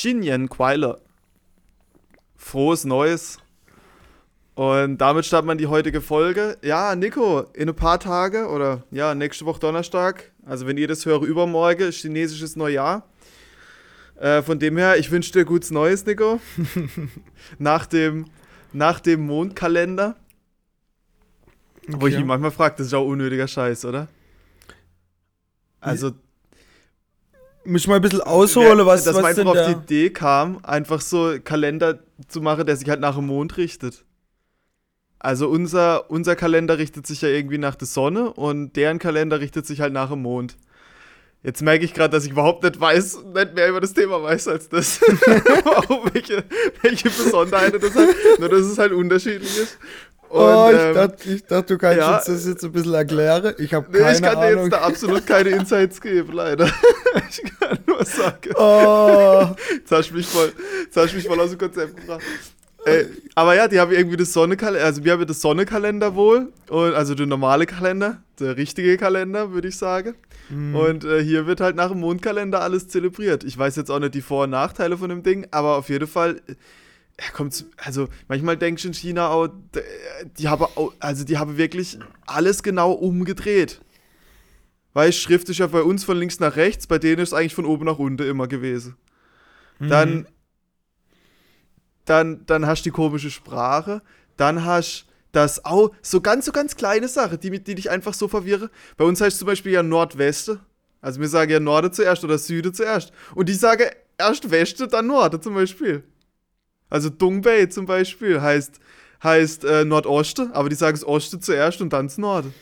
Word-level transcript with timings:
Shinyan 0.00 0.48
Quailer. 0.48 0.98
Frohes 2.34 2.86
Neues. 2.86 3.36
Und 4.54 4.96
damit 4.96 5.26
startet 5.26 5.46
man 5.46 5.58
die 5.58 5.66
heutige 5.66 6.00
Folge. 6.00 6.56
Ja, 6.62 6.96
Nico, 6.96 7.40
in 7.52 7.68
ein 7.68 7.76
paar 7.76 8.00
Tage 8.00 8.48
oder 8.48 8.82
ja, 8.90 9.14
nächste 9.14 9.44
Woche 9.44 9.60
Donnerstag, 9.60 10.32
also 10.46 10.66
wenn 10.66 10.78
ihr 10.78 10.88
das 10.88 11.04
hört, 11.04 11.22
übermorgen, 11.22 11.92
chinesisches 11.92 12.56
Neujahr. 12.56 13.06
Äh, 14.18 14.40
von 14.40 14.58
dem 14.58 14.78
her, 14.78 14.96
ich 14.96 15.10
wünsche 15.10 15.32
dir 15.32 15.44
gutes 15.44 15.70
Neues, 15.70 16.06
Nico. 16.06 16.40
nach, 17.58 17.84
dem, 17.84 18.24
nach 18.72 19.00
dem 19.00 19.26
Mondkalender. 19.26 20.16
Okay. 21.86 21.96
Wo 22.00 22.06
ich 22.06 22.16
mich 22.16 22.24
manchmal 22.24 22.52
frage, 22.52 22.76
das 22.78 22.86
ist 22.86 22.94
auch 22.94 23.06
unnötiger 23.06 23.46
Scheiß, 23.46 23.84
oder? 23.84 24.08
Also. 25.78 26.12
Muss 27.64 27.82
ich 27.82 27.88
mal 27.88 27.96
ein 27.96 28.02
bisschen 28.02 28.22
ausholen, 28.22 28.86
was, 28.86 29.04
dass 29.04 29.14
was 29.16 29.22
man 29.22 29.30
einfach 29.30 29.46
auf 29.46 29.66
die 29.66 29.72
Idee 29.72 30.10
kam, 30.10 30.58
einfach 30.62 31.00
so 31.00 31.36
Kalender 31.42 31.98
zu 32.28 32.40
machen, 32.40 32.66
der 32.66 32.76
sich 32.76 32.88
halt 32.88 33.00
nach 33.00 33.16
dem 33.16 33.26
Mond 33.26 33.56
richtet. 33.56 34.04
Also 35.18 35.48
unser, 35.48 36.10
unser 36.10 36.34
Kalender 36.34 36.78
richtet 36.78 37.06
sich 37.06 37.20
ja 37.20 37.28
irgendwie 37.28 37.58
nach 37.58 37.74
der 37.74 37.86
Sonne 37.86 38.32
und 38.32 38.74
deren 38.76 38.98
Kalender 38.98 39.40
richtet 39.40 39.66
sich 39.66 39.82
halt 39.82 39.92
nach 39.92 40.08
dem 40.08 40.22
Mond. 40.22 40.56
Jetzt 41.42 41.62
merke 41.62 41.84
ich 41.86 41.94
gerade, 41.94 42.10
dass 42.10 42.24
ich 42.24 42.32
überhaupt 42.32 42.62
nicht 42.62 42.78
weiß, 42.78 43.24
nicht 43.34 43.54
mehr 43.54 43.68
über 43.68 43.80
das 43.80 43.94
Thema 43.94 44.22
weiß 44.22 44.48
als 44.48 44.68
das. 44.68 45.00
Warum, 45.64 46.10
welche, 46.12 46.44
welche 46.82 47.08
Besonderheiten 47.08 47.80
das 47.80 47.94
hat. 47.94 48.08
Nur, 48.38 48.48
dass 48.50 48.60
es 48.60 48.78
halt 48.78 48.92
unterschiedlich 48.92 49.58
ist. 49.58 49.78
Und, 50.30 50.40
oh, 50.42 50.70
ich, 50.70 50.78
ähm, 50.78 50.94
dachte, 50.94 51.28
ich 51.28 51.44
dachte, 51.44 51.74
du 51.74 51.78
kannst 51.78 51.98
ja, 51.98 52.16
uns 52.16 52.24
das 52.26 52.46
jetzt 52.46 52.64
ein 52.64 52.70
bisschen 52.70 52.94
erklären. 52.94 53.52
Ich 53.58 53.74
habe 53.74 53.90
keine 53.90 54.04
Ahnung. 54.04 54.14
Ich 54.14 54.22
kann 54.22 54.36
Ahnung. 54.36 54.54
dir 54.54 54.62
jetzt 54.62 54.72
da 54.72 54.80
absolut 54.82 55.26
keine 55.26 55.48
Insights 55.50 56.00
geben, 56.00 56.32
leider. 56.34 56.66
ich 57.28 57.42
kann 57.58 57.78
nur 57.84 58.04
sagen. 58.04 58.54
Oh. 58.54 59.48
Jetzt 59.74 59.90
hast 59.90 60.10
du 60.10 60.14
mich 60.14 60.26
voll, 60.26 60.52
jetzt 60.84 60.96
hast 60.96 61.10
du 61.10 61.16
mich 61.16 61.26
voll 61.26 61.40
aus 61.40 61.50
dem 61.50 61.58
Konzept 61.58 61.96
gebracht. 61.96 62.22
Ey, 62.84 63.06
aber 63.34 63.56
ja, 63.56 63.66
die 63.66 63.80
haben 63.80 63.90
irgendwie 63.90 64.16
das 64.16 64.32
Sonnenkalender, 64.32 64.84
also 64.84 65.04
wir 65.04 65.12
haben 65.12 65.26
das 65.26 65.40
Sonnenkalender 65.40 66.14
wohl, 66.14 66.52
und, 66.68 66.94
also 66.94 67.16
der 67.16 67.26
normale 67.26 67.66
Kalender, 67.66 68.22
der 68.38 68.56
richtige 68.56 68.96
Kalender, 68.96 69.52
würde 69.52 69.68
ich 69.68 69.76
sagen. 69.76 70.14
Mhm. 70.48 70.76
Und 70.76 71.04
äh, 71.04 71.22
hier 71.22 71.46
wird 71.46 71.60
halt 71.60 71.74
nach 71.74 71.90
dem 71.90 72.00
Mondkalender 72.00 72.62
alles 72.62 72.88
zelebriert. 72.88 73.42
Ich 73.42 73.58
weiß 73.58 73.74
jetzt 73.76 73.90
auch 73.90 73.98
nicht 73.98 74.14
die 74.14 74.22
Vor- 74.22 74.44
und 74.44 74.50
Nachteile 74.50 74.96
von 74.96 75.10
dem 75.10 75.22
Ding, 75.24 75.46
aber 75.50 75.76
auf 75.76 75.88
jeden 75.88 76.06
Fall 76.06 76.40
ja, 77.20 77.30
kommt 77.32 77.66
also 77.76 78.08
manchmal 78.28 78.56
denkst 78.56 78.82
du 78.82 78.88
in 78.88 78.94
China 78.94 79.28
auch, 79.28 79.48
die 80.38 80.48
haben 80.48 80.64
also 81.00 81.24
die 81.24 81.38
haben 81.38 81.56
wirklich 81.56 81.98
alles 82.26 82.62
genau 82.62 82.92
umgedreht. 82.92 83.80
Weil 84.92 85.12
Schrift 85.12 85.48
ist 85.48 85.58
ja 85.58 85.66
bei 85.66 85.82
uns 85.82 86.02
von 86.02 86.16
links 86.16 86.40
nach 86.40 86.56
rechts, 86.56 86.86
bei 86.86 86.98
denen 86.98 87.20
ist 87.20 87.30
es 87.30 87.34
eigentlich 87.34 87.54
von 87.54 87.66
oben 87.66 87.84
nach 87.84 87.98
unten 87.98 88.26
immer 88.26 88.48
gewesen. 88.48 88.96
Mhm. 89.78 89.88
Dann 89.88 90.26
dann 92.06 92.46
dann 92.46 92.66
hast 92.66 92.82
du 92.82 92.84
die 92.84 92.94
komische 92.94 93.30
Sprache, 93.30 94.02
dann 94.36 94.64
hast 94.64 95.06
das 95.32 95.64
auch 95.64 95.92
so 96.02 96.20
ganz 96.20 96.46
so 96.46 96.52
ganz 96.52 96.74
kleine 96.74 97.06
Sache, 97.06 97.36
die 97.38 97.62
die 97.62 97.74
dich 97.74 97.90
einfach 97.90 98.14
so 98.14 98.28
verwirren. 98.28 98.70
Bei 98.96 99.04
uns 99.04 99.20
heißt 99.20 99.38
zum 99.38 99.46
Beispiel 99.46 99.72
ja 99.72 99.82
Nordweste. 99.82 100.60
Also 101.02 101.20
wir 101.20 101.28
sagen 101.28 101.50
ja 101.50 101.60
Norde 101.60 101.90
zuerst 101.90 102.24
oder 102.24 102.38
Süde 102.38 102.72
zuerst. 102.72 103.12
Und 103.34 103.48
die 103.48 103.54
sagen 103.54 103.90
erst 104.18 104.50
Weste, 104.50 104.88
dann 104.88 105.06
Norde 105.06 105.40
zum 105.40 105.54
Beispiel. 105.54 106.04
Also 106.90 107.08
Dongbei 107.08 107.66
zum 107.66 107.86
Beispiel 107.86 108.40
heißt, 108.40 108.80
heißt 109.22 109.64
äh, 109.64 109.84
Nordosten, 109.84 110.52
aber 110.52 110.68
die 110.68 110.74
sagen 110.74 110.96
es 110.96 111.06
Oste 111.06 111.40
zuerst 111.40 111.80
und 111.80 111.92
dann 111.92 112.08
das 112.08 112.18
Norden. 112.18 112.52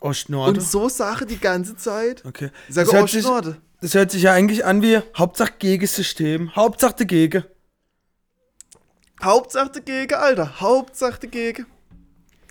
Ost-Norde? 0.00 0.52
Und 0.52 0.60
so 0.60 0.88
Sache 0.88 1.26
die 1.26 1.38
ganze 1.38 1.76
Zeit. 1.76 2.24
Okay. 2.24 2.50
Ich 2.68 2.74
sage 2.74 2.86
das, 2.90 2.94
hört 2.94 3.10
sich, 3.10 3.26
das 3.80 3.94
hört 3.94 4.10
sich 4.10 4.22
ja 4.22 4.32
eigentlich 4.32 4.64
an 4.64 4.82
wie 4.82 5.00
Hauptsache 5.16 5.54
Gegensystem. 5.58 6.54
Hauptsache 6.54 7.06
Gegen. 7.06 7.44
Hauptsache 9.22 9.80
Gegen, 9.80 10.14
Alter. 10.14 10.60
Hauptsache 10.60 11.28
Gegen. 11.28 11.66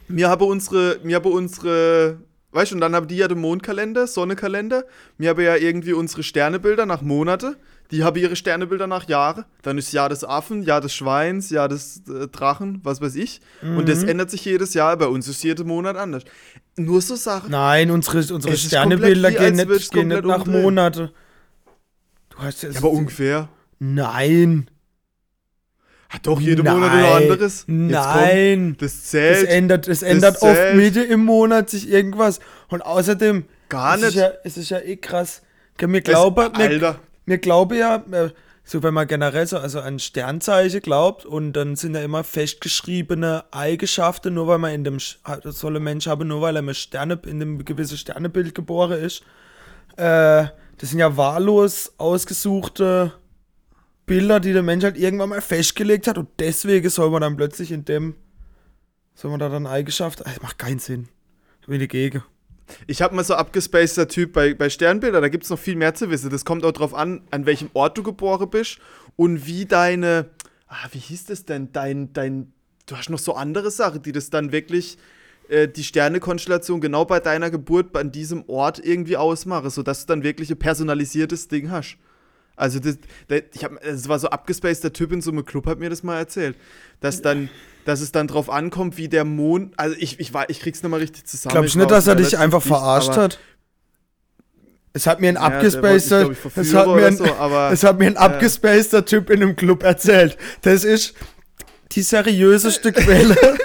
Wir 0.08 0.30
haben 0.30 0.46
unsere, 0.46 1.00
wir 1.04 1.16
haben 1.16 1.32
unsere, 1.32 2.20
weißt 2.52 2.72
du, 2.72 2.76
und 2.76 2.82
dann 2.82 2.96
haben 2.96 3.08
die 3.08 3.18
ja 3.18 3.28
den 3.28 3.40
Mondkalender, 3.40 4.08
Sonnekalender. 4.08 4.86
Wir 5.18 5.30
haben 5.30 5.42
ja 5.42 5.56
irgendwie 5.56 5.94
unsere 5.94 6.24
Sternebilder 6.24 6.86
nach 6.86 7.02
Monate. 7.02 7.58
Die 7.92 8.04
haben 8.04 8.18
ihre 8.18 8.36
Sternebilder 8.36 8.88
nach 8.88 9.08
Jahren. 9.08 9.46
Dann 9.62 9.78
ist 9.78 9.92
Jahr 9.94 10.10
des 10.10 10.24
Affen, 10.24 10.64
Jahr 10.64 10.82
des 10.82 10.94
Schweins, 10.94 11.50
Jahr 11.50 11.70
des 11.70 12.02
äh, 12.10 12.28
Drachen, 12.28 12.80
was 12.84 13.00
weiß 13.00 13.16
ich. 13.16 13.42
Mhm. 13.62 13.78
Und 13.78 13.90
das 13.90 14.02
mhm. 14.02 14.10
ändert 14.10 14.32
sich 14.32 14.44
jedes 14.44 14.74
Jahr. 14.74 14.98
Bei 14.98 15.08
uns 15.08 15.28
ist 15.28 15.44
jeden 15.44 15.68
Monat 15.68 15.96
anders. 15.96 16.24
Nur 16.78 17.02
so 17.02 17.16
Sachen. 17.16 17.52
Nein, 17.52 17.92
unsere, 17.92 18.18
unsere 18.34 18.58
Sternebilder 18.58 19.32
gehen 19.32 19.56
nicht, 19.56 19.92
gehen 19.92 20.08
nicht 20.08 20.26
nach 20.26 20.46
Monaten. 20.46 21.12
Du 22.30 22.38
hast 22.40 22.64
ja, 22.64 22.70
aber 22.76 22.90
ungefähr. 22.90 23.50
Nein. 23.80 24.70
Hat 26.10 26.26
doch 26.28 26.40
jede 26.40 26.64
Nein. 26.64 26.74
Monat 26.76 26.94
oder 26.94 27.16
anderes. 27.16 27.66
Nein. 27.68 28.76
Komm, 28.78 28.78
das 28.78 29.04
zählt. 29.06 29.44
Das 29.44 29.50
ändert, 29.50 29.88
das 29.88 30.02
ändert 30.02 30.36
das 30.36 30.42
oft 30.42 30.76
Mitte 30.76 31.04
im 31.04 31.24
Monat 31.24 31.70
sich 31.70 31.90
irgendwas. 31.90 32.40
Und 32.70 32.82
außerdem. 32.82 33.46
Gar 33.70 33.98
nicht. 33.98 34.06
Es 34.06 34.10
ist 34.10 34.16
ja, 34.16 34.32
es 34.44 34.58
ist 34.58 34.70
ja 34.70 34.80
eh 34.80 34.98
krass. 34.98 35.44
Mir 35.80 36.02
glauben, 36.02 36.54
Alter 36.56 37.00
mir 37.26 37.38
glaube 37.38 37.78
ja, 37.78 38.04
äh, 38.12 38.30
so 38.64 38.82
wenn 38.82 38.96
man 38.96 39.08
generell 39.08 39.46
so 39.46 39.60
also 39.60 39.80
an 39.80 40.00
Sternzeichen 40.00 40.82
glaubt 40.82 41.24
und 41.24 41.54
dann 41.54 41.76
sind 41.76 41.96
ja 41.96 42.02
immer 42.02 42.24
festgeschriebene 42.24 43.46
Eigenschaften, 43.52 44.34
nur 44.34 44.48
weil 44.48 44.58
man 44.58 44.74
in 44.74 44.84
dem 44.84 44.98
soll 45.00 45.76
ein 45.78 45.84
Mensch 45.84 46.08
haben, 46.08 46.28
nur 46.28 46.42
weil 46.42 46.56
er 46.56 46.64
mit 46.64 46.76
Sterne 46.76 47.20
in 47.28 47.40
dem 47.40 47.64
gewissen 47.64 47.98
Sternebild 47.98 48.56
geboren 48.56 49.00
ist. 49.00 49.22
Äh, 49.98 50.48
das 50.78 50.90
sind 50.90 51.00
ja 51.00 51.16
wahllos 51.16 51.94
ausgesuchte 51.98 53.14
Bilder, 54.08 54.40
die 54.40 54.54
der 54.54 54.64
Mensch 54.64 54.84
halt 54.84 54.98
irgendwann 54.98 55.30
mal 55.30 55.42
festgelegt 55.42 56.08
hat 56.08 56.18
und 56.18 56.30
deswegen 56.40 56.90
soll 56.90 57.12
man 57.12 57.22
dann 57.22 57.38
plötzlich 57.38 57.72
in 57.72 57.86
dem 57.86 58.16
soll 59.16 59.32
man 59.32 59.40
da 59.40 59.48
dann 59.48 59.66
Eigenschaft, 59.66 60.22
das 60.26 60.42
macht 60.42 60.60
keinen 60.60 60.80
Sinn. 60.80 61.08
Ich 61.62 61.68
bin 61.68 61.80
dagegen. 61.80 62.22
Ich 62.88 63.02
habe 63.02 63.16
mal 63.16 63.24
so 63.24 63.36
abgespaceter 63.36 64.08
Typ 64.08 64.34
bei, 64.34 64.54
bei 64.54 64.70
Sternbildern, 64.70 65.22
da 65.22 65.30
gibt 65.30 65.44
es 65.44 65.50
noch 65.50 65.60
viel 65.60 65.76
mehr 65.76 65.94
zu 65.94 66.10
wissen. 66.10 66.30
Das 66.30 66.46
kommt 66.46 66.66
auch 66.66 66.72
drauf 66.72 66.94
an, 66.94 67.22
an 67.32 67.46
welchem 67.46 67.70
Ort 67.74 67.98
du 67.98 68.04
geboren 68.04 68.50
bist 68.50 68.80
und 69.16 69.46
wie 69.46 69.66
deine, 69.66 70.30
ah, 70.68 70.88
wie 70.92 71.00
hieß 71.00 71.26
das 71.26 71.46
denn, 71.46 71.72
dein, 71.72 72.14
dein, 72.14 72.54
du 72.88 72.98
hast 72.98 73.10
noch 73.10 73.20
so 73.20 73.36
andere 73.36 73.72
Sachen, 73.72 74.02
die 74.02 74.12
das 74.12 74.30
dann 74.30 74.52
wirklich, 74.52 74.98
äh, 75.50 75.68
die 75.68 75.84
Sternekonstellation 75.84 76.82
genau 76.82 77.06
bei 77.06 77.20
deiner 77.20 77.52
Geburt 77.52 77.96
an 77.96 78.12
diesem 78.12 78.48
Ort 78.48 78.80
irgendwie 78.84 79.18
ausmachen, 79.18 79.70
sodass 79.70 80.06
du 80.06 80.08
dann 80.08 80.24
wirklich 80.24 80.50
ein 80.50 80.58
personalisiertes 80.58 81.48
Ding 81.48 81.70
hast. 81.70 81.98
Also 82.56 82.80
das, 82.80 82.98
das, 83.28 83.42
ich 83.54 83.64
hab, 83.64 83.82
das 83.82 84.08
war 84.08 84.18
so 84.18 84.30
abgespaceter 84.30 84.94
Typ 84.94 85.12
in 85.12 85.22
so 85.22 85.32
einem 85.32 85.46
Club, 85.46 85.68
hat 85.68 85.80
mir 85.80 85.90
das 85.90 86.04
mal 86.04 86.18
erzählt, 86.18 86.58
dass 87.00 87.22
dann 87.22 87.50
dass 87.86 88.02
es 88.02 88.12
dann 88.12 88.28
drauf 88.28 88.50
ankommt, 88.50 88.98
wie 88.98 89.08
der 89.08 89.24
Mond. 89.24 89.74
Also 89.78 89.96
ich, 89.98 90.20
ich, 90.20 90.32
ich 90.48 90.60
krieg's 90.60 90.84
nochmal 90.84 91.00
richtig 91.00 91.26
zusammen. 91.26 91.54
Glaubst 91.54 91.76
du 91.76 91.80
nicht, 91.80 91.92
dass 91.92 92.08
er 92.08 92.16
dich 92.16 92.38
einfach 92.38 92.62
verarscht 92.62 93.16
hat? 93.16 93.40
Es 94.92 95.08
hat 95.08 95.20
mir 95.20 95.30
ein 95.30 95.36
ja, 95.36 95.42
abgespaceter, 95.42 96.32
es 96.56 96.74
hat 96.74 96.88
mir 96.88 97.06
ein, 97.06 97.18
so, 97.18 97.26
es 97.72 97.84
hat 97.84 98.00
mir 98.00 98.08
ein 98.08 98.18
abgespaceter 98.18 99.06
Typ 99.06 99.30
in 99.30 99.42
einem 99.42 99.56
Club 99.56 99.84
erzählt. 99.84 100.38
Das 100.62 100.84
ist 100.84 101.14
die 101.92 102.02
seriöseste 102.02 102.92
Quelle. 102.92 103.36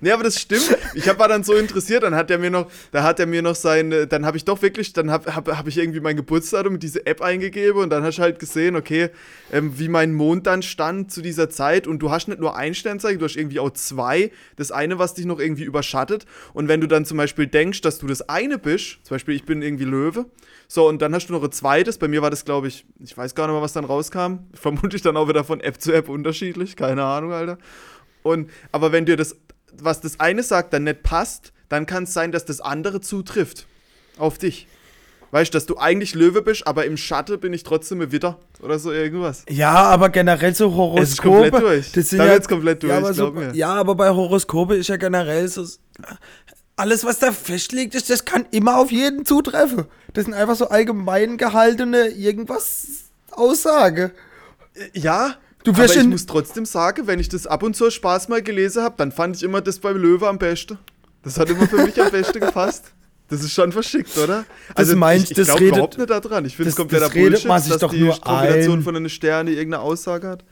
Nee, 0.00 0.10
aber 0.10 0.24
das 0.24 0.40
stimmt. 0.40 0.76
Ich 0.94 1.06
war 1.06 1.28
dann 1.28 1.44
so 1.44 1.54
interessiert, 1.54 2.02
dann 2.02 2.14
hat 2.14 2.30
er 2.30 2.38
mir 2.38 2.50
noch, 2.50 2.70
da 2.92 3.02
hat 3.02 3.20
er 3.20 3.26
mir 3.26 3.42
noch 3.42 3.54
sein, 3.54 4.06
dann 4.08 4.26
habe 4.26 4.36
ich 4.36 4.44
doch 4.44 4.62
wirklich, 4.62 4.92
dann 4.92 5.10
habe 5.10 5.34
hab, 5.34 5.48
hab 5.48 5.66
ich 5.66 5.78
irgendwie 5.78 6.00
mein 6.00 6.16
Geburtsdatum 6.16 6.74
mit 6.74 6.82
dieser 6.82 7.06
App 7.06 7.20
eingegeben 7.20 7.82
und 7.82 7.90
dann 7.90 8.02
hast 8.02 8.18
du 8.18 8.22
halt 8.22 8.38
gesehen, 8.38 8.76
okay, 8.76 9.10
ähm, 9.52 9.78
wie 9.78 9.88
mein 9.88 10.14
Mond 10.14 10.46
dann 10.46 10.62
stand 10.62 11.10
zu 11.10 11.22
dieser 11.22 11.50
Zeit 11.50 11.86
und 11.86 12.00
du 12.00 12.10
hast 12.10 12.28
nicht 12.28 12.40
nur 12.40 12.56
ein 12.56 12.74
Sternzeichen, 12.74 13.18
du 13.18 13.24
hast 13.24 13.36
irgendwie 13.36 13.60
auch 13.60 13.70
zwei. 13.70 14.30
Das 14.56 14.72
eine, 14.72 14.98
was 14.98 15.14
dich 15.14 15.26
noch 15.26 15.38
irgendwie 15.38 15.64
überschattet 15.64 16.26
und 16.52 16.68
wenn 16.68 16.80
du 16.80 16.86
dann 16.86 17.04
zum 17.04 17.18
Beispiel 17.18 17.46
denkst, 17.46 17.80
dass 17.80 17.98
du 17.98 18.06
das 18.06 18.28
eine 18.28 18.58
bist, 18.58 18.98
zum 19.02 19.14
Beispiel 19.14 19.34
ich 19.34 19.44
bin 19.44 19.62
irgendwie 19.62 19.84
Löwe, 19.84 20.26
so 20.68 20.88
und 20.88 21.00
dann 21.02 21.14
hast 21.14 21.28
du 21.28 21.32
noch 21.32 21.42
ein 21.42 21.52
zweites, 21.52 21.98
bei 21.98 22.08
mir 22.08 22.22
war 22.22 22.30
das 22.30 22.44
glaube 22.44 22.68
ich, 22.68 22.86
ich 23.00 23.16
weiß 23.16 23.34
gar 23.34 23.46
nicht 23.46 23.54
mehr, 23.54 23.62
was 23.62 23.72
dann 23.72 23.84
rauskam, 23.84 24.38
vermutlich 24.54 25.02
dann 25.02 25.16
auch 25.16 25.28
wieder 25.28 25.44
von 25.44 25.60
App 25.60 25.80
zu 25.80 25.92
App 25.92 26.08
unterschiedlich, 26.08 26.76
keine 26.76 27.04
Ahnung, 27.04 27.32
Alter. 27.32 27.58
Und, 28.26 28.50
aber 28.72 28.90
wenn 28.90 29.06
dir 29.06 29.16
das 29.16 29.36
was 29.80 30.00
das 30.00 30.20
eine 30.20 30.42
sagt, 30.42 30.72
dann 30.72 30.84
nicht 30.84 31.02
passt, 31.02 31.52
dann 31.68 31.86
kann 31.86 32.04
es 32.04 32.12
sein, 32.12 32.32
dass 32.32 32.44
das 32.44 32.60
andere 32.60 33.00
zutrifft 33.00 33.66
auf 34.18 34.38
dich. 34.38 34.66
Weißt 35.32 35.52
du, 35.52 35.56
dass 35.56 35.66
du 35.66 35.76
eigentlich 35.78 36.14
Löwe 36.14 36.40
bist, 36.40 36.66
aber 36.66 36.86
im 36.86 36.96
Schatten 36.96 37.38
bin 37.40 37.52
ich 37.52 37.64
trotzdem 37.64 38.00
ein 38.00 38.12
Witter 38.12 38.38
oder 38.62 38.78
so 38.78 38.92
irgendwas. 38.92 39.44
Ja, 39.48 39.74
aber 39.74 40.08
generell 40.08 40.54
so 40.54 40.74
Horoskope. 40.74 41.02
Es 41.02 41.10
ist 41.10 41.22
komplett 41.22 41.54
durch. 41.54 41.92
Das 41.92 42.08
sind 42.08 42.18
da 42.20 42.26
ja, 42.26 42.38
komplett 42.38 42.82
durch, 42.82 42.92
ja, 42.92 42.98
aber, 42.98 43.12
so, 43.12 43.34
ja, 43.52 43.74
aber 43.74 43.94
bei 43.96 44.10
Horoskope 44.10 44.76
ist 44.76 44.88
ja 44.88 44.96
generell 44.96 45.48
so. 45.48 45.66
Alles, 46.76 47.04
was 47.04 47.18
da 47.18 47.32
festliegt, 47.32 47.94
ist, 47.94 48.08
das 48.10 48.24
kann 48.24 48.46
immer 48.50 48.76
auf 48.78 48.92
jeden 48.92 49.24
zutreffen. 49.24 49.86
Das 50.12 50.26
sind 50.26 50.34
einfach 50.34 50.56
so 50.56 50.68
allgemein 50.68 51.38
gehaltene 51.38 52.08
irgendwas 52.08 52.86
Aussage. 53.30 54.12
Ja, 54.92 55.36
Du 55.66 55.72
aber 55.72 55.84
ich 55.96 56.04
muss 56.04 56.26
trotzdem 56.26 56.64
sagen, 56.64 57.08
wenn 57.08 57.18
ich 57.18 57.28
das 57.28 57.46
ab 57.46 57.62
und 57.64 57.74
zu 57.74 57.90
Spaß 57.90 58.28
mal 58.28 58.40
gelesen 58.40 58.82
habe, 58.84 58.94
dann 58.98 59.10
fand 59.10 59.34
ich 59.34 59.42
immer 59.42 59.60
das 59.60 59.80
beim 59.80 59.96
Löwe 59.96 60.28
am 60.28 60.38
besten. 60.38 60.78
Das 61.22 61.38
hat 61.40 61.50
immer 61.50 61.66
für 61.66 61.82
mich 61.84 62.00
am 62.00 62.10
besten 62.12 62.38
gepasst. 62.38 62.92
Das 63.28 63.42
ist 63.42 63.52
schon 63.52 63.72
verschickt, 63.72 64.16
oder? 64.16 64.44
Das 64.76 64.94
meinst, 64.94 65.32
ich, 65.32 65.38
ich 65.38 65.44
das 65.44 65.56
redet- 65.56 65.68
überhaupt 65.72 65.98
nicht 65.98 66.08
daran. 66.08 66.44
Ich 66.44 66.54
finde 66.54 66.70
es 66.70 66.76
kompletter 66.76 67.06
das 67.06 67.14
redet 67.16 67.30
Bullshit, 67.30 67.48
man 67.48 67.60
sich 67.60 67.72
dass 67.72 67.80
doch 67.80 67.90
die 67.90 67.98
nur 67.98 68.20
Kombination 68.20 68.78
ein. 68.78 68.82
von 68.84 68.94
einer 68.94 69.08
Sterne 69.08 69.50
irgendeine 69.50 69.82
Aussage 69.82 70.28
hat. 70.28 70.44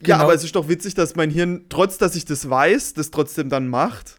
Genau. 0.00 0.08
Ja, 0.08 0.18
aber 0.24 0.34
es 0.34 0.42
ist 0.42 0.56
doch 0.56 0.68
witzig, 0.68 0.94
dass 0.94 1.14
mein 1.14 1.30
Hirn, 1.30 1.66
trotz 1.68 1.96
dass 1.98 2.16
ich 2.16 2.24
das 2.24 2.50
weiß, 2.50 2.94
das 2.94 3.12
trotzdem 3.12 3.48
dann 3.48 3.68
macht. 3.68 4.16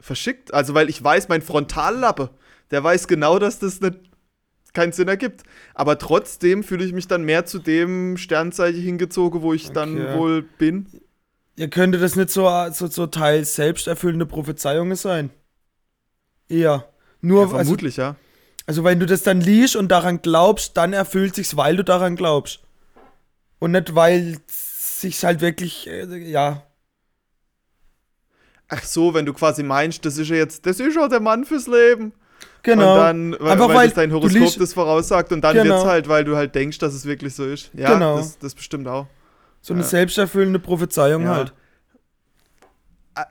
Verschickt. 0.00 0.54
Also, 0.54 0.72
weil 0.72 0.88
ich 0.88 1.04
weiß, 1.04 1.28
mein 1.28 1.42
Frontallappe, 1.42 2.30
der 2.70 2.82
weiß 2.82 3.06
genau, 3.06 3.38
dass 3.38 3.58
das 3.58 3.80
nicht 3.82 3.96
keinen 4.76 4.92
Sinn 4.92 5.08
ergibt. 5.08 5.42
Aber 5.74 5.98
trotzdem 5.98 6.62
fühle 6.62 6.84
ich 6.84 6.92
mich 6.92 7.08
dann 7.08 7.24
mehr 7.24 7.44
zu 7.46 7.58
dem 7.58 8.16
Sternzeichen 8.16 8.80
hingezogen, 8.80 9.42
wo 9.42 9.52
ich 9.52 9.70
dann 9.72 9.94
Okay. 10.00 10.18
wohl 10.18 10.42
bin. 10.42 10.86
Ihr 11.56 11.68
könnte 11.70 11.98
das 11.98 12.14
nicht 12.16 12.30
so, 12.30 12.48
so, 12.72 12.86
so 12.86 13.06
teils 13.06 13.54
selbsterfüllende 13.54 14.26
Prophezeiungen 14.26 14.94
sein. 14.96 15.30
Eher. 16.48 16.88
Nur, 17.22 17.40
Ja, 17.40 17.44
also, 17.46 17.56
vermutlich, 17.56 17.96
ja. 17.96 18.14
also 18.66 18.84
wenn 18.84 19.00
du 19.00 19.06
das 19.06 19.22
dann 19.22 19.40
liest 19.40 19.74
und 19.74 19.88
daran 19.88 20.20
glaubst, 20.22 20.76
dann 20.76 20.92
erfüllt 20.92 21.34
sich's, 21.34 21.56
weil 21.56 21.76
du 21.76 21.82
daran 21.82 22.14
glaubst. 22.14 22.60
Und 23.58 23.72
nicht, 23.72 23.94
weil 23.94 24.36
sich's 24.46 25.24
halt 25.24 25.40
wirklich, 25.40 25.88
äh, 25.88 26.04
ja. 26.18 26.62
Ach 28.68 28.82
so, 28.84 29.14
wenn 29.14 29.24
du 29.26 29.32
quasi 29.32 29.62
meinst, 29.62 30.04
das 30.04 30.18
ist 30.18 30.28
ja 30.28 30.36
jetzt, 30.36 30.66
das 30.66 30.78
ist 30.80 30.94
ja 30.94 31.08
der 31.08 31.20
Mann 31.20 31.44
fürs 31.44 31.66
Leben. 31.66 32.12
Genau. 32.66 32.94
Und 32.94 33.00
dann, 33.00 33.32
weil, 33.40 33.52
Einfach 33.52 33.68
weil, 33.68 33.76
weil 33.76 33.90
dein 33.90 34.12
Horoskop 34.12 34.58
das 34.58 34.74
voraussagt 34.74 35.32
und 35.32 35.40
dann 35.42 35.54
Genau. 35.54 35.76
wird's 35.76 35.84
halt, 35.84 36.08
weil 36.08 36.24
du 36.24 36.36
halt 36.36 36.54
denkst, 36.54 36.78
dass 36.78 36.94
es 36.94 37.06
wirklich 37.06 37.34
so 37.34 37.44
ist. 37.46 37.70
Ja, 37.74 37.92
Genau. 37.94 38.16
das, 38.18 38.38
das 38.38 38.54
bestimmt 38.54 38.88
auch. 38.88 39.06
so 39.62 39.72
eine 39.72 39.82
ja. 39.82 39.88
selbsterfüllende 39.88 40.58
Prophezeiung 40.58 41.22
Ja. 41.22 41.34
halt. 41.36 41.52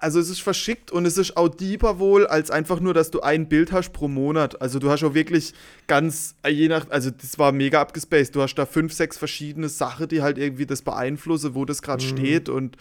Also 0.01 0.19
es 0.19 0.29
ist 0.29 0.41
verschickt 0.41 0.89
und 0.91 1.05
es 1.05 1.15
ist 1.17 1.37
auch 1.37 1.47
deeper 1.47 1.99
wohl, 1.99 2.25
als 2.25 2.49
einfach 2.49 2.79
nur, 2.79 2.95
dass 2.95 3.11
du 3.11 3.21
ein 3.21 3.47
Bild 3.47 3.71
hast 3.71 3.93
pro 3.93 4.07
Monat. 4.07 4.59
Also 4.59 4.79
du 4.79 4.89
hast 4.89 5.03
auch 5.03 5.13
wirklich 5.13 5.53
ganz, 5.85 6.33
äh, 6.41 6.49
je 6.49 6.67
nach, 6.69 6.89
also 6.89 7.11
das 7.11 7.37
war 7.37 7.51
mega 7.51 7.79
abgespaced. 7.81 8.35
Du 8.35 8.41
hast 8.41 8.55
da 8.55 8.65
fünf, 8.65 8.93
sechs 8.93 9.15
verschiedene 9.17 9.69
Sachen, 9.69 10.07
die 10.07 10.23
halt 10.23 10.39
irgendwie 10.39 10.65
das 10.65 10.81
beeinflussen, 10.81 11.53
wo 11.53 11.65
das 11.65 11.83
gerade 11.83 12.03
steht 12.03 12.49
und 12.49 12.77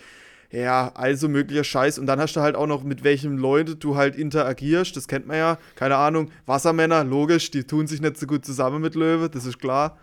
ja, 0.54 0.92
also 0.94 1.28
möglicher 1.28 1.64
Scheiß. 1.64 1.98
Und 1.98 2.06
dann 2.06 2.20
hast 2.20 2.36
du 2.36 2.40
halt 2.40 2.54
auch 2.54 2.68
noch, 2.68 2.84
mit 2.84 3.02
welchen 3.02 3.36
Leuten 3.36 3.78
du 3.80 3.96
halt 3.96 4.14
interagierst. 4.14 4.96
Das 4.96 5.08
kennt 5.08 5.26
man 5.26 5.36
ja. 5.36 5.58
Keine 5.74 5.96
Ahnung. 5.96 6.30
Wassermänner, 6.46 7.02
logisch, 7.02 7.50
die 7.50 7.64
tun 7.64 7.88
sich 7.88 8.00
nicht 8.00 8.16
so 8.16 8.26
gut 8.26 8.44
zusammen 8.44 8.80
mit 8.80 8.94
Löwe, 8.94 9.28
das 9.28 9.46
ist 9.46 9.58
klar. 9.58 9.98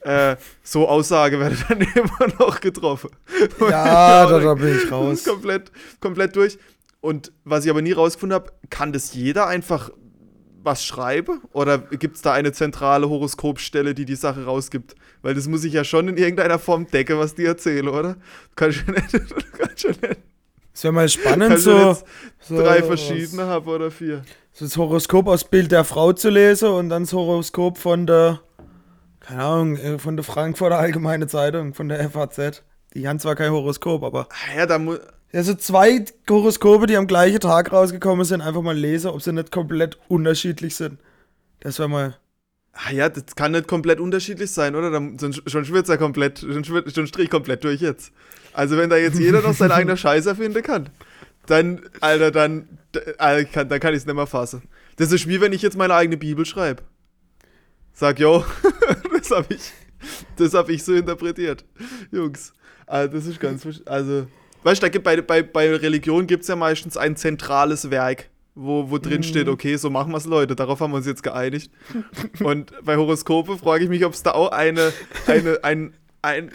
Äh, 0.00 0.36
so 0.64 0.88
Aussage 0.88 1.38
werde 1.38 1.56
dann 1.68 1.80
immer 1.80 2.26
noch 2.40 2.60
getroffen. 2.60 3.10
Ja, 3.60 4.26
da, 4.28 4.40
da 4.40 4.54
bin 4.54 4.76
ich 4.76 4.90
raus. 4.90 5.24
komplett, 5.24 5.70
komplett 6.00 6.34
durch. 6.34 6.58
Und 7.00 7.32
was 7.44 7.64
ich 7.64 7.70
aber 7.70 7.82
nie 7.82 7.92
rausgefunden 7.92 8.34
habe, 8.34 8.52
kann 8.70 8.92
das 8.92 9.14
jeder 9.14 9.46
einfach 9.46 9.90
was 10.64 10.84
schreiben? 10.84 11.40
Oder 11.52 11.78
gibt 11.78 12.16
es 12.16 12.22
da 12.22 12.32
eine 12.32 12.52
zentrale 12.52 13.08
Horoskopstelle, 13.08 13.94
die 13.94 14.04
die 14.04 14.14
Sache 14.16 14.44
rausgibt? 14.44 14.94
Weil 15.22 15.34
das 15.34 15.46
muss 15.48 15.64
ich 15.64 15.72
ja 15.72 15.84
schon 15.84 16.08
in 16.08 16.16
irgendeiner 16.16 16.58
Form 16.58 16.86
decken, 16.86 17.18
was 17.18 17.34
die 17.34 17.44
erzählen, 17.44 17.88
oder? 17.88 18.14
Du 18.50 18.54
kannst 18.56 18.84
ja 18.86 18.92
nicht, 18.92 19.12
du 19.14 19.58
kannst 19.58 19.84
nicht 19.86 20.00
Es 20.74 20.84
wäre 20.84 20.92
mal 20.92 21.08
spannend, 21.08 21.58
so, 21.58 21.96
so 22.40 22.56
drei 22.56 22.82
verschiedene 22.82 23.46
haben 23.46 23.66
oder 23.66 23.90
vier. 23.90 24.22
so 24.52 24.64
das 24.64 24.76
Horoskop 24.76 25.28
aus 25.28 25.44
Bild 25.44 25.70
der 25.72 25.84
Frau 25.84 26.12
zu 26.12 26.30
lesen 26.30 26.68
und 26.70 26.88
dann 26.88 27.02
das 27.04 27.12
Horoskop 27.12 27.78
von 27.78 28.06
der, 28.06 28.40
keine 29.20 29.42
Ahnung, 29.42 29.76
äh, 29.76 29.98
von 29.98 30.16
der 30.16 30.24
Frankfurter 30.24 30.78
Allgemeine 30.78 31.26
Zeitung, 31.26 31.74
von 31.74 31.88
der 31.88 32.08
FAZ. 32.10 32.62
Die 32.94 33.08
haben 33.08 33.18
zwar 33.18 33.36
kein 33.36 33.52
Horoskop, 33.52 34.02
aber 34.02 34.28
Ah 34.30 34.58
Ja, 34.58 34.66
da 34.66 34.78
muss. 34.78 34.98
Ja, 35.32 35.42
so 35.42 35.54
zwei 35.54 36.04
Horoskope, 36.28 36.86
die 36.86 36.96
am 36.96 37.06
gleichen 37.06 37.40
Tag 37.40 37.72
rausgekommen 37.72 38.24
sind, 38.24 38.40
einfach 38.42 38.62
mal 38.62 38.76
lesen, 38.76 39.08
ob 39.10 39.22
sie 39.22 39.32
nicht 39.32 39.50
komplett 39.50 39.98
unterschiedlich 40.08 40.76
sind. 40.76 40.98
Das 41.60 41.78
wäre 41.78 41.88
mal. 41.88 42.16
Ah 42.74 42.90
ja, 42.90 43.08
das 43.08 43.36
kann 43.36 43.52
nicht 43.52 43.68
komplett 43.68 44.00
unterschiedlich 44.00 44.50
sein, 44.50 44.74
oder? 44.74 44.90
Dann, 44.90 45.18
sonst, 45.18 45.42
schon 45.50 45.64
schwirrt 45.64 45.88
ja 45.88 45.96
komplett, 45.98 46.38
schon, 46.40 46.64
schon 46.64 47.06
strich 47.06 47.28
komplett 47.28 47.64
durch 47.64 47.80
jetzt. 47.80 48.12
Also 48.54 48.76
wenn 48.76 48.88
da 48.90 48.96
jetzt 48.96 49.18
jeder 49.18 49.42
noch 49.42 49.54
sein 49.54 49.70
eigener 49.72 49.96
Scheiß 49.96 50.26
erfinden 50.26 50.62
kann, 50.62 50.88
dann, 51.46 51.82
Alter, 52.00 52.30
dann, 52.30 52.78
d- 52.94 53.00
Alter, 53.18 53.50
kann, 53.50 53.68
dann 53.68 53.80
kann 53.80 53.92
ich 53.92 53.98
es 54.00 54.06
nicht 54.06 54.14
mehr 54.14 54.26
fassen. 54.26 54.62
Das 54.96 55.12
ist 55.12 55.28
wie 55.28 55.40
wenn 55.40 55.52
ich 55.52 55.62
jetzt 55.62 55.76
meine 55.76 55.94
eigene 55.94 56.16
Bibel 56.16 56.46
schreibe. 56.46 56.82
Sag, 57.92 58.18
yo, 58.18 58.44
das 59.18 59.30
habe 59.30 59.54
ich, 59.54 60.52
hab 60.54 60.68
ich 60.70 60.82
so 60.82 60.94
interpretiert. 60.94 61.64
Jungs, 62.10 62.54
also 62.86 63.12
das 63.14 63.26
ist 63.26 63.38
ganz, 63.40 63.66
also, 63.84 64.26
weißt 64.62 64.82
du, 64.82 64.90
gibt, 64.90 65.04
bei, 65.04 65.20
bei, 65.20 65.42
bei 65.42 65.74
Religion 65.74 66.26
gibt 66.26 66.42
es 66.42 66.48
ja 66.48 66.56
meistens 66.56 66.96
ein 66.96 67.16
zentrales 67.16 67.90
Werk, 67.90 68.28
wo, 68.54 68.90
wo 68.90 68.98
drin 68.98 69.22
steht, 69.22 69.48
okay, 69.48 69.76
so 69.76 69.88
machen 69.90 70.12
wir 70.12 70.18
es, 70.18 70.26
Leute, 70.26 70.54
darauf 70.56 70.80
haben 70.80 70.92
wir 70.92 70.96
uns 70.98 71.06
jetzt 71.06 71.22
geeinigt. 71.22 71.70
Und 72.40 72.72
bei 72.84 72.96
Horoskope 72.96 73.56
frage 73.58 73.84
ich 73.84 73.90
mich, 73.90 74.04
ob 74.04 74.12
es 74.12 74.22
da 74.22 74.32
auch 74.32 74.50
eine, 74.52 74.92
eine, 75.26 75.58
ein, 75.64 75.94
ein, 76.22 76.50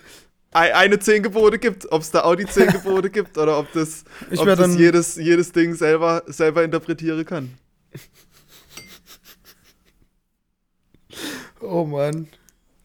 ein, 0.51 0.71
eine 0.73 0.99
zehn 0.99 1.23
Gebote 1.23 1.59
gibt, 1.59 1.91
ob 1.91 2.01
es 2.01 2.11
da 2.11 2.23
auch 2.23 2.35
die 2.35 2.45
zehn 2.45 2.67
Gebote 2.71 3.09
gibt 3.09 3.37
oder 3.37 3.59
ob 3.59 3.71
das, 3.73 4.03
Ich 4.31 4.39
ob 4.39 4.45
das 4.47 4.59
dann- 4.59 4.77
jedes, 4.77 5.15
jedes 5.15 5.51
Ding 5.51 5.73
selber, 5.73 6.23
selber 6.27 6.63
interpretieren 6.63 7.25
kann. 7.25 7.53
Oh 11.59 11.85
Mann. 11.85 12.27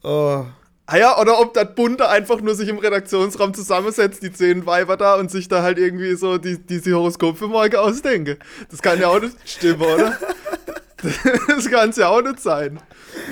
Oh. 0.02 0.44
Ah 0.92 0.98
ja, 0.98 1.18
oder 1.18 1.40
ob 1.40 1.54
das 1.54 1.74
Bunte 1.74 2.06
einfach 2.10 2.42
nur 2.42 2.54
sich 2.54 2.68
im 2.68 2.76
Redaktionsraum 2.76 3.54
zusammensetzt, 3.54 4.22
die 4.22 4.30
zehn 4.30 4.66
Weiber 4.66 4.98
da 4.98 5.14
und 5.14 5.30
sich 5.30 5.48
da 5.48 5.62
halt 5.62 5.78
irgendwie 5.78 6.14
so 6.16 6.36
die, 6.36 6.58
diese 6.58 6.92
Horoskop 6.92 7.38
für 7.38 7.48
morgen 7.48 7.76
ausdenken. 7.76 8.36
Das 8.70 8.82
kann 8.82 9.00
ja 9.00 9.08
auch 9.08 9.18
nicht 9.18 9.34
stimmen, 9.46 9.80
oder? 9.80 10.18
Das 11.48 11.70
kann 11.70 11.88
es 11.88 11.96
ja 11.96 12.08
auch 12.08 12.20
nicht 12.20 12.40
sein. 12.40 12.78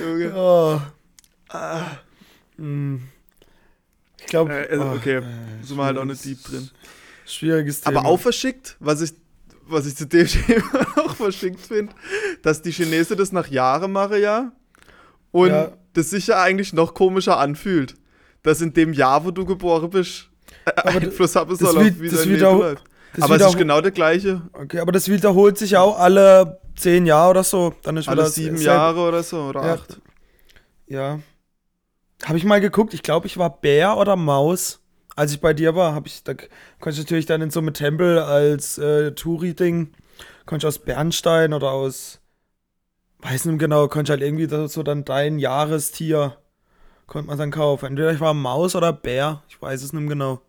Junge. 0.02 0.32
Oh. 0.34 0.80
Hm. 2.56 3.02
Ich 4.20 4.26
glaube. 4.26 4.54
Äh, 4.54 4.72
also, 4.72 4.92
okay, 4.92 5.22
sind 5.62 5.76
wir 5.76 5.84
halt 5.84 5.98
auch 5.98 6.06
nicht 6.06 6.24
deep 6.24 6.42
drin. 6.42 6.70
Schwieriges 7.26 7.82
Thema. 7.82 8.00
Aber 8.00 8.08
auch 8.08 8.20
verschickt, 8.20 8.76
was 8.80 9.02
ich, 9.02 9.12
was 9.66 9.84
ich 9.84 9.96
zu 9.96 10.06
dem 10.06 10.26
Thema 10.46 10.86
auch 10.96 11.14
verschickt 11.14 11.60
finde, 11.60 11.92
dass 12.42 12.62
die 12.62 12.70
Chinesen 12.70 13.18
das 13.18 13.32
nach 13.32 13.48
Jahren 13.48 13.92
machen, 13.92 14.18
ja. 14.18 14.50
Und 15.30 15.50
Ja. 15.50 15.72
Das 15.94 16.10
sich 16.10 16.28
ja 16.28 16.42
eigentlich 16.42 16.72
noch 16.72 16.94
komischer 16.94 17.38
anfühlt. 17.38 17.94
Dass 18.42 18.60
in 18.60 18.72
dem 18.72 18.92
Jahr, 18.92 19.24
wo 19.24 19.30
du 19.30 19.44
geboren 19.44 19.90
bist, 19.90 20.30
äh, 20.64 20.72
Aber 20.76 21.00
Einfluss 21.00 21.36
haben 21.36 21.50
das 21.50 21.58
soll, 21.58 21.78
auf 21.78 22.00
wie 22.00 22.08
das 22.08 22.20
dein 22.20 22.32
Leben 22.32 22.76
das 23.14 23.24
Aber 23.24 23.36
es 23.36 23.42
ist 23.42 23.58
genau 23.58 23.80
der 23.80 23.90
gleiche. 23.90 24.42
Okay, 24.52 24.78
aber 24.78 24.92
das 24.92 25.08
wiederholt 25.08 25.58
sich 25.58 25.72
ja 25.72 25.80
auch 25.80 25.98
alle 25.98 26.60
zehn 26.76 27.06
Jahre 27.06 27.30
oder 27.30 27.44
so. 27.44 27.74
Dann 27.82 27.96
ist 27.96 28.08
Alle 28.08 28.28
sieben 28.28 28.60
Jahre 28.60 29.00
oder 29.00 29.22
so, 29.22 29.42
oder 29.42 29.64
Ja. 29.64 29.74
acht. 29.74 30.00
Ja. 30.86 31.20
Habe 32.24 32.38
ich 32.38 32.44
mal 32.44 32.60
geguckt, 32.60 32.94
ich 32.94 33.02
glaube, 33.02 33.26
ich 33.26 33.36
war 33.36 33.60
Bär 33.60 33.96
oder 33.96 34.16
Maus. 34.16 34.80
Als 35.16 35.32
ich 35.32 35.40
bei 35.40 35.52
dir 35.52 35.74
war, 35.74 35.94
habe 35.94 36.06
ich, 36.06 36.22
da 36.22 36.34
konnte 36.34 36.90
ich 36.90 36.98
natürlich 36.98 37.26
dann 37.26 37.42
in 37.42 37.50
so 37.50 37.60
einem 37.60 37.74
Tempel 37.74 38.18
als 38.20 38.78
äh, 38.78 39.12
Touri-Ding, 39.12 39.92
konnte 40.46 40.64
ich 40.64 40.68
aus 40.68 40.78
Bernstein 40.78 41.52
oder 41.52 41.72
aus, 41.72 42.19
weiß 43.22 43.44
nicht 43.46 43.58
genau, 43.58 43.88
konnte 43.88 44.12
ich 44.12 44.20
halt 44.20 44.22
irgendwie 44.26 44.68
so 44.68 44.82
dann 44.82 45.04
dein 45.04 45.38
Jahrestier, 45.38 46.36
konnte 47.06 47.28
man 47.28 47.38
dann 47.38 47.50
kaufen. 47.50 47.86
Entweder 47.86 48.12
ich 48.12 48.20
war 48.20 48.34
Maus 48.34 48.74
oder 48.76 48.92
Bär, 48.92 49.42
ich 49.48 49.60
weiß 49.60 49.82
es 49.82 49.92
nicht 49.92 50.08
genau. 50.08 50.40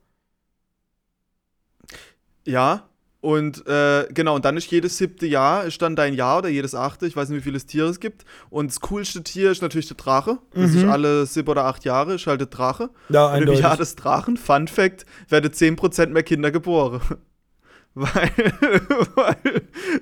Ja. 2.46 2.88
Und 3.24 3.68
äh, 3.68 4.08
genau, 4.12 4.34
und 4.34 4.46
dann 4.46 4.58
ist 4.58 4.72
jedes 4.72 4.98
siebte 4.98 5.28
Jahr 5.28 5.66
ist 5.66 5.80
dann 5.84 5.96
dein 5.96 6.16
Jahr 6.16 6.40
oder 6.40 6.50
jedes 6.50 6.74
achte, 6.74 7.06
ich 7.06 7.16
weiß 7.16 7.30
nicht, 7.30 7.38
wie 7.38 7.44
viele 7.44 7.60
Tiere 7.60 7.88
es 7.88 8.00
gibt. 8.00 8.26
Und 8.50 8.72
das 8.72 8.80
coolste 8.82 9.22
Tier 9.22 9.52
ist 9.52 9.62
natürlich 9.62 9.88
der 9.88 9.98
Drache. 9.98 10.40
Das 10.56 10.72
ist 10.72 10.84
Mhm. 10.86 10.90
alle 10.90 11.26
sieben 11.28 11.48
oder 11.50 11.66
acht 11.66 11.86
Jahre, 11.86 12.16
ist 12.16 12.26
halt 12.26 12.40
der 12.40 12.48
Drache. 12.48 12.90
Ja, 13.10 13.32
Und 13.32 13.44
im. 13.48 13.54
Jahr 13.54 13.78
des 13.78 13.96
Drachen, 13.96 14.38
Fun 14.38 14.68
Fact, 14.68 15.06
werden 15.30 15.52
10% 15.52 16.14
mehr 16.14 16.24
Kinder 16.24 16.50
geboren. 16.50 17.00
weil, 17.94 18.32
weil, 19.16 19.62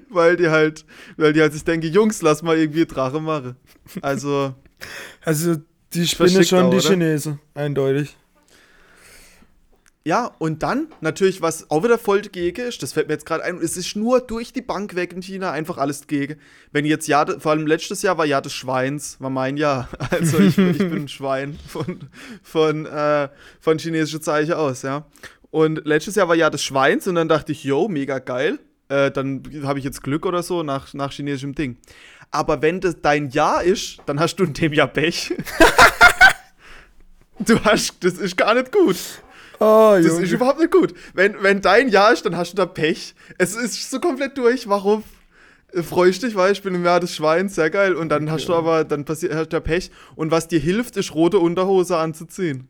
weil 0.10 0.38
die 0.38 0.50
halt, 0.50 0.86
weil 1.18 1.34
die 1.34 1.42
halt 1.42 1.54
sich 1.54 1.64
denken, 1.64 1.88
Jungs, 1.92 2.22
lass 2.22 2.42
mal 2.44 2.58
irgendwie 2.58 2.86
Drache 2.86 3.20
machen. 3.20 3.56
Also, 4.02 4.54
Also, 5.26 5.56
die 5.94 6.08
Spinne 6.08 6.30
Verschickt 6.30 6.50
schon 6.50 6.64
auch, 6.66 6.70
die 6.72 6.78
oder? 6.78 6.90
Chinesen, 6.90 7.40
eindeutig. 7.56 8.16
ja, 10.06 10.32
und 10.40 10.64
dann 10.64 10.88
natürlich, 11.02 11.42
was 11.42 11.70
auch 11.70 11.84
wieder 11.84 11.98
voll 11.98 12.22
dagegen 12.22 12.68
ist, 12.68 12.82
das 12.82 12.94
fällt 12.94 13.08
mir 13.08 13.14
jetzt 13.16 13.26
gerade 13.26 13.44
ein, 13.44 13.58
es 13.58 13.76
ist 13.78 13.96
nur 13.96 14.22
durch 14.22 14.54
die 14.54 14.62
Bank 14.62 14.96
weg 14.96 15.14
in 15.14 15.22
China 15.22 15.52
einfach 15.52 15.78
alles 15.78 16.02
dagegen. 16.02 16.40
Wenn 16.72 16.86
jetzt 16.86 17.08
de- 17.26 17.40
vor 17.40 17.52
allem 17.52 17.68
letztes 17.68 18.02
Jahr 18.02 18.18
war 18.18 18.26
Jahr 18.26 18.42
des 18.42 18.54
Schweins, 18.54 19.18
war 19.20 19.30
mein 19.30 19.58
Jahr. 19.58 19.90
Also 20.12 20.40
ich, 20.40 20.58
ich 20.58 20.78
bin 20.78 20.94
ein 21.04 21.08
Schwein 21.10 21.58
von, 21.68 22.00
von, 22.42 22.86
äh, 22.86 23.30
von 23.60 23.78
chinesische 23.78 24.22
Zeichen 24.22 24.54
aus, 24.54 24.84
ja. 24.84 25.06
Und 25.52 25.82
letztes 25.86 26.16
Jahr 26.16 26.28
war 26.28 26.36
Jahr 26.36 26.52
des 26.52 26.64
Schweins 26.64 27.08
und 27.08 27.16
dann 27.16 27.28
dachte 27.28 27.52
ich, 27.52 27.64
yo, 27.64 27.88
mega 27.88 28.20
geil. 28.20 28.60
Äh, 28.88 29.12
dann 29.12 29.44
habe 29.64 29.80
ich 29.80 29.86
jetzt 29.86 30.04
Glück 30.04 30.26
oder 30.26 30.44
so 30.44 30.64
nach, 30.64 30.94
nach 30.94 31.12
chinesischem 31.12 31.56
Ding. 31.56 31.78
Aber 32.32 32.62
wenn 32.62 32.80
das 32.82 33.02
dein 33.02 33.30
Jahr 33.30 33.64
ist, 33.64 33.98
dann 34.06 34.20
hast 34.20 34.36
du 34.36 34.44
in 34.44 34.54
dem 34.54 34.74
Jahr 34.74 34.88
Pech. 34.88 35.34
du 37.40 37.60
hast, 37.64 38.04
das 38.04 38.14
ist 38.14 38.38
gar 38.38 38.54
nicht 38.54 38.72
gut. 38.72 38.96
Oh, 39.60 39.94
Das 39.98 40.06
Junge. 40.06 40.24
ist 40.24 40.32
überhaupt 40.32 40.60
nicht 40.60 40.72
gut. 40.72 40.94
Wenn, 41.14 41.36
wenn 41.42 41.62
dein 41.62 41.90
Jahr 41.90 42.14
ist, 42.14 42.26
dann 42.26 42.38
hast 42.38 42.54
du 42.54 42.58
da 42.58 42.66
Pech. 42.66 43.14
Es 43.38 43.56
ist 43.56 43.90
so 43.90 44.00
komplett 44.00 44.38
durch. 44.38 44.68
Warum? 44.70 45.04
äh, 45.74 45.84
freue 45.84 46.10
ich 46.10 46.20
dich, 46.20 46.36
weil 46.36 46.52
ich 46.52 46.62
bin 46.64 46.74
im 46.76 46.86
Jahr 46.86 47.00
des 47.00 47.16
Schweins, 47.16 47.56
sehr 47.56 47.70
geil. 47.70 47.94
Und 47.96 48.10
dann 48.10 48.24
Okay. 48.24 48.32
hast 48.32 48.46
du 48.48 48.56
aber, 48.56 48.84
dann 48.84 49.06
passiert 49.06 49.34
hast 49.34 49.50
der 49.52 49.60
Pech. 49.60 49.92
Und 50.16 50.32
was 50.32 50.48
dir 50.48 50.60
hilft, 50.60 50.98
ist 50.98 51.14
rote 51.14 51.40
Unterhose 51.40 51.98
anzuziehen. 51.98 52.68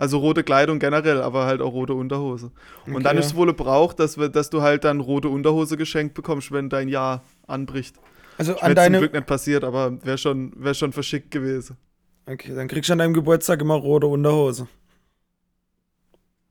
Also 0.00 0.16
rote 0.16 0.42
Kleidung 0.44 0.78
generell, 0.78 1.20
aber 1.20 1.44
halt 1.44 1.60
auch 1.60 1.74
rote 1.74 1.92
Unterhose. 1.92 2.52
Und 2.86 3.02
dann 3.02 3.18
ist 3.18 3.26
es 3.26 3.34
wohl 3.34 3.52
Brauch, 3.52 3.92
dass, 3.92 4.16
wir- 4.16 4.30
dass 4.30 4.48
du 4.48 4.62
halt 4.62 4.84
dann 4.84 4.98
rote 5.00 5.28
Unterhose 5.28 5.76
geschenkt 5.76 6.14
bekommst, 6.14 6.50
wenn 6.52 6.70
dein 6.70 6.88
Jahr 6.88 7.22
anbricht. 7.46 7.96
Also 8.38 8.54
an 8.54 8.68
zum 8.70 8.74
deine. 8.76 8.98
Glück 8.98 9.12
nicht 9.12 9.26
passiert, 9.26 9.62
aber 9.62 10.02
wäre 10.02 10.16
schon, 10.16 10.52
wär 10.56 10.72
schon 10.72 10.92
verschickt 10.92 11.30
gewesen. 11.30 11.76
Okay, 12.24 12.54
dann 12.54 12.66
kriegst 12.66 12.88
du 12.88 12.94
an 12.94 13.00
deinem 13.00 13.12
Geburtstag 13.12 13.60
immer 13.60 13.74
rote 13.74 14.06
Unterhose. 14.06 14.68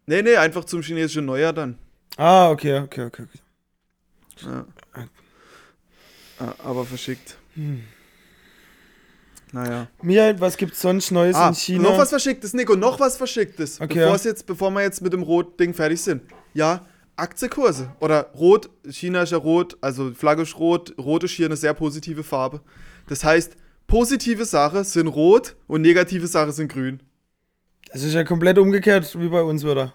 Nee, 0.05 0.21
nee, 0.21 0.35
einfach 0.35 0.65
zum 0.65 0.83
chinesischen 0.83 1.25
Neujahr 1.25 1.53
dann. 1.53 1.79
Ah, 2.17 2.51
okay, 2.51 2.77
okay, 2.81 3.05
okay. 3.05 3.23
okay. 3.23 4.45
Ja. 4.45 4.65
Ja, 6.39 6.55
aber 6.63 6.85
verschickt. 6.85 7.35
Hm. 7.55 7.81
Naja. 9.51 9.87
Michael, 10.01 10.39
was 10.39 10.57
gibt's 10.57 10.81
sonst 10.81 11.11
Neues 11.11 11.35
Ah, 11.35 11.49
in 11.49 11.55
China? 11.55 11.83
noch 11.83 11.97
was 11.97 12.09
Verschicktes, 12.09 12.53
Nico, 12.53 12.75
noch 12.75 12.99
was 12.99 13.17
Verschicktes. 13.17 13.81
Okay, 13.81 14.07
jetzt, 14.23 14.45
bevor 14.45 14.69
wir 14.71 14.81
jetzt 14.81 15.01
mit 15.01 15.11
dem 15.13 15.23
Rot-Ding 15.23 15.73
fertig 15.73 16.01
sind. 16.01 16.21
Ja, 16.53 16.85
Aktienkurse. 17.15 17.91
Oder 17.99 18.31
Rot, 18.35 18.69
China 18.89 19.23
ist 19.23 19.31
ja 19.31 19.37
rot, 19.37 19.77
also 19.81 20.11
Flagge 20.13 20.43
ist 20.43 20.57
rot. 20.57 20.93
Rot 20.97 21.23
ist 21.23 21.31
hier 21.31 21.47
eine 21.47 21.57
sehr 21.57 21.73
positive 21.73 22.23
Farbe. 22.23 22.61
Das 23.07 23.23
heißt, 23.23 23.57
positive 23.87 24.45
Sachen 24.45 24.83
sind 24.83 25.07
rot 25.07 25.55
und 25.67 25.81
negative 25.81 26.27
Sachen 26.27 26.51
sind 26.51 26.71
grün. 26.71 27.01
Das 27.91 28.03
ist 28.03 28.13
ja 28.13 28.23
komplett 28.23 28.57
umgekehrt 28.57 29.19
wie 29.19 29.29
bei 29.29 29.41
uns 29.41 29.63
wieder. 29.63 29.93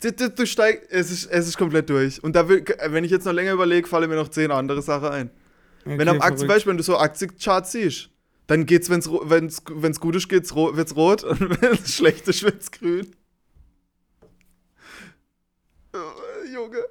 Du, 0.00 0.12
du, 0.12 0.28
du 0.30 0.46
steig, 0.46 0.86
es, 0.90 1.10
ist, 1.10 1.26
es 1.30 1.48
ist 1.48 1.56
komplett 1.56 1.88
durch. 1.88 2.22
Und 2.22 2.36
da 2.36 2.48
will, 2.48 2.64
wenn 2.88 3.04
ich 3.04 3.10
jetzt 3.10 3.24
noch 3.24 3.32
länger 3.32 3.52
überlege, 3.52 3.88
fallen 3.88 4.10
mir 4.10 4.16
noch 4.16 4.28
zehn 4.28 4.50
andere 4.50 4.82
Sachen 4.82 5.08
ein. 5.08 5.30
Okay, 5.86 5.98
wenn 5.98 6.08
am 6.08 6.20
Aktien. 6.20 6.46
Beispiel, 6.46 6.70
wenn 6.70 6.76
du 6.76 6.82
so 6.82 6.98
Aktiencharts 6.98 7.72
siehst, 7.72 8.10
dann 8.46 8.66
geht's, 8.66 8.90
wenn's, 8.90 9.08
wenn's, 9.10 9.62
wenn's 9.70 10.00
gut 10.00 10.16
ist, 10.16 10.28
geht's 10.28 10.54
wird's 10.54 10.96
rot 10.96 11.24
und 11.24 11.40
wenn's 11.62 11.94
schlecht 11.94 12.26
ist, 12.28 12.42
wird's 12.42 12.70
grün. 12.70 13.14
Oh, 15.92 15.98
Junge. 16.52 16.84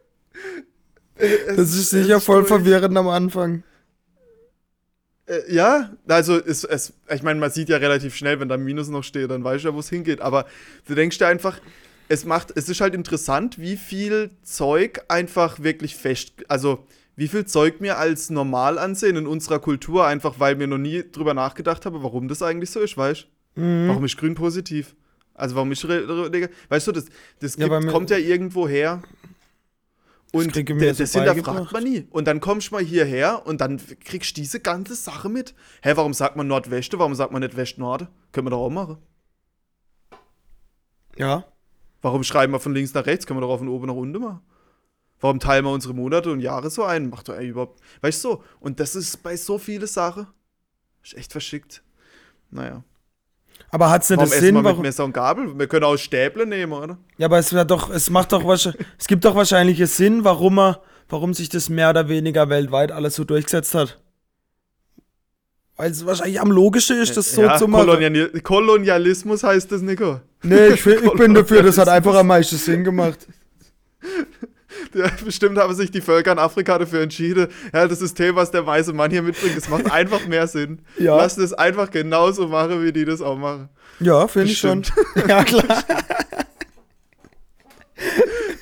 Es- 1.16 1.56
Das 1.56 1.74
ist 1.74 1.90
sicher 1.90 2.20
voll 2.20 2.40
durch. 2.42 2.48
verwirrend 2.48 2.98
am 2.98 3.08
Anfang. 3.08 3.64
Äh, 5.26 5.54
ja, 5.54 5.96
also 6.08 6.38
es, 6.38 6.64
es, 6.64 6.94
ich 7.14 7.24
meine, 7.24 7.40
man 7.40 7.52
sieht 7.52 7.70
ja 7.70 7.78
relativ 7.78 8.16
schnell, 8.16 8.40
wenn 8.40 8.50
da 8.50 8.56
ein 8.56 8.64
Minus 8.64 8.90
noch 8.90 9.04
steht, 9.04 9.30
dann 9.32 9.44
weißt 9.44 9.64
du 9.64 9.70
ja, 9.70 9.74
wo 9.76 9.80
es 9.80 9.90
hingeht. 9.90 10.22
Aber 10.22 10.46
du 10.88 10.96
denkst 10.96 11.18
dir 11.18 11.28
einfach, 11.28 11.60
es 12.10 12.26
macht, 12.26 12.52
es 12.56 12.68
ist 12.68 12.82
halt 12.82 12.94
interessant, 12.96 13.60
wie 13.60 13.78
viel 13.78 14.32
Zeug 14.44 15.02
einfach 15.08 15.62
wirklich 15.64 15.96
fest, 15.96 16.34
also 16.48 16.86
wie 17.16 17.28
viel 17.28 17.46
Zeug 17.46 17.80
mir 17.82 17.98
als 17.98 18.30
normal 18.30 18.78
ansehen 18.80 19.16
in 19.16 19.28
unserer 19.28 19.60
Kultur, 19.60 20.06
einfach 20.06 20.40
weil 20.40 20.56
mir 20.56 20.68
noch 20.68 20.78
nie 20.80 21.04
drüber 21.12 21.34
nachgedacht 21.34 21.86
habe, 21.86 22.02
warum 22.04 22.28
das 22.28 22.42
eigentlich 22.42 22.72
so 22.72 22.80
ist, 22.80 22.98
weißt 22.98 23.28
du? 23.56 23.62
Mhm. 23.62 23.88
Warum 23.90 24.06
ist 24.06 24.18
grün 24.18 24.34
positiv? 24.36 24.96
Also 25.36 25.56
warum 25.56 25.70
neg- 25.70 26.50
weißt 26.70 26.88
du, 26.88 26.92
das, 26.92 27.06
das 27.40 27.56
Ja, 27.58 27.68
gibt, 27.68 27.86
mir- 27.86 27.92
kommt 27.92 28.10
ja 28.10 28.18
irgendwo 28.18 28.68
her. 28.68 29.02
Und 30.32 30.56
das, 30.56 30.98
so 30.98 31.04
das 31.04 31.12
hinterfragt 31.12 31.72
man 31.74 31.84
nie. 31.84 32.08
Und 32.10 32.26
dann 32.28 32.40
kommst 32.40 32.72
du 32.72 32.76
mal 32.76 32.84
hierher 32.84 33.46
und 33.46 33.62
dann 33.62 33.80
kriegst 34.04 34.36
du 34.36 34.42
diese 34.42 34.60
ganze 34.60 34.96
Sache 34.96 35.30
mit. 35.30 35.54
Hä, 35.84 35.92
warum 35.96 36.14
sagt 36.16 36.36
man 36.36 36.48
Nordweste? 36.48 36.98
Warum 36.98 37.14
sagt 37.14 37.32
man 37.32 37.44
nicht 37.44 37.56
West-Norde? 37.56 38.08
Können 38.32 38.48
wir 38.48 38.52
doch 38.52 38.62
auch 38.62 38.72
machen. 38.72 38.98
Ja. 41.18 41.46
Warum 42.02 42.24
schreiben 42.24 42.52
wir 42.52 42.60
von 42.60 42.74
links 42.74 42.94
nach 42.96 43.06
rechts? 43.06 43.28
Können 43.28 43.38
wir 43.38 43.42
doch 43.42 43.54
auch 43.54 43.60
von 43.60 43.68
oben 43.70 43.86
nach 43.88 43.94
unten 43.94 44.20
machen. 44.20 44.42
Warum 45.24 45.40
teilen 45.40 45.64
wir 45.64 45.72
unsere 45.72 45.94
Monate 45.94 46.30
und 46.30 46.42
Jahre 46.42 46.70
so 46.70 46.84
ein? 46.84 47.10
Macht 47.10 47.30
doch 47.30 47.36
ey, 47.36 47.48
überhaupt. 47.48 47.80
Weißt 48.02 48.26
du 48.26 48.30
so? 48.30 48.44
Und 48.60 48.82
das 48.82 48.94
ist 48.94 49.24
bei 49.24 49.38
so 49.38 49.58
viele 49.58 49.88
Sachen. 49.88 50.28
Echt 51.16 51.32
verschickt. 51.32 51.82
Naja. 52.52 52.84
Aber 53.70 53.90
hat's 53.90 54.10
nicht 54.10 54.18
Warum 54.18 54.30
das 54.30 54.40
Sinn, 54.40 54.56
wir 54.56 54.62
mit 54.62 54.66
warum? 54.66 54.82
Messer 54.82 55.06
und 55.06 55.14
Gabel? 55.14 55.58
Wir 55.58 55.68
können 55.68 55.86
auch 55.86 55.96
Stäble 55.96 56.46
nehmen, 56.46 56.74
oder? 56.74 56.98
Ja, 57.18 57.28
aber 57.28 57.40
es 57.40 57.52
doch, 57.68 57.90
es 57.90 58.10
macht 58.10 58.34
doch 58.34 58.46
wahrscheinlich, 58.46 58.86
es 59.00 59.08
gibt 59.08 59.24
doch 59.24 59.34
wahrscheinlich 59.34 59.78
einen 59.78 59.88
Sinn, 59.88 60.26
warum 60.26 60.60
er, 60.60 60.82
warum 61.08 61.34
sich 61.34 61.48
das 61.48 61.70
mehr 61.70 61.92
oder 61.92 62.10
weniger 62.10 62.50
weltweit 62.50 62.92
alles 62.92 63.16
so 63.16 63.24
durchgesetzt 63.24 63.76
hat. 63.76 64.02
Weil 65.78 65.92
es 65.92 66.06
wahrscheinlich 66.06 66.42
am 66.42 66.52
logischsten 66.52 67.00
ist, 67.00 67.16
das 67.16 67.32
so 67.32 67.44
ja, 67.44 67.56
zu 67.56 67.70
machen. 67.70 67.86
Kolonial 67.86 68.30
Kolonialismus 68.42 69.44
heißt 69.44 69.72
das, 69.72 69.82
Nico. 69.82 70.20
Nee, 70.42 70.68
ich, 70.68 70.86
ich 70.86 71.14
bin 71.14 71.34
dafür, 71.34 71.64
das 71.64 71.78
hat 71.78 71.88
einfach 71.88 72.14
am 72.14 72.28
meisten 72.28 72.58
Sinn 72.58 72.84
gemacht. 72.84 73.26
Ja, 74.94 75.10
bestimmt 75.24 75.58
haben 75.58 75.74
sich 75.74 75.92
die 75.92 76.02
Völker 76.02 76.32
in 76.32 76.40
Afrika 76.40 76.78
dafür 76.78 77.02
entschieden. 77.02 77.48
Ja, 77.74 77.88
das 77.88 78.00
System, 78.00 78.36
was 78.36 78.52
der 78.52 78.66
weiße 78.66 78.94
Mann 78.94 79.12
hier 79.12 79.22
mitbringt, 79.22 79.58
das 79.58 79.70
macht 79.70 79.92
einfach 79.92 80.28
mehr 80.28 80.48
Sinn. 80.48 80.82
Ja. 80.98 81.18
Lass 81.18 81.36
das 81.36 81.54
einfach 81.54 81.90
genauso 81.92 82.48
machen, 82.48 82.84
wie 82.84 82.92
die 82.92 83.06
das 83.06 83.22
auch 83.22 83.38
machen. 83.38 83.70
Ja, 84.00 84.28
finde 84.28 84.52
ich 84.52 84.58
schon. 84.58 84.84
Ja, 85.28 85.44
klar. 85.44 85.84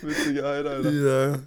Mit 0.02 0.16
Sicherheit, 0.16 0.66
Alter. 0.66 0.92
Ja. 0.92 1.40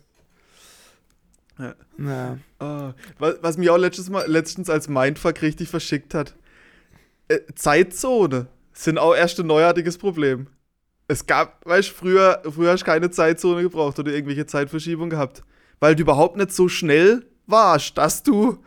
Ja. 1.58 1.74
Na. 1.96 2.38
Ah, 2.58 2.94
was, 3.18 3.36
was 3.40 3.58
mich 3.58 3.70
auch 3.70 3.76
letztes 3.76 4.10
Mal, 4.10 4.28
letztens 4.28 4.68
als 4.70 4.88
Mindfuck 4.88 5.42
richtig 5.42 5.68
verschickt 5.68 6.14
hat. 6.14 6.34
Äh, 7.28 7.40
Zeitzone 7.54 8.48
sind 8.72 8.98
auch 8.98 9.14
erst 9.14 9.38
ein 9.40 9.46
neuartiges 9.46 9.98
Problem. 9.98 10.48
Es 11.14 11.26
gab, 11.26 11.64
weißt 11.64 11.90
du, 11.90 11.94
früher, 11.94 12.42
früher 12.50 12.72
hast 12.72 12.80
du 12.80 12.86
keine 12.86 13.08
Zeitzone 13.08 13.62
gebraucht 13.62 13.98
oder 14.00 14.10
irgendwelche 14.12 14.46
Zeitverschiebung 14.46 15.10
gehabt. 15.10 15.44
Weil 15.78 15.94
du 15.94 16.02
überhaupt 16.02 16.36
nicht 16.36 16.52
so 16.52 16.68
schnell 16.68 17.24
warst, 17.46 17.96
dass 17.98 18.22
du 18.24 18.58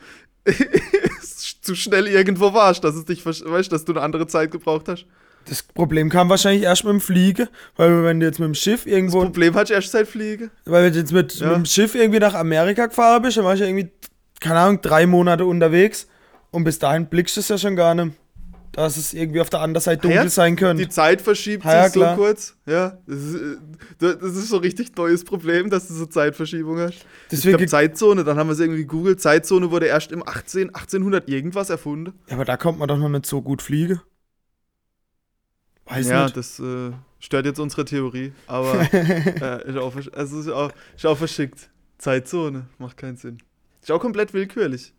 zu 1.61 1.75
schnell 1.75 2.07
irgendwo 2.07 2.53
warst, 2.53 2.83
dass 2.85 2.95
es 2.95 3.03
dich, 3.05 3.25
weißt, 3.25 3.71
dass 3.71 3.83
du 3.83 3.91
eine 3.91 4.01
andere 4.01 4.27
Zeit 4.27 4.51
gebraucht 4.51 4.87
hast. 4.87 5.05
Das 5.45 5.61
Problem 5.61 6.09
kam 6.09 6.29
wahrscheinlich 6.29 6.63
erst 6.63 6.83
mit 6.85 6.91
dem 6.91 7.01
Fliegen, 7.01 7.47
weil 7.75 8.03
wenn 8.03 8.19
du 8.21 8.25
jetzt 8.25 8.39
mit 8.39 8.47
dem 8.47 8.55
Schiff 8.55 8.83
Das 8.83 8.93
irgendwo, 8.93 9.21
Problem 9.23 9.53
hat 9.55 9.69
erst 9.69 9.91
seit 9.91 10.07
Fliege. 10.07 10.49
weil 10.65 10.85
wenn 10.85 10.93
du 10.93 10.99
jetzt 10.99 11.11
mit, 11.11 11.35
Ja. 11.35 11.47
mit 11.47 11.55
dem 11.57 11.65
Schiff 11.65 11.95
irgendwie 11.95 12.19
nach 12.19 12.33
Amerika 12.33 12.85
gefahren 12.85 13.21
bist, 13.21 13.35
dann 13.37 13.43
warst 13.45 13.59
du 13.59 13.65
ja 13.65 13.69
irgendwie, 13.69 13.89
keine 14.39 14.59
Ahnung, 14.59 14.81
drei 14.81 15.05
Monate 15.05 15.45
unterwegs 15.45 16.07
und 16.51 16.63
bis 16.63 16.79
dahin 16.79 17.07
blickst 17.07 17.35
du 17.35 17.41
es 17.41 17.47
ja 17.49 17.57
schon 17.57 17.75
gar 17.75 17.93
nicht. 17.95 18.15
Dass 18.77 18.95
es 18.95 19.11
irgendwie 19.15 19.41
auf 19.41 19.49
der 19.49 19.61
anderen 19.61 19.81
Seite 19.83 20.03
dunkel 20.03 20.17
Ja, 20.25 20.29
sein 20.29 20.55
könnte. 20.55 20.83
Die 20.83 20.89
Zeit 20.89 21.19
verschiebt 21.23 21.65
Ja, 21.65 21.85
sich 21.85 21.93
so 21.93 21.99
klar. 22.01 22.15
kurz. 22.15 22.55
Ja, 22.67 22.99
das 23.07 23.17
ist, 23.17 23.35
äh, 23.35 23.57
das 23.97 24.21
ist 24.35 24.49
so 24.49 24.57
ein 24.57 24.61
richtig 24.61 24.95
neues 24.95 25.23
Problem, 25.23 25.71
dass 25.71 25.87
du 25.87 25.95
so 25.95 26.05
Zeitverschiebung 26.05 26.77
hast. 26.77 27.03
Deswegen- 27.31 27.55
ich 27.55 27.57
glaube, 27.57 27.65
Zeitzone, 27.71 28.23
dann 28.23 28.37
haben 28.37 28.47
wir 28.49 28.53
es 28.53 28.59
irgendwie 28.59 28.81
gegoogelt. 28.81 29.19
Zeitzone 29.19 29.71
wurde 29.71 29.87
erst 29.87 30.11
im 30.11 30.21
18, 30.27 30.75
1800 30.75 31.27
irgendwas 31.27 31.71
erfunden. 31.71 32.13
Ja, 32.27 32.35
aber 32.35 32.45
da 32.45 32.55
kommt 32.55 32.77
man 32.77 32.87
doch 32.87 32.99
noch 32.99 33.09
nicht 33.09 33.25
so 33.25 33.41
gut 33.41 33.63
fliegen. 33.63 33.99
Weiß 35.85 36.07
ja, 36.09 36.25
nicht. 36.25 36.37
das 36.37 36.59
äh, 36.59 36.91
stört 37.19 37.47
jetzt 37.47 37.59
unsere 37.59 37.83
Theorie. 37.83 38.31
Aber 38.45 38.79
äh, 38.93 39.67
ist, 39.69 39.77
auch, 39.77 39.95
also 40.13 40.39
ist, 40.39 40.49
auch, 40.49 40.71
ist 40.95 41.05
auch 41.05 41.17
verschickt. 41.17 41.69
Zeitzone 41.97 42.67
macht 42.77 42.97
keinen 42.97 43.17
Sinn. 43.17 43.39
Ist 43.81 43.91
auch 43.91 43.99
komplett 43.99 44.33
willkürlich. 44.33 44.93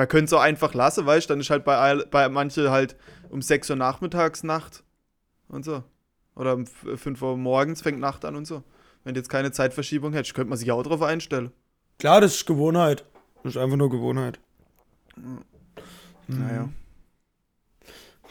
Man 0.00 0.08
könnte 0.08 0.24
es 0.24 0.32
auch 0.32 0.40
einfach 0.40 0.72
lassen, 0.72 1.04
weißt 1.04 1.28
du, 1.28 1.32
dann 1.34 1.40
ist 1.40 1.50
halt 1.50 1.62
bei, 1.62 1.94
bei 2.10 2.26
manche 2.30 2.70
halt 2.70 2.96
um 3.28 3.42
6 3.42 3.68
Uhr 3.68 3.76
nachmittags 3.76 4.42
Nacht 4.42 4.82
und 5.48 5.62
so. 5.62 5.84
Oder 6.34 6.54
um 6.54 6.62
f- 6.62 6.98
5 6.98 7.20
Uhr 7.20 7.36
morgens 7.36 7.82
fängt 7.82 8.00
Nacht 8.00 8.24
an 8.24 8.34
und 8.34 8.46
so. 8.46 8.62
Wenn 9.04 9.12
du 9.12 9.20
jetzt 9.20 9.28
keine 9.28 9.52
Zeitverschiebung 9.52 10.14
hättest, 10.14 10.32
könnte 10.32 10.48
man 10.48 10.56
sich 10.56 10.72
auch 10.72 10.82
drauf 10.82 11.02
einstellen. 11.02 11.52
Klar, 11.98 12.22
das 12.22 12.36
ist 12.36 12.46
Gewohnheit. 12.46 13.04
Das 13.42 13.56
ist 13.56 13.60
einfach 13.60 13.76
nur 13.76 13.90
Gewohnheit. 13.90 14.40
Mhm. 15.16 15.40
Naja. 16.28 16.70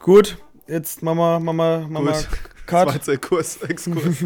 Gut, 0.02 0.40
jetzt 0.66 1.04
Mama, 1.04 1.40
Mama, 1.40 1.86
Mama, 1.88 2.14
Gut. 2.14 2.28
Cut. 2.66 3.08
Ein 3.10 3.22
Kurs, 3.22 3.58
Exkurs. 3.58 4.26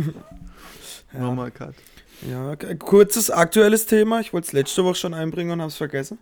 Mach 1.11 1.33
mal 1.33 1.51
Cut. 1.51 1.75
Ja, 2.25 2.55
kurzes 2.55 3.29
aktuelles 3.29 3.85
Thema. 3.85 4.21
Ich 4.21 4.31
wollte 4.31 4.47
es 4.47 4.53
letzte 4.53 4.85
Woche 4.85 4.95
schon 4.95 5.13
einbringen 5.13 5.51
und 5.51 5.59
habe 5.59 5.67
es 5.67 5.75
vergessen. 5.75 6.19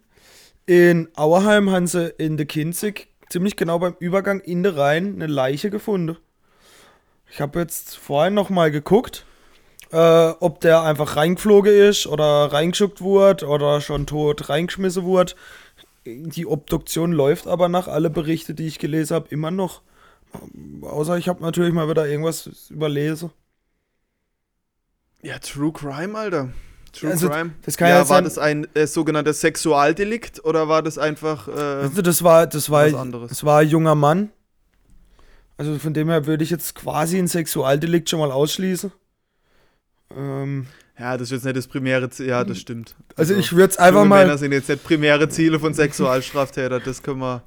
In 0.65 1.09
Auerheim 1.15 1.69
haben 1.71 1.87
sie 1.87 2.09
in 2.17 2.37
der 2.37 2.45
Kinzig 2.45 3.07
ziemlich 3.29 3.55
genau 3.55 3.79
beim 3.79 3.95
Übergang 3.99 4.39
in 4.41 4.63
den 4.63 4.75
Rhein 4.75 5.15
eine 5.15 5.27
Leiche 5.27 5.69
gefunden. 5.69 6.17
Ich 7.29 7.41
habe 7.41 7.59
jetzt 7.59 7.97
vorhin 7.97 8.33
noch 8.33 8.49
mal 8.49 8.71
geguckt, 8.71 9.25
äh, 9.91 10.29
ob 10.39 10.59
der 10.59 10.83
einfach 10.83 11.15
reingeflogen 11.15 11.73
ist 11.73 12.07
oder 12.07 12.51
reingeschuckt 12.51 13.01
wurde 13.01 13.47
oder 13.47 13.81
schon 13.81 14.05
tot 14.05 14.49
reingeschmissen 14.49 15.03
wurde. 15.03 15.33
Die 16.05 16.45
Obduktion 16.45 17.11
läuft 17.11 17.47
aber 17.47 17.69
nach 17.69 17.87
alle 17.87 18.09
Berichte, 18.09 18.53
die 18.53 18.67
ich 18.67 18.79
gelesen 18.79 19.15
habe, 19.15 19.29
immer 19.29 19.51
noch. 19.51 19.81
Außer 20.81 21.17
ich 21.17 21.27
habe 21.27 21.41
natürlich 21.41 21.73
mal 21.73 21.89
wieder 21.89 22.07
irgendwas 22.07 22.69
überlesen. 22.69 23.31
Ja, 25.21 25.37
True 25.39 25.71
Crime, 25.71 26.17
Alter. 26.17 26.49
True 26.93 27.11
Also, 27.11 27.29
Crime. 27.29 27.51
das 27.63 27.77
kann 27.77 27.87
ja, 27.89 27.95
ja 27.95 27.99
war 28.01 28.05
sein- 28.17 28.23
das 28.25 28.37
ein 28.37 28.67
äh, 28.75 28.85
sogenanntes 28.87 29.39
Sexualdelikt 29.41 30.43
oder 30.43 30.67
war 30.67 30.81
das 30.83 30.97
einfach. 30.97 31.47
Äh, 31.47 31.51
Also 31.51 32.01
das 32.01 32.21
war, 32.23 32.47
das 32.47 32.69
war, 32.69 32.85
was 32.85 32.93
anderes. 32.95 33.29
das 33.29 33.43
war 33.45 33.59
ein 33.59 33.67
junger 33.69 33.95
Mann. 33.95 34.29
Also 35.57 35.77
von 35.79 35.93
dem 35.93 36.09
her 36.09 36.25
würde 36.25 36.43
ich 36.43 36.49
jetzt 36.49 36.75
quasi 36.75 37.17
ein 37.17 37.27
Sexualdelikt 37.27 38.09
schon 38.09 38.19
mal 38.19 38.31
ausschließen. 38.31 38.91
Ähm, 40.17 40.67
Ja, 40.99 41.13
das 41.17 41.27
ist 41.29 41.31
jetzt 41.31 41.45
nicht 41.45 41.55
das 41.57 41.67
primäre 41.67 42.09
Ziel. 42.09 42.27
Ja, 42.27 42.43
das 42.43 42.59
stimmt. 42.59 42.95
Also, 43.15 43.33
ich 43.35 43.53
würde 43.53 43.71
es 43.71 43.77
einfach 43.77 44.03
mal. 44.05 44.23
Männer 44.25 44.37
sind 44.37 44.51
jetzt 44.51 44.67
nicht 44.69 44.83
primäre 44.83 45.29
Ziele 45.29 45.59
von 45.59 45.73
Sexualstraftätern. 45.73 46.81
Das 46.83 47.01
können 47.01 47.19
wir. 47.21 47.41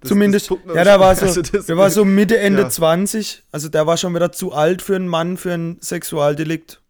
Das, 0.00 0.08
Zumindest, 0.08 0.50
das 0.50 0.58
ja, 0.76 0.84
der 0.84 1.00
war 1.00 1.14
so, 1.16 1.26
also 1.26 1.42
das- 1.42 1.66
der 1.66 1.76
war 1.76 1.90
so 1.90 2.04
Mitte, 2.04 2.38
Ende 2.38 2.62
ja. 2.62 2.68
20. 2.70 3.42
Also 3.52 3.68
der 3.68 3.86
war 3.86 3.96
schon 3.96 4.14
wieder 4.14 4.32
zu 4.32 4.52
alt 4.52 4.80
für 4.82 4.96
einen 4.96 5.08
Mann 5.08 5.36
für 5.36 5.52
ein 5.52 5.78
Sexualdelikt. 5.80 6.80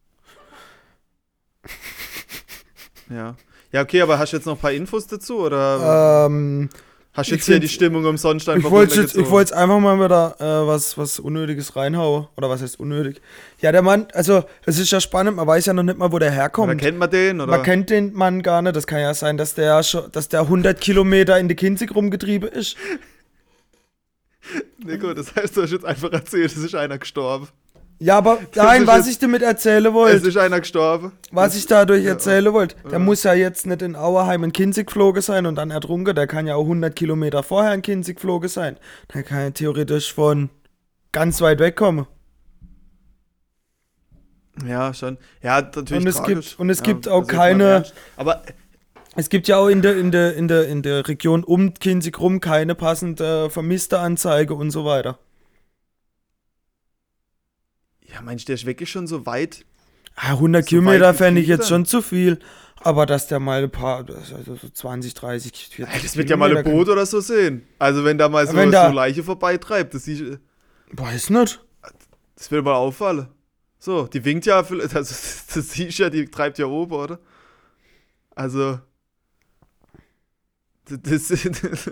Ja. 3.11 3.37
Ja, 3.73 3.83
okay, 3.83 4.01
aber 4.01 4.19
hast 4.19 4.33
du 4.33 4.37
jetzt 4.37 4.47
noch 4.47 4.55
ein 4.55 4.61
paar 4.61 4.73
Infos 4.73 5.07
dazu? 5.07 5.39
Oder 5.39 6.27
Ähm, 6.27 6.69
hast 7.13 7.31
du 7.31 7.35
ich 7.35 7.41
jetzt 7.41 7.47
hier 7.47 7.61
die 7.61 7.69
Stimmung 7.69 8.05
umsonst 8.05 8.47
ich 8.47 8.55
einfach 8.55 8.71
wollte 8.71 9.01
jetzt, 9.01 9.17
ich 9.17 9.29
jetzt 9.29 9.53
einfach 9.53 9.81
mal 9.81 9.99
wieder 10.03 10.37
äh, 10.39 10.67
was, 10.67 10.97
was 10.97 11.19
Unnötiges 11.19 11.77
reinhauen. 11.77 12.29
Oder 12.37 12.49
was 12.49 12.63
heißt 12.63 12.79
unnötig? 12.79 13.21
Ja, 13.61 13.73
der 13.73 13.83
Mann, 13.83 14.07
also 14.13 14.45
es 14.65 14.79
ist 14.79 14.91
ja 14.93 15.01
spannend, 15.01 15.37
man 15.37 15.47
weiß 15.47 15.67
ja 15.67 15.73
noch 15.73 15.83
nicht 15.83 15.99
mal, 15.99 16.13
wo 16.13 16.19
der 16.19 16.29
Oder 16.29 16.37
herkommt. 16.37 16.81
kennt 16.81 16.99
man 16.99 17.11
den? 17.11 17.41
Oder? 17.41 17.51
Man 17.51 17.63
kennt 17.65 17.91
den 17.91 18.13
Mann 18.15 18.43
gar 18.43 18.63
nicht. 18.63 18.77
Das 18.77 18.87
kann 18.87 19.01
ja 19.01 19.13
sein, 19.15 19.37
dass 19.37 19.55
der 19.55 19.83
schon, 19.83 20.11
dass 20.13 20.29
der 20.29 20.41
100 20.43 20.81
Kilometer 20.81 21.39
in 21.39 21.49
die 21.49 21.57
Kinzig 21.57 21.95
rumgetrieben 21.95 22.49
ist. 22.49 22.77
Nico, 24.85 25.13
das 25.13 25.35
heißt, 25.35 25.57
du 25.57 25.63
hast 25.63 25.73
jetzt 25.73 25.85
einfach 25.85 26.13
erzählt, 26.13 26.53
es 26.53 26.57
ist 26.57 26.75
einer 26.75 26.99
gestorben. 26.99 27.49
Ja, 27.99 28.19
aber 28.19 28.39
nein, 28.55 28.87
was 28.87 28.99
jetzt- 29.07 29.09
ich 29.09 29.19
damit 29.21 29.43
erzählen 29.43 29.87
Es 29.87 29.93
wollte, 29.95 30.29
ist 30.29 30.37
einer 30.37 30.61
gestorben. 30.61 31.13
was 31.31 31.57
ich 31.57 31.67
dadurch 31.67 32.05
Ja. 32.05 32.11
erzählen 32.11 32.53
wollte, 32.53 32.77
der 32.85 32.93
Ja. 32.93 32.99
muss 32.99 33.23
ja 33.23 33.33
jetzt 33.33 33.67
nicht 33.67 33.81
in 33.83 33.97
Auerheim 33.97 34.45
in 34.45 34.53
Kinzig 34.53 34.89
geflogen 34.89 35.23
sein 35.23 35.47
und 35.47 35.55
dann 35.57 35.71
ertrunken. 35.71 36.15
Der 36.15 36.27
kann 36.27 36.47
ja 36.47 36.57
auch 36.57 36.67
100 36.67 36.95
Kilometer 36.95 37.43
vorher 37.43 37.73
in 37.73 37.83
Kinzig 37.83 38.17
geflogen 38.17 38.49
sein. 38.51 38.77
Der 39.15 39.23
kann 39.23 39.39
ja 39.41 39.51
theoretisch 39.51 40.13
von 40.13 40.51
ganz 41.13 41.41
weit 41.41 41.59
weg 41.59 41.77
kommen. 41.77 42.07
Ja, 44.67 44.95
schon. 44.95 45.19
Ja, 45.43 45.61
natürlich 45.61 45.93
Und 45.93 46.07
es 46.07 46.17
tragisch. 46.17 46.51
gibt- 46.51 46.61
und 46.61 46.71
es 46.71 46.79
ja, 46.79 46.85
gibt 46.85 47.09
auch 47.09 47.27
keine-. 47.27 47.85
Aber 48.17 48.43
Es 49.19 49.31
gibt 49.31 49.49
ja 49.49 49.57
auch 49.57 49.69
in 49.69 49.81
der, 49.81 49.97
in 49.97 50.11
der, 50.13 50.35
in 50.35 50.47
der, 50.47 50.69
in 50.69 50.83
der 50.83 51.09
Region 51.09 51.43
um 51.43 51.73
Kinzig 51.73 52.21
rum 52.21 52.41
keine 52.41 52.75
passende 52.75 53.49
vermisste 53.49 53.99
Anzeige 53.99 54.53
und 54.55 54.71
so 54.71 54.85
weiter. 54.85 55.19
Ja, 58.17 58.23
meinst 58.23 58.45
du, 58.45 58.47
der 58.47 58.55
ist 58.55 58.65
wirklich 58.65 58.91
schon 58.91 59.07
so 59.07 59.27
weit? 59.27 59.67
Ah, 60.15 60.31
100 60.33 60.65
So 60.65 60.69
Kilometer 60.71 61.13
fände 61.13 61.43
ich 61.43 61.47
jetzt 61.49 61.69
schon 61.69 61.85
zu 61.85 62.01
viel. 62.01 62.39
Aber 62.81 63.05
dass 63.05 63.27
der 63.27 63.41
mal 63.41 63.65
ein 63.65 63.71
paar, 63.71 64.07
also 64.09 64.55
so 64.57 64.69
20, 64.71 65.13
30, 65.13 65.53
40 65.75 65.95
Ey, 65.95 66.03
das 66.03 66.17
wird 66.17 66.31
ja 66.31 66.37
mal 66.37 66.47
ein 66.57 66.63
Kilometer 66.63 66.71
Boot 66.85 66.89
oder 66.89 67.05
so 67.05 67.21
sehen. 67.21 67.67
Also 67.79 68.05
wenn 68.05 68.17
da 68.17 68.29
mal 68.29 68.47
so, 68.47 68.55
Wenn 68.55 68.71
da- 68.71 68.89
so 68.89 68.95
Leiche 68.95 69.23
vorbeitreibt, 69.23 69.93
das, 69.93 70.07
kann- 70.07 70.39
Weiß 70.93 71.29
nicht. 71.31 71.61
das 72.37 72.51
wird 72.51 72.65
mal 72.65 72.75
auffallen. 72.75 73.29
So, 73.79 74.07
die 74.07 74.25
winkt 74.25 74.47
ja, 74.47 74.63
für- 74.65 74.79
das, 74.79 75.47
das 75.53 75.71
siehst 75.73 75.99
ja, 75.99 76.09
die 76.09 76.27
treibt 76.27 76.59
ja 76.59 76.67
oben, 76.67 76.93
oder? 76.95 77.19
Also, 78.35 78.79
das, 80.89 81.01
das, 81.03 81.29
das 81.43 81.87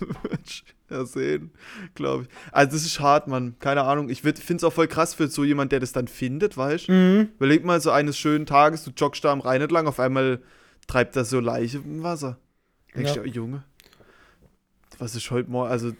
wird 0.00 0.64
ja 0.90 1.04
sehen, 1.06 1.50
glaube 1.94 2.24
ich. 2.24 2.28
Also 2.52 2.72
das 2.72 2.84
ist 2.84 3.00
hart, 3.00 3.26
Mann. 3.28 3.56
Keine 3.58 3.82
Ahnung. 3.84 4.08
Ich 4.10 4.20
finde 4.22 4.54
es 4.54 4.64
auch 4.64 4.72
voll 4.72 4.86
krass 4.86 5.14
für 5.14 5.28
so 5.28 5.44
jemand, 5.44 5.72
der 5.72 5.80
das 5.80 5.92
dann 5.92 6.08
findet, 6.08 6.56
weißt 6.56 6.88
du? 6.88 6.92
Mhm. 6.92 7.28
Überleg 7.36 7.64
mal, 7.64 7.80
so 7.80 7.90
eines 7.90 8.18
schönen 8.18 8.46
Tages, 8.46 8.84
du 8.84 8.90
joggst 8.96 9.24
da 9.24 9.32
am 9.32 9.40
Rhein 9.40 9.60
entlang, 9.62 9.86
auf 9.86 9.98
einmal 9.98 10.40
treibt 10.86 11.16
da 11.16 11.24
so 11.24 11.40
Leiche 11.40 11.78
im 11.78 12.02
Wasser. 12.02 12.38
Denkst 12.94 13.16
Ja. 13.16 13.22
du, 13.22 13.28
oh, 13.28 13.32
Junge, 13.32 13.64
was 14.98 15.16
ist 15.16 15.30
heute 15.30 15.50
morgen? 15.50 15.70
Also, 15.70 15.92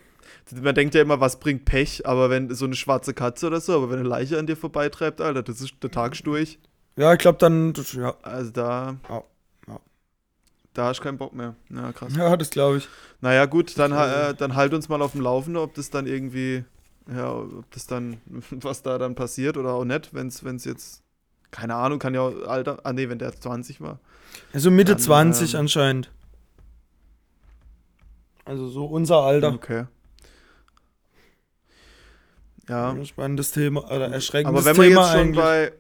man 0.63 0.75
denkt 0.75 0.95
ja 0.95 1.03
immer, 1.03 1.21
was 1.21 1.41
bringt 1.41 1.65
Pech, 1.65 2.07
aber 2.07 2.31
wenn 2.31 2.55
so 2.55 2.67
eine 2.67 2.75
schwarze 2.77 3.15
Katze 3.15 3.47
oder 3.47 3.61
so, 3.61 3.75
aber 3.75 3.91
wenn 3.91 3.99
eine 4.01 4.09
Leiche 4.09 4.39
an 4.39 4.47
dir 4.47 4.57
vorbeitreibt, 4.57 5.21
Alter, 5.21 5.43
das 5.43 5.61
ist 5.61 5.75
der 5.83 5.91
Tag 5.91 6.23
durch. 6.25 6.59
Ja, 6.97 7.13
ich 7.13 7.19
glaube 7.19 7.39
dann, 7.39 7.73
ja, 7.95 8.15
Also 8.23 8.51
da. 8.53 8.97
Ja. 9.09 9.25
Da 10.75 10.87
hast 10.87 10.99
du 10.99 11.04
keinen 11.04 11.19
Bock 11.19 11.33
mehr. 11.33 11.54
Ja, 11.71 11.93
krass. 11.93 12.14
ja 12.16 12.37
das 12.37 12.50
glaube 12.50 12.78
ich. 12.78 12.88
Naja, 13.21 13.47
gut, 13.47 13.78
dann, 13.78 13.93
äh, 13.93 14.35
dann 14.35 14.57
halt 14.57 14.75
uns 14.75 14.88
mal 14.88 15.00
auf 15.00 15.12
dem 15.12 15.21
Laufenden, 15.21 15.62
ob 15.62 15.73
das 15.75 15.88
dann 15.88 16.07
irgendwie, 16.07 16.64
ja, 17.11 17.33
ob 17.33 17.71
das 17.71 17.87
dann, 17.87 18.21
was 18.50 18.83
da 18.83 18.99
dann 18.99 19.14
passiert 19.14 19.57
oder 19.57 19.73
auch 19.73 19.85
nicht, 19.85 20.12
wenn 20.12 20.26
es 20.26 20.65
jetzt, 20.65 21.02
keine 21.52 21.76
Ahnung, 21.76 22.00
kann 22.00 22.13
ja 22.13 22.23
auch 22.23 22.47
Alter, 22.47 22.80
ah 22.82 22.93
nee, 22.93 23.08
wenn 23.08 23.19
der 23.19 23.32
20 23.32 23.80
war. 23.80 24.00
Also 24.52 24.71
Mitte 24.73 24.93
Dann, 24.93 25.00
20 25.00 25.54
ähm, 25.54 25.60
anscheinend. 25.60 26.10
Also 28.45 28.69
so 28.69 28.84
unser 28.84 29.19
Alter. 29.23 29.54
Okay. 29.54 29.87
Ja. 32.69 32.97
Spannendes 33.04 33.52
Thema, 33.52 33.84
oder 33.84 34.08
erschreckendes 34.08 34.67
Aber 34.67 34.76
wenn 34.76 34.82
wir 34.82 34.89
Thema 34.89 35.02
jetzt 35.02 35.13
schon 35.13 35.21
eigentlich. 35.21 35.45
bei. 35.45 35.73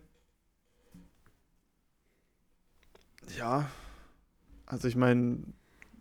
Ja. 3.36 3.68
Also 4.74 4.88
ich 4.88 4.96
meine. 4.96 5.38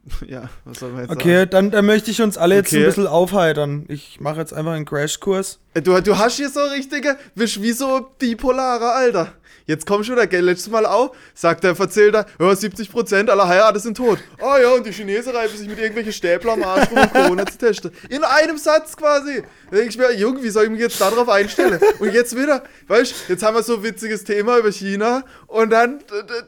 Ja, 0.27 0.49
was 0.65 0.79
soll 0.79 0.91
man 0.91 1.03
jetzt 1.03 1.11
Okay, 1.11 1.37
sagen? 1.37 1.49
dann, 1.51 1.71
dann 1.71 1.85
möchte 1.85 2.11
ich 2.11 2.21
uns 2.21 2.37
alle 2.37 2.55
jetzt 2.55 2.73
ein 2.73 2.77
Okay. 2.79 2.85
bisschen 2.87 3.07
aufheitern. 3.07 3.85
Ich 3.87 4.19
mache 4.19 4.37
jetzt 4.39 4.53
einfach 4.53 4.73
einen 4.73 4.83
Crashkurs. 4.83 5.59
Äh, 5.75 5.81
Du, 5.81 5.97
du 6.01 6.17
hast 6.17 6.35
hier 6.35 6.49
so 6.49 6.59
richtige. 6.59 7.17
Wie 7.35 7.71
so 7.71 8.09
bipolarer, 8.19 8.95
Alter. 8.95 9.31
Jetzt 9.65 9.85
komm 9.85 10.03
schon, 10.03 10.17
der 10.17 10.27
gell, 10.27 10.43
letztes 10.43 10.69
Mal 10.69 10.85
auch, 10.85 11.15
sagt 11.33 11.63
der 11.63 11.75
Verzählter, 11.75 12.25
ja, 12.39 12.47
70% 12.47 13.29
aller 13.29 13.47
Heirate 13.47 13.79
sind 13.79 13.95
tot. 13.95 14.19
Oh 14.41 14.55
ja, 14.61 14.71
und 14.71 14.85
die 14.85 14.91
Chinesen 14.91 15.33
reiben 15.33 15.55
sich 15.55 15.67
mit 15.67 15.77
irgendwelchen 15.77 16.11
Stäbler 16.11 16.53
am 16.53 16.63
Arsch, 16.63 16.89
um 16.91 17.11
Corona 17.11 17.45
zu 17.45 17.57
testen. 17.57 17.91
In 18.09 18.23
einem 18.23 18.57
Satz 18.57 18.97
quasi. 18.97 19.43
Da 19.71 19.77
denke 19.77 19.89
ich 19.89 19.97
mir, 19.97 20.13
Junge, 20.15 20.43
wie 20.43 20.49
soll 20.49 20.65
ich 20.65 20.69
mich 20.69 20.81
jetzt 20.81 20.99
darauf 20.99 21.29
einstellen? 21.29 21.79
Und 21.99 22.13
jetzt 22.13 22.37
wieder, 22.37 22.63
weißt 22.87 23.11
du, 23.11 23.33
jetzt 23.33 23.43
haben 23.43 23.55
wir 23.55 23.63
so 23.63 23.77
ein 23.77 23.83
witziges 23.83 24.23
Thema 24.25 24.57
über 24.57 24.71
China 24.71 25.23
und 25.47 25.69
dann 25.69 25.99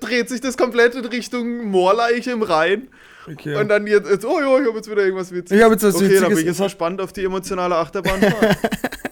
dreht 0.02 0.28
sich 0.28 0.42
das 0.42 0.58
komplett 0.58 0.96
in 0.96 1.06
Richtung 1.06 1.70
Moorleiche 1.70 2.32
im 2.32 2.44
Rhein. 2.44 2.90
Okay. 3.32 3.56
Und 3.56 3.70
dann 3.70 3.88
jetzt, 3.88 4.10
jetzt 4.10 4.26
oh 4.26 4.40
ja, 4.40 4.60
ich 4.60 4.68
habe 4.68 4.78
jetzt 4.78 4.90
wieder 4.90 5.04
irgendwas 5.04 5.32
Witziges. 5.32 5.58
Ich 5.58 5.64
hab 5.64 5.72
jetzt 5.72 5.84
was 5.84 5.96
okay, 5.96 6.04
dann 6.04 6.12
bin 6.12 6.22
Witziges. 6.24 6.40
ich 6.40 6.48
jetzt 6.48 6.62
gespannt 6.62 7.02
auf 7.02 7.12
die 7.14 7.24
emotionale 7.24 7.76
Achterbahnfahrt. 7.76 8.58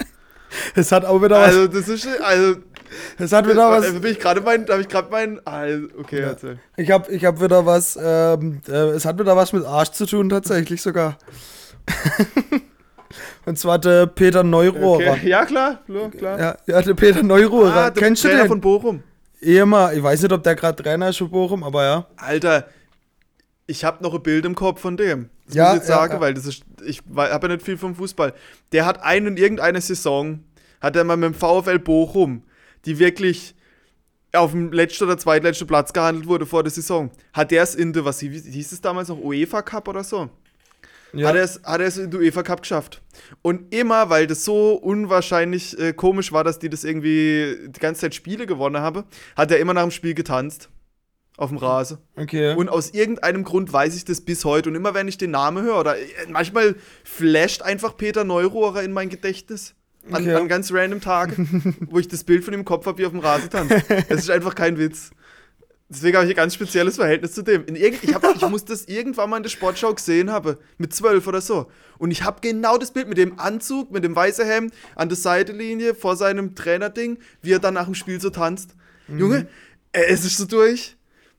es 0.75 0.91
hat 0.91 1.05
auch 1.05 1.21
wieder 1.21 1.39
was. 1.39 1.47
also, 1.47 1.67
das 1.67 1.87
ist, 1.87 2.07
also, 2.21 2.57
Es 3.17 3.31
hat 3.31 3.47
wieder 3.47 3.69
was. 3.69 3.85
da 3.93 3.99
bin 3.99 4.11
ich 4.11 4.19
gerade 4.19 4.41
mein, 4.41 4.65
da 4.65 4.73
habe 4.73 4.81
ich 4.81 4.89
gerade 4.89 5.09
mein, 5.11 5.45
also, 5.45 5.87
okay, 5.99 6.21
Ja. 6.21 6.27
erzähl. 6.29 6.59
Ich 6.77 6.89
habe 6.91 7.11
ich 7.11 7.23
hab 7.25 7.41
wieder 7.41 7.65
was. 7.65 7.97
Ähm, 8.01 8.61
äh, 8.67 8.71
es 8.91 9.05
hat 9.05 9.19
wieder 9.19 9.35
was 9.35 9.53
mit 9.53 9.65
Arsch 9.65 9.91
zu 9.91 10.05
tun, 10.05 10.29
tatsächlich 10.29 10.81
sogar. 10.81 11.17
Und 13.45 13.59
zwar 13.59 13.77
der 13.79 14.07
Peter 14.07 14.43
Neurohrer. 14.43 15.11
Okay. 15.13 15.29
Ja, 15.29 15.45
klar, 15.45 15.79
klar. 15.85 16.09
klar. 16.09 16.39
Ja, 16.39 16.57
ja, 16.65 16.81
der 16.81 16.93
Peter 16.93 17.21
Neurohrer. 17.21 17.73
Ah, 17.75 17.89
der 17.89 18.01
Kennst 18.03 18.23
du 18.23 18.29
Trainer 18.29 18.43
den? 18.43 18.47
von 18.49 18.61
Bochum. 18.61 19.03
Ehemal. 19.41 19.95
Ich 19.97 20.01
weiß 20.01 20.21
nicht, 20.21 20.31
ob 20.31 20.41
der 20.43 20.55
gerade 20.55 20.81
Trainer 20.81 21.09
ist 21.09 21.17
für 21.17 21.27
Bochum, 21.27 21.63
aber 21.63 21.83
ja. 21.83 22.07
Alter, 22.15 22.67
ich 23.67 23.83
habe 23.83 24.01
noch 24.01 24.13
ein 24.13 24.23
Bild 24.23 24.45
im 24.45 24.55
Kopf 24.55 24.79
von 24.81 24.95
dem. 24.97 25.29
Das 25.45 25.55
Ja, 25.55 25.63
muss 25.65 25.73
ich 25.73 25.79
jetzt 25.81 25.89
ja, 25.89 25.95
sagen, 25.95 26.13
ja. 26.13 26.19
weil 26.21 26.33
das 26.33 26.45
ist, 26.45 26.63
ich 26.85 27.01
habe 27.15 27.47
ja 27.47 27.53
nicht 27.53 27.65
viel 27.65 27.77
vom 27.77 27.93
Fußball. 27.95 28.33
Der 28.71 28.85
hat 28.85 29.03
einen 29.03 29.27
in 29.27 29.37
irgendeiner 29.37 29.81
Saison, 29.81 30.43
hat 30.81 30.95
er 30.95 31.03
mal 31.03 31.17
mit 31.17 31.33
dem 31.33 31.35
VfL 31.35 31.79
Bochum, 31.79 32.43
die 32.85 32.99
wirklich 32.99 33.55
auf 34.33 34.51
dem 34.51 34.71
letzten 34.71 35.03
oder 35.05 35.17
zweitletzten 35.17 35.67
Platz 35.67 35.93
gehandelt 35.93 36.27
wurde 36.27 36.45
vor 36.45 36.63
der 36.63 36.71
Saison, 36.71 37.11
hat 37.33 37.51
der 37.51 37.63
es 37.63 37.75
in 37.75 37.93
der, 37.93 38.03
was 38.03 38.19
hieß 38.19 38.71
es 38.71 38.81
damals 38.81 39.09
noch, 39.09 39.19
UEFA 39.19 39.61
Cup 39.61 39.87
oder 39.87 40.03
so? 40.03 40.29
ja. 41.13 41.27
Hat 41.27 41.35
er 41.35 41.43
es 41.43 41.61
hat 41.63 41.79
er 41.79 41.87
es 41.87 41.97
in 41.97 42.11
den 42.11 42.19
UEFA 42.19 42.43
Cup 42.43 42.61
geschafft. 42.61 43.01
Und 43.41 43.73
immer, 43.73 44.09
weil 44.09 44.27
das 44.27 44.43
so 44.43 44.73
unwahrscheinlich 44.73 45.77
äh, 45.79 45.93
komisch 45.93 46.31
war, 46.31 46.43
dass 46.43 46.59
die 46.59 46.69
das 46.69 46.83
irgendwie 46.83 47.57
die 47.67 47.79
ganze 47.79 48.01
Zeit 48.01 48.15
Spiele 48.15 48.45
gewonnen 48.45 48.81
haben, 48.81 49.03
hat 49.35 49.51
er 49.51 49.59
immer 49.59 49.73
nach 49.73 49.83
dem 49.83 49.91
Spiel 49.91 50.13
getanzt. 50.13 50.69
Auf 51.35 51.49
dem 51.49 51.57
Rasen. 51.57 51.97
okay. 52.15 52.53
Und 52.53 52.69
aus 52.69 52.91
irgendeinem 52.91 53.43
Grund 53.43 53.73
weiß 53.73 53.95
ich 53.95 54.05
das 54.05 54.21
bis 54.21 54.45
heute. 54.45 54.69
Und 54.69 54.75
immer 54.75 54.93
wenn 54.93 55.07
ich 55.07 55.17
den 55.17 55.31
Namen 55.31 55.63
höre, 55.63 55.79
oder 55.79 55.97
äh, 55.97 56.05
manchmal 56.29 56.75
flasht 57.03 57.63
einfach 57.63 57.97
Peter 57.97 58.23
Neurohrer 58.23 58.83
in 58.83 58.91
mein 58.91 59.09
Gedächtnis. 59.09 59.73
An, 60.11 60.23
Okay. 60.23 60.33
an 60.35 60.47
ganz 60.49 60.71
random 60.73 60.99
Tagen, 61.01 61.77
wo 61.89 61.97
ich 61.99 62.07
das 62.07 62.23
Bild 62.23 62.43
von 62.43 62.53
ihm 62.53 62.61
im 62.61 62.65
Kopf 62.65 62.85
habe, 62.85 62.97
wie 62.97 63.05
auf 63.05 63.11
dem 63.11 63.21
Rasen 63.21 63.49
tanzt. 63.49 63.73
Das 64.09 64.19
ist 64.21 64.29
einfach 64.29 64.53
kein 64.55 64.77
Witz. 64.77 65.11
Deswegen 65.89 66.17
habe 66.17 66.25
ich 66.25 66.33
ein 66.33 66.35
ganz 66.37 66.55
spezielles 66.55 66.95
Verhältnis 66.95 67.33
zu 67.33 67.43
dem. 67.43 67.65
In 67.65 67.75
irgend, 67.75 68.03
ich, 68.03 68.13
hab, 68.15 68.23
ich 68.35 68.41
muss 68.49 68.65
das 68.65 68.85
irgendwann 68.85 69.29
mal 69.29 69.37
in 69.37 69.43
der 69.43 69.49
Sportschau 69.49 69.93
gesehen 69.93 70.31
haben, 70.31 70.57
mit 70.77 70.93
zwölf 70.93 71.27
oder 71.27 71.39
so. 71.39 71.67
Und 71.99 72.09
ich 72.11 72.23
habe 72.23 72.39
genau 72.41 72.77
das 72.77 72.91
Bild 72.91 73.07
mit 73.07 73.17
dem 73.17 73.39
Anzug, 73.39 73.91
mit 73.91 74.03
dem 74.03 74.15
weißen 74.15 74.45
Hemd, 74.45 74.73
an 74.95 75.09
der 75.09 75.17
Seitenlinie 75.17 75.93
vor 75.93 76.15
seinem 76.15 76.55
Trainerding, 76.55 77.19
wie 77.41 77.51
er 77.51 77.59
dann 77.59 77.75
nach 77.75 77.85
dem 77.85 77.95
Spiel 77.95 78.19
so 78.19 78.29
tanzt. 78.31 78.75
Mhm. 79.07 79.19
Junge, 79.19 79.47
es 79.91 80.25
ist 80.25 80.37
so 80.37 80.45
durch. 80.45 80.97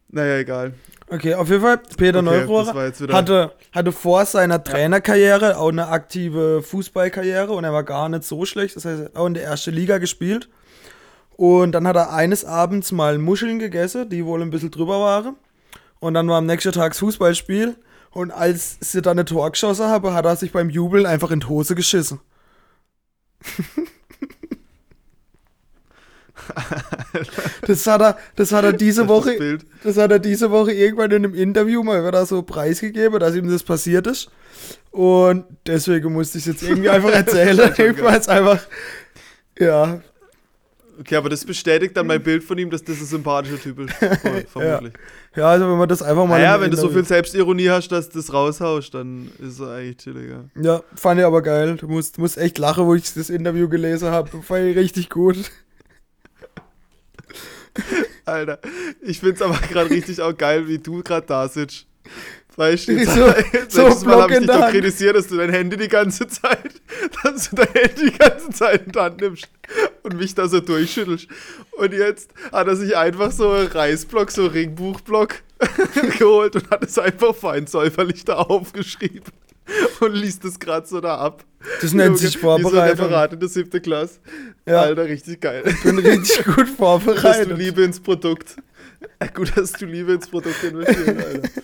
Naja, 0.08 0.38
egal. 0.38 0.74
Okay, 1.14 1.34
auf 1.34 1.48
jeden 1.48 1.62
Fall, 1.62 1.78
Peter 1.96 2.18
Okay, 2.18 2.26
Neurohrer 2.26 2.92
hatte, 3.12 3.52
hatte 3.70 3.92
vor 3.92 4.26
seiner 4.26 4.64
Trainerkarriere 4.64 5.58
auch 5.58 5.68
eine 5.68 5.86
aktive 5.86 6.60
Fußballkarriere 6.60 7.52
und 7.52 7.62
er 7.62 7.72
war 7.72 7.84
gar 7.84 8.08
nicht 8.08 8.24
so 8.24 8.44
schlecht. 8.44 8.74
Das 8.74 8.84
heißt, 8.84 8.98
er 8.98 9.04
hat 9.06 9.16
auch 9.16 9.26
in 9.26 9.34
der 9.34 9.44
ersten 9.44 9.72
Liga 9.72 9.98
gespielt. 9.98 10.48
Und 11.36 11.72
dann 11.72 11.86
hat 11.86 11.94
er 11.94 12.12
eines 12.12 12.44
Abends 12.44 12.90
mal 12.90 13.18
Muscheln 13.18 13.60
gegessen, 13.60 14.08
die 14.08 14.24
wohl 14.24 14.42
ein 14.42 14.50
bisschen 14.50 14.72
drüber 14.72 15.00
waren. 15.00 15.36
Und 16.00 16.14
dann 16.14 16.28
war 16.28 16.38
am 16.38 16.46
nächsten 16.46 16.72
Tag 16.72 16.92
das 16.92 16.98
Fußballspiel. 16.98 17.76
Und 18.10 18.32
als 18.32 18.76
sie 18.80 19.00
dann 19.00 19.18
ein 19.18 19.26
Tor 19.26 19.50
geschossen 19.50 19.86
haben, 19.86 20.14
hat 20.14 20.24
er 20.24 20.34
sich 20.36 20.52
beim 20.52 20.68
Jubeln 20.68 21.06
einfach 21.06 21.30
in 21.30 21.40
die 21.40 21.46
Hose 21.46 21.76
geschissen. 21.76 22.20
Das 27.66 27.86
hat 27.86 28.02
er, 28.02 28.18
das 28.36 28.52
hat 28.52 28.64
er 28.64 28.72
diese 28.72 29.08
Woche, 29.08 29.58
das 29.82 29.96
hat 29.96 30.10
er 30.10 30.18
diese 30.18 30.50
Woche 30.50 30.72
irgendwann 30.72 31.10
in 31.10 31.24
einem 31.24 31.34
Interview 31.34 31.82
mal 31.82 32.06
wieder 32.06 32.26
so 32.26 32.42
preisgegeben, 32.42 33.18
dass 33.20 33.34
ihm 33.34 33.48
das 33.48 33.62
passiert 33.62 34.06
ist. 34.06 34.30
Und 34.90 35.44
deswegen 35.66 36.12
musste 36.12 36.38
ich 36.38 36.46
es 36.46 36.52
jetzt 36.52 36.68
irgendwie 36.68 36.90
einfach 36.90 37.10
erzählen. 37.12 37.72
Irgendwann 37.76 38.20
ist 38.20 38.28
einfach, 38.28 38.60
ja, 39.58 40.00
Okay, 41.00 41.16
aber 41.16 41.28
das 41.28 41.44
bestätigt 41.44 41.96
dann 41.96 42.06
mein 42.06 42.22
Bild 42.22 42.44
von 42.44 42.56
ihm, 42.56 42.70
dass 42.70 42.82
das 42.84 43.00
ein 43.00 43.06
sympathischer 43.06 43.60
Typ 43.60 43.80
ist. 43.80 43.94
Vermutlich. 44.52 44.92
ja, 45.34 45.48
also 45.48 45.68
wenn 45.68 45.78
man 45.78 45.88
das 45.88 46.02
einfach 46.02 46.26
mal. 46.26 46.38
Naja, 46.38 46.60
wenn 46.60 46.70
du 46.70 46.76
so 46.76 46.88
viel 46.88 47.04
Selbstironie 47.04 47.68
hast, 47.68 47.88
dass 47.88 48.08
du 48.08 48.18
das 48.18 48.32
raushaust, 48.32 48.94
dann 48.94 49.30
ist 49.40 49.60
er 49.60 49.74
eigentlich 49.74 49.96
chilliger. 49.96 50.44
Ja, 50.60 50.82
fand 50.94 51.20
ich 51.20 51.26
aber 51.26 51.42
geil. 51.42 51.76
Du 51.76 51.88
musst, 51.88 52.16
du 52.16 52.20
musst 52.20 52.38
echt 52.38 52.58
lachen, 52.58 52.86
wo 52.86 52.94
ich 52.94 53.12
das 53.12 53.30
Interview 53.30 53.68
gelesen 53.68 54.10
habe. 54.10 54.30
Fand 54.42 54.66
ich 54.66 54.76
richtig 54.76 55.10
gut. 55.10 55.36
Alter, 58.24 58.58
ich 59.02 59.20
find's 59.20 59.42
aber 59.42 59.58
gerade 59.58 59.90
richtig 59.90 60.20
auch 60.20 60.36
geil, 60.36 60.68
wie 60.68 60.78
du 60.78 61.02
gerade 61.02 61.26
da 61.26 61.48
sitzt. 61.48 61.86
Weißt 62.56 62.86
du, 62.88 63.04
So- 63.68 63.90
so 63.90 64.06
Mal 64.06 64.22
habe 64.22 64.32
ich 64.34 64.38
dich 64.40 64.46
doch 64.48 64.70
kritisiert, 64.70 65.16
dass 65.16 65.26
du 65.26 65.36
dein 65.36 65.50
Handy 65.50 65.76
die 65.76 65.88
ganze 65.88 66.28
Zeit, 66.28 66.72
dass 67.24 67.50
du 67.50 67.56
dein 67.56 67.68
Handy 67.74 68.10
die 68.10 68.18
ganze 68.18 68.50
Zeit 68.50 68.86
in 68.86 68.92
die 68.92 68.98
Hand 68.98 69.20
nimmst 69.20 69.48
und 70.04 70.16
mich 70.16 70.34
da 70.34 70.46
so 70.46 70.60
durchschüttelst. 70.60 71.26
Und 71.72 71.92
jetzt 71.92 72.30
hat 72.52 72.68
er 72.68 72.76
sich 72.76 72.96
einfach 72.96 73.32
so 73.32 73.50
einen 73.50 73.66
Reißblock, 73.66 74.30
so 74.30 74.42
einen 74.42 74.50
Ringbuchblock 74.52 75.42
geholt 76.18 76.54
und 76.56 76.70
hat 76.70 76.84
es 76.84 76.98
einfach 76.98 77.34
fein 77.34 77.66
säuferlich 77.66 78.24
da 78.24 78.34
aufgeschrieben 78.34 79.32
und 80.00 80.12
liest 80.14 80.44
es 80.44 80.58
gerade 80.58 80.86
so 80.86 81.00
da 81.00 81.16
ab. 81.16 81.44
Das 81.80 81.92
nennt 81.92 82.18
sich 82.18 82.36
Wie 82.36 82.40
so 82.40 82.50
ein 82.50 82.62
Vorbereitung. 82.62 83.06
Referat 83.06 83.32
in 83.32 83.40
der 83.40 83.48
siebten 83.48 83.80
Klasse. 83.82 84.18
Ja. 84.66 84.82
Alter, 84.82 85.04
richtig 85.06 85.40
geil. 85.40 85.62
Ich 85.66 85.82
bin 85.82 85.98
richtig 85.98 86.44
gut 86.44 86.54
Gut, 86.56 86.58
dass 86.58 86.70
du 86.70 86.74
vorbereitet. 86.76 87.58
Liebe 87.58 87.82
ins 87.82 88.00
Produkt. 88.00 88.56
Gut, 89.34 89.56
dass 89.56 89.72
du 89.72 89.86
Liebe 89.86 90.12
ins 90.12 90.28
Produkt 90.28 90.62
investierst, 90.62 91.08
Alter. 91.26 91.48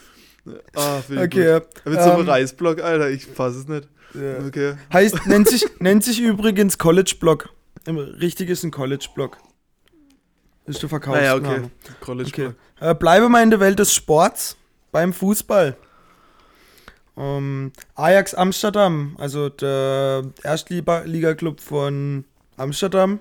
Ah, 0.75 1.03
Okay. 1.19 1.61
gut. 1.61 1.85
Mit 1.85 2.01
so 2.03 2.11
einem 2.11 2.21
ähm, 2.23 2.29
Reisblock, 2.29 2.81
Alter, 2.83 3.11
ich 3.11 3.27
fass 3.27 3.55
es 3.57 3.69
nicht. 3.69 3.87
ja. 4.15 4.39
Okay. 4.47 4.75
Heißt, 4.91 5.27
nennt 5.27 5.47
sich, 5.49 5.67
nennt 5.81 6.03
sich 6.03 6.19
übrigens 6.21 6.79
College-Block. 6.79 7.51
Richtig 7.87 8.49
ist 8.49 8.65
ein 8.65 8.71
College-Block. 8.71 9.37
Ist 10.67 10.83
der 10.83 10.89
Naja, 10.89 10.89
Verkaufsname. 11.39 11.57
okay. 11.65 11.93
College 12.01 12.31
Okay. 12.33 12.51
Äh, 12.81 12.95
bleibe 12.95 13.29
mal 13.29 13.43
in 13.43 13.51
der 13.51 13.61
Welt 13.61 13.79
des 13.79 13.95
Sports 13.95 14.57
beim 14.93 15.13
Fußball. 15.13 15.77
Ähm, 17.21 17.73
Ajax 17.97 18.35
Amsterdam, 18.35 19.15
also 19.19 19.51
der 19.51 20.23
Erstliga-Club 20.43 21.61
von 21.61 22.25
Amsterdam, 22.57 23.21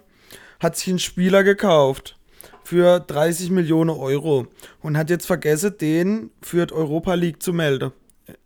hat 0.62 0.78
sich 0.78 0.88
einen 0.88 1.00
Spieler 1.00 1.44
gekauft 1.44 2.18
für 2.64 3.02
30 3.02 3.50
Millionen 3.50 3.90
Euro 3.90 4.48
und 4.82 4.98
hat 4.98 5.10
jetzt 5.10 5.26
vergessen, 5.26 5.78
den 5.80 6.32
für 6.42 6.66
die 6.66 6.74
Europa 6.74 7.14
League 7.16 7.44
zu 7.44 7.52
melden. 7.52 7.92
Das 8.26 8.38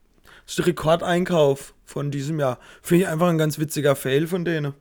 ist 0.47 0.57
der 0.57 0.67
Rekordeinkauf 0.67 1.75
von 1.85 2.09
diesem 2.09 2.39
Jahr. 2.39 2.57
Finde 2.81 3.03
ich 3.03 3.09
einfach 3.09 3.27
ein 3.27 3.37
ganz 3.37 3.59
witziger 3.59 3.95
Fail 3.95 4.25
von 4.25 4.45
denen. 4.45 4.73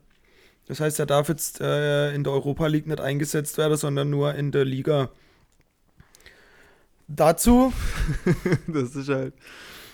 Das 0.69 0.81
heißt, 0.81 0.99
er 0.99 1.07
darf 1.07 1.29
jetzt 1.29 1.61
äh, 1.61 2.15
in 2.15 2.25
der 2.25 2.33
Europa 2.33 2.67
League 2.67 2.87
nicht 2.87 3.01
eingesetzt 3.01 3.59
werden, 3.59 3.77
sondern 3.77 4.09
nur 4.09 4.35
in 4.35 4.53
der 4.53 4.65
Liga. 4.65 5.11
Dazu, 7.09 7.75
Das 8.69 8.97
ist 8.97 9.11
halt. 9.11 9.35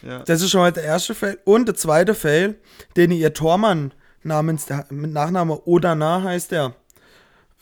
Ja. 0.02 0.20
das 0.20 0.42
ist 0.42 0.50
schon 0.50 0.60
mal 0.60 0.72
der 0.72 0.84
erste 0.84 1.14
Fail. 1.14 1.38
Und 1.44 1.66
der 1.66 1.74
zweite 1.74 2.14
Fail, 2.14 2.56
den 2.96 3.10
ihr 3.10 3.34
Tormann 3.34 3.92
namens, 4.22 4.66
mit 4.90 5.12
Nachname 5.12 5.66
Odana 5.66 6.22
heißt 6.22 6.52
der. 6.52 6.74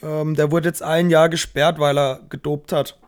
Ähm, 0.03 0.35
der 0.35 0.51
wurde 0.51 0.69
jetzt 0.69 0.83
ein 0.83 1.11
Jahr 1.11 1.29
gesperrt, 1.29 1.79
weil 1.79 1.99
er 1.99 2.21
gedopt 2.29 2.73
hat. 2.73 2.99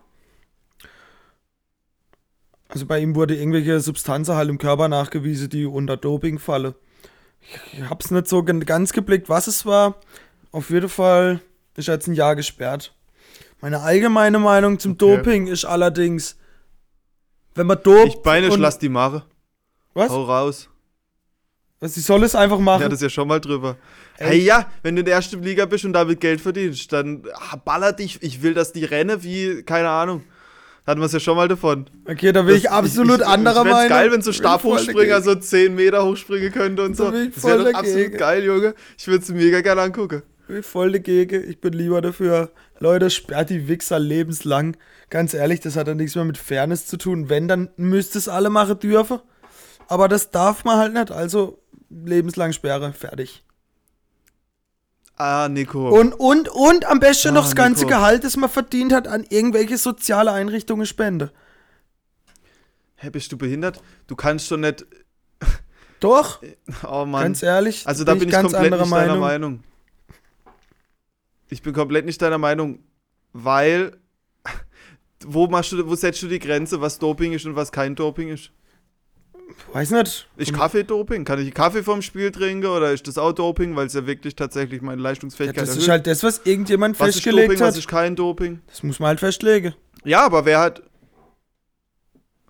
Also 2.69 2.87
bei 2.87 2.99
ihm 2.99 3.15
wurde 3.15 3.35
irgendwelche 3.35 3.81
Substanzen 3.81 4.35
halt 4.35 4.49
im 4.51 4.59
Körper 4.59 4.89
nachgewiesen, 4.89 5.49
die 5.49 5.65
unter 5.65 5.97
Doping 5.97 6.39
fallen. 6.39 6.75
Ich 7.73 7.83
hab's 7.89 8.11
nicht 8.11 8.29
so 8.29 8.43
ganz 8.43 8.93
geblickt, 8.93 9.29
was 9.29 9.47
es 9.47 9.65
war. 9.65 9.97
Auf 10.53 10.71
jeden 10.71 10.89
Fall 10.89 11.41
ist 11.77 11.89
er 11.89 11.95
jetzt 11.95 12.09
ein 12.09 12.15
Jahr 12.15 12.37
gesperrt. 12.37 12.95
Meine 13.61 13.81
allgemeine 13.81 14.39
Meinung 14.39 14.79
zum 14.79 14.93
Okay. 14.93 15.17
Doping 15.17 15.47
ist 15.47 15.65
allerdings, 15.65 16.37
wenn 17.59 17.67
man 17.67 17.79
dopt. 17.83 18.07
Ich 18.07 18.15
ich 18.45 18.51
und- 18.53 18.61
lass 18.61 18.79
die 18.79 18.89
Mache. 18.89 19.25
Was? 19.95 20.11
Hau 20.11 20.23
raus. 20.25 20.69
Was, 21.81 21.95
Sie 21.95 22.01
soll 22.01 22.25
es 22.25 22.35
einfach 22.35 22.59
machen. 22.59 22.83
Ja, 22.83 22.89
das 22.89 22.99
ist 22.99 23.03
ja 23.03 23.09
schon 23.11 23.29
mal 23.29 23.41
drüber. 23.41 23.77
Echt? 24.17 24.31
Hey, 24.31 24.39
ja, 24.41 24.67
wenn 24.83 24.97
du 24.97 25.01
in 25.01 25.07
der 25.07 25.15
ersten 25.15 25.41
Liga 25.43 25.65
bist 25.65 25.85
und 25.85 25.93
damit 25.93 26.21
Geld 26.21 26.41
verdienst, 26.41 26.93
dann 26.93 27.23
baller 27.65 27.93
dich. 27.93 28.19
Ich 28.23 28.43
will, 28.43 28.53
dass 28.55 28.73
die 28.73 28.85
renne 28.85 29.23
wie, 29.23 29.63
keine 29.63 29.89
Ahnung. 29.89 30.25
Da 30.85 30.93
hatten 30.93 31.01
wir 31.01 31.07
es 31.07 31.13
ja 31.13 31.21
schon 31.21 31.37
mal 31.37 31.47
davon. 31.49 31.87
okay, 32.09 32.33
da 32.33 32.43
bin 32.43 32.57
ich 32.57 32.63
Das- 32.63 32.73
absolut 32.73 33.21
ich, 33.21 33.27
anderer 33.27 33.65
ich, 33.65 33.71
Meinung. 33.71 33.89
geil, 33.91 34.11
wenn 34.11 34.23
so 34.23 34.33
Stabhochspringer 34.33 35.21
so 35.21 35.35
10 35.35 35.75
Meter 35.75 36.05
hochspringen 36.05 36.51
könnte 36.51 36.83
und 36.83 36.97
so. 36.97 37.13
ich 37.13 37.35
Das 37.35 37.45
wäre 37.45 37.65
doch 37.71 37.79
absolut 37.79 38.13
geil, 38.19 38.43
Junge. 38.45 38.75
Ich 38.99 39.07
würde 39.07 39.23
es 39.23 39.29
mega 39.31 39.61
gerne 39.61 39.83
angucken. 39.83 40.23
bin 40.49 40.63
voll 40.63 40.91
dagegen. 40.93 41.49
Ich 41.49 41.61
bin 41.61 41.75
lieber 41.75 42.01
dafür. 42.01 42.51
Leute, 42.79 43.11
sperrt 43.11 43.51
die 43.51 43.67
Wichser 43.69 43.99
lebenslang. 43.99 44.77
Ganz 45.11 45.35
ehrlich, 45.35 45.61
das 45.61 45.77
hat 45.77 45.89
ja 45.89 45.95
nichts 45.95 46.15
mehr 46.15 46.25
mit 46.25 46.39
Fairness 46.39 46.87
zu 46.87 46.97
tun. 46.97 47.29
Wenn, 47.29 47.49
dann 47.49 47.71
müsste 47.77 48.19
es 48.19 48.29
alle 48.29 48.51
machen 48.51 48.79
dürfen. 48.79 49.21
Aber 49.89 50.07
das 50.09 50.31
darf 50.31 50.65
man 50.65 50.77
halt 50.79 50.93
nicht. 50.95 51.11
Also 51.11 51.61
lebenslang 51.91 52.53
Sperre. 52.53 52.93
Fertig. 52.93 53.43
Ah, 55.17 55.49
Nico. 55.49 55.89
Und, 55.89 56.13
und, 56.13 56.49
und 56.49 56.85
am 56.85 57.01
besten 57.01 57.29
Ah, 57.29 57.33
noch 57.33 57.45
das 57.45 57.57
ganze 57.57 57.85
Nico. 57.85 57.97
Gehalt, 57.97 58.23
das 58.23 58.37
man 58.37 58.49
verdient 58.49 58.93
hat, 58.93 59.09
an 59.09 59.25
irgendwelche 59.29 59.77
soziale 59.77 60.31
Einrichtungen 60.31 60.87
spende. 60.87 61.33
Hä, 62.97 63.11
bist 63.11 63.33
du 63.33 63.37
behindert? 63.39 63.81
Du 64.07 64.15
kannst 64.15 64.47
schon 64.47 64.61
nicht. 64.61 64.87
Doch, 66.01 66.41
Oh 66.89 67.05
Mann. 67.05 67.23
ganz 67.25 67.43
ehrlich. 67.43 67.85
also 67.87 68.05
da 68.05 68.15
bin 68.15 68.29
ich 68.29 68.33
ganz 68.33 68.53
komplett 68.53 68.73
anderer 68.73 68.85
nicht 68.85 68.93
deiner 68.95 69.17
Meinung. 69.17 69.65
Ich 71.51 71.63
bin 71.63 71.73
komplett 71.73 72.05
nicht 72.07 72.21
deiner 72.23 72.39
Meinung, 72.39 72.81
weil. 73.33 73.97
Wo, 75.27 75.49
machst 75.49 75.73
du, 75.73 75.89
wo 75.89 75.97
setzt 75.97 76.23
du 76.23 76.29
die 76.29 76.39
Grenze, 76.39 76.81
was 76.81 76.99
Doping 77.01 77.33
ist 77.33 77.45
und 77.45 77.57
was 77.57 77.73
kein 77.73 77.97
Doping 77.97 78.29
ist? 78.29 78.53
Weiß 79.73 79.91
nicht. 79.91 80.29
Ist 80.37 80.53
Kaffee 80.53 80.85
Doping? 80.85 81.25
Kann 81.25 81.41
ich 81.45 81.53
Kaffee 81.53 81.83
vom 81.83 82.03
Spiel 82.03 82.31
trinken 82.31 82.67
oder 82.67 82.93
ist 82.93 83.09
das 83.09 83.19
auch 83.19 83.33
Doping, 83.33 83.75
weil 83.75 83.87
es 83.87 83.95
ja 83.95 84.07
wirklich 84.07 84.37
tatsächlich 84.37 84.81
meine 84.81 85.03
Ja, 85.03 85.09
Leistungsfähigkeit 85.09 85.63
das 85.63 85.71
erhöht? 85.71 85.83
ist 85.83 85.89
halt 85.89 86.07
das, 86.07 86.23
was 86.23 86.41
irgendjemand 86.45 87.01
was 87.01 87.09
ist 87.09 87.15
festgelegt 87.17 87.49
Doping, 87.49 87.61
was 87.61 87.69
hat. 87.75 87.79
ist 87.79 87.89
kein 87.89 88.15
Doping? 88.15 88.61
Das 88.69 88.83
muss 88.85 89.01
man 89.01 89.09
halt 89.09 89.21
festlegen. 89.21 89.75
Ja, 90.05 90.25
aber 90.25 90.45
wer 90.45 90.61
hat. 90.61 90.83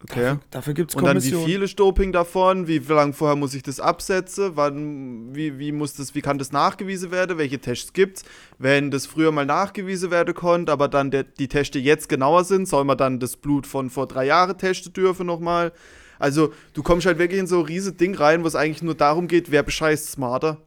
Okay. 0.04 0.36
Dafür 0.50 0.74
gibt 0.74 0.90
es 0.90 0.96
Und 0.96 1.04
dann 1.04 1.22
wie 1.22 1.32
viel 1.32 1.62
ist 1.62 1.78
Doping 1.78 2.12
davon? 2.12 2.68
Wie 2.68 2.78
lange 2.78 3.12
vorher 3.12 3.36
muss 3.36 3.54
ich 3.54 3.64
das 3.64 3.80
absetzen? 3.80 4.52
Wann, 4.54 5.34
wie, 5.34 5.58
wie, 5.58 5.72
muss 5.72 5.94
das, 5.94 6.14
wie 6.14 6.20
kann 6.20 6.38
das 6.38 6.52
nachgewiesen 6.52 7.10
werden? 7.10 7.36
Welche 7.36 7.58
Tests 7.58 7.92
gibt's? 7.92 8.22
Wenn 8.58 8.92
das 8.92 9.06
früher 9.06 9.32
mal 9.32 9.44
nachgewiesen 9.44 10.10
werden 10.10 10.34
konnte, 10.34 10.70
aber 10.70 10.86
dann 10.86 11.10
der, 11.10 11.24
die 11.24 11.48
Teste 11.48 11.80
jetzt 11.80 12.08
genauer 12.08 12.44
sind, 12.44 12.68
soll 12.68 12.84
man 12.84 12.96
dann 12.96 13.18
das 13.18 13.36
Blut 13.36 13.66
von 13.66 13.90
vor 13.90 14.06
drei 14.06 14.26
Jahren 14.26 14.56
testen 14.56 14.92
dürfen 14.92 15.26
nochmal? 15.26 15.72
Also, 16.20 16.52
du 16.74 16.82
kommst 16.82 17.06
halt 17.06 17.18
wirklich 17.18 17.40
in 17.40 17.46
so 17.46 17.60
ein 17.60 17.64
riesiges 17.64 17.96
Ding 17.96 18.14
rein, 18.14 18.42
wo 18.44 18.46
es 18.48 18.54
eigentlich 18.54 18.82
nur 18.82 18.94
darum 18.94 19.28
geht, 19.28 19.50
wer 19.50 19.62
bescheißt 19.62 20.12
smarter. 20.12 20.58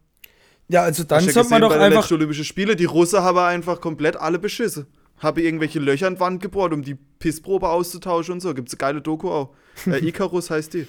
Ja, 0.67 0.83
also 0.83 1.03
dann 1.03 1.27
sollte 1.27 1.49
man 1.49 1.61
doch 1.61 1.69
bei 1.69 1.79
einfach. 1.79 2.01
letzten 2.01 2.13
Olympischen 2.15 2.45
Spiele, 2.45 2.75
die 2.77 2.85
Russen 2.85 3.21
haben 3.21 3.37
einfach 3.37 3.81
komplett 3.81 4.15
alle 4.15 4.39
beschissen. 4.39 4.87
Habe 5.21 5.41
irgendwelche 5.41 5.79
Löcher 5.79 6.07
in 6.07 6.15
die 6.15 6.19
Wand 6.19 6.41
gebohrt, 6.41 6.73
um 6.73 6.81
die 6.81 6.95
Pissprobe 6.95 7.69
auszutauschen 7.69 8.33
und 8.33 8.39
so. 8.41 8.53
Gibt's 8.53 8.73
eine 8.73 8.79
geile 8.79 9.01
Doku 9.01 9.29
auch. 9.29 9.53
Äh, 9.87 10.05
Icarus 10.05 10.49
heißt 10.49 10.73
die. 10.73 10.85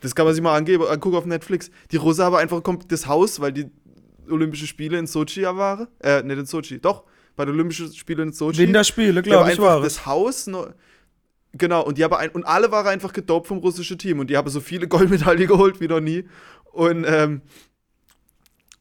Das 0.00 0.14
kann 0.14 0.26
man 0.26 0.34
sich 0.34 0.42
mal 0.42 0.56
angeben, 0.56 0.84
angucken 0.84 1.16
auf 1.16 1.26
Netflix. 1.26 1.70
Die 1.90 1.96
Russen 1.96 2.24
haben 2.24 2.34
einfach 2.34 2.60
das 2.88 3.06
Haus, 3.06 3.40
weil 3.40 3.52
die 3.52 3.70
Olympischen 4.28 4.66
Spiele 4.66 4.98
in 4.98 5.06
Sochi 5.06 5.42
ja 5.42 5.56
waren. 5.56 5.86
Äh, 6.00 6.22
nicht 6.22 6.38
in 6.38 6.46
Sochi, 6.46 6.80
doch. 6.80 7.04
Bei 7.36 7.44
den 7.44 7.54
Olympischen 7.54 7.92
Spielen 7.94 8.28
in 8.28 8.32
Sochi. 8.32 8.58
Winterspiele, 8.58 9.22
glaube 9.22 9.52
ich, 9.52 9.58
war 9.58 9.80
das 9.80 10.04
Haus 10.06 10.46
noch, 10.48 10.70
genau 11.52 11.84
und 11.84 11.98
die 11.98 12.04
haben 12.04 12.14
ein, 12.14 12.30
und 12.30 12.44
alle 12.44 12.70
waren 12.70 12.86
einfach 12.86 13.12
gedopt 13.12 13.46
vom 13.46 13.58
russischen 13.58 13.98
Team 13.98 14.18
und 14.20 14.28
die 14.30 14.36
haben 14.36 14.48
so 14.48 14.60
viele 14.60 14.88
Goldmedaillen 14.88 15.46
geholt 15.46 15.80
wie 15.80 15.88
noch 15.88 16.00
nie 16.00 16.24
und 16.72 17.04
ähm, 17.06 17.42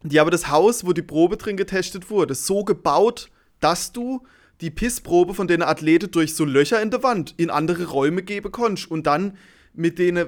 die 0.03 0.19
haben 0.19 0.29
das 0.29 0.49
Haus, 0.49 0.85
wo 0.85 0.93
die 0.93 1.01
Probe 1.01 1.37
drin 1.37 1.57
getestet 1.57 2.09
wurde, 2.09 2.35
so 2.35 2.63
gebaut, 2.63 3.29
dass 3.59 3.91
du 3.91 4.23
die 4.61 4.71
Pissprobe 4.71 5.33
von 5.33 5.47
den 5.47 5.61
Athleten 5.61 6.11
durch 6.11 6.35
so 6.35 6.45
Löcher 6.45 6.81
in 6.81 6.91
der 6.91 7.03
Wand 7.03 7.33
in 7.37 7.49
andere 7.49 7.85
Räume 7.85 8.23
geben 8.23 8.51
konntest 8.51 8.89
und 8.89 9.05
dann 9.05 9.37
mit 9.73 9.99
denen 9.99 10.27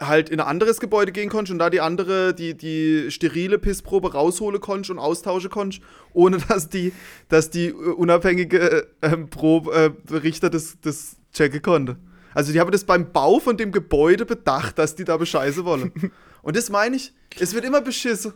halt 0.00 0.28
in 0.28 0.40
ein 0.40 0.46
anderes 0.46 0.78
Gebäude 0.78 1.12
gehen 1.12 1.30
konntest 1.30 1.52
und 1.52 1.58
da 1.58 1.70
die 1.70 1.80
andere, 1.80 2.34
die, 2.34 2.54
die 2.54 3.10
sterile 3.10 3.58
Pissprobe 3.58 4.12
rausholen 4.12 4.60
konntest 4.60 4.90
und 4.90 4.98
austauschen 4.98 5.50
konntest, 5.50 5.82
ohne 6.12 6.38
dass 6.48 6.68
die, 6.68 6.92
dass 7.28 7.50
die 7.50 7.68
äh, 7.68 7.72
unabhängige 7.72 8.58
äh, 8.60 8.86
ähm, 9.02 9.30
Probe, 9.30 9.94
äh, 10.10 10.14
Richter 10.14 10.50
das, 10.50 10.76
das 10.82 11.16
checken 11.32 11.62
konnte. 11.62 11.96
Also 12.34 12.52
die 12.52 12.60
haben 12.60 12.70
das 12.70 12.84
beim 12.84 13.12
Bau 13.12 13.38
von 13.40 13.56
dem 13.56 13.72
Gebäude 13.72 14.26
bedacht, 14.26 14.78
dass 14.78 14.94
die 14.94 15.04
da 15.04 15.16
bescheißen 15.16 15.64
wollen. 15.64 15.92
und 16.42 16.56
das 16.56 16.68
meine 16.68 16.96
ich, 16.96 17.14
es 17.38 17.54
wird 17.54 17.64
immer 17.64 17.80
beschissen. 17.80 18.34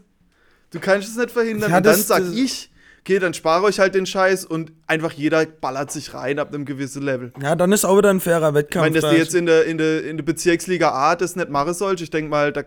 Du 0.70 0.80
kannst 0.80 1.09
es 1.09 1.16
nicht 1.16 1.30
verhindern. 1.30 1.70
Ja, 1.70 1.76
und 1.78 1.87
dann 1.87 2.00
sag 2.00 2.22
ich, 2.33 2.70
okay, 3.11 3.18
dann 3.18 3.35
spare 3.35 3.64
euch 3.64 3.81
halt 3.81 3.94
den 3.94 4.07
Scheiß 4.07 4.44
und 4.44 4.73
einfach 4.87 5.12
jeder 5.12 5.44
ballert 5.44 5.90
sich 5.90 6.14
rein 6.14 6.38
ab 6.38 6.55
einem 6.55 6.64
gewissen 6.64 7.03
Level. 7.03 7.33
Ja, 7.42 7.57
dann 7.57 7.73
ist 7.73 7.85
auch 7.85 7.99
wieder 7.99 8.11
ein 8.11 8.20
fairer 8.20 8.51
Ich 8.51 8.55
Wettkampf. 8.55 8.85
meine, 8.85 8.94
dass 8.94 9.03
da. 9.03 9.11
die 9.11 9.16
jetzt 9.16 9.35
in 9.35 9.46
der, 9.46 9.64
in, 9.64 9.79
der, 9.79 10.05
in 10.05 10.16
der 10.16 10.25
Bezirksliga 10.25 10.92
A 10.92 11.16
das 11.16 11.35
nicht 11.35 11.49
machen 11.49 11.75
sollst, 11.75 12.03
ich 12.03 12.11
denke 12.11 12.31
mal, 12.31 12.53
da 12.53 12.62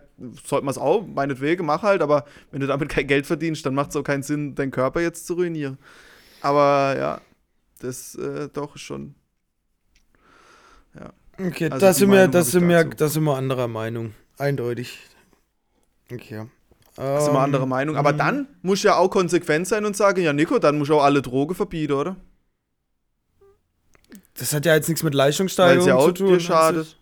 sollte 0.46 0.66
man 0.66 0.72
es 0.72 0.78
auch, 0.78 1.06
meinetwegen, 1.06 1.64
mach 1.64 1.82
halt, 1.82 2.02
aber 2.02 2.26
wenn 2.50 2.60
du 2.60 2.66
damit 2.66 2.90
kein 2.90 3.06
Geld 3.06 3.26
verdienst, 3.26 3.64
dann 3.64 3.74
macht 3.74 3.90
es 3.90 3.96
auch 3.96 4.02
keinen 4.02 4.22
Sinn, 4.22 4.54
deinen 4.54 4.70
Körper 4.70 5.00
jetzt 5.00 5.26
zu 5.26 5.34
ruinieren. 5.34 5.78
Aber 6.42 6.94
ja, 6.98 7.20
das 7.80 8.14
äh, 8.16 8.48
doch 8.52 8.76
schon. 8.76 9.14
okay, 11.38 11.70
also 11.70 11.80
da 11.80 11.92
die 11.92 11.98
sind 11.98 12.10
wir, 12.12 12.84
ich 12.84 13.12
sind 13.12 13.24
wir 13.24 13.34
anderer 13.36 13.66
Meinung. 13.68 14.14
Eindeutig. 14.36 14.98
Okay. 16.12 16.46
Das 16.96 17.24
ist 17.24 17.28
immer 17.28 17.38
Ähm, 17.38 17.44
andere 17.44 17.66
Meinung. 17.66 17.96
Aber 17.96 18.12
mhm. 18.12 18.18
dann 18.18 18.48
muss 18.62 18.82
ja 18.82 18.96
auch 18.96 19.08
konsequent 19.08 19.66
sein 19.66 19.84
und 19.84 19.96
sagen, 19.96 20.22
ja, 20.22 20.32
Nico, 20.32 20.58
dann 20.58 20.78
muss 20.78 20.90
auch 20.90 21.02
alle 21.02 21.22
Drogen 21.22 21.54
verbieten, 21.54 21.92
oder? 21.94 22.16
Das 24.38 24.52
hat 24.52 24.64
ja 24.66 24.74
jetzt 24.74 24.88
nichts 24.88 25.02
mit 25.02 25.14
Leistungssteigerung 25.14 25.86
ja 25.88 25.98
zu 25.98 26.12
tun. 26.12 26.26
dir 26.28 26.34
an 26.34 26.40
schadet. 26.40 26.96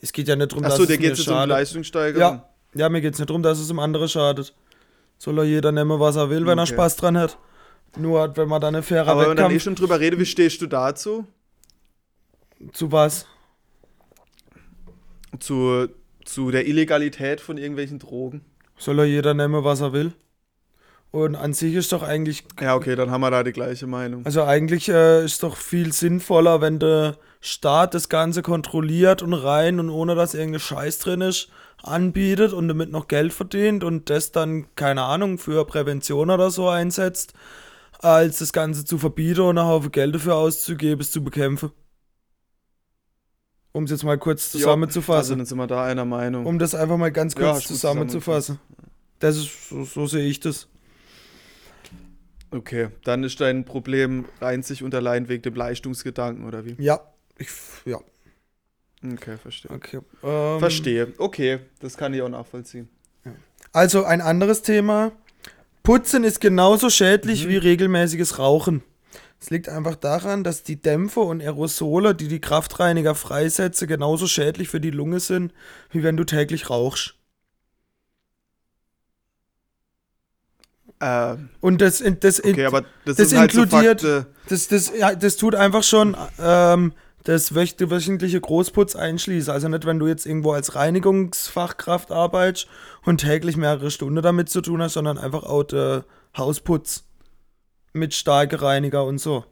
Es 0.00 0.12
geht 0.12 0.28
ja 0.28 0.36
nicht 0.36 0.52
darum, 0.52 0.64
Achso, 0.64 0.78
dass 0.78 0.86
dir 0.86 0.94
es 0.94 0.98
geht 1.00 1.06
mir 1.08 1.12
es 1.12 1.18
jetzt 1.18 1.28
um. 1.28 1.48
Leistungssteigerung. 1.48 2.20
Ja. 2.20 2.48
Ja, 2.74 2.88
mir 2.88 3.00
geht 3.00 3.14
es 3.14 3.18
nicht 3.18 3.30
darum, 3.30 3.42
dass 3.42 3.58
es 3.58 3.70
um 3.70 3.78
andere 3.78 4.08
schadet. 4.08 4.54
Soll 5.16 5.36
ja 5.38 5.42
jeder 5.44 5.72
nehmen, 5.72 5.98
was 5.98 6.16
er 6.16 6.30
will, 6.30 6.46
wenn 6.46 6.58
er 6.58 6.62
Okay. 6.62 6.74
Spaß 6.74 6.96
dran 6.96 7.16
hat. 7.18 7.38
Nur, 7.96 8.36
wenn 8.36 8.48
man 8.48 8.60
dann 8.60 8.74
eine 8.74 8.82
faire 8.82 9.08
Aber 9.08 9.22
wenn 9.22 9.28
wir 9.30 9.34
dann 9.34 9.44
eh 9.46 9.54
Wettkampf 9.54 9.62
schon 9.64 9.74
drüber 9.74 9.98
reden, 9.98 10.20
wie 10.20 10.26
stehst 10.26 10.60
du 10.60 10.66
dazu? 10.66 11.26
zu 12.72 12.92
was? 12.92 13.26
Zu, 15.40 15.88
zu 16.24 16.50
der 16.50 16.66
Illegalität 16.66 17.40
von 17.40 17.56
irgendwelchen 17.58 17.98
Drogen? 17.98 18.44
Soll 18.78 18.98
ja 18.98 19.04
jeder 19.04 19.34
nehmen, 19.34 19.64
was 19.64 19.80
er 19.80 19.92
will. 19.92 20.12
Und 21.10 21.36
an 21.36 21.54
sich 21.54 21.74
ist 21.74 21.92
doch 21.92 22.02
eigentlich, 22.02 22.44
Ja, 22.60 22.74
okay, 22.74 22.94
dann 22.94 23.10
haben 23.10 23.22
wir 23.22 23.30
da 23.30 23.42
die 23.42 23.52
gleiche 23.52 23.86
Meinung. 23.86 24.26
also 24.26 24.42
eigentlich 24.44 24.88
äh, 24.90 25.24
ist 25.24 25.42
doch 25.42 25.56
viel 25.56 25.92
sinnvoller, 25.92 26.60
wenn 26.60 26.78
der 26.78 27.16
Staat 27.40 27.94
das 27.94 28.08
Ganze 28.08 28.42
kontrolliert 28.42 29.22
und 29.22 29.32
rein 29.32 29.80
und 29.80 29.88
ohne 29.88 30.14
dass 30.14 30.34
irgendein 30.34 30.60
Scheiß 30.60 30.98
drin 30.98 31.22
ist, 31.22 31.48
anbietet 31.82 32.52
und 32.52 32.68
damit 32.68 32.90
noch 32.90 33.08
Geld 33.08 33.32
verdient 33.32 33.84
und 33.84 34.10
das 34.10 34.32
dann, 34.32 34.66
keine 34.74 35.02
Ahnung, 35.04 35.38
für 35.38 35.64
Prävention 35.64 36.28
oder 36.30 36.50
so 36.50 36.68
einsetzt, 36.68 37.32
als 38.00 38.38
das 38.38 38.52
Ganze 38.52 38.84
zu 38.84 38.98
verbieten 38.98 39.40
und 39.40 39.58
einen 39.58 39.66
Haufen 39.68 39.92
Geld 39.92 40.14
dafür 40.14 40.34
auszugeben, 40.36 41.00
es 41.00 41.10
zu 41.10 41.24
bekämpfen. 41.24 41.70
Um 43.78 43.84
es 43.84 43.92
jetzt 43.92 44.02
mal 44.02 44.18
kurz 44.18 44.50
zusammenzufassen. 44.50 45.38
dann 45.38 45.46
sind 45.46 45.56
wir 45.56 45.68
da 45.68 45.84
einer 45.84 46.04
Meinung. 46.04 46.46
Um 46.46 46.58
das 46.58 46.74
einfach 46.74 46.96
mal 46.96 47.12
ganz 47.12 47.34
Ja, 47.34 47.52
kurz 47.52 47.58
gut 47.58 47.66
zusammenzufassen. 47.68 48.58
Das 49.20 49.36
ist, 49.36 49.68
so, 49.68 49.84
so 49.84 50.06
sehe 50.08 50.26
ich 50.28 50.40
das. 50.40 50.66
Okay, 52.50 52.88
dann 53.04 53.22
ist 53.22 53.40
dein 53.40 53.64
Problem 53.64 54.24
einzig 54.40 54.82
und 54.82 54.92
allein 54.96 55.28
wegen 55.28 55.42
dem 55.42 55.54
Leistungsgedanken, 55.54 56.44
oder 56.44 56.64
wie? 56.64 56.74
Ja, 56.78 57.00
ich, 57.38 57.48
ja, 57.84 57.98
Okay, 59.04 59.36
verstehe. 59.36 59.70
okay. 59.70 60.00
Ähm, 60.24 60.58
Verstehe. 60.58 61.12
Okay, 61.18 61.60
das 61.78 61.96
kann 61.96 62.12
ich 62.14 62.22
auch 62.22 62.28
nachvollziehen. 62.28 62.88
Also 63.72 64.02
ein 64.04 64.20
anderes 64.20 64.62
Thema. 64.62 65.12
Putzen 65.84 66.24
ist 66.24 66.40
genauso 66.40 66.90
schädlich 66.90 67.44
Mhm. 67.44 67.48
wie 67.50 67.56
regelmäßiges 67.58 68.40
Rauchen. 68.40 68.82
Es 69.40 69.50
liegt 69.50 69.68
einfach 69.68 69.94
daran, 69.94 70.42
dass 70.42 70.64
die 70.64 70.80
Dämpfe 70.82 71.20
und 71.20 71.40
Aerosole, 71.40 72.14
die 72.14 72.26
die 72.28 72.40
Kraftreiniger 72.40 73.14
freisetzen, 73.14 73.86
genauso 73.86 74.26
schädlich 74.26 74.68
für 74.68 74.80
die 74.80 74.90
Lunge 74.90 75.20
sind, 75.20 75.52
wie 75.90 76.02
wenn 76.02 76.16
du 76.16 76.24
täglich 76.24 76.70
rauchst. 76.70 77.14
Ähm, 81.00 81.50
Und 81.60 81.80
das, 81.80 82.02
das, 82.20 82.42
okay, 82.42 82.68
das, 83.04 83.16
das 83.16 83.28
sind 83.28 83.38
halt 83.38 83.52
so 83.52 83.62
inkludiert- 83.62 84.26
das, 84.48 84.66
das, 84.68 84.92
ja, 84.98 85.14
das 85.14 85.36
tut 85.36 85.54
einfach 85.54 85.84
schon 85.84 86.16
ähm, 86.40 86.92
das 87.22 87.54
wöchentliche 87.54 88.40
Großputz 88.40 88.96
einschließen. 88.96 89.52
Also 89.52 89.68
nicht, 89.68 89.86
wenn 89.86 90.00
du 90.00 90.08
jetzt 90.08 90.26
irgendwo 90.26 90.52
als 90.52 90.74
Reinigungsfachkraft 90.74 92.10
arbeitest 92.10 92.66
und 93.04 93.18
täglich 93.18 93.56
mehrere 93.56 93.90
Stunden 93.92 94.20
damit 94.22 94.48
zu 94.48 94.60
tun 94.62 94.82
hast, 94.82 94.94
sondern 94.94 95.18
einfach 95.18 95.44
auch 95.44 95.62
der 95.62 96.04
Hausputz 96.36 97.04
mit 97.98 98.14
starke 98.14 98.62
Reiniger 98.62 99.04
und 99.04 99.18
so. 99.18 99.44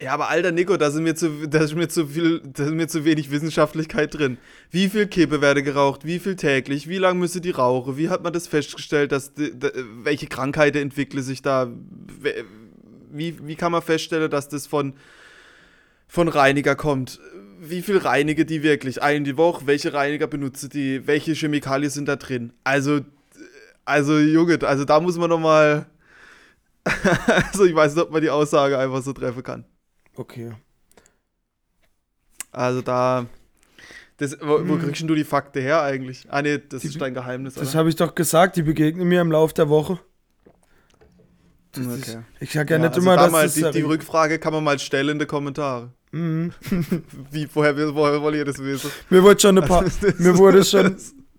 Ja, 0.00 0.12
aber 0.12 0.28
alter 0.28 0.50
Nico, 0.50 0.76
da 0.76 0.90
sind 0.90 1.04
mir 1.04 1.14
zu, 1.14 1.46
da 1.46 1.60
ist 1.60 1.74
mir 1.74 1.88
zu 1.88 2.08
viel, 2.08 2.42
da 2.44 2.64
ist 2.64 2.72
mir 2.72 2.88
zu 2.88 3.04
wenig 3.04 3.30
Wissenschaftlichkeit 3.30 4.12
drin. 4.12 4.38
Wie 4.70 4.88
viel 4.88 5.06
Kippe 5.06 5.40
werde 5.40 5.62
geraucht? 5.62 6.04
Wie 6.04 6.18
viel 6.18 6.36
täglich? 6.36 6.88
Wie 6.88 6.98
lange 6.98 7.20
müsse 7.20 7.40
die 7.40 7.52
rauchen? 7.52 7.96
Wie 7.96 8.10
hat 8.10 8.22
man 8.22 8.32
das 8.32 8.48
festgestellt, 8.48 9.12
dass 9.12 9.32
welche 10.02 10.26
Krankheiten 10.26 10.78
entwickeln 10.78 11.22
sich 11.22 11.42
da? 11.42 11.70
Wie, 13.12 13.38
wie 13.46 13.54
kann 13.54 13.72
man 13.72 13.82
feststellen, 13.82 14.30
dass 14.30 14.48
das 14.48 14.66
von, 14.66 14.94
von 16.08 16.28
Reiniger 16.28 16.74
kommt? 16.74 17.20
Wie 17.60 17.80
viel 17.80 17.98
reinige 17.98 18.44
die 18.44 18.62
wirklich? 18.62 19.00
Ein 19.00 19.24
die 19.24 19.36
Woche? 19.36 19.66
Welche 19.66 19.94
Reiniger 19.94 20.26
benutze 20.26 20.68
die? 20.68 21.06
Welche 21.06 21.34
Chemikalien 21.34 21.90
sind 21.90 22.08
da 22.08 22.16
drin? 22.16 22.52
Also, 22.64 23.00
also 23.84 24.18
Junge, 24.18 24.58
also 24.62 24.84
da 24.84 25.00
muss 25.00 25.16
man 25.16 25.30
noch 25.30 25.40
mal, 25.40 25.86
also 27.52 27.64
ich 27.64 27.74
weiß 27.74 27.94
nicht, 27.94 28.04
ob 28.04 28.10
man 28.10 28.20
die 28.22 28.30
Aussage 28.30 28.78
einfach 28.78 29.02
so 29.02 29.12
treffen 29.12 29.42
kann. 29.42 29.64
Okay. 30.16 30.52
Also 32.52 32.82
da. 32.82 33.26
Das, 34.18 34.36
wo, 34.40 34.60
wo 34.68 34.74
Hm. 34.74 34.80
kriegst 34.82 35.00
denn 35.00 35.08
du 35.08 35.14
die 35.16 35.24
Fakten 35.24 35.60
her 35.60 35.82
eigentlich? 35.82 36.26
Ah 36.30 36.40
nee, 36.40 36.58
das 36.68 36.82
Die- 36.82 36.88
ist 36.88 37.00
dein 37.00 37.14
Geheimnis, 37.14 37.54
Das 37.54 37.74
habe 37.74 37.88
ich 37.88 37.96
doch 37.96 38.14
gesagt, 38.14 38.54
die 38.56 38.62
begegnen 38.62 39.08
mir 39.08 39.20
im 39.20 39.32
Laufe 39.32 39.54
der 39.54 39.68
Woche. 39.68 39.98
Das 41.72 41.84
Okay. 41.86 41.96
ist, 41.98 42.18
ich 42.38 42.52
sage 42.52 42.74
ja, 42.74 42.76
Ja, 42.78 42.82
nicht 42.86 42.94
also 42.96 43.00
immer, 43.00 43.16
da 43.16 43.22
dass 43.24 43.32
mal, 43.32 43.42
das 43.42 43.54
die, 43.54 43.62
die 43.62 43.66
seri- 43.66 43.86
Rückfrage 43.88 44.38
kann 44.38 44.52
man 44.52 44.62
mal 44.62 44.78
stellen 44.78 45.08
in 45.08 45.18
die 45.18 45.26
Kommentare. 45.26 45.90
Mhm. 46.12 46.52
Wie, 47.32 47.48
woher, 47.52 47.76
woher 47.96 48.22
wollt 48.22 48.36
ihr 48.36 48.44
das 48.44 48.58
wissen? 48.58 48.88
Mir 49.10 49.24
wurde 49.24 49.40
schon 49.40 49.58
ein 49.58 49.64
paar, 49.68 49.82
Also, 49.82 50.06
mir 50.18 50.38
wurde 50.38 50.62
schon, 50.64 50.96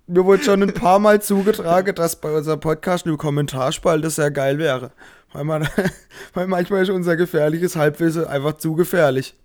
mir 0.08 0.26
wurde 0.26 0.44
schon 0.44 0.62
ein 0.62 0.74
paar 0.74 1.00
Mal 1.00 1.22
zugetragen, 1.22 1.96
dass 1.96 2.18
bei 2.20 2.36
unserem 2.36 2.60
Podcast 2.60 3.08
eine 3.08 3.16
Kommentarspalte 3.16 4.10
sehr 4.10 4.32
geil 4.32 4.58
wäre. 4.58 4.92
Weil, 5.36 5.44
man, 5.44 5.68
weil 6.34 6.48
manchmal 6.48 6.84
ist 6.84 6.90
unser 6.90 7.18
gefährliches 7.18 7.76
Halbwissen 7.76 8.26
einfach 8.26 8.58
zu 8.58 8.74
gefährlich. 8.74 9.36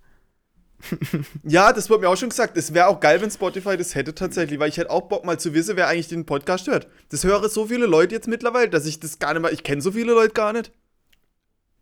Ja, 1.42 1.72
das 1.72 1.90
wurde 1.90 2.02
mir 2.02 2.08
auch 2.08 2.16
schon 2.16 2.28
gesagt. 2.28 2.56
Es 2.56 2.72
wäre 2.72 2.86
auch 2.86 3.00
geil, 3.00 3.20
wenn 3.20 3.30
Spotify 3.30 3.76
das 3.76 3.94
hätte 3.96 4.14
tatsächlich, 4.14 4.58
weil 4.60 4.68
ich 4.68 4.76
hätte 4.76 4.90
auch 4.90 5.08
Bock 5.08 5.24
mal 5.24 5.38
zu 5.38 5.52
wissen, 5.52 5.76
wer 5.76 5.88
eigentlich 5.88 6.08
den 6.08 6.26
Podcast 6.26 6.68
hört. 6.68 6.86
Das 7.10 7.24
hören 7.24 7.50
so 7.50 7.66
viele 7.66 7.86
Leute 7.86 8.14
jetzt 8.14 8.28
mittlerweile, 8.28 8.70
dass 8.70 8.86
ich 8.86 9.00
das 9.00 9.18
gar 9.18 9.34
nicht 9.34 9.42
mehr. 9.42 9.52
Ich 9.52 9.64
kenne 9.64 9.82
so 9.82 9.92
viele 9.92 10.12
Leute 10.12 10.32
gar 10.32 10.52
nicht. 10.52 10.70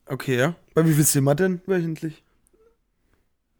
Okay, 0.06 0.38
ja. 0.38 0.54
Bei 0.74 0.86
wie 0.86 0.94
viel 0.94 1.04
sind 1.04 1.24
wir 1.24 1.34
denn 1.34 1.60
wöchentlich? 1.66 2.22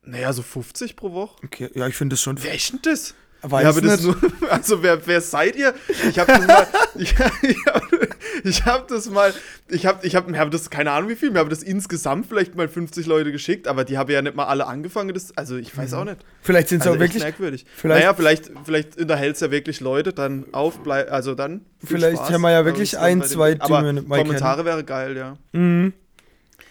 Naja, 0.03 0.33
so 0.33 0.43
50 0.43 0.97
pro 0.97 1.13
Woche. 1.13 1.37
Okay, 1.45 1.71
ja, 1.75 1.87
ich 1.87 1.95
finde 1.95 2.15
das 2.15 2.23
schon. 2.23 2.39
Das? 2.83 3.15
Weiß 3.43 3.77
ja, 3.77 3.81
nicht. 3.83 4.03
nur, 4.03 4.17
also 4.51 4.83
wer, 4.83 5.07
wer 5.07 5.21
seid 5.21 5.55
ihr? 5.55 5.73
Ich 6.09 6.19
habe 6.19 6.33
das 6.33 6.47
mal, 6.47 6.67
ich, 6.97 7.15
ich 7.43 7.67
habe 7.67 8.09
ich 8.43 8.65
hab 8.65 8.89
das 8.89 9.11
mal, 9.11 9.33
ich 9.69 9.87
habe, 9.87 10.05
ich 10.07 10.17
habe, 10.17 10.31
mir 10.31 10.39
haben 10.39 10.51
das 10.51 10.71
keine 10.71 10.91
Ahnung 10.91 11.09
wie 11.09 11.15
viel, 11.15 11.31
mir 11.31 11.39
haben 11.39 11.51
das 11.51 11.63
insgesamt 11.63 12.27
vielleicht 12.27 12.57
mal 12.57 12.67
50 12.69 13.07
Leute 13.07 13.31
geschickt, 13.31 13.69
aber 13.69 13.85
die 13.85 13.97
haben 13.97 14.11
ja 14.11 14.23
nicht 14.23 14.35
mal 14.35 14.47
alle 14.47 14.67
angefangen. 14.67 15.15
Das, 15.15 15.37
also 15.37 15.57
ich 15.57 15.77
weiß 15.77 15.95
auch 15.95 16.05
nicht. 16.05 16.19
Vielleicht 16.43 16.69
sind 16.69 16.81
es 16.81 16.87
Also 16.87 16.97
auch 16.97 17.01
wirklich. 17.01 17.23
merkwürdig. 17.23 17.65
vielleicht- 17.77 18.01
naja, 18.01 18.15
vielleicht, 18.15 18.51
vielleicht 18.65 18.97
unterhält 19.01 19.37
es 19.37 19.41
ja 19.41 19.51
wirklich 19.51 19.81
Leute, 19.81 20.13
dann 20.13 20.47
auf, 20.53 20.81
also 20.89 21.35
dann. 21.35 21.65
viel 21.79 21.99
Vielleicht 21.99 22.17
Spaß 22.19 22.33
haben 22.33 22.43
wir 22.43 22.51
ja 22.51 22.65
wirklich 22.65 22.99
ein, 22.99 23.23
zwei, 23.23 23.55
die 23.55 23.61
aber 23.61 23.85
wir 23.85 23.93
nicht 23.93 24.09
mal 24.09 24.19
Kommentare 24.19 24.65
wäre 24.65 24.83
geil, 24.83 25.17
ja. 25.17 25.37
Mhm. 25.53 25.93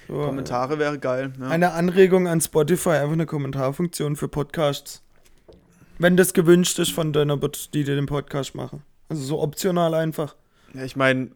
So, 0.10 0.14
Kommentare 0.22 0.80
wäre 0.80 1.00
geil. 1.00 1.34
Ja. 1.40 1.48
Eine 1.48 1.72
Anregung 1.72 2.28
an 2.28 2.40
Spotify, 2.40 2.92
einfach 2.92 3.12
eine 3.14 3.26
Kommentarfunktion 3.26 4.16
für 4.16 4.28
Podcasts. 4.30 5.02
Wenn 6.00 6.18
das 6.18 6.34
gewünscht 6.34 6.80
ist 6.80 6.92
von 6.92 7.14
deiner, 7.14 7.38
die 7.38 7.84
dir 7.84 7.96
den 7.96 8.06
Podcast 8.06 8.56
machen. 8.56 8.84
Also 9.10 9.24
so 9.24 9.42
optional 9.42 9.94
einfach. 9.94 10.36
Ja, 10.74 10.84
ich 10.84 10.96
meine, 10.96 11.32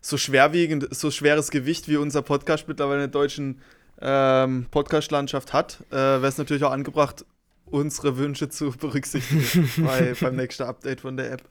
so 0.00 0.16
schwerwiegend, 0.16 0.94
so 0.94 1.10
schweres 1.10 1.50
Gewicht 1.50 1.88
wie 1.88 1.96
unser 1.96 2.22
Podcast 2.22 2.68
mittlerweile 2.68 3.04
in 3.04 3.10
der 3.10 3.20
deutschen 3.20 3.60
ähm, 4.00 4.66
Podcast-Landschaft 4.70 5.52
hat, 5.52 5.78
äh, 5.90 5.94
wäre 5.96 6.26
es 6.26 6.38
natürlich 6.38 6.64
auch 6.64 6.72
angebracht, 6.72 7.24
unsere 7.66 8.18
Wünsche 8.18 8.48
zu 8.48 8.70
berücksichtigen 8.78 9.70
bei, 9.84 10.14
beim 10.20 10.36
nächsten 10.36 10.64
Update 10.64 11.00
von 11.00 11.16
der 11.16 11.32
App. 11.32 11.42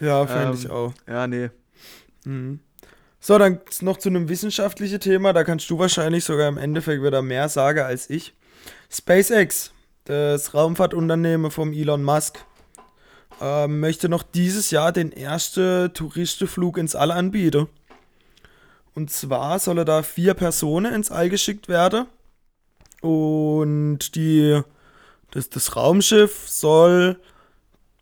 Ja, 0.00 0.26
fände 0.26 0.48
Ähm, 0.48 0.54
ich 0.54 0.70
auch. 0.70 0.92
Ja, 1.06 1.26
nee. 1.26 1.50
Mhm. 2.24 2.60
So, 3.20 3.36
dann 3.36 3.60
noch 3.80 3.98
zu 3.98 4.08
einem 4.08 4.28
wissenschaftlichen 4.28 5.00
Thema. 5.00 5.32
Da 5.32 5.44
kannst 5.44 5.68
du 5.70 5.78
wahrscheinlich 5.78 6.24
sogar 6.24 6.48
im 6.48 6.56
Endeffekt 6.56 7.02
wieder 7.02 7.20
mehr 7.20 7.48
sagen 7.48 7.80
als 7.80 8.08
ich. 8.10 8.34
SpaceX, 8.90 9.72
das 10.08 10.54
Raumfahrtunternehmen 10.54 11.50
vom 11.50 11.72
Elon 11.72 12.02
Musk, 12.02 12.42
ähm, 13.42 13.78
möchte 13.78 14.08
noch 14.08 14.22
dieses 14.22 14.70
Jahr 14.70 14.90
den 14.90 15.12
ersten 15.12 15.92
Touristenflug 15.92 16.78
ins 16.78 16.96
All 16.96 17.10
anbieten. 17.10 17.68
Und 18.94 19.10
zwar 19.10 19.58
soll 19.58 19.84
da 19.84 20.02
vier 20.02 20.32
Personen 20.32 20.94
ins 20.94 21.10
All 21.10 21.28
geschickt 21.28 21.68
werden. 21.68 22.06
Und 23.02 24.14
die, 24.14 24.60
das, 25.30 25.50
das 25.50 25.76
Raumschiff 25.76 26.48
soll 26.48 27.20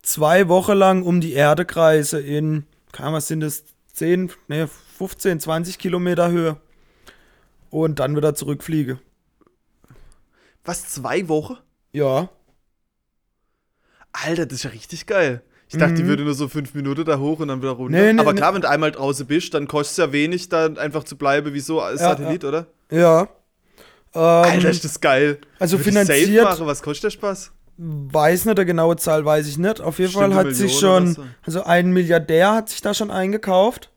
zwei 0.02 0.48
Wochen 0.48 0.72
lang 0.74 1.02
um 1.02 1.20
die 1.20 1.32
Erde 1.32 1.64
kreisen 1.64 2.24
in, 2.24 2.66
kann 2.92 3.12
was 3.12 3.26
sind 3.26 3.40
das, 3.40 3.64
10, 3.94 4.30
ne, 4.46 4.68
15, 4.98 5.40
20 5.40 5.78
Kilometer 5.78 6.30
Höhe. 6.30 6.56
Und 7.68 7.98
dann 7.98 8.16
wieder 8.16 8.34
zurückfliege. 8.36 9.00
Was, 10.64 10.88
zwei 10.88 11.28
Wochen? 11.28 11.58
Ja. 11.96 12.28
Alter, 14.12 14.46
das 14.46 14.58
ist 14.58 14.62
ja 14.64 14.70
richtig 14.70 15.06
geil. 15.06 15.42
Ich 15.68 15.76
dachte, 15.78 15.94
die 15.94 16.02
Mhm. 16.04 16.08
würde 16.08 16.22
nur 16.24 16.34
so 16.34 16.46
fünf 16.48 16.74
Minuten 16.74 17.04
da 17.04 17.18
hoch 17.18 17.40
und 17.40 17.48
dann 17.48 17.60
wieder 17.60 17.72
runter. 17.72 17.98
Nee, 17.98 18.12
nee, 18.12 18.20
Aber 18.20 18.32
nee. 18.32 18.38
klar, 18.38 18.54
wenn 18.54 18.60
du 18.60 18.68
einmal 18.68 18.92
draußen 18.92 19.26
bist, 19.26 19.52
dann 19.54 19.66
kostet 19.66 19.92
es 19.92 19.96
ja 19.96 20.12
wenig, 20.12 20.48
da 20.48 20.66
einfach 20.66 21.04
zu 21.04 21.16
bleiben, 21.16 21.52
wie 21.54 21.60
so 21.60 21.80
als 21.80 22.00
Ja, 22.00 22.10
Satellit, 22.10 22.44
oder? 22.44 22.66
Ja. 22.90 23.22
Ähm, 24.14 24.20
Alter, 24.20 24.70
ist 24.70 24.84
das 24.84 25.00
geil. 25.00 25.38
also 25.58 25.78
Würde 25.78 25.88
ich 25.90 25.94
safe 25.96 26.06
finanziert, 26.12 26.44
machen. 26.44 26.66
Was 26.66 26.82
kostet 26.82 27.04
der 27.04 27.10
Spaß? 27.10 27.52
weiß 27.78 28.44
nicht, 28.46 28.56
der 28.56 28.64
genaue 28.64 28.96
Zahl 28.96 29.24
weiß 29.24 29.46
ich 29.48 29.58
nicht. 29.58 29.80
Auf 29.82 29.98
jeden 29.98 30.12
Bestimmt 30.12 30.32
Fall 30.34 30.46
hat 30.46 30.54
sich 30.54 30.78
schon, 30.78 31.12
oder 31.12 31.24
also 31.44 31.62
ein 31.64 31.92
Milliardär 31.92 32.54
hat 32.54 32.68
sich 32.70 32.80
da 32.80 32.94
schon 32.94 33.10
eingekauft. 33.10 33.90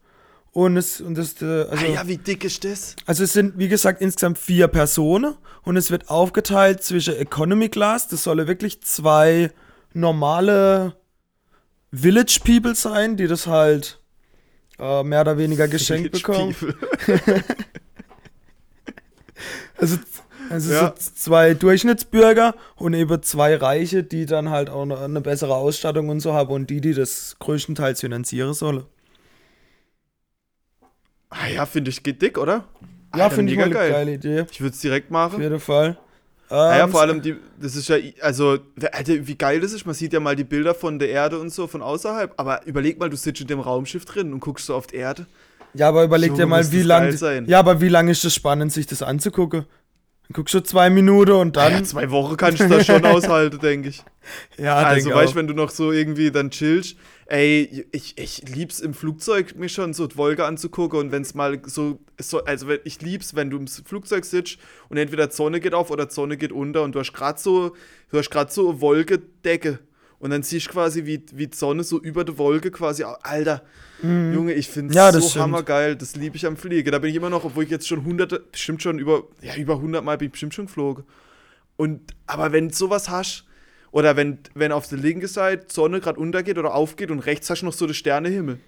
Und 0.52 0.78
es, 0.78 1.00
und 1.00 1.16
das, 1.16 1.42
äh, 1.42 1.46
also, 1.70 1.86
ah 1.86 1.90
ja, 1.94 2.08
wie 2.08 2.18
dick 2.18 2.44
ist 2.44 2.64
das? 2.64 2.96
also 3.06 3.24
es 3.24 3.34
sind, 3.34 3.58
wie 3.58 3.68
gesagt, 3.68 4.02
insgesamt 4.02 4.38
vier 4.40 4.68
Personen 4.68 5.36
und 5.64 5.78
es 5.78 5.92
wird 5.92 6.10
aufgeteilt 6.10 6.84
zwischen 6.84 7.16
Economy 7.16 7.70
Class, 7.70 8.08
das 8.08 8.24
sollen 8.24 8.48
wirklich 8.48 8.82
zwei 8.82 9.52
normale 9.94 10.96
Village 11.94 12.40
People 12.44 12.74
sein, 12.76 13.16
die 13.16 13.28
das 13.28 13.46
halt 13.48 14.00
äh, 14.80 15.04
mehr 15.04 15.22
oder 15.22 15.38
weniger 15.38 15.68
geschenkt 15.68 16.12
bekommen. 16.12 16.56
Also, 19.78 19.98
also 20.50 20.74
Ja. 20.74 20.94
so 20.98 21.12
zwei 21.16 21.54
Durchschnittsbürger 21.54 22.56
und 22.76 22.94
eben 22.94 23.24
zwei 23.24 23.56
Reiche, 23.56 24.04
die 24.04 24.26
dann 24.26 24.50
halt 24.50 24.70
auch 24.70 24.82
eine, 24.82 24.98
eine 25.00 25.22
bessere 25.22 25.56
Ausstattung 25.56 26.10
und 26.10 26.20
so 26.20 26.34
haben 26.34 26.52
und 26.52 26.70
die, 26.70 26.82
die 26.82 26.94
das 26.94 27.38
größtenteils 27.40 28.02
finanzieren 28.02 28.54
sollen. 28.54 28.84
Ah 31.30 31.48
ja, 31.54 31.66
finde 31.66 31.90
ich, 31.92 32.02
geht 32.04 32.22
dick, 32.22 32.38
oder? 32.38 32.66
Ja, 33.16 33.26
Alter, 33.26 33.36
finde 33.36 33.54
ich 33.54 33.60
eine 33.62 33.74
geile 33.74 34.14
Idee. 34.14 34.46
Ich 34.52 34.62
würde 34.62 34.74
es 34.74 34.82
direkt 34.82 35.08
Auf 35.08 35.12
machen. 35.12 35.42
jeden 35.42 35.60
Fall. 35.60 35.98
Ah 36.50 36.78
ja, 36.78 36.84
Ähm, 36.86 36.92
vor 36.92 37.02
allem, 37.02 37.22
die, 37.22 37.36
das 37.62 37.76
ist 37.76 37.88
ja, 37.90 37.98
also, 38.22 38.58
Alter, 38.92 39.28
wie 39.28 39.36
geil 39.36 39.60
das 39.60 39.72
ist. 39.74 39.86
Man 39.86 39.94
sieht 39.94 40.14
ja 40.14 40.20
mal 40.20 40.36
die 40.36 40.44
Bilder 40.44 40.74
von 40.74 40.98
der 40.98 41.10
Erde 41.10 41.40
und 41.40 41.52
so 41.52 41.68
von 41.68 41.82
außerhalb. 41.84 42.34
Aber 42.38 42.66
überleg 42.66 43.00
mal, 43.00 43.10
du 43.10 43.18
sitzt 43.18 43.42
in 43.42 43.48
dem 43.48 43.60
Raumschiff 43.60 44.06
drin 44.06 44.34
und 44.34 44.40
guckst 44.40 44.66
so 44.66 44.74
auf 44.76 44.88
die 44.88 44.96
Erde. 44.96 45.28
Ja, 45.76 45.90
aber 45.90 46.04
überleg 46.04 46.30
Junge, 46.30 46.40
dir 46.42 46.48
mal, 46.48 46.72
wie 46.72 46.78
das 46.78 46.86
lang. 46.88 47.04
geil 47.04 47.18
sein. 47.18 47.46
Ja, 47.48 47.60
aber 47.60 47.80
wie 47.82 47.90
lange 47.90 48.12
ist 48.12 48.26
es 48.26 48.34
spannend, 48.34 48.74
sich 48.74 48.88
das 48.88 49.04
anzugucken? 49.04 49.66
Dann 50.30 50.36
guckst 50.36 50.54
du 50.54 50.60
zwei 50.60 50.92
Minuten 50.92 51.32
und 51.32 51.56
dann. 51.56 51.74
ja, 51.74 51.84
zwei 51.84 52.12
Wochen 52.12 52.38
kannst 52.38 52.60
du 52.60 52.70
das 52.70 52.86
schon 52.86 53.04
aushalten, 53.06 53.60
denke 53.60 53.90
ich. 53.90 54.04
Ja, 54.60 54.76
also, 54.76 55.10
weißt 55.10 55.34
du, 55.34 55.38
wenn 55.38 55.48
du 55.48 55.56
noch 55.56 55.72
so 55.72 55.92
irgendwie 55.92 56.30
dann 56.30 56.52
chillst, 56.52 56.98
ey, 57.26 57.88
ich, 57.92 58.16
ich 58.16 58.48
lieb's 58.48 58.80
im 58.80 58.94
Flugzeug, 58.94 59.56
mir 59.56 59.70
schon 59.70 59.94
so 59.94 60.06
die 60.06 60.18
Wolke 60.18 60.46
anzugucken 60.46 61.00
und 61.00 61.12
wenn 61.12 61.24
es 61.24 61.34
mal 61.34 61.60
so, 61.66 62.00
so, 62.20 62.44
also 62.44 62.68
ich 62.84 63.02
lieb's, 63.02 63.34
wenn 63.34 63.50
du 63.50 63.58
im 63.58 63.66
Flugzeug 63.66 64.24
sitzt 64.24 64.60
und 64.90 64.98
entweder 64.98 65.26
die 65.26 65.36
Sonne 65.36 65.60
geht 65.60 65.74
auf 65.74 65.90
oder 65.90 66.06
die 66.06 66.14
Sonne 66.14 66.38
geht 66.38 66.52
unter 66.52 66.84
und 66.84 66.94
du 66.94 67.00
hast 67.00 67.12
gerade 67.12 67.40
so, 67.40 67.76
du 68.12 68.18
hast 68.20 68.30
gerade 68.30 68.52
so 68.52 68.70
eine 68.70 68.82
Wolkedecke 68.82 69.80
und 70.20 70.30
dann 70.32 70.44
siehst 70.44 70.68
du 70.68 70.72
quasi, 70.72 71.06
wie, 71.06 71.24
wie 71.34 71.48
die 71.48 71.58
Sonne 71.58 71.84
so 71.84 72.00
über 72.00 72.24
der 72.24 72.38
Wolke 72.38 72.72
quasi, 72.72 73.04
Alter, 73.04 73.64
Junge, 74.02 74.54
ich 74.54 74.70
finde 74.70 74.92
Mhm. 74.92 74.96
Ja, 74.98 75.12
das 75.12 75.24
so 75.24 75.30
stimmt. 75.30 75.44
hammergeil, 75.44 75.96
das 75.96 76.16
liebe 76.16 76.38
ich 76.38 76.46
am 76.46 76.56
Fliegen. 76.56 76.92
Da 76.92 77.00
bin 77.00 77.10
ich 77.10 77.16
immer 77.18 77.30
noch, 77.30 77.44
obwohl 77.44 77.66
ich 77.66 77.70
jetzt 77.70 77.88
schon 77.88 78.06
hunderte, 78.06 78.40
bestimmt 78.52 78.82
schon 78.82 78.98
über, 78.98 79.24
ja, 79.42 79.56
über 79.56 79.80
hundert 79.82 80.04
Mal 80.06 80.18
bin 80.18 80.28
ich 80.28 80.32
bestimmt 80.32 80.54
schon 80.54 80.68
geflogen. 80.68 81.04
Und, 81.76 82.14
aber 82.26 82.52
wenn 82.52 82.70
du 82.70 82.76
sowas 82.76 83.10
hast, 83.10 83.46
oder 83.92 84.16
wenn, 84.16 84.40
wenn 84.54 84.72
auf 84.72 84.88
der 84.88 85.00
linken 85.00 85.28
Seite 85.28 85.66
die 85.70 85.74
Sonne 85.74 86.00
gerade 86.00 86.20
untergeht 86.20 86.58
oder 86.58 86.76
aufgeht 86.76 87.12
und 87.12 87.20
rechts 87.20 87.50
hast 87.50 87.62
du 87.62 87.66
noch 87.66 87.74
so 87.74 87.88
den 87.88 87.96
Sternehimmel. 87.96 88.60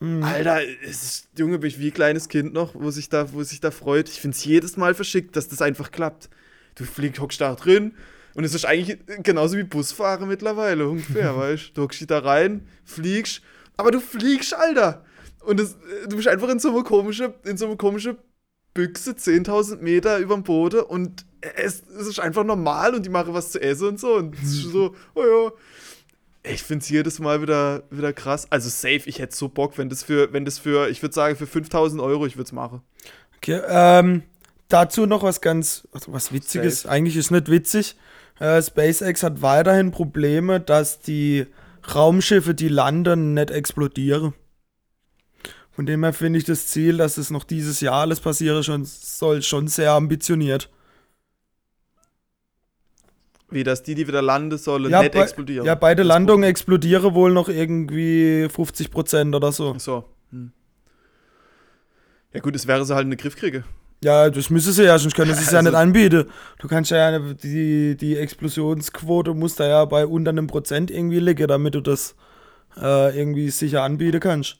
Mhm. 0.00 0.22
Alter, 0.22 0.60
es 0.82 1.02
ist, 1.02 1.28
Junge, 1.38 1.58
bin 1.58 1.68
ich 1.68 1.78
wie 1.78 1.88
ein 1.88 1.94
kleines 1.94 2.28
Kind 2.28 2.52
noch, 2.52 2.74
wo 2.74 2.90
sich 2.90 3.08
da, 3.08 3.32
wo 3.32 3.42
sich 3.42 3.60
da 3.60 3.70
freut. 3.70 4.08
Ich 4.08 4.20
finde 4.20 4.36
es 4.36 4.44
jedes 4.44 4.76
Mal 4.76 4.94
verschickt, 4.94 5.36
dass 5.36 5.48
das 5.48 5.62
einfach 5.62 5.92
klappt. 5.92 6.28
Du 6.74 6.84
fliegst, 6.84 7.20
hockst 7.20 7.40
da 7.40 7.54
drin 7.54 7.92
und 8.34 8.44
es 8.44 8.54
ist 8.54 8.64
eigentlich 8.64 8.98
genauso 9.22 9.56
wie 9.56 9.64
Busfahren 9.64 10.28
mittlerweile, 10.28 10.88
ungefähr, 10.88 11.36
weißt 11.36 11.72
du? 11.74 11.86
Du 11.86 12.06
da 12.06 12.18
rein, 12.18 12.66
fliegst, 12.84 13.42
aber 13.76 13.90
du 13.90 14.00
fliegst, 14.00 14.54
Alter! 14.54 15.04
Und 15.44 15.60
das, 15.60 15.76
du 16.08 16.16
bist 16.16 16.28
einfach 16.28 16.48
in 16.48 16.58
so 16.58 16.70
eine 16.70 16.82
komische, 16.84 17.34
in 17.44 17.56
so 17.56 17.66
eine 17.66 17.76
komische 17.76 18.16
Büchse 18.72 19.12
10.000 19.12 19.76
Meter 19.76 20.18
über 20.18 20.34
dem 20.34 20.42
Boden 20.42 20.80
und 20.80 21.24
es, 21.56 21.82
es 21.82 22.06
ist 22.08 22.18
einfach 22.18 22.44
normal 22.44 22.94
und 22.94 23.04
die 23.04 23.10
machen 23.10 23.34
was 23.34 23.52
zu 23.52 23.60
essen 23.60 23.88
und 23.88 24.00
so 24.00 24.14
und 24.14 24.34
es 24.34 24.52
ist 24.52 24.72
so, 24.72 24.94
oh 25.14 25.22
ja. 25.22 25.52
Ich 26.46 26.62
finde 26.62 26.82
es 26.82 26.90
jedes 26.90 27.20
Mal 27.20 27.40
wieder, 27.40 27.84
wieder 27.90 28.12
krass. 28.12 28.46
Also 28.50 28.68
safe, 28.68 29.02
ich 29.06 29.18
hätte 29.18 29.34
so 29.34 29.48
Bock, 29.48 29.78
wenn 29.78 29.88
das 29.88 30.02
für, 30.02 30.30
wenn 30.34 30.44
das 30.44 30.58
für, 30.58 30.90
ich 30.90 31.00
würde 31.00 31.14
sagen, 31.14 31.36
für 31.36 31.46
5000 31.46 32.02
Euro, 32.02 32.26
ich 32.26 32.36
würde 32.36 32.48
es 32.48 32.52
machen. 32.52 32.82
Okay, 33.38 33.62
ähm, 33.66 34.24
dazu 34.68 35.06
noch 35.06 35.22
was 35.22 35.40
ganz, 35.40 35.88
was 36.06 36.32
Witziges. 36.32 36.82
Safe. 36.82 36.92
Eigentlich 36.92 37.16
ist 37.16 37.30
nicht 37.30 37.50
witzig. 37.50 37.96
Äh, 38.38 38.62
SpaceX 38.62 39.22
hat 39.22 39.42
weiterhin 39.42 39.90
Probleme, 39.90 40.60
dass 40.60 41.00
die 41.00 41.46
Raumschiffe, 41.94 42.54
die 42.54 42.68
landen, 42.68 43.34
nicht 43.34 43.50
explodieren. 43.50 44.34
Von 45.70 45.86
dem 45.86 46.04
her 46.04 46.12
finde 46.12 46.38
ich 46.38 46.44
das 46.44 46.68
Ziel, 46.68 46.96
dass 46.96 47.16
es 47.16 47.30
noch 47.30 47.44
dieses 47.44 47.80
Jahr 47.80 48.02
alles 48.02 48.20
passieren 48.20 48.62
schon, 48.62 48.84
soll, 48.84 49.42
schon 49.42 49.66
sehr 49.66 49.92
ambitioniert. 49.92 50.70
Wie, 53.50 53.62
dass 53.62 53.82
die, 53.82 53.94
die 53.94 54.08
wieder 54.08 54.22
landen 54.22 54.56
sollen, 54.58 54.90
Ja, 54.90 55.02
nicht 55.02 55.14
explodieren. 55.14 55.66
Ja, 55.66 55.74
beide 55.74 56.02
Landungen 56.02 56.44
explodieren 56.44 57.14
wohl 57.14 57.32
noch 57.32 57.48
irgendwie 57.48 58.46
50% 58.46 59.34
oder 59.34 59.52
so. 59.52 59.74
Ach 59.76 59.80
So. 59.80 60.04
Hm. 60.30 60.52
Ja 62.32 62.40
gut, 62.40 62.56
es 62.56 62.66
wäre 62.66 62.84
so 62.84 62.94
halt 62.94 63.06
eine 63.06 63.16
Griffkriege. 63.16 63.64
Ja, 64.04 64.28
das 64.28 64.50
müssen 64.50 64.72
sie 64.74 64.84
ja, 64.84 64.98
sonst 64.98 65.14
können 65.14 65.34
sie 65.34 65.40
es 65.42 65.50
ja 65.50 65.58
Also- 65.60 65.70
nicht 65.70 65.78
anbieten. 65.78 66.28
Du 66.58 66.68
kannst 66.68 66.90
ja, 66.90 67.18
die, 67.18 67.96
die 67.96 68.16
Explosionsquote 68.18 69.32
muss 69.32 69.56
da 69.56 69.66
ja 69.66 69.84
bei 69.86 70.06
unter 70.06 70.28
einem 70.28 70.46
Prozent 70.46 70.90
irgendwie 70.90 71.20
liegen, 71.20 71.48
damit 71.48 71.74
du 71.74 71.80
das 71.80 72.14
äh, 72.76 73.18
irgendwie 73.18 73.48
sicher 73.48 73.82
anbieten 73.82 74.20
kannst. 74.20 74.58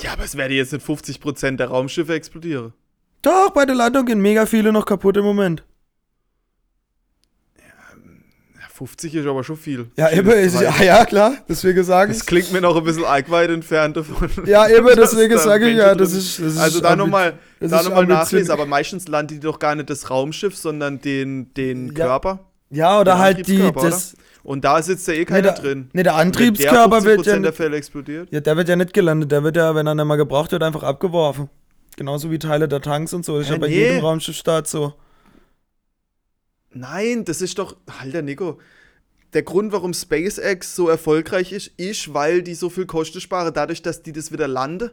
Ja, 0.00 0.14
aber 0.14 0.24
es 0.24 0.36
werde 0.38 0.54
jetzt 0.54 0.72
nicht 0.72 0.86
50% 0.86 1.56
der 1.58 1.68
Raumschiffe 1.68 2.14
explodieren. 2.14 2.72
Doch, 3.20 3.50
bei 3.50 3.66
der 3.66 3.74
Landung 3.74 4.06
gehen 4.06 4.22
mega 4.22 4.46
viele 4.46 4.72
noch 4.72 4.86
kaputt 4.86 5.18
im 5.18 5.24
Moment. 5.24 5.62
Ja, 7.58 8.68
50 8.80 9.14
ist 9.14 9.26
aber 9.26 9.44
schon 9.44 9.58
viel. 9.58 9.90
Ja, 9.98 10.10
eben, 10.10 10.30
ist, 10.30 10.58
ja, 10.58 10.72
ja, 10.82 11.04
klar, 11.04 11.34
deswegen 11.46 11.84
sage 11.84 12.12
Das 12.12 12.22
ich. 12.22 12.26
klingt 12.26 12.50
mir 12.50 12.62
noch 12.62 12.74
ein 12.74 12.82
bisschen 12.82 13.04
arg 13.04 13.30
weit 13.30 13.50
entfernt 13.50 13.94
davon. 13.98 14.30
Ja, 14.46 14.66
eben, 14.68 14.86
deswegen 14.96 15.36
sage 15.38 15.68
ich 15.68 15.76
ja, 15.76 15.94
das 15.94 16.14
ist. 16.14 16.38
Das 16.40 16.56
Also 16.56 16.76
ist 16.78 16.84
da 16.84 16.96
nochmal 16.96 17.34
das 17.60 17.70
da 17.72 17.80
ist 17.80 17.88
noch 17.90 17.94
mal 17.94 18.06
nachlesen, 18.06 18.50
aber 18.50 18.64
meistens 18.64 19.06
landen 19.06 19.34
die 19.34 19.40
doch 19.40 19.58
gar 19.58 19.74
nicht 19.74 19.90
das 19.90 20.08
Raumschiff, 20.08 20.56
sondern 20.56 20.98
den, 20.98 21.52
den 21.52 21.88
Ja. 21.88 22.06
Körper. 22.06 22.38
Ja, 22.70 22.98
oder 23.00 23.12
den 23.16 23.18
halt 23.18 23.46
die. 23.48 23.70
Das, 23.74 24.14
Und 24.44 24.64
da 24.64 24.80
sitzt 24.80 25.06
ja 25.08 25.12
eh 25.12 25.18
nee, 25.18 25.24
keiner 25.26 25.52
der, 25.52 25.60
drin. 25.60 25.90
nee, 25.92 26.02
der 26.02 26.14
Antriebskörper 26.14 27.04
wird 27.04 27.26
ja 27.26 27.34
50% 27.34 27.42
der 27.42 27.52
Fälle 27.52 27.76
explodiert. 27.76 28.28
Ja, 28.30 28.40
der 28.40 28.56
wird 28.56 28.70
ja 28.70 28.76
nicht 28.76 28.94
gelandet, 28.94 29.30
der 29.30 29.44
wird 29.44 29.56
ja, 29.58 29.74
wenn 29.74 29.86
er 29.86 29.94
nicht 29.94 30.06
mal 30.06 30.16
gebraucht 30.16 30.52
wird, 30.52 30.62
einfach 30.62 30.84
abgeworfen. 30.84 31.50
Genauso 31.98 32.30
wie 32.30 32.38
Teile 32.38 32.66
der 32.66 32.80
Tanks 32.80 33.12
und 33.12 33.26
so. 33.26 33.36
Das 33.36 33.46
ist 33.48 33.52
ja 33.52 33.58
bei 33.58 33.68
nee. 33.68 33.74
jedem 33.74 33.98
Raumschiffstart 34.00 34.66
so. 34.66 34.94
Nein, 36.72 37.24
das 37.24 37.42
ist 37.42 37.58
doch. 37.58 37.76
Alter, 38.00 38.22
Nico. 38.22 38.58
Der 39.32 39.42
Grund, 39.42 39.72
warum 39.72 39.94
SpaceX 39.94 40.74
so 40.74 40.88
erfolgreich 40.88 41.52
ist, 41.52 41.68
ist, 41.76 42.12
weil 42.14 42.42
die 42.42 42.54
so 42.54 42.68
viel 42.68 42.86
Kosten 42.86 43.20
sparen, 43.20 43.54
dadurch, 43.54 43.80
dass 43.82 44.02
die 44.02 44.12
das 44.12 44.32
wieder 44.32 44.48
landen. 44.48 44.90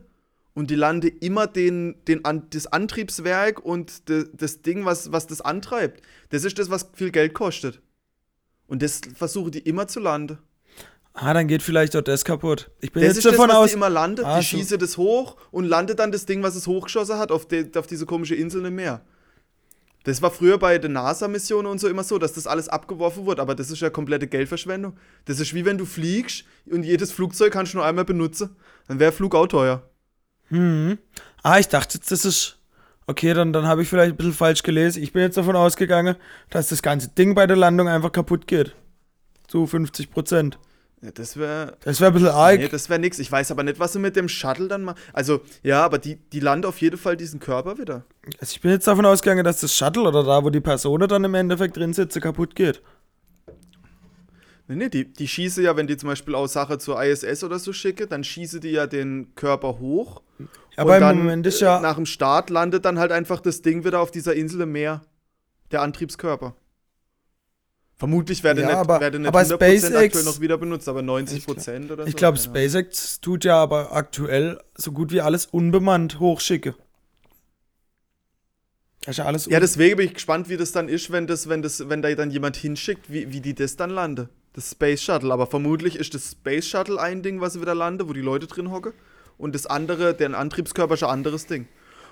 Und 0.53 0.71
die 0.71 0.75
lande 0.75 1.07
immer 1.07 1.45
den, 1.45 1.95
den, 2.07 2.21
das 2.49 2.65
Antriebswerk 2.67 3.63
und 3.63 4.09
de, 4.09 4.25
das 4.33 4.63
Ding, 4.63 4.85
was, 4.85 5.11
was 5.11 5.27
das 5.27 5.41
antreibt. 5.41 6.01
Das 6.29 6.43
ist 6.43 6.57
das, 6.57 6.69
was 6.71 6.89
viel 6.93 7.11
Geld 7.11 7.35
kostet. 7.35 7.79
Und 8.67 8.81
das 8.81 9.01
versuchen 9.15 9.51
die 9.51 9.59
immer 9.59 9.87
zu 9.87 9.99
landen. 9.99 10.39
Ah, 11.13 11.33
dann 11.33 11.47
geht 11.47 11.63
vielleicht 11.63 11.95
auch 11.95 12.01
das 12.01 12.25
kaputt. 12.25 12.69
Ich 12.79 12.91
bin 12.91 13.01
Das 13.01 13.09
jetzt 13.09 13.17
ist 13.17 13.25
das, 13.25 13.33
davon 13.33 13.49
was 13.49 13.55
aus. 13.55 13.69
die 13.69 13.75
immer 13.75 13.89
landet. 13.89 14.25
Ah, 14.25 14.37
die 14.39 14.45
so. 14.45 14.57
schießen 14.57 14.77
das 14.79 14.97
hoch 14.97 15.37
und 15.51 15.65
landet 15.65 15.99
dann 15.99 16.11
das 16.11 16.25
Ding, 16.25 16.43
was 16.43 16.55
es 16.55 16.67
hochgeschossen 16.67 17.17
hat, 17.17 17.31
auf, 17.31 17.47
de, 17.47 17.75
auf 17.75 17.87
diese 17.87 18.05
komische 18.05 18.35
Insel 18.35 18.65
im 18.65 18.75
Meer. 18.75 19.01
Das 20.07 20.21
war 20.21 20.31
früher 20.31 20.57
bei 20.57 20.77
den 20.77 20.93
NASA-Missionen 20.93 21.69
und 21.69 21.79
so 21.79 21.89
immer 21.89 22.05
so, 22.05 22.17
dass 22.17 22.31
das 22.31 22.47
alles 22.47 22.69
abgeworfen 22.69 23.25
wurde, 23.25 23.41
aber 23.41 23.55
das 23.55 23.69
ist 23.69 23.81
ja 23.81 23.89
komplette 23.89 24.25
Geldverschwendung. 24.25 24.97
Das 25.25 25.41
ist 25.41 25.53
wie 25.53 25.65
wenn 25.65 25.77
du 25.77 25.85
fliegst 25.85 26.45
und 26.71 26.83
jedes 26.83 27.11
Flugzeug 27.11 27.51
kannst 27.51 27.73
du 27.73 27.79
nur 27.79 27.85
einmal 27.85 28.05
benutzen. 28.05 28.55
Dann 28.87 29.01
wäre 29.01 29.11
Flug 29.11 29.35
auch 29.35 29.47
teuer. 29.47 29.83
Hm. 30.47 30.97
Ah, 31.43 31.59
ich 31.59 31.67
dachte 31.67 31.99
das 31.99 32.23
ist. 32.23 32.57
Okay, 33.05 33.33
dann, 33.33 33.51
dann 33.51 33.67
habe 33.67 33.81
ich 33.81 33.89
vielleicht 33.89 34.13
ein 34.13 34.15
bisschen 34.15 34.31
falsch 34.31 34.63
gelesen. 34.63 35.03
Ich 35.03 35.11
bin 35.11 35.23
jetzt 35.23 35.35
davon 35.35 35.57
ausgegangen, 35.57 36.15
dass 36.51 36.69
das 36.69 36.81
ganze 36.81 37.09
Ding 37.09 37.35
bei 37.35 37.45
der 37.45 37.57
Landung 37.57 37.89
einfach 37.89 38.13
kaputt 38.13 38.47
geht. 38.47 38.77
Zu 39.49 39.67
50 39.67 40.09
Prozent. 40.09 40.57
Ja, 41.01 41.11
das 41.11 41.37
wäre. 41.37 41.77
Das 41.83 41.99
wäre 41.99 42.11
ein 42.11 42.13
bisschen 42.13 42.29
arg. 42.29 42.59
Nee, 42.59 42.67
das 42.69 42.89
wäre 42.89 42.99
nix. 42.99 43.19
Ich 43.19 43.31
weiß 43.31 43.51
aber 43.51 43.63
nicht, 43.63 43.79
was 43.79 43.93
sie 43.93 43.99
mit 43.99 44.15
dem 44.15 44.27
Shuttle 44.27 44.67
dann 44.67 44.83
machen. 44.83 44.97
Also, 45.13 45.41
ja, 45.61 45.85
aber 45.85 45.99
die, 45.99 46.15
die 46.15 46.39
landen 46.39 46.65
auf 46.65 46.81
jeden 46.81 46.97
Fall 46.97 47.15
diesen 47.15 47.39
Körper 47.39 47.77
wieder. 47.77 48.03
Also 48.39 48.53
ich 48.53 48.61
bin 48.61 48.71
jetzt 48.71 48.87
davon 48.87 49.05
ausgegangen, 49.05 49.43
dass 49.43 49.61
das 49.61 49.75
Shuttle 49.75 50.03
oder 50.03 50.23
da, 50.23 50.43
wo 50.43 50.49
die 50.49 50.59
Person 50.59 50.99
dann 51.07 51.23
im 51.23 51.35
Endeffekt 51.35 51.77
drin 51.77 51.93
sitzt, 51.93 52.19
kaputt 52.19 52.55
geht. 52.55 52.81
Nee, 54.67 54.75
nee, 54.75 54.89
die, 54.89 55.13
die 55.13 55.27
schieße 55.27 55.61
ja, 55.61 55.77
wenn 55.77 55.87
die 55.87 55.95
zum 55.95 56.09
Beispiel 56.09 56.35
auch 56.35 56.47
Sache 56.47 56.77
zur 56.77 57.01
ISS 57.01 57.43
oder 57.43 57.57
so 57.57 57.71
schicke, 57.71 58.07
dann 58.07 58.23
schieße 58.23 58.59
die 58.59 58.71
ja 58.71 58.85
den 58.85 59.33
Körper 59.35 59.79
hoch. 59.79 60.21
Aber 60.75 60.91
und 60.91 60.95
im 60.95 61.01
dann, 61.01 61.17
Moment 61.19 61.47
ist 61.47 61.61
äh, 61.61 61.65
ja. 61.65 61.79
Nach 61.79 61.95
dem 61.95 62.05
Start 62.05 62.49
landet 62.49 62.85
dann 62.85 62.99
halt 62.99 63.11
einfach 63.11 63.39
das 63.39 63.61
Ding 63.61 63.85
wieder 63.85 64.01
auf 64.01 64.11
dieser 64.11 64.35
Insel 64.35 64.61
im 64.61 64.73
Meer. 64.73 65.01
Der 65.71 65.81
Antriebskörper. 65.81 66.55
Vermutlich 67.97 68.43
werde 68.43 68.61
Ja, 68.61 68.79
nicht, 68.79 68.87
werde 68.99 69.19
nicht 69.19 69.27
aber 69.27 69.39
100% 69.39 69.55
SpaceX 69.55 69.95
aktuell 69.95 70.23
noch 70.23 70.39
wieder 70.39 70.57
benutzt, 70.57 70.87
aber 70.87 70.99
90% 70.99 71.91
oder 71.91 72.03
so. 72.03 72.09
Ich 72.09 72.15
glaube. 72.15 72.37
SpaceX 72.37 73.19
tut 73.21 73.43
ja 73.43 73.55
aber 73.55 73.93
aktuell 73.93 74.59
so 74.75 74.91
gut 74.91 75.11
wie 75.11 75.21
alles 75.21 75.47
unbemannt 75.47 76.19
hochschicke. 76.19 76.75
Das 79.01 79.13
ist 79.13 79.17
ja 79.17 79.25
alles 79.25 79.45
Ja, 79.47 79.59
deswegen 79.59 79.97
bin 79.97 80.05
ich 80.05 80.13
gespannt, 80.13 80.47
wie 80.47 80.57
das 80.57 80.71
dann 80.73 80.89
ist, 80.89 81.11
wenn 81.11 81.25
das, 81.25 81.49
wenn 81.49 81.63
das, 81.63 81.89
wenn 81.89 82.03
da 82.03 82.13
dann 82.13 82.29
jemand 82.29 82.55
hinschickt, 82.55 83.11
wie, 83.11 83.31
wie 83.31 83.41
die 83.41 83.55
das 83.55 83.77
dann 83.77 83.89
lande. 83.89 84.29
Das 84.53 84.71
Space 84.71 85.01
Shuttle. 85.01 85.33
Aber 85.33 85.47
vermutlich 85.47 85.95
ist 85.95 86.13
das 86.13 86.31
Space 86.31 86.67
Shuttle 86.67 86.99
ein 86.99 87.23
Ding, 87.23 87.41
was 87.41 87.59
wieder 87.59 87.73
lande, 87.73 88.07
wo 88.07 88.13
die 88.13 88.21
Leute 88.21 88.45
drin 88.45 88.69
hocken. 88.69 88.93
Und 89.39 89.55
das 89.55 89.65
andere, 89.65 90.13
deren 90.13 90.35
Antriebskörper 90.35 90.95
ist 90.95 91.03
ein 91.03 91.09
anderes 91.09 91.47
Ding. 91.47 91.67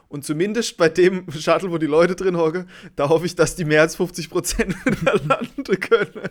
Und 0.08 0.24
zumindest 0.26 0.78
bei 0.78 0.88
dem 0.90 1.30
Shuttle, 1.32 1.72
wo 1.72 1.78
die 1.78 1.86
Leute 1.88 2.16
drin 2.16 2.38
hocken, 2.38 2.70
da 2.96 3.10
hoffe 3.10 3.26
ich, 3.26 3.36
dass 3.36 3.56
die 3.56 3.66
mehr 3.66 3.82
als 3.82 3.98
50% 3.98 4.68
wieder 4.86 5.20
landen 5.26 5.80
können. 5.80 6.30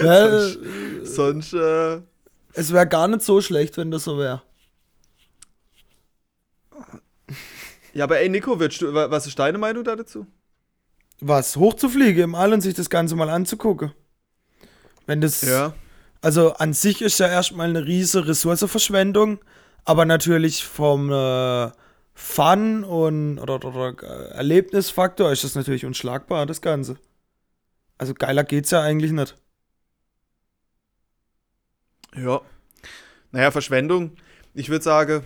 wär, 0.00 1.04
Sonst, 1.04 1.52
äh, 1.52 2.00
es 2.52 2.72
wäre 2.72 2.86
gar 2.86 3.08
nicht 3.08 3.22
so 3.22 3.40
schlecht, 3.40 3.76
wenn 3.76 3.90
das 3.90 4.04
so 4.04 4.18
wäre. 4.18 4.42
ja, 7.92 8.04
aber 8.04 8.18
ey, 8.20 8.28
Nico, 8.28 8.54
du, 8.56 8.94
wa- 8.94 9.10
was 9.10 9.26
ist 9.26 9.38
deine 9.38 9.58
Meinung 9.58 9.84
da 9.84 9.96
dazu? 9.96 10.26
Was, 11.20 11.56
hochzufliegen 11.56 12.22
im 12.22 12.34
All 12.34 12.52
und 12.52 12.60
sich 12.60 12.74
das 12.74 12.88
Ganze 12.88 13.14
mal 13.16 13.28
anzugucken. 13.28 13.92
Wenn 15.06 15.20
das. 15.20 15.42
Also 16.22 16.52
an 16.54 16.72
sich 16.72 17.02
ist 17.02 17.18
ja 17.18 17.28
erstmal 17.28 17.68
eine 17.68 17.84
riesige 17.86 18.28
Ressourceverschwendung, 18.28 19.38
aber 19.84 20.04
natürlich 20.04 20.64
vom 20.64 21.10
äh, 21.10 21.70
Fun 22.22 22.84
und 22.84 23.38
oder, 23.38 23.54
oder, 23.56 23.68
oder 23.74 24.02
äh, 24.02 24.34
Erlebnisfaktor 24.34 25.32
ist 25.32 25.42
das 25.42 25.54
natürlich 25.54 25.86
unschlagbar, 25.86 26.44
das 26.44 26.60
Ganze. 26.60 26.98
Also 27.96 28.12
geiler 28.14 28.44
geht's 28.44 28.70
ja 28.70 28.82
eigentlich 28.82 29.10
nicht. 29.10 29.36
Ja. 32.14 32.42
Naja, 33.32 33.50
Verschwendung. 33.50 34.12
Ich 34.54 34.68
würde 34.68 34.84
sagen, 34.84 35.24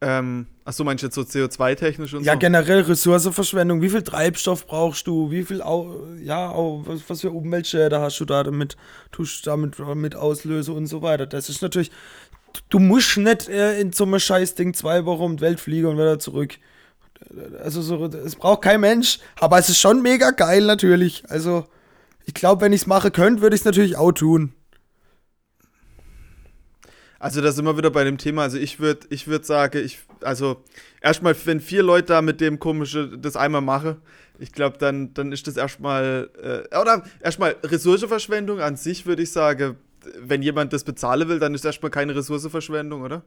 ähm, 0.00 0.46
achso, 0.64 0.84
meinst 0.84 1.02
du 1.02 1.06
jetzt 1.06 1.14
so 1.14 1.20
CO2-technisch 1.22 2.14
und 2.14 2.24
Ja, 2.24 2.32
so? 2.32 2.38
generell 2.38 2.80
Ressourceverschwendung. 2.80 3.82
Wie 3.82 3.88
viel 3.90 4.02
Treibstoff 4.02 4.66
brauchst 4.66 5.06
du? 5.06 5.30
Wie 5.30 5.44
viel, 5.44 5.62
Au 5.62 6.06
ja, 6.20 6.50
au 6.50 6.82
was, 6.86 7.02
was 7.08 7.20
für 7.20 7.30
Umweltschäden 7.30 8.00
hast 8.00 8.18
du 8.18 8.24
da 8.24 8.42
damit, 8.42 8.76
tust 9.10 9.44
du 9.46 9.50
damit 9.50 9.78
mit 9.78 10.16
auslöse 10.16 10.72
und 10.72 10.86
so 10.86 11.02
weiter. 11.02 11.26
Das 11.26 11.48
ist 11.48 11.62
natürlich, 11.62 11.90
du 12.68 12.78
musst 12.78 13.16
nicht 13.16 13.48
äh, 13.48 13.80
in 13.80 13.92
so 13.92 14.04
einem 14.04 14.18
Scheißding 14.18 14.74
zwei 14.74 15.04
Wochen 15.04 15.22
um 15.22 15.36
die 15.36 15.42
Welt 15.42 15.60
fliegen 15.60 15.86
und 15.86 15.96
wieder 15.96 16.18
zurück. 16.18 16.58
Also 17.62 17.82
so, 17.82 18.04
es 18.06 18.36
braucht 18.36 18.62
kein 18.62 18.80
Mensch, 18.80 19.18
aber 19.38 19.58
es 19.58 19.68
ist 19.68 19.78
schon 19.78 20.02
mega 20.02 20.30
geil 20.30 20.64
natürlich. 20.64 21.24
Also 21.28 21.66
ich 22.26 22.34
glaube, 22.34 22.62
wenn 22.62 22.72
ich 22.72 22.82
es 22.82 22.86
machen 22.86 23.12
könnte, 23.12 23.42
würde 23.42 23.54
ich 23.54 23.62
es 23.62 23.64
natürlich 23.64 23.96
auch 23.96 24.12
tun. 24.12 24.52
Also 27.18 27.40
da 27.40 27.52
sind 27.52 27.64
wir 27.64 27.76
wieder 27.76 27.90
bei 27.90 28.02
dem 28.02 28.18
Thema. 28.18 28.42
Also 28.42 28.58
ich 28.58 28.80
würde 28.80 29.06
ich 29.10 29.28
würd 29.28 29.46
sagen, 29.46 29.84
ich, 29.84 30.00
also 30.22 30.62
erstmal, 31.00 31.36
wenn 31.44 31.60
vier 31.60 31.84
Leute 31.84 32.08
da 32.08 32.22
mit 32.22 32.40
dem 32.40 32.58
komische 32.58 33.16
das 33.16 33.36
einmal 33.36 33.60
machen, 33.60 34.02
ich 34.40 34.52
glaube, 34.52 34.76
dann, 34.78 35.14
dann 35.14 35.30
ist 35.30 35.46
das 35.46 35.56
erstmal, 35.56 36.30
äh, 36.42 36.76
oder 36.76 37.04
erstmal 37.20 37.54
Ressourceverschwendung 37.62 38.60
an 38.60 38.76
sich, 38.76 39.06
würde 39.06 39.22
ich 39.22 39.30
sagen, 39.30 39.76
wenn 40.18 40.42
jemand 40.42 40.72
das 40.72 40.84
bezahlen 40.84 41.28
will, 41.28 41.38
dann 41.38 41.54
ist 41.54 41.64
erstmal 41.64 41.90
keine 41.90 42.14
Ressourceverschwendung, 42.14 43.02
oder? 43.02 43.22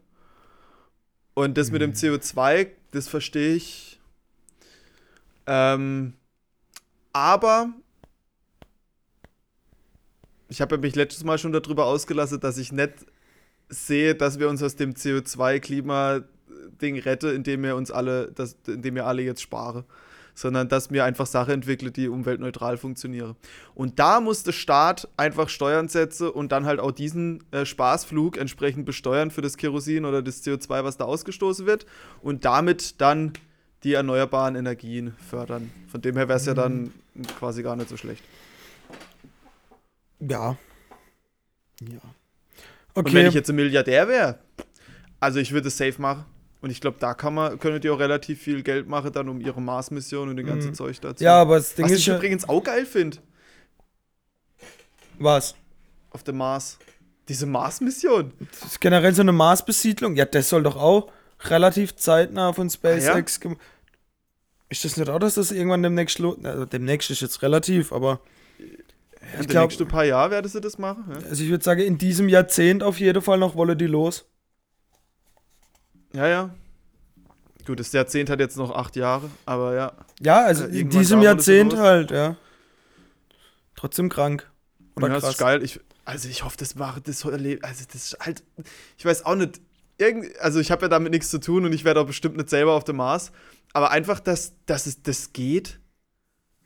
Und 1.34 1.58
das 1.58 1.72
mit 1.72 1.82
dem 1.82 1.94
CO2, 1.94 2.70
das 2.92 3.08
verstehe 3.08 3.56
ich. 3.56 4.00
Ähm, 5.48 6.14
aber 7.14 7.74
ich 10.50 10.62
habe 10.62 10.78
mich 10.78 10.96
letztes 10.96 11.24
Mal 11.24 11.38
schon 11.38 11.52
darüber 11.52 11.86
ausgelassen, 11.86 12.40
dass 12.40 12.58
ich 12.58 12.72
nicht 12.72 12.94
sehe, 13.70 14.16
dass 14.16 14.40
wir 14.40 14.50
uns 14.50 14.64
aus 14.64 14.76
dem 14.76 14.94
CO2-Klima-Ding 14.94 17.00
retten, 17.00 17.36
indem 17.36 17.64
wir 17.64 17.76
uns 17.76 17.92
alle, 17.92 18.32
das, 18.32 18.58
indem 18.68 18.96
wir 18.96 19.06
alle 19.06 19.22
jetzt 19.22 19.42
sparen. 19.42 19.86
Sondern 20.36 20.68
dass 20.68 20.92
wir 20.92 21.06
einfach 21.06 21.26
Sachen 21.26 21.54
entwickeln, 21.54 21.94
die 21.94 22.10
umweltneutral 22.10 22.78
funktionieren. 22.78 23.36
Und 23.74 24.00
da 24.00 24.20
muss 24.20 24.44
der 24.44 24.52
Staat 24.52 25.08
einfach 25.18 25.50
Steuern 25.50 25.88
setzen 25.88 26.30
und 26.30 26.52
dann 26.52 26.66
halt 26.66 26.80
auch 26.80 26.92
diesen 26.92 27.44
äh, 27.52 27.66
Spaßflug 27.66 28.38
entsprechend 28.38 28.86
besteuern 28.86 29.32
für 29.32 29.42
das 29.42 29.58
Kerosin 29.58 30.06
oder 30.06 30.22
das 30.22 30.44
CO2, 30.44 30.84
was 30.84 30.98
da 30.98 31.06
ausgestoßen 31.06 31.66
wird. 31.66 31.86
Und 32.22 32.46
damit 32.46 33.00
dann 33.02 33.34
die 33.84 33.94
erneuerbaren 33.94 34.56
Energien 34.56 35.14
fördern. 35.30 35.72
Von 35.88 36.02
dem 36.02 36.18
her 36.18 36.28
wäre 36.28 36.38
es 36.38 36.46
ja 36.46 36.54
dann 36.54 36.92
quasi 37.40 37.64
gar 37.64 37.76
nicht 37.76 37.88
so 37.88 37.98
schlecht. 37.98 38.24
Ja. 40.20 40.58
Ja. 41.82 42.02
Und 42.94 43.14
wenn 43.14 43.28
ich 43.28 43.34
jetzt 43.34 43.50
ein 43.50 43.56
Milliardär 43.56 44.08
wäre, 44.08 44.40
also 45.20 45.40
ich 45.40 45.52
würde 45.52 45.68
es 45.68 45.78
safe 45.78 46.02
machen. 46.02 46.26
Und 46.66 46.72
ich 46.72 46.82
glaube, 46.82 46.97
da 46.99 47.13
kann 47.13 47.36
man, 47.36 47.59
können 47.59 47.80
die 47.80 47.91
auch 47.91 47.99
relativ 47.99 48.41
viel 48.41 48.63
Geld 48.63 48.88
machen, 48.89 49.11
dann 49.13 49.30
um 49.30 49.39
ihre 49.39 49.61
Mars-Mission 49.61 50.30
und 50.30 50.36
den 50.38 50.47
ganzen 50.47 50.72
Mhm. 50.72 50.74
Zeug 50.74 50.99
dazu. 50.99 51.24
ja, 51.24 51.39
aber 51.39 51.57
das 51.57 51.76
Ding 51.76 51.86
Was 51.86 51.91
ist 51.91 51.99
ich 51.99 52.05
ja, 52.07 52.16
übrigens 52.16 52.49
auch 52.49 52.63
geil 52.63 52.88
finde, 52.88 53.18
was? 55.20 55.53
auf 56.09 56.24
dem 56.24 56.38
Mars. 56.38 56.80
Diese 57.28 57.45
Mars-Mission. 57.45 58.34
Das 58.61 58.72
ist 58.72 58.82
generell 58.82 59.13
so 59.13 59.22
eine 59.22 59.32
Marsbesiedlung. 59.32 60.16
Ja, 60.16 60.26
das 60.26 60.49
soll 60.49 60.63
doch 60.63 60.76
auch 60.76 61.11
relativ 61.41 61.95
zeitnah 61.97 62.51
von 62.51 62.68
SpaceX. 62.68 63.39
gem- 63.39 63.57
Ist 64.70 64.86
das 64.86 64.97
nicht 64.97 65.07
auch, 65.09 65.20
dass 65.20 65.36
das 65.36 65.51
irgendwann 65.51 65.84
demnächst 65.84 66.20
Also 66.20 66.66
demnächst 66.66 67.11
ist 67.11 67.22
jetzt 67.22 67.43
relativ, 67.43 67.91
aber 67.93 68.22
Ja, 68.57 68.66
Ich 69.41 69.41
die 69.41 69.47
glaub- 69.53 69.70
nächsten 69.70 69.88
paar 69.88 70.05
Jahre 70.05 70.32
werden 70.32 70.47
sie 70.49 70.61
das 70.61 70.80
machen. 70.80 71.05
Ja, 71.09 71.28
also 71.30 71.43
ich 71.43 71.49
würde 71.51 71.63
sagen, 71.63 71.82
in 71.82 71.97
diesem 71.99 72.28
Jahrzehnt 72.30 72.82
auf 72.82 72.99
jeden 72.99 73.22
Fall 73.22 73.38
noch 73.38 73.55
wolle 73.55 73.76
die 73.76 73.86
los. 73.88 74.26
Ja. 76.16 76.28
ja. 76.28 76.49
Gut, 77.66 77.80
das 77.80 77.91
Jahrzehnt 77.91 78.30
hat 78.30 78.39
jetzt 78.39 78.57
noch 78.57 78.72
acht 78.72 78.95
Jahre, 78.95 79.30
aber 79.45 79.74
ja. 79.76 79.93
Ja, 80.22 80.43
also 80.45 80.66
Äh, 80.66 80.82
in 80.82 80.89
diesem 80.89 81.22
Jahrzehnt 81.22 81.76
halt, 81.78 82.11
ja. 82.11 82.36
Trotzdem 83.76 84.09
krank. 84.09 84.49
Oder 84.95 85.07
ja, 85.07 85.13
das 85.16 85.24
krass. 85.24 85.32
ist 85.34 85.39
geil. 85.39 85.63
Ich, 85.63 85.80
also 86.05 86.30
ich 86.30 86.43
hoffe, 86.43 86.57
das 86.57 86.76
macht 86.76 87.07
das 87.07 87.20
so 87.20 87.30
erlebt. 87.30 87.63
Also 87.63 87.84
das 87.91 88.13
ist 88.13 88.18
halt, 88.20 88.43
ich 88.97 89.05
weiß 89.05 89.26
auch 89.26 89.36
nicht. 89.36 89.59
Irgend, 89.97 90.38
also 90.39 90.59
ich 90.59 90.72
habe 90.72 90.84
ja 90.84 90.88
damit 90.89 91.11
nichts 91.11 91.30
zu 91.30 91.39
tun 91.39 91.66
und 91.66 91.74
ich 91.74 91.86
werde 91.86 92.01
auch 92.01 92.05
bestimmt 92.05 92.36
nicht 92.38 92.49
selber 92.49 92.74
auf 92.74 92.84
dem 92.84 92.97
Mars. 92.97 93.32
Aber 93.74 93.91
einfach, 93.91 94.20
dass, 94.20 94.53
dass 94.66 94.86
es 94.86 95.01
das 95.01 95.34
geht. 95.34 95.80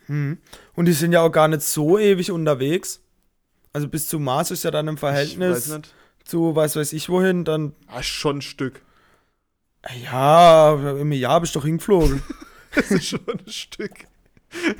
Hm. 0.07 0.39
Und 0.73 0.85
die 0.85 0.93
sind 0.93 1.11
ja 1.11 1.21
auch 1.21 1.31
gar 1.31 1.47
nicht 1.47 1.61
so 1.61 1.97
ewig 1.97 2.31
unterwegs. 2.31 3.01
Also 3.71 3.87
bis 3.87 4.07
zum 4.07 4.23
Mars 4.23 4.51
ist 4.51 4.63
ja 4.63 4.71
dann 4.71 4.87
im 4.87 4.97
Verhältnis 4.97 5.69
weiß 5.69 5.81
zu 6.25 6.55
weiß 6.55 6.75
weiß 6.75 6.93
ich 6.93 7.09
wohin, 7.09 7.45
dann 7.45 7.73
Ah, 7.87 8.03
schon 8.03 8.37
ein 8.37 8.41
Stück. 8.41 8.81
Ja, 10.03 10.73
im 10.99 11.11
Jahr 11.11 11.39
bist 11.41 11.55
du 11.55 11.59
doch 11.59 11.65
hingeflogen. 11.65 12.21
Es 12.75 12.91
ist 12.91 13.07
schon 13.07 13.19
ein 13.27 13.51
Stück. 13.51 13.91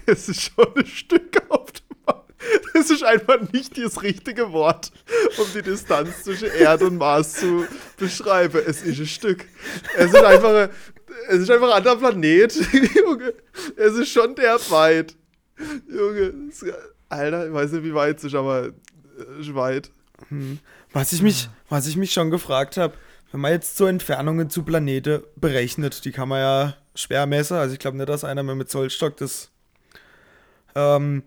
Es 0.06 0.30
ist 0.30 0.42
schon 0.54 0.68
ein 0.76 0.86
Stück 0.86 1.42
auf 1.50 1.72
dem 1.72 1.98
Mars. 2.06 2.24
Es 2.76 2.92
ist 2.92 3.04
einfach 3.04 3.40
nicht 3.52 3.76
das 3.84 4.04
richtige 4.04 4.52
Wort, 4.52 4.92
um 5.40 5.46
die 5.56 5.64
Distanz 5.64 6.24
zwischen 6.24 6.50
Erde 6.52 6.86
und 6.86 6.98
Mars 6.98 7.34
zu 7.34 7.66
beschreiben. 7.98 8.62
Es 8.64 8.84
ist 8.84 9.00
ein 9.00 9.08
Stück. 9.08 9.46
Es 9.98 10.14
ist 10.14 10.24
einfach, 10.24 10.54
ein- 10.54 10.70
es 11.30 11.40
ist 11.40 11.50
einfach 11.50 11.68
ein 11.72 11.78
anderer 11.78 11.96
Planet. 12.12 12.54
Junge, 12.96 13.34
es 13.76 13.94
ist 13.96 14.10
schon 14.12 14.36
der 14.36 14.60
weit. 14.70 15.16
Junge, 15.90 16.34
es, 16.50 16.64
Alter, 17.10 17.48
ich 17.48 17.54
weiß 17.54 17.72
nicht, 17.72 17.84
wie 17.86 17.94
weit 17.96 18.20
es 18.20 18.26
ist, 18.26 18.36
aber 18.36 18.68
es 19.40 19.48
ist 19.48 19.56
weit. 19.56 19.90
Was 20.94 21.12
ich 21.12 21.24
mich, 21.24 21.50
was 21.70 21.88
ich 21.88 21.98
mich 21.98 22.14
schon 22.14 22.30
gefragt 22.30 22.78
habe, 22.78 22.94
wenn 23.32 23.42
man 23.42 23.52
jetzt 23.52 23.78
so 23.78 23.86
Entfernungen 23.86 24.50
zu 24.50 24.64
Planeten 24.64 25.22
berechnet, 25.36 26.04
die 26.06 26.12
kann 26.12 26.30
man 26.30 26.40
ja 26.40 26.78
schwer 26.96 27.26
messen. 27.26 27.58
Also 27.58 27.74
ich 27.74 27.80
glaube 27.80 27.98
nicht, 27.98 28.10
dass 28.10 28.24
einer 28.24 28.44
mehr 28.44 28.56
mit 28.56 28.70
Zollstock 28.70 29.18
das. 29.18 29.52
Ähm, 30.76 31.24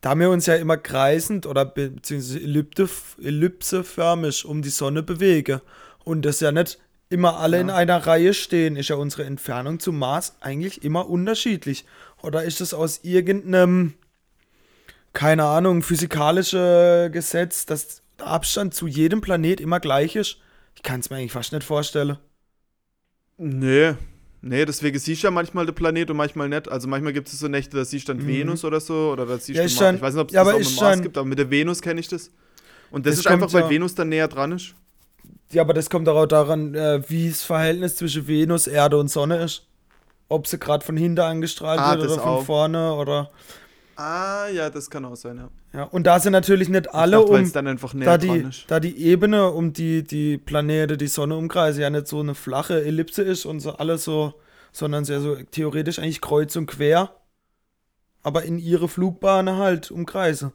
da 0.00 0.14
wir 0.14 0.30
uns 0.30 0.46
ja 0.46 0.54
immer 0.54 0.76
kreisend 0.76 1.46
oder 1.46 1.64
be 1.64 1.90
beziehungsweise 1.90 2.40
ellipte, 2.40 2.88
ellipseförmig 3.22 4.44
um 4.44 4.62
die 4.62 4.70
Sonne 4.70 5.02
bewegen 5.02 5.60
und 6.04 6.22
das 6.24 6.40
ja 6.40 6.52
nicht 6.52 6.78
immer 7.10 7.38
alle 7.38 7.60
in 7.60 7.70
einer 7.70 8.06
Reihe 8.06 8.32
stehen, 8.32 8.76
ist 8.76 8.88
ja 8.88 8.96
unsere 8.96 9.24
Entfernung 9.24 9.80
zum 9.80 9.98
Mars 9.98 10.36
eigentlich 10.40 10.84
immer 10.84 11.08
unterschiedlich. 11.08 11.84
Oder 12.22 12.44
ist 12.44 12.60
es 12.60 12.72
aus 12.72 13.00
irgendeinem, 13.02 13.94
keine 15.12 15.44
Ahnung, 15.44 15.82
physikalische 15.82 17.10
Gesetz, 17.12 17.66
dass 17.66 18.02
der 18.18 18.28
Abstand 18.28 18.74
zu 18.74 18.86
jedem 18.86 19.20
Planet 19.20 19.60
immer 19.60 19.80
gleich 19.80 20.14
ist? 20.14 20.38
Ich 20.80 20.84
kann 20.84 21.00
es 21.00 21.10
mir 21.10 21.16
eigentlich 21.16 21.32
fast 21.32 21.52
nicht 21.52 21.62
vorstellen. 21.62 22.16
Nee. 23.36 23.92
Nee, 24.40 24.64
deswegen 24.64 24.98
siehst 24.98 25.22
du 25.22 25.26
ja 25.26 25.30
manchmal 25.30 25.66
den 25.66 25.74
Planet 25.74 26.10
und 26.10 26.16
manchmal 26.16 26.48
nicht. 26.48 26.66
Also 26.70 26.88
manchmal 26.88 27.12
gibt 27.12 27.28
es 27.28 27.38
so 27.38 27.48
Nächte, 27.48 27.76
da 27.76 27.84
siehst 27.84 28.08
du 28.08 28.14
dann 28.14 28.22
Mhm. 28.22 28.28
Venus 28.28 28.64
oder 28.64 28.80
so, 28.80 29.10
oder 29.12 29.26
da 29.26 29.36
siehst 29.36 29.58
Ja, 29.58 29.66
du 29.66 29.74
Mars. 29.84 29.96
Ich 29.96 30.00
weiß 30.02 30.14
nicht, 30.14 30.22
ob 30.22 30.28
es 30.28 30.34
ja, 30.34 30.44
das 30.44 30.54
auch 30.54 30.58
mit 30.58 30.80
Mars 30.80 31.02
gibt, 31.02 31.18
aber 31.18 31.26
mit 31.26 31.38
der 31.38 31.50
Venus 31.50 31.82
kenne 31.82 32.00
ich 32.00 32.08
das. 32.08 32.30
Und 32.90 33.04
das, 33.04 33.16
Das 33.16 33.20
ist 33.20 33.26
einfach, 33.26 33.52
weil 33.52 33.64
ja- 33.64 33.70
Venus 33.70 33.94
dann 33.94 34.08
näher 34.08 34.28
dran 34.28 34.52
ist. 34.52 34.74
Ja, 35.52 35.60
aber 35.62 35.74
das 35.74 35.90
kommt 35.90 36.08
auch 36.08 36.24
daran, 36.24 36.74
äh, 36.74 37.02
wie 37.10 37.28
das 37.28 37.42
Verhältnis 37.42 37.96
zwischen 37.96 38.26
Venus, 38.26 38.66
Erde 38.66 38.96
und 38.96 39.08
Sonne 39.08 39.42
ist. 39.42 39.66
Ob 40.30 40.46
sie 40.46 40.58
gerade 40.58 40.82
von 40.84 40.96
hinten 40.96 41.20
angestrahlt 41.20 41.78
Ah, 41.78 41.90
wird 41.98 42.04
oder 42.10 42.18
von 42.20 42.28
auch. 42.30 42.44
vorne 42.46 42.94
oder. 42.94 43.30
Ah, 44.00 44.48
ja, 44.48 44.70
das 44.70 44.88
kann 44.88 45.04
auch 45.04 45.14
sein, 45.14 45.36
ja. 45.36 45.50
Ja, 45.74 45.82
und 45.84 46.06
da 46.06 46.18
sind 46.20 46.32
natürlich 46.32 46.70
nicht 46.70 46.94
alle 46.94 47.18
dachte, 47.18 47.32
um. 47.32 47.52
dann 47.52 47.66
einfach 47.66 47.92
Da 47.94 48.16
die, 48.16 48.48
da 48.66 48.80
die 48.80 48.96
Ebene 48.96 49.50
um 49.50 49.74
die, 49.74 50.02
die 50.02 50.38
Planete, 50.38 50.96
die 50.96 51.06
Sonne 51.06 51.36
umkreisen, 51.36 51.82
ja 51.82 51.90
nicht 51.90 52.08
so 52.08 52.20
eine 52.20 52.34
flache 52.34 52.82
Ellipse 52.82 53.20
ist 53.20 53.44
und 53.44 53.60
so 53.60 53.72
alles 53.72 54.04
so, 54.04 54.32
sondern 54.72 55.04
sehr 55.04 55.20
so 55.20 55.36
theoretisch 55.50 55.98
eigentlich 55.98 56.22
kreuz 56.22 56.56
und 56.56 56.64
quer, 56.64 57.14
aber 58.22 58.44
in 58.44 58.58
ihre 58.58 58.88
Flugbahn 58.88 59.50
halt 59.58 59.90
umkreise. 59.90 60.52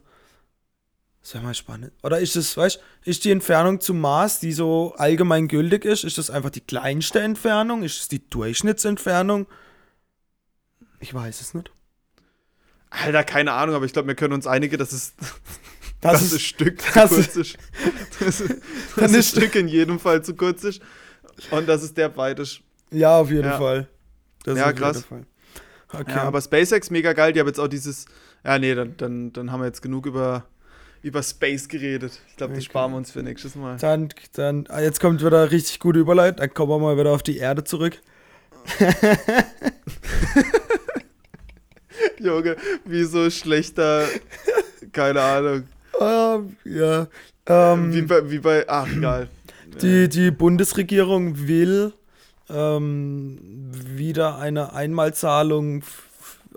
Das 1.22 1.34
wäre 1.34 1.44
mal 1.44 1.54
spannend. 1.54 1.92
Oder 2.02 2.18
ist 2.18 2.34
das, 2.34 2.56
weißt 2.56 2.80
ist 3.04 3.24
die 3.24 3.30
Entfernung 3.30 3.80
zum 3.80 4.00
Mars, 4.00 4.40
die 4.40 4.52
so 4.52 4.92
allgemein 4.96 5.46
gültig 5.46 5.84
ist, 5.84 6.02
ist 6.02 6.18
das 6.18 6.30
einfach 6.30 6.50
die 6.50 6.62
kleinste 6.62 7.20
Entfernung? 7.20 7.84
Ist 7.84 8.00
es 8.00 8.08
die 8.08 8.28
Durchschnittsentfernung? 8.28 9.46
Ich 10.98 11.14
weiß 11.14 11.40
es 11.40 11.54
nicht. 11.54 11.70
Alter, 12.90 13.24
keine 13.24 13.52
Ahnung, 13.52 13.74
aber 13.74 13.84
ich 13.84 13.92
glaube, 13.92 14.08
wir 14.08 14.14
können 14.14 14.32
uns 14.34 14.46
einigen, 14.46 14.78
dass 14.78 14.92
es 14.92 15.14
Das, 16.00 16.12
das, 16.12 16.22
ist, 16.22 16.34
das 16.34 16.42
Stück 16.42 16.80
zu 16.80 16.92
das 16.94 17.10
kurz 17.10 17.36
ist. 17.36 17.58
Das, 18.20 18.40
ist- 18.40 18.54
das 18.96 19.12
ist- 19.12 19.30
Stück 19.30 19.54
in 19.56 19.68
jedem 19.68 19.98
Fall 19.98 20.22
zu 20.24 20.34
kurz 20.34 20.64
ist. 20.64 20.80
Und 21.50 21.68
dass 21.68 21.82
es 21.82 21.92
der 21.94 22.10
ist. 22.38 22.60
ja, 22.90 23.18
auf 23.18 23.30
jeden 23.30 23.44
Ja. 23.44 23.58
Fall. 23.58 23.88
Das 24.44 24.56
Ja, 24.58 24.66
auf 24.70 24.74
krass. 24.74 24.96
jeden 24.96 25.08
Fall. 25.08 25.26
Okay. 26.00 26.12
Ja, 26.16 26.22
aber 26.22 26.40
SpaceX 26.40 26.90
mega 26.90 27.12
geil. 27.12 27.32
Die 27.32 27.40
haben 27.40 27.46
jetzt 27.46 27.60
auch 27.60 27.68
dieses. 27.68 28.06
Ja, 28.44 28.58
nee, 28.58 28.74
dann, 28.74 28.96
dann, 28.96 29.32
dann 29.32 29.52
haben 29.52 29.60
wir 29.60 29.66
jetzt 29.66 29.82
genug 29.82 30.06
über, 30.06 30.44
über 31.02 31.22
Space 31.22 31.68
geredet. 31.68 32.20
Ich 32.30 32.36
glaube, 32.36 32.54
das 32.54 32.60
Okay. 32.62 32.70
sparen 32.70 32.92
wir 32.92 32.96
uns 32.96 33.10
für 33.10 33.22
nächstes 33.22 33.54
Mal. 33.54 33.76
Dann, 33.78 34.08
dann, 34.34 34.66
ah, 34.68 34.80
jetzt 34.80 35.00
kommt 35.00 35.24
wieder 35.24 35.50
richtig 35.50 35.78
gute 35.80 35.98
Überleitung. 35.98 36.38
Dann 36.38 36.54
kommen 36.54 36.70
wir 36.72 36.78
mal 36.78 36.96
wieder 36.98 37.10
auf 37.12 37.22
die 37.22 37.36
Erde 37.38 37.64
zurück. 37.64 38.00
Junge, 42.18 42.56
wie 42.84 43.04
so 43.04 43.30
schlechter. 43.30 44.06
Keine 44.92 45.20
Ahnung. 45.22 45.64
Ähm, 46.00 46.56
ja. 46.64 47.06
Ähm, 47.46 47.92
Wie 47.92 48.02
bei, 48.02 48.30
wie 48.30 48.38
bei. 48.38 48.64
Ach, 48.68 48.88
egal. 48.88 49.28
die, 49.80 50.08
die 50.08 50.30
Bundesregierung 50.30 51.46
will 51.46 51.92
ähm, 52.48 53.38
wieder 53.70 54.38
eine 54.38 54.72
Einmalzahlung 54.72 55.84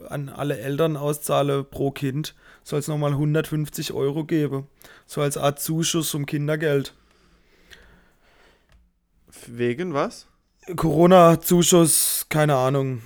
an 0.07 0.29
alle 0.29 0.57
Eltern 0.57 0.97
auszahlen 0.97 1.65
pro 1.69 1.91
Kind. 1.91 2.35
Soll 2.63 2.79
es 2.79 2.87
nochmal 2.87 3.11
150 3.11 3.93
Euro 3.93 4.23
geben. 4.25 4.67
So 5.05 5.21
als 5.21 5.37
Art 5.37 5.59
Zuschuss 5.59 6.09
zum 6.09 6.25
Kindergeld. 6.25 6.93
Wegen 9.47 9.93
was? 9.93 10.27
Corona-Zuschuss, 10.75 12.27
keine 12.29 12.55
Ahnung. 12.55 13.01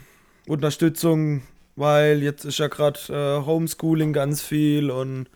Unterstützung, 0.48 1.44
weil 1.76 2.22
jetzt 2.24 2.46
ist 2.46 2.60
ja 2.60 2.68
gerade 2.68 3.00
äh, 3.10 3.46
Homeschooling 3.46 4.14
ganz 4.14 4.42
viel 4.42 4.92
und 4.92 5.28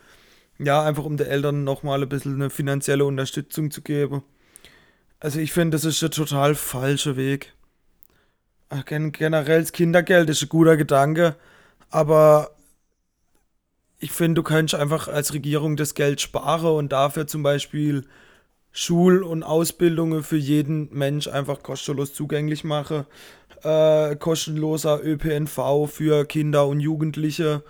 ja, 0.58 0.82
einfach 0.82 1.04
um 1.04 1.16
den 1.16 1.26
Eltern 1.26 1.64
nochmal 1.64 2.02
ein 2.02 2.08
bisschen 2.08 2.34
eine 2.34 2.50
finanzielle 2.50 3.04
Unterstützung 3.04 3.70
zu 3.70 3.82
geben. 3.82 4.22
Also 5.20 5.40
ich 5.40 5.52
finde, 5.52 5.76
das 5.76 5.84
ist 5.84 6.02
der 6.02 6.10
total 6.10 6.54
falsche 6.54 7.16
Weg. 7.16 7.54
Gen 8.86 9.12
generell 9.12 9.60
das 9.62 9.72
Kindergeld 9.72 10.28
ist 10.28 10.42
ein 10.42 10.48
guter 10.48 10.76
Gedanke, 10.76 11.36
aber 11.90 12.50
ich 13.98 14.12
finde, 14.12 14.40
du 14.40 14.42
könntest 14.42 14.80
einfach 14.80 15.08
als 15.08 15.32
Regierung 15.32 15.76
das 15.76 15.94
Geld 15.94 16.20
sparen 16.20 16.76
und 16.76 16.92
dafür 16.92 17.26
zum 17.26 17.42
Beispiel 17.42 18.04
Schul- 18.80 19.24
und 19.24 19.42
Ausbildungen 19.42 20.22
für 20.22 20.36
jeden 20.36 20.88
Mensch 20.96 21.26
einfach 21.26 21.64
kostenlos 21.64 22.14
zugänglich 22.14 22.62
machen. 22.62 23.06
Äh, 23.64 24.14
kostenloser 24.14 25.04
ÖPNV 25.04 25.88
für 25.88 26.24
Kinder 26.24 26.64
und 26.68 26.78
Jugendliche 26.78 27.64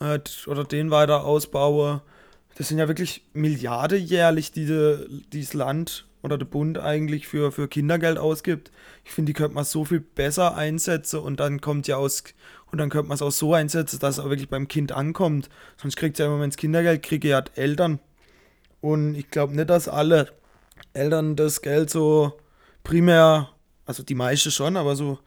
äh, 0.00 0.18
oder 0.46 0.64
den 0.64 0.90
weiter 0.90 1.24
ausbauen. 1.24 2.02
Das 2.56 2.68
sind 2.68 2.76
ja 2.76 2.88
wirklich 2.88 3.24
Milliarden 3.32 4.04
jährlich, 4.04 4.52
die 4.52 4.66
dieses 5.32 5.54
Land 5.54 6.04
oder 6.20 6.36
der 6.36 6.44
Bund 6.44 6.76
eigentlich 6.76 7.26
für, 7.26 7.52
für 7.52 7.66
Kindergeld 7.66 8.18
ausgibt. 8.18 8.70
Ich 9.06 9.12
finde, 9.12 9.30
die 9.30 9.32
könnte 9.32 9.54
man 9.54 9.64
so 9.64 9.86
viel 9.86 10.00
besser 10.00 10.58
einsetzen 10.58 11.20
und 11.20 11.40
dann 11.40 11.62
kommt 11.62 11.86
ja 11.88 11.96
aus 11.96 12.22
und 12.70 12.76
dann 12.76 12.90
könnte 12.90 13.08
man 13.08 13.14
es 13.14 13.22
auch 13.22 13.32
so 13.32 13.54
einsetzen, 13.54 13.98
dass 13.98 14.18
es 14.18 14.20
auch 14.22 14.28
wirklich 14.28 14.50
beim 14.50 14.68
Kind 14.68 14.92
ankommt. 14.92 15.48
Sonst 15.78 15.96
kriegt 15.96 16.18
ja 16.18 16.26
im 16.26 16.32
Moment 16.32 16.52
das 16.52 16.58
Kindergeld, 16.58 17.02
kriege 17.02 17.28
ja 17.28 17.42
Eltern. 17.54 17.98
Und 18.82 19.14
ich 19.14 19.30
glaube 19.30 19.56
nicht, 19.56 19.70
dass 19.70 19.88
alle 19.88 20.28
Eltern 20.92 21.36
das 21.36 21.62
Geld 21.62 21.90
so 21.90 22.38
primär, 22.82 23.50
also 23.86 24.02
die 24.02 24.14
meisten 24.14 24.50
schon, 24.50 24.76
aber 24.76 24.96
so 24.96 25.18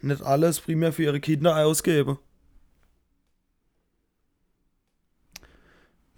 nicht 0.00 0.22
alles 0.22 0.60
primär 0.60 0.92
für 0.92 1.04
ihre 1.04 1.20
Kinder 1.20 1.56
ausgeben. 1.56 2.18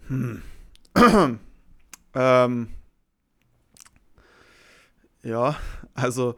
Ähm, 2.15 2.69
ja, 5.21 5.59
also, 5.93 6.35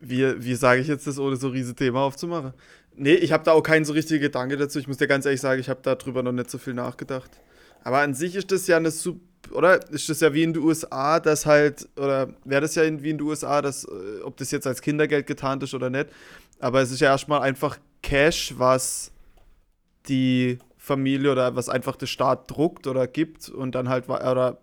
wie, 0.00 0.44
wie 0.44 0.54
sage 0.54 0.80
ich 0.80 0.86
jetzt 0.86 1.06
das, 1.06 1.18
ohne 1.18 1.36
so 1.36 1.48
ein 1.48 1.52
riesen 1.54 1.74
Thema 1.74 2.00
aufzumachen? 2.02 2.52
Nee, 2.94 3.14
ich 3.14 3.32
habe 3.32 3.44
da 3.44 3.52
auch 3.52 3.62
keinen 3.62 3.84
so 3.84 3.92
richtigen 3.92 4.20
Gedanke 4.20 4.56
dazu. 4.56 4.78
Ich 4.78 4.86
muss 4.86 4.96
dir 4.98 5.08
ganz 5.08 5.24
ehrlich 5.24 5.40
sagen, 5.40 5.60
ich 5.60 5.68
habe 5.68 5.80
darüber 5.82 6.22
noch 6.22 6.32
nicht 6.32 6.50
so 6.50 6.58
viel 6.58 6.74
nachgedacht. 6.74 7.30
Aber 7.82 7.98
an 7.98 8.14
sich 8.14 8.36
ist 8.36 8.52
das 8.52 8.66
ja 8.66 8.76
eine 8.76 8.90
Sub, 8.90 9.20
oder? 9.52 9.90
Ist 9.90 10.08
das 10.08 10.20
ja 10.20 10.32
wie 10.32 10.42
in 10.42 10.52
den 10.52 10.62
USA, 10.62 11.20
dass 11.20 11.46
halt, 11.46 11.88
oder 11.96 12.28
wäre 12.44 12.60
das 12.60 12.74
ja 12.74 12.82
wie 12.84 13.10
in 13.10 13.18
den 13.18 13.22
USA, 13.22 13.62
dass, 13.62 13.84
äh, 13.84 14.22
ob 14.22 14.36
das 14.36 14.50
jetzt 14.50 14.66
als 14.66 14.82
Kindergeld 14.82 15.26
getarnt 15.26 15.62
ist 15.62 15.74
oder 15.74 15.90
nicht. 15.90 16.08
Aber 16.60 16.80
es 16.80 16.90
ist 16.90 17.00
ja 17.00 17.08
erstmal 17.08 17.40
einfach 17.40 17.78
Cash, 18.02 18.54
was 18.56 19.12
die 20.08 20.58
Familie 20.76 21.32
oder 21.32 21.54
was 21.54 21.68
einfach 21.68 21.96
der 21.96 22.06
Staat 22.06 22.50
druckt 22.50 22.86
oder 22.86 23.06
gibt 23.06 23.48
und 23.48 23.74
dann 23.74 23.88
halt, 23.88 24.08
oder 24.08 24.58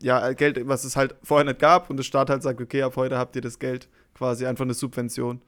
ja, 0.00 0.32
Geld, 0.32 0.66
was 0.66 0.84
es 0.84 0.96
halt 0.96 1.14
vorher 1.22 1.44
nicht 1.44 1.60
gab 1.60 1.90
und 1.90 1.96
der 1.96 2.04
Staat 2.04 2.30
halt 2.30 2.42
sagt, 2.42 2.60
okay, 2.60 2.82
ab 2.82 2.96
heute 2.96 3.18
habt 3.18 3.36
ihr 3.36 3.42
das 3.42 3.58
Geld, 3.58 3.88
quasi 4.14 4.46
einfach 4.46 4.64
eine 4.64 4.74
Subvention. 4.74 5.42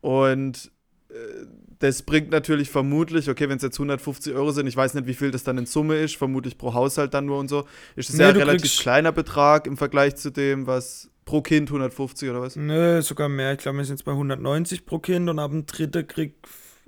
Und 0.00 0.70
äh, 1.10 1.46
das 1.78 2.02
bringt 2.02 2.30
natürlich 2.30 2.70
vermutlich, 2.70 3.28
okay, 3.28 3.48
wenn 3.48 3.56
es 3.56 3.62
jetzt 3.62 3.76
150 3.78 4.34
Euro 4.34 4.50
sind, 4.52 4.66
ich 4.66 4.76
weiß 4.76 4.94
nicht, 4.94 5.06
wie 5.06 5.14
viel 5.14 5.30
das 5.30 5.44
dann 5.44 5.58
in 5.58 5.66
Summe 5.66 5.96
ist, 5.96 6.16
vermutlich 6.16 6.56
pro 6.56 6.72
Haushalt 6.74 7.12
dann 7.14 7.26
nur 7.26 7.38
und 7.38 7.48
so, 7.48 7.66
ist 7.96 8.08
es 8.08 8.16
Nee, 8.16 8.22
ja 8.22 8.28
ein 8.30 8.36
relativ 8.36 8.78
kleiner 8.78 9.12
Betrag 9.12 9.66
im 9.66 9.76
Vergleich 9.76 10.16
zu 10.16 10.30
dem, 10.30 10.66
was 10.66 11.10
pro 11.26 11.42
Kind 11.42 11.68
150 11.68 12.30
oder 12.30 12.40
was? 12.40 12.56
Nö, 12.56 13.02
sogar 13.02 13.28
mehr. 13.28 13.52
Ich 13.52 13.58
glaube, 13.58 13.78
wir 13.78 13.84
sind 13.84 13.96
jetzt 13.96 14.04
bei 14.04 14.12
190 14.12 14.86
pro 14.86 14.98
Kind 14.98 15.28
und 15.28 15.38
ab 15.38 15.50
dem 15.50 15.66
dritten 15.66 16.06
krieg, 16.06 16.34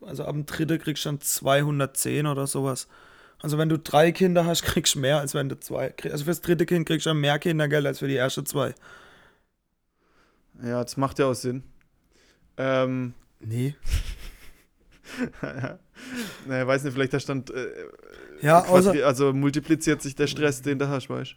also 0.00 0.24
ab 0.24 0.32
dem 0.32 0.46
dritten 0.46 0.78
kriegst 0.78 1.04
du 1.04 1.10
dann 1.10 1.20
210 1.20 2.26
oder 2.26 2.46
sowas. 2.46 2.88
Also 3.40 3.58
wenn 3.58 3.68
du 3.68 3.78
drei 3.78 4.10
Kinder 4.10 4.46
hast, 4.46 4.62
kriegst 4.64 4.94
du 4.94 5.00
mehr, 5.00 5.18
als 5.18 5.34
wenn 5.34 5.48
du 5.48 5.60
zwei 5.60 5.90
kriegst. 5.90 6.12
Also 6.12 6.24
fürs 6.24 6.40
dritte 6.40 6.66
Kind 6.66 6.86
kriegst 6.86 7.04
du 7.06 7.10
dann 7.10 7.20
mehr 7.20 7.38
Kindergeld 7.38 7.84
als 7.86 7.98
für 7.98 8.08
die 8.08 8.16
ersten 8.16 8.46
zwei. 8.46 8.74
Ja, 10.62 10.82
das 10.82 10.96
macht 10.96 11.18
ja 11.18 11.26
auch 11.26 11.34
Sinn. 11.34 11.62
Ähm, 12.56 13.14
Nee. 13.40 13.76
naja, 16.46 16.66
weiß 16.66 16.84
nicht, 16.84 16.92
vielleicht 16.94 17.12
da 17.12 17.20
stand, 17.20 17.50
äh, 17.50 17.66
Ja, 18.42 18.64
außer, 18.64 18.92
quadri- 18.92 19.02
also 19.02 19.32
multipliziert 19.32 20.02
sich 20.02 20.14
der 20.14 20.26
Stress, 20.26 20.62
den 20.62 20.78
du 20.78 20.88
hast, 20.88 21.08
weißt 21.10 21.34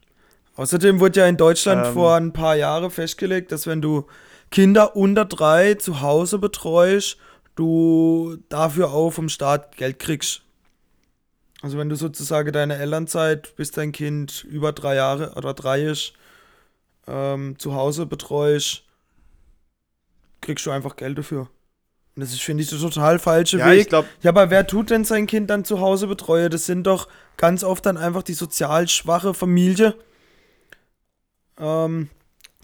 Außerdem 0.56 1.00
wurde 1.00 1.22
ja 1.22 1.28
in 1.28 1.38
Deutschland 1.38 1.86
Ähm. 1.88 1.94
vor 1.94 2.16
ein 2.16 2.34
paar 2.34 2.56
Jahren 2.56 2.92
festgelegt, 2.92 3.52
dass 3.52 3.68
wenn 3.68 3.82
du 3.82 4.06
Kinder 4.52 4.96
unter 4.96 5.26
drei 5.26 5.76
zu 5.76 6.02
Hause 6.02 6.40
betreust, 6.40 7.18
du 7.56 8.38
dafür 8.50 8.92
auch 8.92 9.12
vom 9.12 9.30
Staat 9.30 9.78
Geld 9.78 10.00
kriegst. 10.00 10.44
Also 11.62 11.78
wenn 11.78 11.90
du 11.90 11.96
sozusagen 11.96 12.52
deine 12.52 12.76
Elternzeit, 12.78 13.56
bis 13.56 13.72
dein 13.72 13.92
Kind 13.92 14.44
über 14.44 14.72
drei 14.74 14.96
Jahre 14.96 15.34
oder 15.36 15.54
drei 15.54 15.84
ist, 15.84 16.14
ähm, 17.08 17.58
zu 17.60 17.74
Hause 17.76 18.06
betreust, 18.06 18.84
kriegst 20.42 20.66
du 20.66 20.72
einfach 20.72 20.96
Geld 20.96 21.18
dafür. 21.18 21.50
Und 22.16 22.22
das 22.22 22.34
ist, 22.34 22.42
finde 22.42 22.64
ich, 22.64 22.70
der 22.70 22.80
total 22.80 23.20
falsche 23.20 23.60
Ja, 23.60 23.72
Weg. 23.72 23.82
ich 23.82 23.90
glaube, 23.90 24.08
Ja, 24.22 24.32
aber 24.32 24.50
wer 24.50 24.68
tut 24.68 24.90
denn 24.90 25.06
sein 25.06 25.28
Kind 25.28 25.50
dann 25.50 25.64
zu 25.64 25.80
Hause 25.80 26.08
betreue? 26.08 26.50
Das 26.50 26.66
sind 26.66 26.86
doch 26.86 27.08
ganz 27.38 27.64
oft 27.64 27.86
dann 27.86 27.98
einfach 27.98 28.24
die 28.24 28.34
sozial 28.34 28.88
schwache 28.90 29.34
Familie, 29.34 29.96
ähm, 31.58 32.10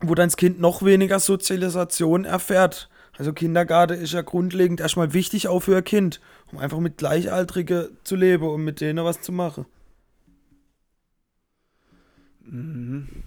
wo 0.01 0.15
dann 0.15 0.27
das 0.29 0.37
Kind 0.37 0.59
noch 0.59 0.83
weniger 0.83 1.19
Sozialisation 1.19 2.25
erfährt. 2.25 2.89
Also 3.17 3.33
Kindergarten 3.33 3.99
ist 3.99 4.13
ja 4.13 4.21
grundlegend 4.21 4.79
erstmal 4.79 5.13
wichtig 5.13 5.47
auch 5.47 5.61
für 5.61 5.77
ein 5.77 5.83
Kind, 5.83 6.19
um 6.51 6.59
einfach 6.59 6.79
mit 6.79 6.97
Gleichaltrigen 6.97 7.87
zu 8.03 8.15
leben 8.15 8.43
und 8.47 8.63
mit 8.63 8.79
denen 8.81 9.03
was 9.03 9.21
zu 9.21 9.31
machen. 9.31 9.65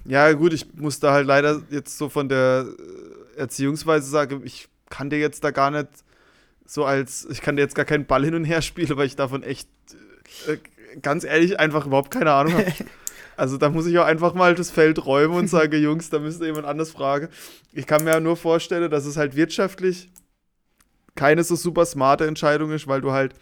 ja 0.06 0.32
gut, 0.32 0.52
ich 0.52 0.72
muss 0.74 0.98
da 1.00 1.12
halt 1.12 1.26
leider 1.26 1.62
jetzt 1.70 1.98
so 1.98 2.08
von 2.08 2.28
der 2.28 2.66
äh, 3.36 3.38
Erziehungsweise 3.38 4.08
sagen, 4.08 4.42
ich 4.44 4.68
kann 4.88 5.10
dir 5.10 5.18
jetzt 5.18 5.44
da 5.44 5.50
gar 5.50 5.70
nicht 5.70 5.88
so 6.70 6.84
als, 6.84 7.26
ich 7.28 7.40
kann 7.40 7.56
dir 7.56 7.62
jetzt 7.62 7.74
gar 7.74 7.84
keinen 7.84 8.06
Ball 8.06 8.24
hin 8.24 8.36
und 8.36 8.44
her 8.44 8.62
spielen, 8.62 8.96
weil 8.96 9.06
ich 9.06 9.16
davon 9.16 9.42
echt, 9.42 9.68
äh, 10.46 10.56
ganz 11.02 11.24
ehrlich, 11.24 11.58
einfach 11.58 11.84
überhaupt 11.84 12.12
keine 12.12 12.32
Ahnung 12.32 12.54
habe. 12.54 12.72
Also 13.36 13.56
da 13.56 13.70
muss 13.70 13.86
ich 13.86 13.98
auch 13.98 14.04
einfach 14.04 14.34
mal 14.34 14.54
das 14.54 14.70
Feld 14.70 15.06
räumen 15.06 15.34
und 15.34 15.48
sage, 15.48 15.76
Jungs, 15.78 16.10
da 16.10 16.18
müsst 16.18 16.42
ihr 16.42 16.48
jemand 16.48 16.66
anders 16.66 16.90
fragen. 16.90 17.28
Ich 17.72 17.86
kann 17.86 18.04
mir 18.04 18.10
ja 18.10 18.20
nur 18.20 18.36
vorstellen, 18.36 18.90
dass 18.90 19.06
es 19.06 19.16
halt 19.16 19.34
wirtschaftlich 19.34 20.10
keine 21.14 21.42
so 21.42 21.56
super 21.56 21.86
smarte 21.86 22.26
Entscheidung 22.26 22.70
ist, 22.70 22.86
weil 22.86 23.00
du 23.00 23.12
halt 23.12 23.32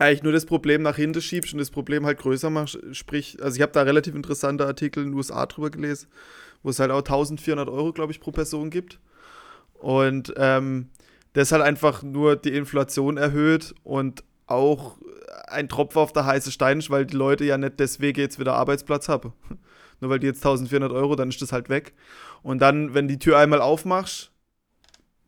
eigentlich 0.00 0.24
nur 0.24 0.32
das 0.32 0.46
Problem 0.46 0.82
nach 0.82 0.96
hinten 0.96 1.22
schiebst 1.22 1.52
und 1.52 1.60
das 1.60 1.70
Problem 1.70 2.04
halt 2.06 2.18
größer 2.18 2.50
machst. 2.50 2.76
Sprich, 2.90 3.38
also 3.40 3.54
ich 3.54 3.62
habe 3.62 3.70
da 3.70 3.82
relativ 3.82 4.16
interessante 4.16 4.66
Artikel 4.66 5.04
in 5.04 5.10
den 5.10 5.16
USA 5.16 5.46
drüber 5.46 5.70
gelesen, 5.70 6.08
wo 6.64 6.70
es 6.70 6.80
halt 6.80 6.90
auch 6.90 6.98
1400 6.98 7.68
Euro, 7.68 7.92
glaube 7.92 8.10
ich, 8.10 8.18
pro 8.18 8.32
Person 8.32 8.70
gibt. 8.70 8.98
Und 9.74 10.34
ähm, 10.36 10.88
das 11.32 11.52
halt 11.52 11.62
einfach 11.62 12.02
nur 12.02 12.36
die 12.36 12.54
Inflation 12.54 13.16
erhöht 13.16 13.74
und 13.84 14.24
auch 14.46 14.98
ein 15.46 15.68
Tropfen 15.68 16.00
auf 16.00 16.12
der 16.12 16.26
heiße 16.26 16.50
Stein 16.50 16.78
ist, 16.78 16.90
weil 16.90 17.06
die 17.06 17.16
Leute 17.16 17.44
ja 17.44 17.58
nicht 17.58 17.78
deswegen 17.80 18.20
jetzt 18.20 18.38
wieder 18.38 18.54
Arbeitsplatz 18.54 19.08
haben. 19.08 19.32
Nur 20.00 20.10
weil 20.10 20.18
die 20.18 20.26
jetzt 20.26 20.44
1400 20.44 20.90
Euro, 20.90 21.14
dann 21.14 21.28
ist 21.28 21.40
das 21.40 21.52
halt 21.52 21.68
weg. 21.68 21.94
Und 22.42 22.58
dann, 22.60 22.92
wenn 22.92 23.06
die 23.06 23.20
Tür 23.20 23.38
einmal 23.38 23.60
aufmachst, 23.60 24.32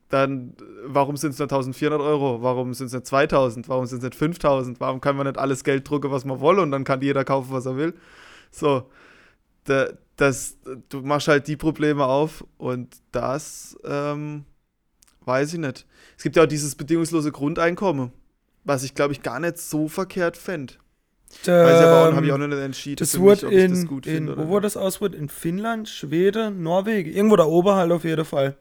dann 0.08 0.54
warum 0.84 1.16
sind 1.16 1.30
es 1.30 1.38
nur 1.38 1.46
1400 1.46 2.00
Euro? 2.00 2.42
Warum 2.42 2.74
sind 2.74 2.86
es 2.86 2.92
nicht 2.92 3.06
2000? 3.06 3.68
Warum 3.68 3.86
sind 3.86 3.98
es 3.98 4.04
nicht 4.04 4.14
5000? 4.16 4.80
Warum 4.80 5.00
kann 5.00 5.16
man 5.16 5.26
nicht 5.26 5.38
alles 5.38 5.64
Geld 5.64 5.88
drucken, 5.88 6.10
was 6.10 6.24
man 6.24 6.40
will 6.40 6.58
und 6.58 6.70
dann 6.72 6.84
kann 6.84 7.00
jeder 7.02 7.24
kaufen, 7.24 7.52
was 7.52 7.66
er 7.66 7.76
will? 7.76 7.94
So, 8.50 8.90
da, 9.64 9.88
das, 10.16 10.56
du 10.88 11.02
machst 11.02 11.28
halt 11.28 11.48
die 11.48 11.56
Probleme 11.56 12.04
auf 12.04 12.44
und 12.58 12.96
das 13.12 13.76
ähm, 13.84 14.44
weiß 15.24 15.54
ich 15.54 15.60
nicht. 15.60 15.86
Es 16.16 16.22
gibt 16.22 16.36
ja 16.36 16.44
auch 16.44 16.48
dieses 16.48 16.74
bedingungslose 16.74 17.32
Grundeinkommen 17.32 18.12
was 18.64 18.82
ich 18.82 18.94
glaube 18.94 19.12
ich 19.12 19.22
gar 19.22 19.38
nicht 19.38 19.58
so 19.58 19.88
verkehrt 19.88 20.36
fände. 20.36 20.74
Weiß 21.44 21.80
ich 21.80 21.86
aber 21.86 22.08
auch, 22.08 22.14
habe 22.14 22.26
ich 22.26 22.32
auch 22.32 22.38
noch 22.38 22.46
nicht 22.46 22.60
entschieden. 22.60 22.96
Das 22.96 23.18
wurde 23.18 23.48
in, 23.48 23.70
das 23.70 23.86
gut 23.86 24.06
in 24.06 24.36
wo 24.36 24.48
wurde 24.48 24.64
das 24.64 24.76
aus? 24.76 25.00
In 25.00 25.28
Finnland, 25.28 25.88
Schweden, 25.88 26.62
Norwegen, 26.62 27.12
irgendwo 27.12 27.36
da 27.36 27.44
oben 27.44 27.74
halt 27.74 27.90
auf 27.92 28.04
jeden 28.04 28.24
Fall. 28.24 28.56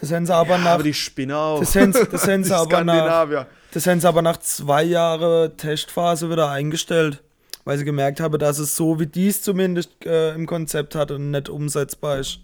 Das 0.00 0.12
haben 0.12 0.26
sie 0.26 0.34
aber 0.34 0.56
ja, 0.56 0.58
nach. 0.58 0.70
Aber 0.72 0.82
die 0.82 0.94
Spinner 0.94 1.38
auch. 1.38 1.60
Das 1.60 1.74
haben, 1.74 1.92
das 1.92 2.28
haben 2.28 2.44
sie 2.44 2.54
aber 2.54 2.84
nach. 2.84 3.46
Das 3.72 3.86
haben 3.86 4.00
sie 4.00 4.08
aber 4.08 4.20
nach 4.20 4.38
zwei 4.38 4.82
Jahren 4.82 5.56
Testphase 5.56 6.30
wieder 6.30 6.50
eingestellt. 6.50 7.22
Weil 7.64 7.78
sie 7.78 7.84
gemerkt 7.84 8.18
haben, 8.18 8.38
dass 8.38 8.58
es 8.58 8.74
so 8.74 8.98
wie 8.98 9.06
dies 9.06 9.40
zumindest 9.40 10.04
äh, 10.04 10.34
im 10.34 10.46
Konzept 10.46 10.96
hatte 10.96 11.18
nicht 11.20 11.48
umsetzbar 11.48 12.18
ist. 12.18 12.40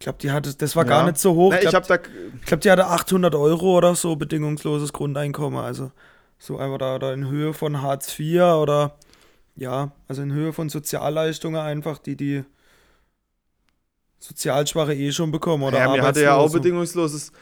Ich 0.00 0.04
glaube, 0.04 0.18
die 0.18 0.30
hatte, 0.30 0.54
das 0.54 0.76
war 0.76 0.84
ja. 0.84 0.88
gar 0.88 1.04
nicht 1.04 1.18
so 1.18 1.34
hoch. 1.34 1.52
Na, 1.52 1.60
ich 1.60 1.68
glaube, 1.68 2.00
glaub, 2.46 2.60
die 2.62 2.70
hatte 2.70 2.86
800 2.86 3.34
Euro 3.34 3.76
oder 3.76 3.94
so 3.94 4.16
bedingungsloses 4.16 4.94
Grundeinkommen. 4.94 5.60
Also 5.60 5.92
so 6.38 6.56
einfach 6.56 6.78
da, 6.78 6.98
da 6.98 7.12
in 7.12 7.28
Höhe 7.28 7.52
von 7.52 7.82
Hartz 7.82 8.18
IV 8.18 8.40
oder 8.40 8.96
ja, 9.56 9.92
also 10.08 10.22
in 10.22 10.32
Höhe 10.32 10.54
von 10.54 10.70
Sozialleistungen 10.70 11.60
einfach, 11.60 11.98
die 11.98 12.16
die 12.16 12.44
Sozialschwache 14.20 14.94
eh 14.94 15.12
schon 15.12 15.32
bekommen 15.32 15.64
oder 15.64 15.78
Ja, 15.78 15.92
mir 15.92 16.00
hatte 16.00 16.22
ja 16.22 16.34
auch 16.36 16.50
bedingungsloses. 16.50 17.32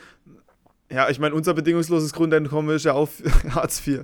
Ja, 0.90 1.08
ich 1.10 1.20
meine, 1.20 1.36
unser 1.36 1.54
bedingungsloses 1.54 2.12
Grundeinkommen 2.12 2.74
ist 2.74 2.84
ja 2.84 2.94
auch 2.94 3.08
Hartz 3.50 3.86
IV. 3.86 4.00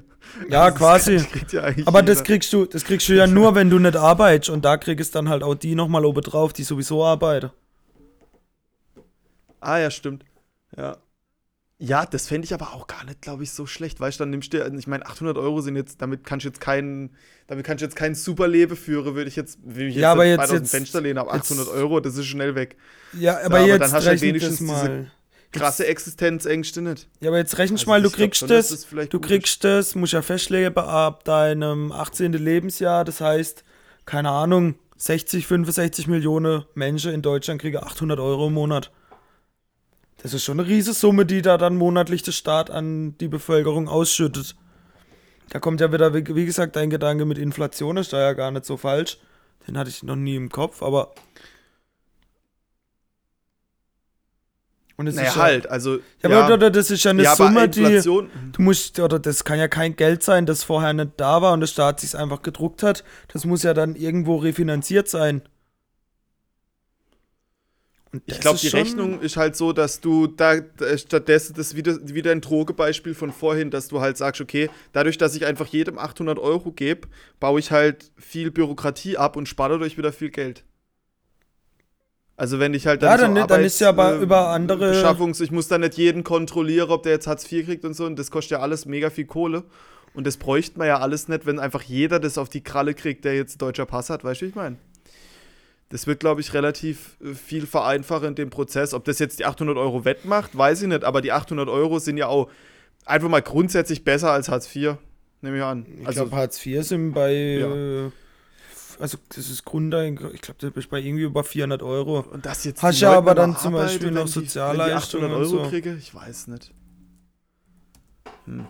Ja, 0.48 0.70
das 0.70 0.78
quasi. 0.78 1.26
Ja 1.50 1.72
Aber 1.86 2.04
das 2.04 2.22
kriegst 2.22 2.52
du, 2.52 2.66
das 2.66 2.84
kriegst 2.84 3.08
du 3.08 3.14
ja 3.14 3.26
nur, 3.26 3.56
wenn 3.56 3.68
du 3.68 3.80
nicht 3.80 3.96
arbeitest 3.96 4.50
und 4.50 4.64
da 4.64 4.76
kriegst 4.76 5.16
dann 5.16 5.28
halt 5.28 5.42
auch 5.42 5.56
die 5.56 5.74
nochmal 5.74 6.04
oben 6.04 6.22
drauf, 6.22 6.52
die 6.52 6.62
sowieso 6.62 7.04
arbeiten. 7.04 7.50
Ah, 9.64 9.78
ja, 9.78 9.90
stimmt. 9.90 10.24
Ja. 10.76 10.98
Ja, 11.78 12.06
das 12.06 12.28
fände 12.28 12.44
ich 12.44 12.54
aber 12.54 12.72
auch 12.72 12.86
gar 12.86 13.04
nicht, 13.04 13.20
glaube 13.20 13.42
ich, 13.42 13.50
so 13.50 13.66
schlecht. 13.66 13.98
Weißt 13.98 14.18
du, 14.18 14.22
dann 14.22 14.30
nimmst 14.30 14.52
du, 14.52 14.64
ich 14.64 14.86
meine, 14.86 15.04
800 15.06 15.36
Euro 15.36 15.60
sind 15.60 15.74
jetzt, 15.74 16.00
damit 16.00 16.24
kannst 16.24 16.44
du 16.44 16.48
jetzt 16.48 16.60
keinen, 16.60 17.10
damit 17.48 17.66
kannst 17.66 17.82
du 17.82 17.86
jetzt 17.86 17.96
kein 17.96 18.14
super 18.14 18.46
Leben 18.46 18.76
führen, 18.76 19.16
würde 19.16 19.28
ich 19.28 19.34
jetzt, 19.34 19.58
wenn 19.64 19.88
ich 19.88 19.96
jetzt, 19.96 20.02
ja, 20.02 20.12
aber 20.12 20.24
jetzt, 20.24 20.52
jetzt 20.52 20.70
Fenster 20.70 21.00
lehne, 21.00 21.20
aber 21.20 21.34
800 21.34 21.68
Euro, 21.68 21.98
das 21.98 22.16
ist 22.16 22.26
schnell 22.26 22.54
weg. 22.54 22.76
Ja, 23.12 23.38
aber, 23.38 23.42
so, 23.42 23.46
aber 23.46 23.66
jetzt 23.66 23.80
dann 23.80 23.92
hast 23.92 24.04
du 24.04 24.08
halt 24.08 24.20
wenigstens 24.20 24.60
mal. 24.60 25.10
krasse 25.50 25.86
Existenzängste 25.86 26.80
nicht. 26.80 27.08
Ja, 27.20 27.30
aber 27.30 27.38
jetzt 27.38 27.58
rechnest 27.58 27.82
also 27.82 27.90
mal, 27.90 28.02
du 28.02 28.10
kriegst 28.10 28.40
schon, 28.40 28.48
das, 28.48 28.68
das 28.68 29.08
du 29.08 29.18
kriegst 29.18 29.64
das, 29.64 29.96
musst 29.96 30.12
ja 30.12 30.22
festlegen 30.22 30.76
ab 30.76 31.24
deinem 31.24 31.90
18. 31.90 32.34
Lebensjahr, 32.34 33.04
das 33.04 33.20
heißt, 33.20 33.64
keine 34.06 34.30
Ahnung, 34.30 34.76
60, 34.96 35.46
65 35.46 36.06
Millionen 36.06 36.64
Menschen 36.74 37.12
in 37.12 37.20
Deutschland 37.20 37.60
kriegen 37.60 37.78
800 37.78 38.20
Euro 38.20 38.46
im 38.46 38.54
Monat. 38.54 38.92
Das 40.24 40.32
ist 40.32 40.42
schon 40.42 40.58
eine 40.58 40.66
riesige 40.66 40.94
Summe, 40.94 41.26
die 41.26 41.42
da 41.42 41.58
dann 41.58 41.76
monatlich 41.76 42.22
der 42.22 42.32
Staat 42.32 42.70
an 42.70 43.14
die 43.18 43.28
Bevölkerung 43.28 43.90
ausschüttet. 43.90 44.56
Da 45.50 45.60
kommt 45.60 45.82
ja 45.82 45.92
wieder, 45.92 46.14
wie 46.14 46.46
gesagt, 46.46 46.76
dein 46.76 46.88
Gedanke 46.88 47.26
mit 47.26 47.36
Inflation, 47.36 47.98
ist 47.98 48.14
da 48.14 48.20
ja 48.22 48.32
gar 48.32 48.50
nicht 48.50 48.64
so 48.64 48.78
falsch. 48.78 49.18
Den 49.68 49.76
hatte 49.76 49.90
ich 49.90 50.02
noch 50.02 50.16
nie 50.16 50.36
im 50.36 50.48
Kopf, 50.48 50.82
aber. 50.82 51.12
Und 54.96 55.08
es 55.08 55.16
naja, 55.16 55.28
ist 55.28 55.36
ja, 55.36 55.42
halt, 55.42 55.68
also. 55.68 55.98
Ja, 56.22 56.30
ja, 56.30 56.46
aber 56.46 56.70
das 56.70 56.90
ist 56.90 57.04
ja 57.04 57.10
eine 57.10 57.24
ja, 57.24 57.36
Summe, 57.36 57.68
die. 57.68 58.00
Du 58.00 58.26
musst, 58.56 58.98
oder 58.98 59.18
das 59.18 59.44
kann 59.44 59.58
ja 59.58 59.68
kein 59.68 59.94
Geld 59.94 60.22
sein, 60.22 60.46
das 60.46 60.64
vorher 60.64 60.94
nicht 60.94 61.10
da 61.18 61.42
war 61.42 61.52
und 61.52 61.60
der 61.60 61.66
Staat 61.66 62.00
sich 62.00 62.16
einfach 62.16 62.40
gedruckt 62.40 62.82
hat. 62.82 63.04
Das 63.28 63.44
muss 63.44 63.62
ja 63.62 63.74
dann 63.74 63.94
irgendwo 63.94 64.36
refinanziert 64.36 65.06
sein 65.06 65.42
ich 68.26 68.40
glaube, 68.40 68.58
die 68.58 68.68
Rechnung 68.68 69.20
ist 69.20 69.36
halt 69.36 69.56
so, 69.56 69.72
dass 69.72 70.00
du 70.00 70.26
da 70.26 70.56
stattdessen 70.96 71.54
das 71.56 71.74
wieder, 71.74 71.96
wieder 72.02 72.32
ein 72.32 72.40
Drogebeispiel 72.40 73.14
von 73.14 73.32
vorhin, 73.32 73.70
dass 73.70 73.88
du 73.88 74.00
halt 74.00 74.16
sagst, 74.16 74.40
okay, 74.40 74.70
dadurch, 74.92 75.18
dass 75.18 75.34
ich 75.34 75.46
einfach 75.46 75.66
jedem 75.66 75.98
800 75.98 76.38
Euro 76.38 76.72
gebe, 76.72 77.08
baue 77.40 77.60
ich 77.60 77.70
halt 77.70 78.12
viel 78.16 78.50
Bürokratie 78.50 79.16
ab 79.16 79.36
und 79.36 79.48
spare 79.48 79.74
dadurch 79.74 79.96
wieder 79.98 80.12
viel 80.12 80.30
Geld. 80.30 80.64
Also 82.36 82.58
wenn 82.58 82.74
ich 82.74 82.86
halt 82.86 83.02
dann, 83.02 83.10
ja, 83.10 83.16
dann, 83.16 83.34
so 83.34 83.42
Arbeits, 83.42 83.48
dann 83.48 83.64
ist 83.64 83.80
ja 83.80 83.88
aber 83.90 84.14
äh, 84.16 84.22
über 84.22 84.48
andere 84.48 84.90
Beschaffungs, 84.90 85.40
ich 85.40 85.52
muss 85.52 85.68
dann 85.68 85.82
nicht 85.82 85.94
jeden 85.94 86.24
kontrollieren, 86.24 86.90
ob 86.90 87.04
der 87.04 87.12
jetzt 87.12 87.26
Hartz 87.26 87.50
IV 87.50 87.64
kriegt 87.66 87.84
und 87.84 87.94
so 87.94 88.06
und 88.06 88.18
das 88.18 88.30
kostet 88.30 88.52
ja 88.52 88.60
alles 88.60 88.86
mega 88.86 89.10
viel 89.10 89.26
Kohle 89.26 89.62
und 90.14 90.26
das 90.26 90.36
bräuchte 90.36 90.78
man 90.78 90.88
ja 90.88 90.98
alles 90.98 91.28
nicht, 91.28 91.46
wenn 91.46 91.60
einfach 91.60 91.82
jeder 91.82 92.18
das 92.18 92.36
auf 92.36 92.48
die 92.48 92.62
Kralle 92.62 92.94
kriegt, 92.94 93.24
der 93.24 93.36
jetzt 93.36 93.62
deutscher 93.62 93.86
Pass 93.86 94.10
hat, 94.10 94.24
weißt 94.24 94.40
du, 94.40 94.46
wie 94.46 94.48
ich 94.48 94.54
meine? 94.56 94.76
Das 95.90 96.06
wird, 96.06 96.20
glaube 96.20 96.40
ich, 96.40 96.54
relativ 96.54 97.16
äh, 97.22 97.34
viel 97.34 97.66
vereinfachen 97.66 98.28
in 98.28 98.34
dem 98.34 98.50
Prozess. 98.50 98.94
Ob 98.94 99.04
das 99.04 99.18
jetzt 99.18 99.38
die 99.38 99.44
800 99.44 99.76
Euro 99.76 100.04
wettmacht, 100.04 100.56
weiß 100.56 100.82
ich 100.82 100.88
nicht, 100.88 101.04
aber 101.04 101.20
die 101.20 101.32
800 101.32 101.68
Euro 101.68 101.98
sind 101.98 102.16
ja 102.16 102.28
auch 102.28 102.50
einfach 103.04 103.28
mal 103.28 103.42
grundsätzlich 103.42 104.04
besser 104.04 104.32
als 104.32 104.48
Hartz 104.48 104.74
IV, 104.74 104.96
nehme 105.40 105.58
ich 105.58 105.62
an. 105.62 105.86
Ich 106.00 106.06
also, 106.06 106.22
glaube, 106.22 106.36
Hartz 106.36 106.64
IV 106.64 106.84
sind 106.84 107.12
bei, 107.12 107.32
ja. 107.32 108.10
also 108.98 109.18
das 109.28 109.50
ist 109.50 109.64
Grundeinkommen, 109.64 110.34
ich 110.34 110.40
glaube, 110.40 110.58
das 110.60 110.72
ist 110.74 110.90
bei 110.90 111.00
irgendwie 111.00 111.24
über 111.24 111.44
400 111.44 111.82
Euro. 111.82 112.20
Und 112.20 112.46
das 112.46 112.64
jetzt 112.64 112.82
Hast 112.82 113.02
du 113.02 113.06
aber 113.08 113.34
dann 113.34 113.56
zum 113.56 113.74
Beispiel 113.74 114.10
noch 114.10 114.26
Sozialleistungen. 114.26 115.26
800 115.26 115.38
Euro 115.38 115.64
so. 115.64 115.70
kriege, 115.70 115.96
ich 115.98 116.14
weiß 116.14 116.48
nicht. 116.48 116.72
Hm. 118.46 118.66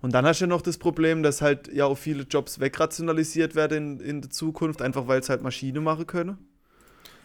Und 0.00 0.12
dann 0.12 0.26
hast 0.26 0.40
du 0.40 0.44
ja 0.44 0.48
noch 0.48 0.62
das 0.62 0.78
Problem, 0.78 1.22
dass 1.22 1.40
halt 1.40 1.72
ja 1.72 1.86
auch 1.86 1.96
viele 1.96 2.24
Jobs 2.24 2.60
wegrationalisiert 2.60 3.54
werden 3.54 4.00
in, 4.00 4.06
in 4.06 4.20
der 4.20 4.30
Zukunft, 4.30 4.82
einfach 4.82 5.06
weil 5.06 5.20
es 5.20 5.28
halt 5.28 5.42
Maschine 5.42 5.80
machen 5.80 6.06
können. 6.06 6.38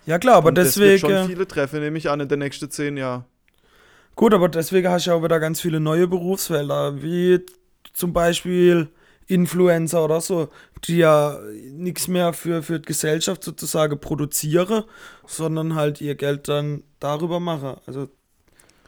Ja 0.06 0.20
klar, 0.20 0.36
aber 0.38 0.50
Und 0.50 0.56
deswegen. 0.56 1.02
Das 1.02 1.10
wird 1.10 1.20
schon 1.20 1.30
viele 1.30 1.48
Treffen, 1.48 1.80
nehme 1.80 1.98
ich 1.98 2.10
an, 2.10 2.20
in 2.20 2.28
den 2.28 2.40
nächsten 2.40 2.70
zehn 2.70 2.98
Jahren. 2.98 3.26
Gut, 4.16 4.34
aber 4.34 4.50
deswegen 4.50 4.90
hast 4.90 5.06
du 5.06 5.12
ja 5.12 5.16
auch 5.16 5.24
wieder 5.24 5.40
ganz 5.40 5.62
viele 5.62 5.80
neue 5.80 6.08
Berufsfelder, 6.08 7.02
wie 7.02 7.40
zum 7.94 8.14
Beispiel 8.14 8.90
Influencer 9.28 10.04
oder 10.04 10.20
so, 10.22 10.50
die 10.84 10.98
ja 10.98 11.40
nichts 11.72 12.08
mehr 12.08 12.34
für, 12.34 12.62
für 12.64 12.80
die 12.80 12.86
Gesellschaft 12.86 13.44
sozusagen 13.44 14.00
produzieren, 14.00 14.84
sondern 15.26 15.76
halt 15.76 16.02
ihr 16.02 16.16
Geld 16.16 16.48
dann 16.50 16.84
darüber 17.00 17.40
machen. 17.40 17.78
Also 17.86 18.10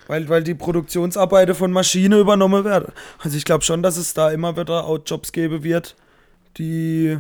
weil, 0.08 0.28
weil 0.28 0.44
die 0.44 0.54
Produktionsarbeiten 0.54 1.56
von 1.56 1.72
Maschinen 1.72 2.20
übernommen 2.20 2.66
werden. 2.66 2.92
Also 3.20 3.38
ich 3.38 3.46
glaube 3.46 3.64
schon, 3.64 3.82
dass 3.82 3.96
es 3.96 4.14
da 4.14 4.32
immer 4.32 4.58
wieder 4.58 4.84
auch 4.84 5.00
Jobs 5.06 5.32
geben 5.32 5.64
wird, 5.64 5.96
die 6.58 7.18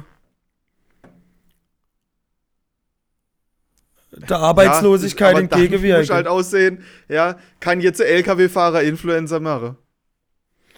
der 4.17 4.37
Arbeitslosigkeit 4.37 5.33
ja, 5.33 5.39
entgegenwirken. 5.39 6.01
Muss 6.01 6.09
halt 6.09 6.27
aussehen, 6.27 6.83
ja, 7.07 7.37
kann 7.59 7.81
jetzt 7.81 7.99
LKW-Fahrer 7.99 8.83
Influencer 8.83 9.39
machen. 9.39 9.77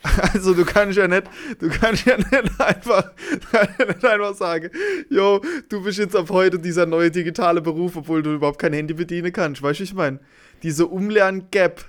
Also 0.33 0.53
du 0.53 0.65
kannst 0.65 0.97
ja 0.97 1.07
nicht, 1.07 1.23
du 1.59 1.69
kannst 1.69 2.05
ja 2.05 2.17
nicht 2.17 2.33
einfach, 2.59 3.11
nicht 3.79 4.05
einfach 4.05 4.35
sagen, 4.35 4.69
yo, 5.09 5.41
du 5.69 5.83
bist 5.83 5.97
jetzt 5.97 6.15
ab 6.15 6.29
heute 6.29 6.59
dieser 6.59 6.85
neue 6.85 7.09
digitale 7.09 7.61
Beruf, 7.61 7.95
obwohl 7.95 8.21
du 8.21 8.33
überhaupt 8.33 8.59
kein 8.59 8.73
Handy 8.73 8.93
bedienen 8.93 9.33
kannst. 9.33 9.61
Weißt 9.61 9.79
du, 9.79 9.83
ich 9.83 9.93
meine? 9.93 10.19
Diese 10.63 10.87
Umlern-Gap, 10.87 11.85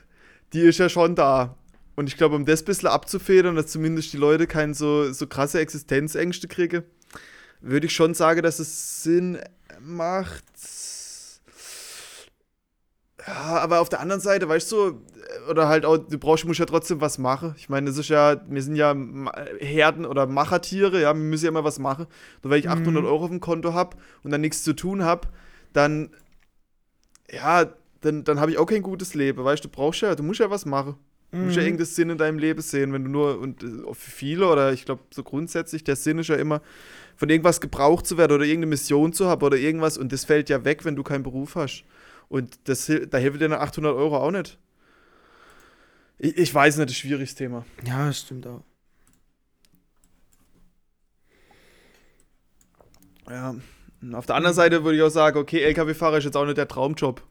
die 0.53 0.61
ist 0.63 0.79
ja 0.79 0.89
schon 0.89 1.15
da. 1.15 1.57
Und 1.95 2.09
ich 2.09 2.17
glaube, 2.17 2.37
um 2.37 2.45
das 2.45 2.63
ein 2.63 2.67
bisschen 2.67 2.89
abzufedern, 2.89 3.57
dass 3.57 3.69
zumindest 3.69 4.13
die 4.13 4.19
Leute 4.19 4.47
keine 4.47 4.75
so, 4.75 5.13
so 5.13 5.27
krasse 5.27 5.61
Existenzängste 5.61 6.49
kriegen, 6.49 6.85
würde 7.61 7.87
ich 7.87 7.95
schon 7.95 8.15
sagen, 8.15 8.43
dass 8.43 8.59
es 8.59 9.03
Sinn 9.03 9.39
macht, 9.81 10.45
ja, 13.27 13.35
aber 13.35 13.81
auf 13.81 13.89
der 13.89 14.01
anderen 14.01 14.21
Seite, 14.21 14.49
weißt 14.49 14.71
du, 14.71 15.03
oder 15.51 15.69
halt 15.69 15.85
auch, 15.85 15.97
du 15.99 16.19
brauchst, 16.19 16.45
musst 16.45 16.61
ja 16.61 16.67
trotzdem 16.67 17.01
was 17.01 17.19
machen. 17.19 17.55
Ich 17.57 17.69
meine, 17.69 17.91
es 17.91 17.99
ist 17.99 18.09
ja, 18.09 18.41
wir 18.49 18.63
sind 18.63 18.77
ja 18.77 18.95
Herden- 19.59 20.07
oder 20.07 20.27
Machertiere, 20.27 21.01
ja, 21.01 21.13
wir 21.13 21.23
müssen 21.23 21.45
ja 21.45 21.49
immer 21.49 21.65
was 21.65 21.79
machen. 21.79 22.07
Nur 22.43 22.53
weil 22.53 22.61
ich 22.61 22.69
800 22.69 23.03
mhm. 23.03 23.09
Euro 23.09 23.25
auf 23.25 23.31
dem 23.31 23.41
Konto 23.41 23.75
habe 23.75 23.97
und 24.23 24.31
dann 24.31 24.41
nichts 24.41 24.63
zu 24.63 24.75
tun 24.75 25.03
habe, 25.05 25.29
dann, 25.73 26.11
ja, 27.31 27.67
dann, 28.01 28.23
dann 28.25 28.39
habe 28.39 28.53
ich 28.53 28.59
auch 28.59 28.67
kein 28.67 28.83
gutes 28.83 29.15
Leben, 29.15 29.45
weißt 29.45 29.65
du, 29.65 29.69
brauchst 29.69 30.03
ja, 30.03 30.15
du 30.15 30.23
musst 30.23 30.41
ja 30.41 30.51
was 30.51 30.65
machen. 30.65 30.95
Du 31.33 31.39
musst 31.39 31.57
ja 31.57 31.63
mhm. 31.63 31.67
irgendeinen 31.67 31.87
Sinn 31.87 32.11
in 32.11 32.19
deinem 32.19 32.39
Leben 32.39 32.63
sehen, 32.63 32.93
wenn 32.93 33.05
du 33.05 33.11
nur, 33.11 33.41
und 33.41 33.63
äh, 33.63 33.67
für 33.93 34.11
viele, 34.11 34.47
oder 34.47 34.73
ich 34.73 34.85
glaube 34.85 35.03
so 35.11 35.25
grundsätzlich, 35.25 35.83
der 35.83 35.97
Sinn 35.97 36.21
ist 36.21 36.29
ja 36.29 36.37
immer, 36.37 36.63
von 37.17 37.29
irgendwas 37.29 37.61
gebraucht 37.61 38.07
zu 38.07 38.17
werden 38.17 38.33
oder 38.33 38.45
irgendeine 38.45 38.71
Mission 38.71 39.13
zu 39.13 39.27
haben 39.27 39.43
oder 39.45 39.57
irgendwas 39.57 39.99
und 39.99 40.13
das 40.13 40.25
fällt 40.25 40.49
ja 40.49 40.65
weg, 40.65 40.85
wenn 40.85 40.95
du 40.95 41.03
keinen 41.03 41.25
Beruf 41.25 41.57
hast. 41.57 41.85
Und 42.29 42.69
das, 42.69 42.91
da 43.11 43.19
hilft 43.19 43.41
dir 43.41 43.61
800 43.61 43.95
Euro 43.95 44.19
auch 44.19 44.31
nicht. 44.31 44.59
Ich, 46.19 46.37
ich 46.37 46.55
weiß 46.55 46.77
nicht, 46.77 46.89
das 46.89 46.97
ist 46.97 46.99
ein 46.99 47.09
schwieriges 47.09 47.35
Thema. 47.35 47.65
Ja, 47.87 48.07
das 48.07 48.21
stimmt 48.21 48.47
auch. 48.47 48.63
Ja. 53.29 53.55
Und 54.03 54.15
auf 54.15 54.27
der 54.27 54.37
anderen 54.37 54.55
Seite 54.55 54.85
würde 54.85 54.97
ich 54.97 55.03
auch 55.03 55.11
sagen, 55.11 55.39
okay, 55.39 55.63
LKW-Fahrer 55.63 56.19
ist 56.19 56.25
jetzt 56.25 56.37
auch 56.37 56.45
nicht 56.45 56.59
der 56.59 56.69
Traumjob. 56.69 57.23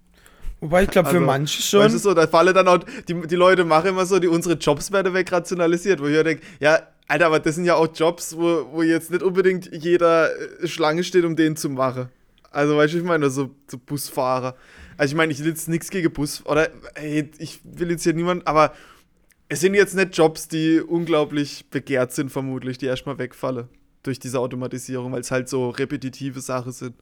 Wobei 0.61 0.83
ich 0.83 0.89
glaube, 0.89 1.09
für 1.09 1.15
also, 1.15 1.25
manche 1.25 1.61
schon. 1.61 1.81
Weißt 1.81 1.95
du 1.95 1.99
so, 1.99 2.13
da 2.13 2.27
falle 2.27 2.53
dann 2.53 2.67
auch, 2.67 2.79
die, 3.07 3.27
die 3.27 3.35
Leute 3.35 3.65
machen 3.65 3.89
immer 3.89 4.05
so, 4.05 4.19
die 4.19 4.27
unsere 4.27 4.55
Jobs 4.55 4.91
werden 4.91 5.13
wegrationalisiert, 5.13 6.01
wo 6.01 6.07
ich 6.07 6.23
denke, 6.23 6.43
ja, 6.59 6.79
Alter, 7.07 7.27
aber 7.27 7.39
das 7.39 7.55
sind 7.55 7.65
ja 7.65 7.75
auch 7.75 7.87
Jobs, 7.93 8.35
wo, 8.35 8.67
wo 8.71 8.81
jetzt 8.81 9.11
nicht 9.11 9.21
unbedingt 9.21 9.69
jeder 9.71 10.31
äh, 10.31 10.67
Schlange 10.67 11.03
steht, 11.03 11.23
um 11.23 11.35
den 11.35 11.55
zu 11.55 11.69
machen. 11.69 12.09
Also, 12.51 12.77
weißt 12.77 12.93
du, 12.93 12.97
ich 12.99 13.03
meine, 13.03 13.29
so, 13.29 13.51
so 13.69 13.77
Busfahrer. 13.77 14.55
Also, 14.97 15.13
ich 15.13 15.17
meine, 15.17 15.31
ich 15.31 15.39
will 15.39 15.47
jetzt 15.47 15.67
nichts 15.67 15.89
gegen 15.89 16.11
Bus, 16.11 16.45
oder, 16.45 16.69
ey, 16.95 17.29
ich 17.37 17.59
will 17.63 17.91
jetzt 17.91 18.03
hier 18.03 18.13
niemand, 18.13 18.47
aber 18.47 18.73
es 19.47 19.59
sind 19.61 19.73
jetzt 19.73 19.95
nicht 19.95 20.17
Jobs, 20.17 20.47
die 20.47 20.79
unglaublich 20.79 21.65
begehrt 21.69 22.13
sind, 22.13 22.31
vermutlich, 22.31 22.77
die 22.77 22.87
erstmal 22.87 23.17
wegfallen 23.17 23.67
durch 24.05 24.19
diese 24.19 24.39
Automatisierung, 24.39 25.11
weil 25.11 25.21
es 25.21 25.31
halt 25.31 25.49
so 25.49 25.69
repetitive 25.69 26.39
Sachen 26.39 26.71
sind. 26.71 26.95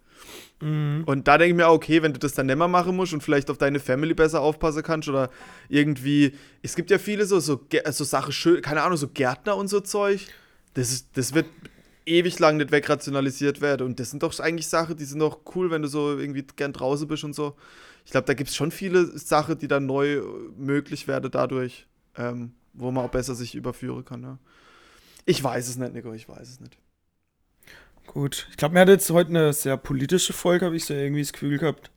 Mhm. 0.62 1.04
Und 1.06 1.28
da 1.28 1.38
denke 1.38 1.52
ich 1.52 1.58
mir 1.58 1.68
auch, 1.68 1.76
okay, 1.76 2.02
wenn 2.02 2.14
du 2.14 2.20
das 2.20 2.34
dann 2.34 2.46
nicht 2.46 2.58
mehr 2.58 2.68
machen 2.68 2.96
musst 2.96 3.14
und 3.14 3.22
vielleicht 3.22 3.50
auf 3.50 3.58
deine 3.58 3.80
Family 3.80 4.14
besser 4.14 4.41
aufpassen 4.41 4.84
kannst 4.84 5.10
oder 5.10 5.30
irgendwie, 5.70 6.34
es 6.62 6.76
gibt 6.76 6.91
ja 6.91 6.98
viele 6.98 7.26
so, 7.26 7.39
so, 7.39 7.60
so 7.91 8.04
Sachen, 8.04 8.62
keine 8.62 8.84
Ahnung, 8.84 8.98
so 8.98 9.08
Gärtner 9.10 9.58
und 9.58 9.68
so 9.68 9.82
Zeug, 9.82 10.28
das, 10.76 10.91
ist, 10.91 11.18
das 11.18 11.34
wird 11.34 11.48
ewig 12.06 12.39
lang 12.39 12.58
nicht 12.58 12.72
wegrationalisiert 12.72 13.62
werden 13.62 13.88
und 13.88 13.99
das 13.99 14.12
sind 14.12 14.24
doch 14.24 14.38
eigentlich 14.39 14.68
Sachen, 14.68 14.97
die 14.97 15.06
sind 15.06 15.20
doch 15.20 15.39
cool, 15.56 15.72
wenn 15.72 15.82
du 15.82 15.88
so 15.88 16.18
irgendwie 16.18 16.45
gern 16.56 16.74
draußen 16.74 17.08
bist 17.08 17.24
und 17.24 17.34
so. 17.34 17.56
Ich 18.06 18.12
glaube, 18.12 18.28
da 18.28 18.34
gibt 18.34 18.49
es 18.49 18.56
schon 18.56 18.72
viele 18.72 19.06
Sachen, 19.18 19.58
die 19.58 19.68
dann 19.68 19.86
neu 19.86 20.22
möglich 20.58 21.08
werden 21.08 21.32
dadurch, 21.32 21.88
ähm, 22.18 22.54
wo 22.74 22.91
man 22.91 23.06
auch 23.06 23.12
besser 23.12 23.36
sich 23.36 23.56
überführen 23.56 24.04
kann. 24.04 24.24
Ja. 24.24 24.39
Ich 25.26 25.41
weiß 25.43 25.70
es 25.70 25.78
nicht, 25.78 25.93
Nico, 25.93 26.14
ich 26.14 26.28
weiß 26.28 26.49
es 26.49 26.60
nicht. 26.60 26.78
Gut. 28.08 28.47
Ich 28.51 28.58
glaube, 28.58 28.74
mir 28.74 28.82
hat 28.82 28.89
jetzt 28.89 29.10
heute 29.10 29.30
eine 29.30 29.54
sehr 29.54 29.78
politische 29.78 30.34
Folge, 30.34 30.66
habe 30.66 30.76
ich 30.76 30.86
so 30.86 30.93
irgendwie 30.93 31.22
das 31.22 31.32
Gefühl 31.32 31.58
gehabt. 31.58 31.91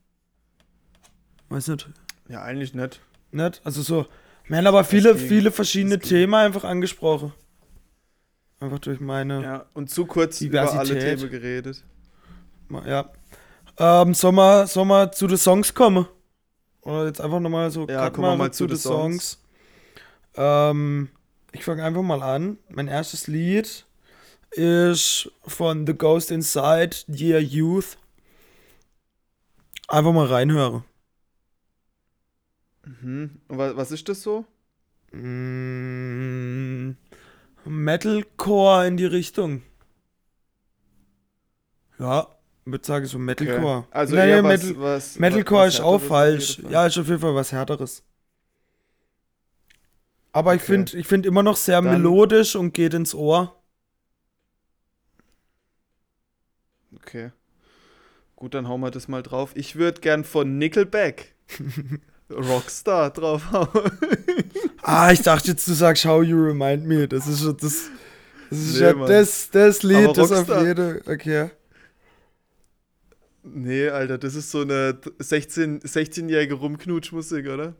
Weiß 1.49 1.69
nicht. 1.69 1.89
Ja, 2.29 2.43
eigentlich 2.43 2.75
nicht. 2.75 3.01
Nicht? 3.33 3.61
Also 3.65 3.83
so, 3.83 4.07
wir 4.47 4.59
haben 4.59 4.67
aber 4.67 4.85
viele, 4.85 5.17
viele 5.17 5.51
verschiedene 5.51 5.99
Themen 5.99 6.35
einfach 6.35 6.65
angesprochen. 6.65 7.33
Einfach 8.61 8.79
durch 8.79 9.01
meine. 9.01 9.43
Ja, 9.43 9.67
und 9.75 9.91
zu 9.91 10.07
kurz 10.07 10.39
Diversität. 10.39 10.89
über 10.91 11.01
alle 11.01 11.17
Themen 11.17 11.31
geredet. 11.31 11.85
Ja. 12.87 13.11
Ähm, 13.79 14.15
soll 14.15 14.33
man, 14.33 14.67
soll 14.67 14.87
man 14.87 15.13
zu 15.13 15.27
den 15.27 15.37
Songs 15.37 15.75
kommen? 15.75 16.07
Oder 16.81 17.07
jetzt 17.07 17.21
einfach 17.21 17.41
nochmal 17.41 17.71
so, 17.71 17.87
ja, 17.87 18.09
kommen 18.11 18.29
wir 18.29 18.37
mal 18.37 18.53
zu 18.53 18.67
den 18.67 18.79
Songs. 18.79 19.33
Songs. 19.33 19.43
Ähm, 20.37 21.09
ich 21.53 21.65
fange 21.65 21.85
einfach 21.85 22.03
mal 22.03 22.23
an. 22.23 22.59
Mein 22.69 22.89
erstes 22.89 23.27
Lied 23.27 23.85
ist 24.53 25.31
von 25.47 25.87
The 25.87 25.95
Ghost 25.95 26.31
Inside, 26.31 26.97
Dear 27.09 27.41
Youth. 27.41 27.99
Einfach 29.89 30.13
mal 30.13 30.27
reinhören. 30.27 30.85
Mhm. 32.85 33.41
Und 33.49 33.59
was 33.59 33.91
ist 33.91 34.09
das 34.09 34.23
so? 34.23 34.45
Mm, 35.13 36.93
Metalcore 37.71 38.87
in 38.87 38.97
die 38.97 39.07
Richtung. 39.07 39.63
Ja, 41.99 42.29
würde 42.65 42.85
sagen 42.85 43.07
so 43.07 43.19
Metalcore. 43.19 43.79
Okay. 43.79 43.89
Also 43.91 44.17
naja, 44.17 44.43
was, 44.43 44.63
Metal, 44.65 44.81
was, 44.81 45.19
Metalcore 45.19 45.67
was 45.67 45.75
ist 45.75 45.81
auch 45.81 46.01
falsch. 46.01 46.61
Ja, 46.69 46.87
ist 46.87 46.99
auf 46.99 47.09
jeden 47.09 47.21
Fall 47.21 47.35
was 47.35 47.53
härteres. 47.53 48.03
Aber 50.33 50.51
okay. 50.51 50.59
ich 50.59 50.63
finde 50.63 50.97
ich 50.99 51.07
find 51.07 51.25
immer 51.25 51.43
noch 51.43 51.57
sehr 51.57 51.81
Dann 51.81 51.93
melodisch 51.93 52.57
und 52.57 52.75
geht 52.75 52.93
ins 52.93 53.15
Ohr. 53.15 53.57
Okay. 56.97 57.31
Gut, 58.35 58.53
dann 58.53 58.69
hauen 58.69 58.81
wir 58.81 58.91
das 58.91 59.09
mal 59.09 59.23
drauf. 59.23 59.53
Ich 59.55 59.77
würde 59.77 60.01
gern 60.01 60.25
von 60.25 60.59
Nickelback 60.59 61.35
Rockstar 62.31 63.11
draufhauen. 63.11 63.93
Ah, 64.87 65.13
ich 65.13 65.23
dachte 65.23 65.49
jetzt, 65.49 65.67
du 65.69 65.75
sagst 65.75 66.05
How 66.05 66.25
You 66.25 66.37
Remind 66.43 66.87
Me. 66.87 67.09
Das 67.09 67.27
ist 67.27 67.41
schon 67.41 67.57
das. 67.57 67.91
Das 68.49 68.59
ist 68.59 68.75
nee, 68.75 68.81
ja 68.81 68.93
das, 68.93 69.51
das 69.51 69.83
Lied, 69.83 70.17
das 70.17 70.31
auf 70.31 70.49
jede. 70.63 71.03
Okay. 71.07 71.51
Nee, 73.43 73.89
Alter, 73.89 74.19
das 74.19 74.35
ist 74.35 74.51
so 74.51 74.63
eine 74.63 74.99
16, 75.19 75.81
16-jährige 75.81 76.55
Rumknutschmusik, 76.55 77.49
oder? 77.49 77.75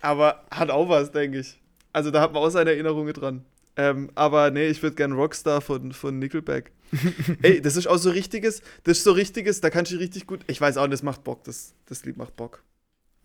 Aber 0.00 0.44
hat 0.50 0.70
auch 0.70 0.88
was, 0.88 1.10
denke 1.10 1.40
ich. 1.40 1.60
Also 1.92 2.10
da 2.10 2.20
hat 2.20 2.32
man 2.32 2.42
auch 2.42 2.50
seine 2.50 2.70
Erinnerungen 2.70 3.12
dran. 3.12 3.44
Ähm, 3.76 4.10
aber 4.14 4.50
nee, 4.50 4.68
ich 4.68 4.82
würde 4.82 4.96
gern 4.96 5.12
Rockstar 5.12 5.60
von, 5.60 5.92
von 5.92 6.18
Nickelback. 6.18 6.72
Ey, 7.42 7.60
das 7.60 7.76
ist 7.76 7.86
auch 7.86 7.98
so 7.98 8.10
richtiges, 8.10 8.62
das 8.84 8.98
ist 8.98 9.04
so 9.04 9.12
richtiges, 9.12 9.60
da 9.60 9.70
kannst 9.70 9.92
du 9.92 9.96
richtig 9.96 10.26
gut. 10.26 10.40
Ich 10.48 10.60
weiß 10.60 10.76
auch, 10.76 10.88
das 10.88 11.02
macht 11.02 11.24
Bock, 11.24 11.44
das, 11.44 11.74
das 11.86 12.04
Lied 12.04 12.16
macht 12.16 12.36
Bock. 12.36 12.62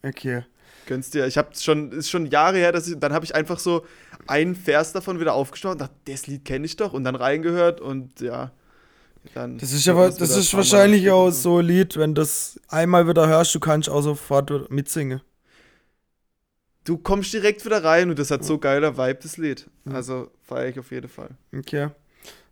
Okay. 0.04 0.44
Gönnst 0.86 1.14
dir. 1.14 1.26
Ich 1.26 1.38
habe 1.38 1.50
schon, 1.58 1.92
ist 1.92 2.10
schon 2.10 2.26
Jahre 2.26 2.58
her, 2.58 2.72
dass 2.72 2.88
ich, 2.88 3.00
dann 3.00 3.14
habe 3.14 3.26
ich 3.26 3.36
einfach 3.36 3.60
so 3.60 3.86
einen 4.28 4.56
Vers 4.56 4.94
davon 4.94 5.20
wieder 5.20 5.34
aufgestaut 5.34 5.74
und 5.74 5.82
dachte, 5.82 5.96
das 6.06 6.28
Lied 6.28 6.46
kenne 6.46 6.66
ich 6.66 6.76
doch 6.76 6.94
und 6.94 7.04
dann 7.04 7.16
reingehört 7.16 7.82
und 7.82 8.20
ja. 8.22 8.52
Dann 9.34 9.58
das 9.58 9.72
ist 9.72 9.88
aber, 9.88 10.10
das 10.12 10.38
ist 10.38 10.54
wahrscheinlich 10.54 11.10
auch 11.10 11.32
so 11.32 11.58
ein 11.60 11.66
Lied, 11.66 11.98
wenn 11.98 12.14
das 12.14 12.60
einmal 12.68 13.08
wieder 13.08 13.28
hörst, 13.28 13.56
du 13.56 13.60
kannst 13.60 13.90
auch 13.90 14.02
sofort 14.02 14.70
mitsingen. 14.70 15.22
Du 16.84 17.00
kommst 17.00 17.34
direkt 17.34 17.66
wieder 17.66 17.84
rein 17.84 18.12
und 18.12 18.20
das 18.20 18.30
hat 18.30 18.46
so 18.46 18.60
geiler 18.60 18.96
Vibe, 18.96 19.20
das 19.24 19.38
Lied. 19.38 19.68
Also 19.92 20.30
feiere 20.44 20.70
ich 20.70 20.80
auf 20.80 20.92
jeden 20.92 21.10
Fall. 21.10 21.30
Okay. 21.58 21.90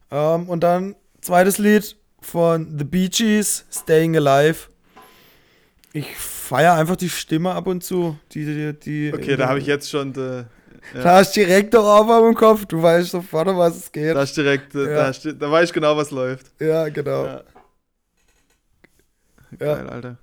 Um, 0.09 0.17
ähm, 0.17 0.49
und 0.49 0.61
dann 0.61 0.95
zweites 1.21 1.59
Lied 1.59 1.95
von 2.19 2.75
The 2.77 2.84
Bee 2.84 3.09
Gees, 3.09 3.65
Staying 3.71 4.15
Alive. 4.17 4.69
Ich 5.94 6.16
feiere 6.18 6.74
einfach 6.74 6.96
die 6.96 7.10
Stimme 7.10 7.52
ab 7.52 7.68
und 7.68 7.84
zu. 7.84 8.18
Die, 8.32 8.46
die, 8.46 8.74
die 8.74 9.14
okay, 9.14 9.38
da 9.38 9.48
habe 9.48 9.60
ich 9.60 9.68
jetzt 9.68 9.89
schon. 9.89 10.12
De, 10.12 10.46
ja. 10.94 11.02
Da 11.02 11.16
hast 11.18 11.36
du 11.36 11.41
direkt 11.41 11.74
doch 11.76 11.86
auf 11.86 12.28
im 12.28 12.36
Kopf. 12.36 12.66
Du 12.66 12.82
weißt 12.82 13.12
sofort, 13.12 13.48
um 13.48 13.58
was 13.58 13.78
es 13.78 13.91
geht. 13.91 14.16
Da 14.16 14.22
hast 14.22 14.36
direkt, 14.36 14.74
ja. 14.74 14.86
da, 14.86 15.08
hast, 15.08 15.24
da 15.24 15.52
weiß 15.52 15.70
ich 15.70 15.74
genau, 15.74 15.96
was 15.96 16.10
läuft. 16.10 16.52
Ja, 16.60 16.89
genau. 16.89 17.26
Ja. 17.26 17.44
Geil, 19.60 19.88
Alter. 19.88 20.18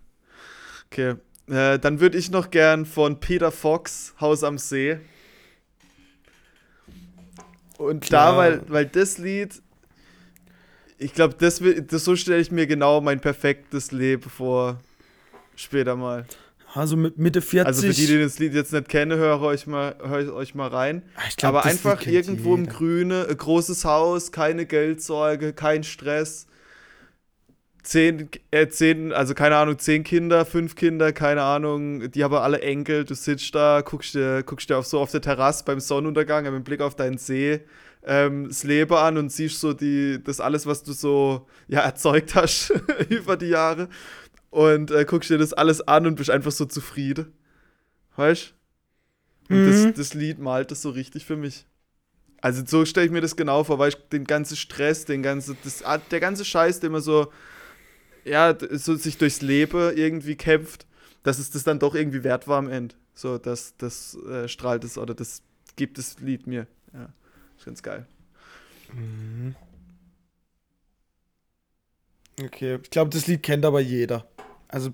Okay. 0.86 1.14
Äh, 1.48 1.78
dann 1.78 2.00
würde 2.00 2.18
ich 2.18 2.32
noch 2.32 2.50
gern 2.50 2.84
von 2.84 3.20
Peter 3.20 3.52
Fox, 3.52 4.12
Haus 4.20 4.42
am 4.42 4.58
See. 4.58 4.98
Und 7.78 8.04
Klar. 8.04 8.32
da, 8.32 8.38
weil, 8.38 8.62
weil 8.66 8.86
das 8.86 9.18
Lied 9.18 9.62
ich 11.00 11.14
glaube, 11.14 11.34
das, 11.38 11.62
das, 11.88 12.04
so 12.04 12.14
stelle 12.14 12.40
ich 12.40 12.50
mir 12.50 12.66
genau 12.66 13.00
mein 13.00 13.20
perfektes 13.20 13.90
Leben 13.90 14.28
vor. 14.28 14.78
Später 15.60 15.94
mal. 15.94 16.24
Also 16.72 16.96
mit 16.96 17.18
Mitte 17.18 17.42
40. 17.42 17.66
Also 17.66 17.86
für 17.86 17.92
die, 17.92 18.06
die 18.06 18.18
das 18.18 18.38
Lied 18.38 18.54
jetzt 18.54 18.72
nicht 18.72 18.88
kennen, 18.88 19.18
höre 19.18 19.42
euch 19.42 19.66
mal, 19.66 19.96
hört 20.02 20.30
euch 20.30 20.54
mal 20.54 20.68
rein. 20.68 21.02
Ah, 21.16 21.22
glaub, 21.36 21.48
Aber 21.50 21.64
einfach 21.64 22.06
irgendwo 22.06 22.56
jeder. 22.56 22.62
im 22.62 22.68
Grüne, 22.68 23.26
ein 23.28 23.36
großes 23.36 23.84
Haus, 23.84 24.32
keine 24.32 24.66
Geldsorge, 24.66 25.52
kein 25.52 25.82
Stress. 25.82 26.46
Zehn, 27.82 28.30
äh, 28.50 28.68
zehn, 28.68 29.12
also 29.12 29.34
keine 29.34 29.56
Ahnung, 29.56 29.78
zehn 29.78 30.04
Kinder, 30.04 30.44
fünf 30.44 30.76
Kinder, 30.76 31.12
keine 31.12 31.42
Ahnung, 31.42 32.10
die 32.10 32.22
haben 32.22 32.34
alle 32.34 32.60
Enkel, 32.60 33.04
du 33.04 33.14
sitzt 33.14 33.54
da, 33.54 33.80
guckst 33.80 34.14
dir, 34.14 34.42
guckst 34.42 34.68
dir 34.68 34.76
auf, 34.78 34.86
so 34.86 35.00
auf 35.00 35.10
der 35.10 35.22
Terrasse 35.22 35.64
beim 35.64 35.80
Sonnenuntergang, 35.80 36.50
mit 36.52 36.64
Blick 36.64 36.82
auf 36.82 36.94
deinen 36.94 37.16
See 37.18 37.60
ähm, 38.04 38.48
das 38.48 38.64
Leben 38.64 38.94
an 38.94 39.18
und 39.18 39.30
siehst 39.30 39.60
so 39.60 39.72
die, 39.72 40.22
das 40.22 40.40
alles, 40.40 40.66
was 40.66 40.82
du 40.82 40.92
so 40.92 41.46
ja, 41.68 41.80
erzeugt 41.80 42.34
hast 42.34 42.70
über 43.08 43.36
die 43.36 43.48
Jahre. 43.48 43.88
Und 44.50 44.90
äh, 44.90 45.04
guckst 45.04 45.30
dir 45.30 45.38
das 45.38 45.52
alles 45.52 45.80
an 45.80 46.06
und 46.06 46.16
bist 46.16 46.30
einfach 46.30 46.50
so 46.50 46.64
zufrieden. 46.64 47.32
Weißt 48.16 48.54
du? 49.48 49.54
Und 49.54 49.64
mhm. 49.64 49.86
das, 49.86 49.94
das 49.94 50.14
Lied 50.14 50.38
malt 50.38 50.70
das 50.70 50.82
so 50.82 50.90
richtig 50.90 51.24
für 51.24 51.36
mich. 51.36 51.66
Also 52.40 52.62
so 52.64 52.84
stelle 52.84 53.06
ich 53.06 53.12
mir 53.12 53.20
das 53.20 53.36
genau 53.36 53.64
vor, 53.64 53.78
weil 53.78 53.90
ich 53.90 53.96
den 54.08 54.24
ganzen 54.24 54.56
Stress, 54.56 55.04
den 55.04 55.22
ganzen, 55.22 55.56
das, 55.62 55.84
der 56.10 56.20
ganze 56.20 56.44
Scheiß, 56.44 56.80
der 56.80 56.88
immer 56.88 57.00
so, 57.00 57.32
ja, 58.24 58.56
so 58.70 58.94
sich 58.94 59.18
durchs 59.18 59.42
Leben 59.42 59.96
irgendwie 59.96 60.36
kämpft, 60.36 60.86
dass 61.22 61.38
es 61.38 61.50
das 61.50 61.64
dann 61.64 61.78
doch 61.78 61.94
irgendwie 61.94 62.24
wert 62.24 62.48
war 62.48 62.58
am 62.58 62.68
Ende. 62.68 62.94
So, 63.14 63.36
das, 63.36 63.74
das 63.76 64.16
äh, 64.26 64.48
strahlt 64.48 64.84
es 64.84 64.96
oder 64.96 65.14
das 65.14 65.42
gibt 65.76 65.98
das 65.98 66.18
Lied 66.20 66.46
mir. 66.46 66.66
Ja, 66.94 67.12
ist 67.58 67.66
ganz 67.66 67.82
geil. 67.82 68.06
Mhm. 68.92 69.54
Okay, 72.42 72.78
ich 72.82 72.90
glaube, 72.90 73.10
das 73.10 73.26
Lied 73.26 73.42
kennt 73.42 73.66
aber 73.66 73.80
jeder. 73.80 74.26
Also 74.70 74.90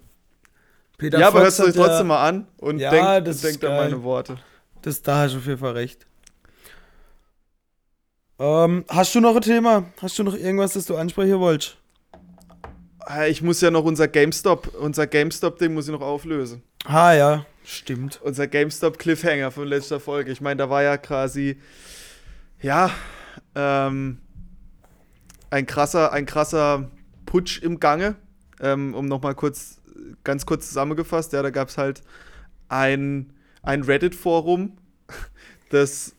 Peter 0.98 1.18
Ja, 1.18 1.28
aber 1.28 1.40
hört 1.40 1.50
es 1.50 1.60
euch 1.60 1.74
trotzdem 1.74 2.08
mal 2.08 2.26
an 2.26 2.46
und 2.56 2.78
ja, 2.78 2.90
denkt, 2.90 3.28
das 3.28 3.40
denkt 3.42 3.64
an 3.64 3.76
meine 3.76 4.02
Worte. 4.02 4.38
Das 4.82 5.02
da 5.02 5.18
hast 5.22 5.34
du 5.34 5.38
auf 5.38 5.46
jeden 5.46 5.58
Fall 5.58 5.72
recht. 5.72 6.06
Ähm, 8.38 8.84
hast 8.88 9.14
du 9.14 9.20
noch 9.20 9.34
ein 9.34 9.42
Thema? 9.42 9.86
Hast 10.00 10.18
du 10.18 10.22
noch 10.22 10.34
irgendwas, 10.34 10.74
das 10.74 10.86
du 10.86 10.96
ansprechen 10.96 11.38
wolltest? 11.40 11.78
Ah, 13.00 13.26
ich 13.26 13.40
muss 13.40 13.60
ja 13.60 13.70
noch 13.70 13.84
unser 13.84 14.08
GameStop, 14.08 14.74
unser 14.74 15.06
GameStop-Ding 15.06 15.72
muss 15.72 15.86
ich 15.86 15.92
noch 15.92 16.02
auflösen. 16.02 16.62
Ah 16.84 17.12
ja, 17.12 17.46
stimmt. 17.64 18.20
Unser 18.22 18.46
GameStop-Cliffhanger 18.46 19.50
von 19.50 19.68
letzter 19.68 20.00
Folge. 20.00 20.32
Ich 20.32 20.40
meine, 20.40 20.56
da 20.56 20.70
war 20.70 20.82
ja 20.82 20.96
quasi, 20.98 21.60
ja, 22.60 22.90
ähm, 23.54 24.18
ein 25.50 25.66
krasser, 25.66 26.12
ein 26.12 26.26
krasser 26.26 26.90
Putsch 27.26 27.62
im 27.62 27.80
Gange. 27.80 28.16
Ähm, 28.60 28.94
um 28.94 29.06
nochmal 29.06 29.34
kurz, 29.34 29.80
ganz 30.24 30.46
kurz 30.46 30.68
zusammengefasst, 30.68 31.32
ja, 31.32 31.42
da 31.42 31.50
gab 31.50 31.68
es 31.68 31.78
halt 31.78 32.02
ein, 32.68 33.32
ein 33.62 33.82
Reddit-Forum, 33.82 34.78
das 35.70 36.16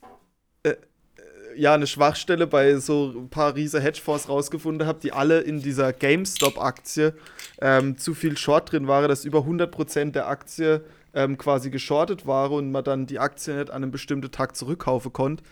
ja 1.58 1.74
eine 1.74 1.88
Schwachstelle 1.88 2.48
bei 2.48 2.78
so 2.78 3.14
ein 3.16 3.30
paar 3.30 3.56
riese 3.56 3.82
Hedgefonds 3.82 4.30
rausgefunden 4.30 4.88
habe, 4.88 5.00
die 5.02 5.12
alle 5.12 5.40
in 5.40 5.62
dieser 5.62 5.92
GameStop-Aktie 5.92 7.14
ähm, 7.62 7.98
zu 7.98 8.14
viel 8.14 8.38
Short 8.38 8.72
drin 8.72 8.88
waren, 8.88 9.08
dass 9.08 9.26
über 9.26 9.40
100% 9.40 10.12
der 10.12 10.28
Aktie 10.28 10.84
ähm, 11.14 11.38
quasi 11.38 11.70
geschortet 11.70 12.28
war 12.28 12.52
und 12.52 12.72
man 12.72 12.84
dann 12.84 13.08
die 13.08 13.20
Aktie 13.20 13.56
nicht 13.56 13.70
an 13.70 13.84
einem 13.84 13.92
bestimmten 13.92 14.32
Tag 14.32 14.56
zurückkaufen 14.56 15.12
konnte. 15.12 15.44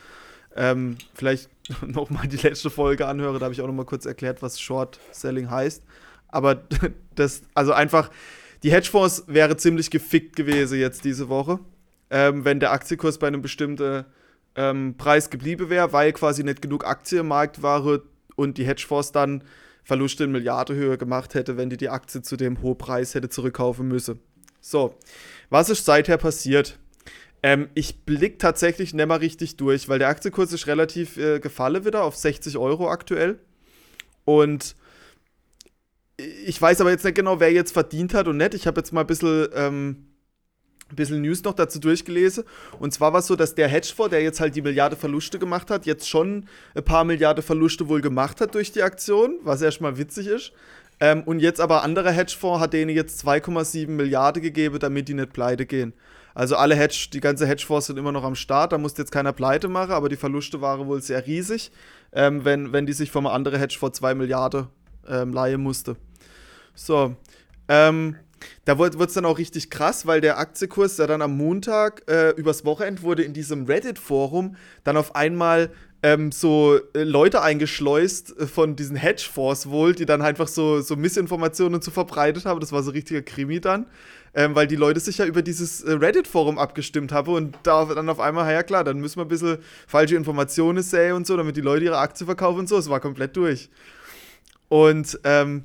Ähm, 0.55 0.97
vielleicht 1.13 1.49
nochmal 1.86 2.27
die 2.27 2.38
letzte 2.38 2.69
Folge 2.69 3.07
anhöre, 3.07 3.39
da 3.39 3.45
habe 3.45 3.53
ich 3.53 3.61
auch 3.61 3.67
nochmal 3.67 3.86
kurz 3.86 4.05
erklärt, 4.05 4.41
was 4.41 4.59
Short 4.59 4.99
Selling 5.11 5.49
heißt. 5.49 5.83
Aber 6.36 6.63
das, 7.15 7.43
also 7.53 7.71
einfach, 7.71 8.11
die 8.61 8.71
Hedgefonds 8.71 9.23
wäre 9.27 9.55
ziemlich 9.55 9.89
gefickt 9.89 10.36
gewesen 10.36 10.77
jetzt 10.77 11.05
diese 11.05 11.29
Woche, 11.29 11.59
ähm, 12.09 12.43
wenn 12.43 12.59
der 12.59 12.73
Aktienkurs 12.73 13.17
bei 13.19 13.27
einem 13.27 13.41
bestimmten 13.41 14.03
ähm, 14.55 14.95
Preis 14.97 15.29
geblieben 15.29 15.69
wäre, 15.69 15.93
weil 15.93 16.11
quasi 16.11 16.43
nicht 16.43 16.61
genug 16.61 16.86
Aktie 16.86 17.21
im 17.21 17.29
Markt 17.29 17.61
war 17.61 18.01
und 18.36 18.57
die 18.57 18.65
Hedgefonds 18.65 19.13
dann 19.13 19.43
Verluste 19.83 20.25
in 20.25 20.31
Milliardenhöhe 20.31 20.97
gemacht 20.97 21.36
hätte, 21.36 21.55
wenn 21.55 21.69
die 21.69 21.77
die 21.77 21.89
Aktie 21.89 22.21
zu 22.21 22.36
dem 22.36 22.61
hohen 22.61 22.77
Preis 22.77 23.15
hätte 23.15 23.29
zurückkaufen 23.29 23.88
müssen. 23.88 24.19
So, 24.59 24.97
was 25.49 25.69
ist 25.69 25.86
seither 25.86 26.17
passiert? 26.17 26.79
Ähm, 27.43 27.69
ich 27.75 28.03
blick 28.03 28.39
tatsächlich 28.39 28.93
nicht 28.93 29.07
mal 29.07 29.19
richtig 29.19 29.55
durch, 29.55 29.88
weil 29.88 29.99
der 29.99 30.09
Aktienkurs 30.09 30.51
ist 30.51 30.67
relativ 30.67 31.15
äh, 31.17 31.39
gefallen 31.39 31.86
wieder 31.86 32.03
auf 32.03 32.15
60 32.17 32.57
Euro 32.57 32.89
aktuell. 32.89 33.39
Und 34.25 34.75
ich 36.45 36.61
weiß 36.61 36.82
aber 36.82 36.91
jetzt 36.91 37.05
nicht 37.05 37.15
genau, 37.15 37.39
wer 37.39 37.51
jetzt 37.51 37.71
verdient 37.71 38.13
hat 38.13 38.28
und 38.28 38.38
nicht. 38.38 38.53
Ich 38.53 38.67
habe 38.67 38.80
jetzt 38.80 38.91
mal 38.91 39.01
ein 39.01 39.07
bisschen 39.07 39.47
ähm, 39.53 40.05
ein 40.89 40.95
bisschen 40.95 41.21
News 41.21 41.43
noch 41.43 41.53
dazu 41.53 41.80
durchgelesen. 41.80 42.43
Und 42.80 42.93
zwar 42.93 43.11
war 43.11 43.19
es 43.19 43.28
so, 43.28 43.36
dass 43.36 43.55
der 43.55 43.67
Hedgefonds, 43.67 44.11
der 44.11 44.21
jetzt 44.21 44.39
halt 44.39 44.55
die 44.55 44.61
Milliarde 44.61 44.95
Verluste 44.95 45.39
gemacht 45.39 45.71
hat, 45.71 45.86
jetzt 45.86 46.07
schon 46.07 46.45
ein 46.76 46.84
paar 46.84 47.03
Milliarde 47.03 47.41
Verluste 47.41 47.89
wohl 47.89 48.01
gemacht 48.01 48.39
hat 48.39 48.53
durch 48.53 48.71
die 48.71 48.84
Aktion, 48.84 49.39
was 49.43 49.61
erstmal 49.61 49.97
witzig 49.97 50.28
ist. 50.28 50.51
Ähm, 50.99 51.23
und 51.23 51.39
jetzt 51.39 51.59
aber 51.59 51.84
anderer 51.84 52.11
Hedgefonds 52.11 52.61
hat 52.61 52.73
denen 52.73 52.95
jetzt 52.95 53.26
2,7 53.26 53.89
Milliarden 53.89 54.41
gegeben, 54.41 54.80
damit 54.80 55.09
die 55.09 55.15
nicht 55.15 55.34
pleite 55.34 55.65
gehen. 55.65 55.93
Also 56.36 56.55
alle 56.55 56.76
Hedge, 56.76 57.07
die 57.13 57.21
ganze 57.21 57.47
Hedgefonds 57.47 57.88
sind 57.88 57.97
immer 57.97 58.11
noch 58.11 58.23
am 58.23 58.36
Start, 58.36 58.73
da 58.73 58.78
musste 58.78 59.01
jetzt 59.01 59.11
keiner 59.11 59.34
pleite 59.34 59.69
machen, 59.69 59.91
aber 59.91 60.09
die 60.09 60.17
Verluste 60.17 60.61
waren 60.61 60.86
wohl 60.86 61.01
sehr 61.01 61.26
riesig, 61.26 61.71
ähm, 62.11 62.43
wenn, 62.43 62.73
wenn 62.73 62.86
die 62.86 62.93
sich 62.93 63.15
einem 63.15 63.28
anderen 63.28 63.57
Hedgefonds 63.59 63.99
2 63.99 64.15
Milliarden 64.15 64.67
ähm, 65.07 65.34
leihen 65.34 65.61
musste. 65.61 65.95
So, 66.76 67.15
ähm, 67.67 68.15
da 68.65 68.78
wird 68.78 68.95
es 68.99 69.13
dann 69.13 69.26
auch 69.26 69.38
richtig 69.38 69.69
krass, 69.69 70.05
weil 70.05 70.21
der 70.21 70.38
Aktienkurs 70.38 70.97
ja 70.97 71.07
dann 71.07 71.21
am 71.21 71.38
Montag 71.38 72.03
äh, 72.09 72.32
übers 72.32 72.65
Wochenende 72.65 73.01
wurde 73.01 73.23
in 73.23 73.34
diesem 73.34 73.65
Reddit-Forum 73.65 74.55
dann 74.84 74.97
auf 74.97 75.15
einmal 75.15 75.71
ähm, 76.03 76.32
so 76.32 76.80
äh, 76.93 77.03
Leute 77.03 77.41
eingeschleust 77.41 78.38
äh, 78.38 78.47
von 78.47 78.76
diesen 78.76 78.95
Hedgefonds 78.95 79.69
wohl, 79.69 79.95
die 79.95 80.05
dann 80.05 80.21
einfach 80.21 80.47
so, 80.47 80.82
so 80.82 80.95
Missinformationen 80.95 81.82
zu 81.82 81.89
verbreitet 81.89 82.45
haben. 82.45 82.59
Das 82.59 82.71
war 82.71 82.84
so 82.84 82.91
richtiger 82.91 83.23
Krimi 83.23 83.59
dann. 83.59 83.88
Ähm, 84.38 84.53
weil 84.53 84.67
die 84.67 84.76
Leute 84.76 84.99
sich 84.99 85.17
ja 85.17 85.26
über 85.26 85.41
dieses 85.41 85.82
äh, 85.82 85.93
Reddit-Forum 85.93 86.59
abgestimmt 86.59 87.13
haben 87.13 87.34
und 87.34 87.57
da 87.63 87.86
dann 87.86 88.09
auf 88.09 88.19
einmal, 88.19 88.51
ja 88.51 88.63
klar, 88.63 88.84
dann 88.84 88.99
müssen 88.99 89.17
wir 89.17 89.26
ein 89.26 89.30
bisschen 89.30 89.59
falsche 89.88 90.15
Informationen 90.15 90.84
sehen 90.84 91.13
und 91.13 91.26
so, 91.26 91.38
damit 91.38 91.55
die 91.55 91.61
Leute 91.61 91.86
ihre 91.86 91.97
Aktie 91.97 92.26
verkaufen 92.26 92.59
und 92.59 92.69
so. 92.69 92.78
Es 92.78 92.89
war 92.89 92.99
komplett 92.99 93.38
durch. 93.38 93.69
Und 94.67 95.19
ähm, 95.23 95.63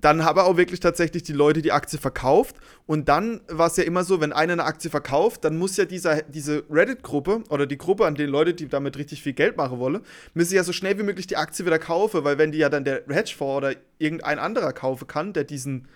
dann 0.00 0.24
haben 0.24 0.38
auch 0.40 0.56
wirklich 0.56 0.80
tatsächlich 0.80 1.22
die 1.22 1.32
Leute 1.32 1.62
die 1.62 1.72
Aktie 1.72 1.98
verkauft. 1.98 2.56
Und 2.86 3.08
dann 3.08 3.40
war 3.48 3.66
es 3.66 3.76
ja 3.76 3.84
immer 3.84 4.04
so, 4.04 4.20
wenn 4.20 4.32
einer 4.32 4.54
eine 4.54 4.64
Aktie 4.64 4.90
verkauft, 4.90 5.44
dann 5.44 5.58
muss 5.58 5.76
ja 5.76 5.84
dieser, 5.84 6.22
diese 6.22 6.64
Reddit-Gruppe 6.70 7.44
oder 7.50 7.66
die 7.66 7.78
Gruppe 7.78 8.06
an 8.06 8.14
den 8.14 8.30
Leute, 8.30 8.54
die 8.54 8.68
damit 8.68 8.96
richtig 8.96 9.22
viel 9.22 9.32
Geld 9.32 9.56
machen 9.56 9.78
wollen, 9.78 10.00
müssen 10.34 10.54
ja 10.54 10.64
so 10.64 10.72
schnell 10.72 10.98
wie 10.98 11.02
möglich 11.02 11.26
die 11.26 11.36
Aktie 11.36 11.66
wieder 11.66 11.78
kaufen, 11.78 12.24
weil 12.24 12.38
wenn 12.38 12.52
die 12.52 12.58
ja 12.58 12.68
dann 12.68 12.84
der 12.84 13.02
Hedgefonds 13.08 13.56
oder 13.56 13.74
irgendein 13.98 14.38
anderer 14.38 14.72
kaufen 14.72 15.06
kann, 15.06 15.32
der 15.32 15.44
diesen 15.44 15.88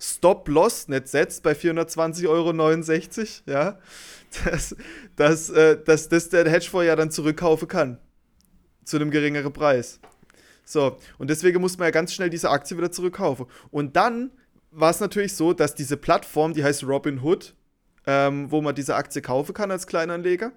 Stop-Loss 0.00 0.88
nicht 0.88 1.08
setzt 1.08 1.42
bei 1.42 1.52
420,69 1.52 2.28
Euro, 2.28 3.52
ja, 3.52 3.78
dass, 4.44 4.76
dass, 5.16 5.50
äh, 5.50 5.76
dass 5.84 6.08
das 6.08 6.30
der 6.30 6.48
Hedgefonds 6.48 6.86
ja 6.86 6.96
dann 6.96 7.10
zurückkaufen 7.10 7.68
kann. 7.68 7.98
Zu 8.84 8.96
einem 8.96 9.10
geringeren 9.10 9.52
Preis. 9.52 10.00
So, 10.70 10.98
und 11.18 11.30
deswegen 11.30 11.60
musste 11.60 11.78
man 11.78 11.88
ja 11.88 11.90
ganz 11.90 12.14
schnell 12.14 12.30
diese 12.30 12.50
Aktie 12.50 12.76
wieder 12.76 12.92
zurückkaufen. 12.92 13.46
Und 13.70 13.96
dann 13.96 14.30
war 14.70 14.90
es 14.90 15.00
natürlich 15.00 15.34
so, 15.34 15.52
dass 15.52 15.74
diese 15.74 15.96
Plattform, 15.96 16.54
die 16.54 16.62
heißt 16.62 16.84
Robinhood, 16.84 17.54
ähm, 18.06 18.50
wo 18.50 18.60
man 18.62 18.74
diese 18.74 18.94
Aktie 18.94 19.20
kaufen 19.20 19.52
kann 19.52 19.70
als 19.70 19.86
Kleinanleger, 19.86 20.52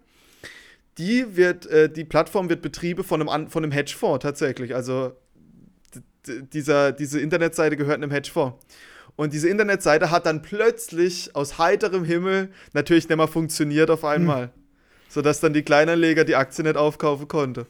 die 0.99 1.35
wird, 1.35 1.65
äh, 1.65 1.89
die 1.89 2.05
Plattform 2.05 2.49
wird 2.49 2.61
betrieben 2.61 3.03
von 3.03 3.27
einem, 3.27 3.49
von 3.49 3.63
einem 3.63 3.71
Hedgefonds 3.71 4.21
tatsächlich. 4.21 4.75
Also 4.75 5.13
dieser, 6.27 6.91
diese 6.91 7.19
Internetseite 7.19 7.75
gehört 7.75 7.97
einem 7.97 8.11
Hedgefonds. 8.11 8.63
Und 9.15 9.33
diese 9.33 9.49
Internetseite 9.49 10.11
hat 10.11 10.25
dann 10.25 10.41
plötzlich 10.41 11.35
aus 11.35 11.57
heiterem 11.57 12.03
Himmel 12.03 12.51
natürlich 12.73 13.09
nicht 13.09 13.17
mehr 13.17 13.27
funktioniert 13.27 13.89
auf 13.89 14.05
einmal. 14.05 14.43
Hm. 14.43 14.49
Sodass 15.09 15.39
dann 15.39 15.53
die 15.53 15.63
Kleinanleger 15.63 16.23
die 16.23 16.35
Aktie 16.35 16.63
nicht 16.63 16.77
aufkaufen 16.77 17.27
konnten. 17.27 17.65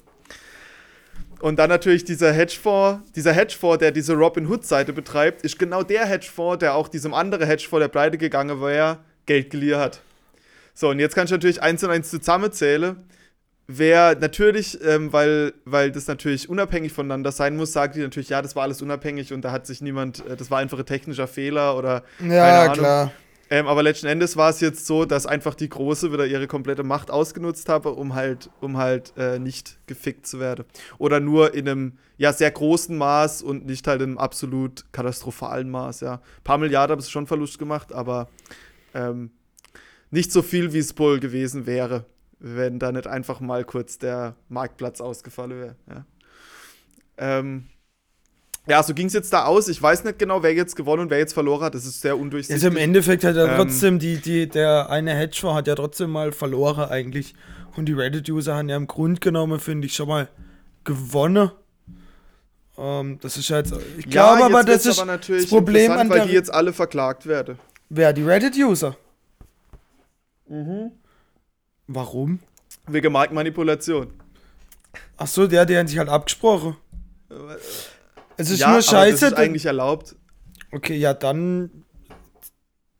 Und 1.43 1.59
dann 1.59 1.67
natürlich 1.67 2.05
dieser 2.05 2.31
Hedgefonds, 2.31 3.11
dieser 3.11 3.33
Hedgefonds, 3.33 3.79
der 3.79 3.91
diese 3.91 4.13
Robin 4.13 4.47
Hood-Seite 4.47 4.93
betreibt, 4.93 5.41
ist 5.41 5.59
genau 5.59 5.83
der 5.83 6.05
Hedgefonds, 6.05 6.59
der 6.59 6.73
auch 6.73 6.87
diesem 6.87 7.13
anderen 7.13 7.45
Hedgefonds, 7.45 7.83
der 7.83 7.89
pleite 7.89 8.17
gegangen 8.17 8.61
war, 8.61 8.99
Geld 9.25 9.49
geliehen 9.49 9.75
hat. 9.75 9.99
So, 10.73 10.87
und 10.87 10.99
jetzt 10.99 11.15
kannst 11.15 11.31
du 11.31 11.35
natürlich 11.35 11.61
eins 11.61 11.83
und 11.83 11.89
eins 11.89 12.09
zusammenzählen. 12.09 12.95
Wer 13.67 14.15
natürlich, 14.17 14.79
ähm, 14.85 15.11
weil, 15.11 15.51
weil 15.65 15.91
das 15.91 16.07
natürlich 16.07 16.47
unabhängig 16.47 16.93
voneinander 16.93 17.33
sein 17.33 17.57
muss, 17.57 17.73
sagt 17.73 17.97
die 17.97 17.99
natürlich, 17.99 18.29
ja, 18.29 18.41
das 18.41 18.55
war 18.55 18.63
alles 18.63 18.81
unabhängig 18.81 19.33
und 19.33 19.41
da 19.41 19.51
hat 19.51 19.67
sich 19.67 19.81
niemand, 19.81 20.25
äh, 20.25 20.37
das 20.37 20.49
war 20.49 20.59
einfach 20.59 20.79
ein 20.79 20.85
technischer 20.85 21.27
Fehler 21.27 21.77
oder. 21.77 22.03
Ja, 22.25 22.69
klar. 22.69 23.11
Ähm, 23.49 23.67
aber 23.67 23.83
letzten 23.83 24.07
Endes 24.07 24.37
war 24.37 24.49
es 24.49 24.61
jetzt 24.61 24.85
so, 24.85 25.05
dass 25.05 25.25
einfach 25.25 25.53
die 25.53 25.69
Große 25.69 26.11
wieder 26.11 26.25
ihre 26.25 26.47
komplette 26.47 26.83
Macht 26.83 27.11
ausgenutzt 27.11 27.69
habe, 27.69 27.91
um 27.91 28.15
halt, 28.15 28.49
um 28.61 28.77
halt 28.77 29.13
äh, 29.17 29.37
nicht 29.37 29.77
gefickt 29.85 30.25
zu 30.25 30.39
werden. 30.39 30.65
Oder 30.97 31.19
nur 31.19 31.53
in 31.53 31.67
einem 31.67 31.97
ja 32.17 32.31
sehr 32.31 32.51
großen 32.51 32.97
Maß 32.97 33.43
und 33.43 33.65
nicht 33.65 33.87
halt 33.87 34.01
in 34.01 34.11
einem 34.11 34.17
absolut 34.17 34.85
katastrophalen 34.91 35.69
Maß. 35.69 36.01
Ja, 36.01 36.13
ein 36.15 36.43
paar 36.43 36.57
Milliarden 36.57 36.93
haben 36.93 36.99
es 36.99 37.11
schon 37.11 37.27
Verlust 37.27 37.59
gemacht, 37.59 37.91
aber 37.91 38.29
ähm, 38.93 39.31
nicht 40.09 40.31
so 40.31 40.41
viel, 40.41 40.73
wie 40.73 40.79
es 40.79 40.97
wohl 40.97 41.19
gewesen 41.19 41.65
wäre, 41.65 42.05
wenn 42.39 42.79
da 42.79 42.91
nicht 42.91 43.07
einfach 43.07 43.39
mal 43.39 43.65
kurz 43.65 43.97
der 43.97 44.35
Marktplatz 44.47 45.01
ausgefallen 45.01 45.59
wäre. 45.59 45.75
Ja. 45.89 46.05
Ähm, 47.17 47.67
ja, 48.67 48.81
so 48.81 48.93
ging 48.93 49.07
es 49.07 49.13
jetzt 49.13 49.33
da 49.33 49.45
aus. 49.45 49.67
Ich 49.67 49.81
weiß 49.81 50.05
nicht 50.05 50.19
genau, 50.19 50.41
wer 50.41 50.53
jetzt 50.53 50.75
gewonnen 50.75 51.03
und 51.03 51.09
wer 51.09 51.17
jetzt 51.17 51.33
verloren 51.33 51.63
hat. 51.63 51.75
Das 51.75 51.85
ist 51.85 52.01
sehr 52.01 52.17
undurchsichtig. 52.17 52.55
Also 52.55 52.67
im 52.67 52.77
Endeffekt 52.77 53.23
hat 53.23 53.35
er 53.35 53.49
ähm, 53.49 53.55
trotzdem, 53.57 53.99
die, 53.99 54.17
die, 54.17 54.47
der 54.47 54.89
eine 54.89 55.13
Hedgefonds 55.13 55.57
hat 55.57 55.67
ja 55.67 55.75
trotzdem 55.75 56.11
mal 56.11 56.31
verloren 56.31 56.89
eigentlich. 56.89 57.35
Und 57.75 57.85
die 57.85 57.93
Reddit-User 57.93 58.55
haben 58.55 58.69
ja 58.69 58.77
im 58.77 58.87
Grunde 58.87 59.19
genommen, 59.19 59.59
finde 59.59 59.87
ich, 59.87 59.95
schon 59.95 60.07
mal 60.07 60.29
gewonnen. 60.83 61.51
Ähm, 62.77 63.19
das 63.21 63.37
ist 63.37 63.49
ja 63.49 63.57
jetzt. 63.57 63.73
Ich 63.97 64.09
glaube 64.09 64.39
ja, 64.39 64.45
aber, 64.45 64.63
das 64.63 64.85
ist 64.85 64.99
aber 64.99 65.17
das 65.17 65.47
Problem 65.47 65.91
an 65.91 66.09
der. 66.09 66.19
Weil 66.19 66.27
die 66.27 66.33
jetzt 66.33 66.53
alle 66.53 66.71
verklagt 66.71 67.25
werden. 67.25 67.59
Wer? 67.89 68.13
Die 68.13 68.23
Reddit-User? 68.23 68.95
Mhm. 70.47 70.91
Warum? 71.87 72.39
Wegen 72.87 73.11
Marktmanipulation. 73.11 74.13
Ach 75.17 75.27
so, 75.27 75.47
der, 75.47 75.65
die 75.65 75.77
haben 75.77 75.87
sich 75.87 75.97
halt 75.97 76.09
abgesprochen. 76.09 76.75
Es 78.37 78.49
ist 78.49 78.59
ja, 78.59 78.71
nur 78.71 78.81
scheiße. 78.81 79.11
das 79.11 79.31
ist 79.31 79.37
eigentlich 79.37 79.65
erlaubt. 79.65 80.15
Okay, 80.71 80.95
ja, 80.95 81.13
dann. 81.13 81.69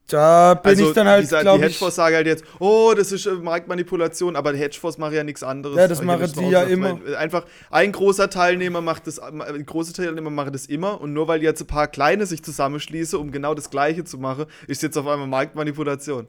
Da 0.07 0.53
bin 0.55 0.69
also, 0.69 0.89
ich 0.89 0.93
dann 0.93 1.07
halt, 1.07 1.23
die, 1.23 1.29
glaube 1.29 1.43
die 1.43 1.55
ich. 1.55 1.61
Hedgefonds 1.71 1.95
sagen 1.95 2.15
halt 2.15 2.27
jetzt, 2.27 2.43
oh, 2.59 2.93
das 2.95 3.11
ist 3.11 3.25
äh, 3.25 3.31
Marktmanipulation, 3.31 4.36
aber 4.36 4.51
die 4.53 4.59
Hedgefonds 4.59 4.97
machen 4.97 5.15
ja 5.15 5.23
nichts 5.23 5.41
anderes. 5.43 5.77
Ja, 5.77 5.88
das 5.88 6.01
ich 6.01 6.05
machen 6.05 6.31
die 6.38 6.49
ja 6.49 6.63
immer. 6.63 6.99
Einfach 7.17 7.45
ein 7.71 7.91
großer 7.91 8.29
Teilnehmer 8.29 8.81
macht 8.81 9.07
das, 9.07 9.17
ein 9.17 9.65
großer 9.65 9.93
Teilnehmer 9.93 10.29
macht 10.29 10.53
das 10.53 10.65
immer 10.67 10.99
und 11.01 11.13
nur 11.13 11.27
weil 11.27 11.41
jetzt 11.41 11.61
ein 11.61 11.67
paar 11.67 11.88
kleine 11.88 12.25
sich 12.25 12.43
zusammenschließen, 12.43 13.17
um 13.17 13.31
genau 13.31 13.55
das 13.55 13.69
Gleiche 13.69 14.03
zu 14.03 14.17
machen, 14.17 14.45
ist 14.67 14.84
jetzt 14.84 14.97
auf 14.97 15.07
einmal 15.07 15.27
Marktmanipulation. 15.27 16.27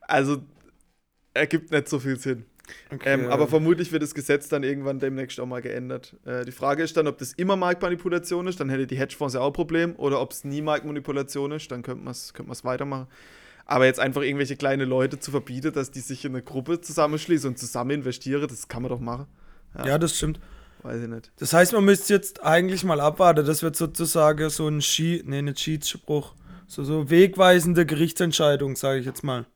Also 0.00 0.38
ergibt 1.34 1.72
nicht 1.72 1.88
so 1.88 1.98
viel 1.98 2.18
Sinn. 2.18 2.46
Okay, 2.92 3.12
Ähm, 3.12 3.30
aber 3.30 3.48
vermutlich 3.48 3.92
wird 3.92 4.02
das 4.02 4.14
Gesetz 4.14 4.48
dann 4.48 4.62
irgendwann 4.62 4.98
demnächst 4.98 5.38
auch 5.40 5.46
mal 5.46 5.62
geändert. 5.62 6.16
Äh, 6.24 6.44
die 6.44 6.52
Frage 6.52 6.82
ist 6.82 6.96
dann, 6.96 7.06
ob 7.06 7.18
das 7.18 7.32
immer 7.34 7.56
Marktmanipulation 7.56 8.46
ist, 8.46 8.60
dann 8.60 8.68
hätte 8.68 8.86
die 8.86 8.96
Hedgefonds 8.96 9.34
ja 9.34 9.40
auch 9.40 9.48
ein 9.48 9.52
Problem, 9.52 9.94
oder 9.96 10.20
ob 10.20 10.32
es 10.32 10.44
nie 10.44 10.62
Marktmanipulation 10.62 11.52
ist, 11.52 11.70
dann 11.70 11.82
könnte 11.82 12.04
man 12.04 12.12
es 12.12 12.32
könnte 12.34 12.48
man's 12.48 12.64
weitermachen. 12.64 13.08
Aber 13.66 13.86
jetzt 13.86 13.98
einfach 13.98 14.22
irgendwelche 14.22 14.56
kleine 14.56 14.84
Leute 14.84 15.18
zu 15.18 15.32
verbieten, 15.32 15.72
dass 15.72 15.90
die 15.90 16.00
sich 16.00 16.24
in 16.24 16.32
eine 16.32 16.42
Gruppe 16.42 16.80
zusammenschließen 16.80 17.50
und 17.50 17.58
zusammen 17.58 17.90
investieren, 17.90 18.46
das 18.48 18.68
kann 18.68 18.82
man 18.82 18.90
doch 18.90 19.00
machen. 19.00 19.26
ja, 19.84 19.98
das 19.98 20.16
stimmt. 20.16 20.38
Weiß 20.82 21.02
ich 21.02 21.08
nicht. 21.08 21.32
Das 21.38 21.52
heißt, 21.52 21.72
man 21.72 21.84
müsste 21.84 22.14
jetzt 22.14 22.44
eigentlich 22.44 22.84
mal 22.84 23.00
abwarten. 23.00 23.44
Das 23.44 23.62
wird 23.64 23.74
sozusagen 23.74 24.50
so 24.50 24.68
ein 24.68 24.80
Ski, 24.80 25.22
nee, 25.26 25.42
nicht 25.42 25.58
Schiedsspruch. 25.58 26.34
So, 26.68 26.84
so 26.84 27.10
wegweisende 27.10 27.86
Gerichtsentscheidung, 27.86 28.76
sage 28.76 29.00
ich 29.00 29.06
jetzt 29.06 29.24
mal. 29.24 29.46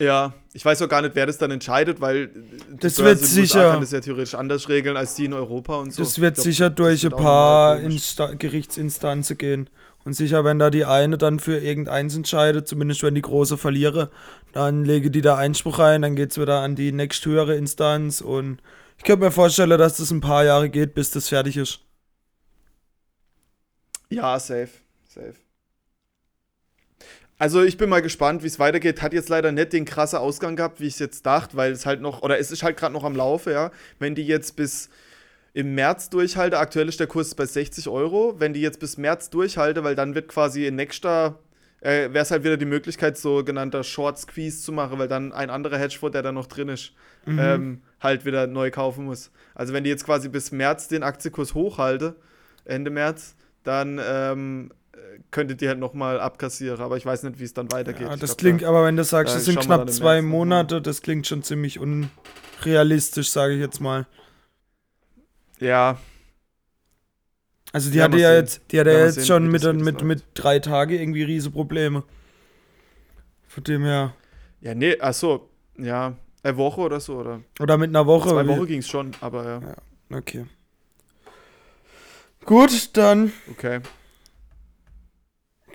Ja, 0.00 0.34
ich 0.52 0.64
weiß 0.64 0.82
auch 0.82 0.88
gar 0.88 1.02
nicht, 1.02 1.14
wer 1.14 1.26
das 1.26 1.38
dann 1.38 1.52
entscheidet, 1.52 2.00
weil 2.00 2.28
die 2.28 2.76
Das 2.80 2.98
wird 2.98 3.20
sicher- 3.20 3.70
kann 3.70 3.80
das 3.80 3.92
ja 3.92 4.00
theoretisch 4.00 4.34
anders 4.34 4.68
regeln 4.68 4.96
als 4.96 5.14
die 5.14 5.26
in 5.26 5.32
Europa 5.32 5.76
und 5.76 5.92
so. 5.92 6.02
Das 6.02 6.20
wird 6.20 6.34
glaub, 6.34 6.44
sicher 6.44 6.70
durch 6.70 7.04
ein 7.04 7.10
paar 7.12 7.78
Gerichtsinstanzen 7.78 9.38
gehen. 9.38 9.70
Und 10.04 10.12
sicher, 10.12 10.44
wenn 10.44 10.58
da 10.58 10.68
die 10.68 10.84
eine 10.84 11.16
dann 11.16 11.38
für 11.38 11.58
irgendeins 11.58 12.14
entscheidet, 12.14 12.68
zumindest 12.68 13.02
wenn 13.02 13.14
die 13.14 13.22
große 13.22 13.56
verliere, 13.56 14.10
dann 14.52 14.84
lege 14.84 15.10
die 15.10 15.22
da 15.22 15.36
Einspruch 15.36 15.78
ein, 15.78 16.02
dann 16.02 16.14
geht's 16.14 16.38
wieder 16.38 16.60
an 16.60 16.74
die 16.74 16.92
nächsthöhere 16.92 17.56
Instanz 17.56 18.20
und 18.20 18.60
ich 18.98 19.04
könnte 19.04 19.24
mir 19.24 19.30
vorstellen, 19.30 19.78
dass 19.78 19.96
das 19.96 20.10
ein 20.10 20.20
paar 20.20 20.44
Jahre 20.44 20.68
geht, 20.68 20.94
bis 20.94 21.10
das 21.10 21.28
fertig 21.30 21.56
ist. 21.56 21.80
Ja, 24.10 24.38
safe. 24.38 24.68
Safe. 25.08 25.34
Also 27.38 27.62
ich 27.62 27.76
bin 27.76 27.88
mal 27.88 28.02
gespannt, 28.02 28.42
wie 28.42 28.46
es 28.46 28.58
weitergeht. 28.58 29.02
Hat 29.02 29.12
jetzt 29.12 29.28
leider 29.28 29.50
nicht 29.50 29.72
den 29.72 29.84
krassen 29.84 30.18
Ausgang 30.18 30.56
gehabt, 30.56 30.80
wie 30.80 30.86
ich 30.86 30.94
es 30.94 30.98
jetzt 31.00 31.26
dachte, 31.26 31.56
weil 31.56 31.72
es 31.72 31.84
halt 31.84 32.00
noch, 32.00 32.22
oder 32.22 32.38
es 32.38 32.50
ist 32.50 32.62
halt 32.62 32.76
gerade 32.76 32.92
noch 32.92 33.04
am 33.04 33.16
Laufe, 33.16 33.52
ja. 33.52 33.70
Wenn 33.98 34.14
die 34.14 34.26
jetzt 34.26 34.56
bis 34.56 34.88
im 35.52 35.74
März 35.74 36.10
durchhalte, 36.10 36.58
aktuell 36.58 36.88
ist 36.88 37.00
der 37.00 37.06
Kurs 37.06 37.34
bei 37.34 37.46
60 37.46 37.88
Euro, 37.88 38.34
wenn 38.38 38.52
die 38.52 38.60
jetzt 38.60 38.80
bis 38.80 38.98
März 38.98 39.30
durchhalte, 39.30 39.84
weil 39.84 39.94
dann 39.94 40.14
wird 40.14 40.28
quasi 40.28 40.66
in 40.66 40.76
nächster, 40.76 41.38
äh, 41.80 42.12
wäre 42.12 42.20
es 42.20 42.30
halt 42.30 42.44
wieder 42.44 42.56
die 42.56 42.64
Möglichkeit, 42.64 43.16
sogenannter 43.16 43.84
Short 43.84 44.18
Squeeze 44.18 44.62
zu 44.62 44.72
machen, 44.72 44.98
weil 44.98 45.08
dann 45.08 45.32
ein 45.32 45.50
anderer 45.50 45.78
Hedgefonds, 45.78 46.12
der 46.12 46.22
da 46.22 46.32
noch 46.32 46.46
drin 46.46 46.68
ist, 46.68 46.92
ähm, 47.26 47.82
halt 48.00 48.24
wieder 48.24 48.46
neu 48.46 48.70
kaufen 48.70 49.04
muss. 49.04 49.30
Also 49.54 49.72
wenn 49.72 49.84
die 49.84 49.90
jetzt 49.90 50.04
quasi 50.04 50.28
bis 50.28 50.52
März 50.52 50.88
den 50.88 51.02
Aktienkurs 51.02 51.54
hochhalte, 51.54 52.16
Ende 52.64 52.90
März, 52.90 53.36
dann 53.62 54.00
ähm, 54.04 54.70
äh, 54.72 54.83
könntet 55.30 55.62
ihr 55.62 55.68
halt 55.68 55.78
nochmal 55.78 56.20
abkassieren. 56.20 56.80
Aber 56.80 56.96
ich 56.96 57.04
weiß 57.06 57.22
nicht, 57.24 57.38
wie 57.38 57.44
es 57.44 57.54
dann 57.54 57.70
weitergeht. 57.72 58.02
Ja, 58.02 58.10
das 58.16 58.20
glaub, 58.20 58.38
klingt, 58.38 58.62
da- 58.62 58.68
aber 58.68 58.84
wenn 58.84 58.96
du 58.96 59.04
sagst, 59.04 59.34
das 59.34 59.44
sind 59.44 59.60
knapp 59.60 59.90
zwei. 59.90 60.22
Monate, 60.22 60.80
das 60.82 61.02
klingt 61.02 61.26
schon 61.26 61.42
ziemlich 61.42 61.78
unrealistisch, 61.80 63.30
sage 63.30 63.54
ich 63.54 63.60
jetzt 63.60 63.80
mal. 63.80 64.06
Ja, 65.60 65.98
Also 67.72 67.90
die 67.90 67.98
Ja, 67.98 68.04
hatte 68.04 68.18
ja 68.18 68.30
sehen. 68.30 68.36
jetzt, 68.40 68.60
die 68.70 68.78
hatte 68.80 68.90
Ja, 68.90 68.98
ja 68.98 69.04
jetzt 69.06 69.14
sehen, 69.16 69.26
schon 69.26 69.50
mit, 69.50 69.62
mit, 69.64 69.94
läuft. 69.94 70.04
mit 70.04 70.22
drei 70.34 70.58
Tagen 70.60 70.92
irgendwie 70.94 71.24
riese 71.24 71.50
Probleme. 71.50 72.04
Von 73.48 73.64
dem 73.64 73.82
her. 73.82 74.14
ja, 74.60 74.74
nee, 74.74 74.98
achso, 75.00 75.48
ja, 75.78 76.16
eine 76.42 76.56
Woche 76.56 76.80
oder 76.82 77.00
so, 77.00 77.16
oder? 77.18 77.40
Oder 77.60 77.76
mit 77.78 77.88
einer 77.88 78.06
Woche. 78.06 78.28
Zwei 78.30 78.46
Wochen 78.46 78.66
ging 78.66 78.78
es 78.80 78.88
schon, 78.88 79.12
aber 79.20 79.44
ja, 79.44 79.60
Okay. 80.16 80.46
Gut, 82.44 82.96
dann, 82.96 83.32
okay. 83.50 83.80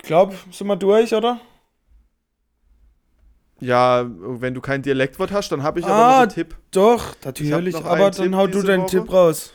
Ich 0.01 0.03
glaube, 0.03 0.35
sind 0.51 0.67
wir 0.67 0.75
durch, 0.75 1.13
oder? 1.13 1.39
Ja, 3.59 4.09
wenn 4.09 4.53
du 4.53 4.61
kein 4.61 4.81
Dialektwort 4.81 5.31
hast, 5.31 5.51
dann 5.51 5.63
habe 5.63 5.81
ich 5.81 5.85
aber 5.85 5.93
Ah, 5.95 6.11
noch 6.11 6.19
einen 6.21 6.29
Tipp. 6.29 6.55
Doch, 6.71 7.15
natürlich. 7.25 7.75
Aber 7.75 8.09
dann 8.09 8.13
Tipp 8.13 8.33
hau 8.33 8.47
du 8.47 8.61
deinen 8.63 8.83
Woche. 8.83 8.89
Tipp 8.91 9.11
raus. 9.11 9.53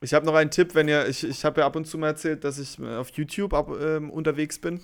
Ich 0.00 0.12
habe 0.14 0.26
noch 0.26 0.34
einen 0.34 0.50
Tipp, 0.50 0.74
wenn 0.74 0.86
ihr, 0.86 1.08
ich, 1.08 1.24
ich 1.24 1.44
habe 1.44 1.60
ja 1.62 1.66
ab 1.66 1.74
und 1.76 1.86
zu 1.86 1.96
mal 1.98 2.08
erzählt, 2.08 2.44
dass 2.44 2.58
ich 2.58 2.78
äh, 2.78 2.96
auf 2.96 3.10
YouTube 3.10 3.54
ab, 3.54 3.70
ähm, 3.80 4.10
unterwegs 4.10 4.58
bin. 4.58 4.80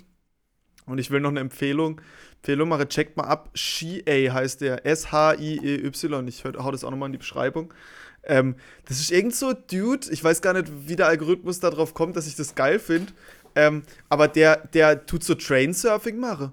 Und 0.87 0.99
ich 0.99 1.11
will 1.11 1.21
noch 1.21 1.31
eine 1.31 1.41
Empfehlung, 1.41 2.01
Empfehlung 2.37 2.69
machen, 2.69 2.89
checkt 2.89 3.17
mal 3.17 3.25
ab. 3.25 3.51
Shi-A 3.55 4.33
heißt 4.33 4.61
der. 4.63 4.85
S-H-I-E-Y. 4.87 6.29
Ich 6.29 6.45
hau 6.45 6.71
das 6.71 6.85
auch 6.85 6.91
nochmal 6.91 7.09
in 7.09 7.13
die 7.13 7.19
Beschreibung. 7.19 7.73
Ähm, 8.25 8.57
das 8.87 8.99
ist 9.01 9.13
irgend 9.13 9.35
so 9.35 9.53
Dude, 9.53 10.11
ich 10.11 10.25
weiß 10.25 10.41
gar 10.41 10.55
nicht, 10.55 10.73
wie 10.89 10.97
der 10.97 11.09
Algorithmus 11.09 11.61
darauf 11.61 11.93
kommt, 11.93 12.17
dass 12.17 12.27
ich 12.27 12.37
das 12.37 12.55
geil 12.55 12.79
finde. 12.79 13.13
Ähm, 13.55 13.83
aber 14.09 14.29
der, 14.29 14.67
der 14.69 15.07
tut 15.07 15.25
so 15.25 15.35
Trainsurfing 15.35 16.19
machen. 16.19 16.53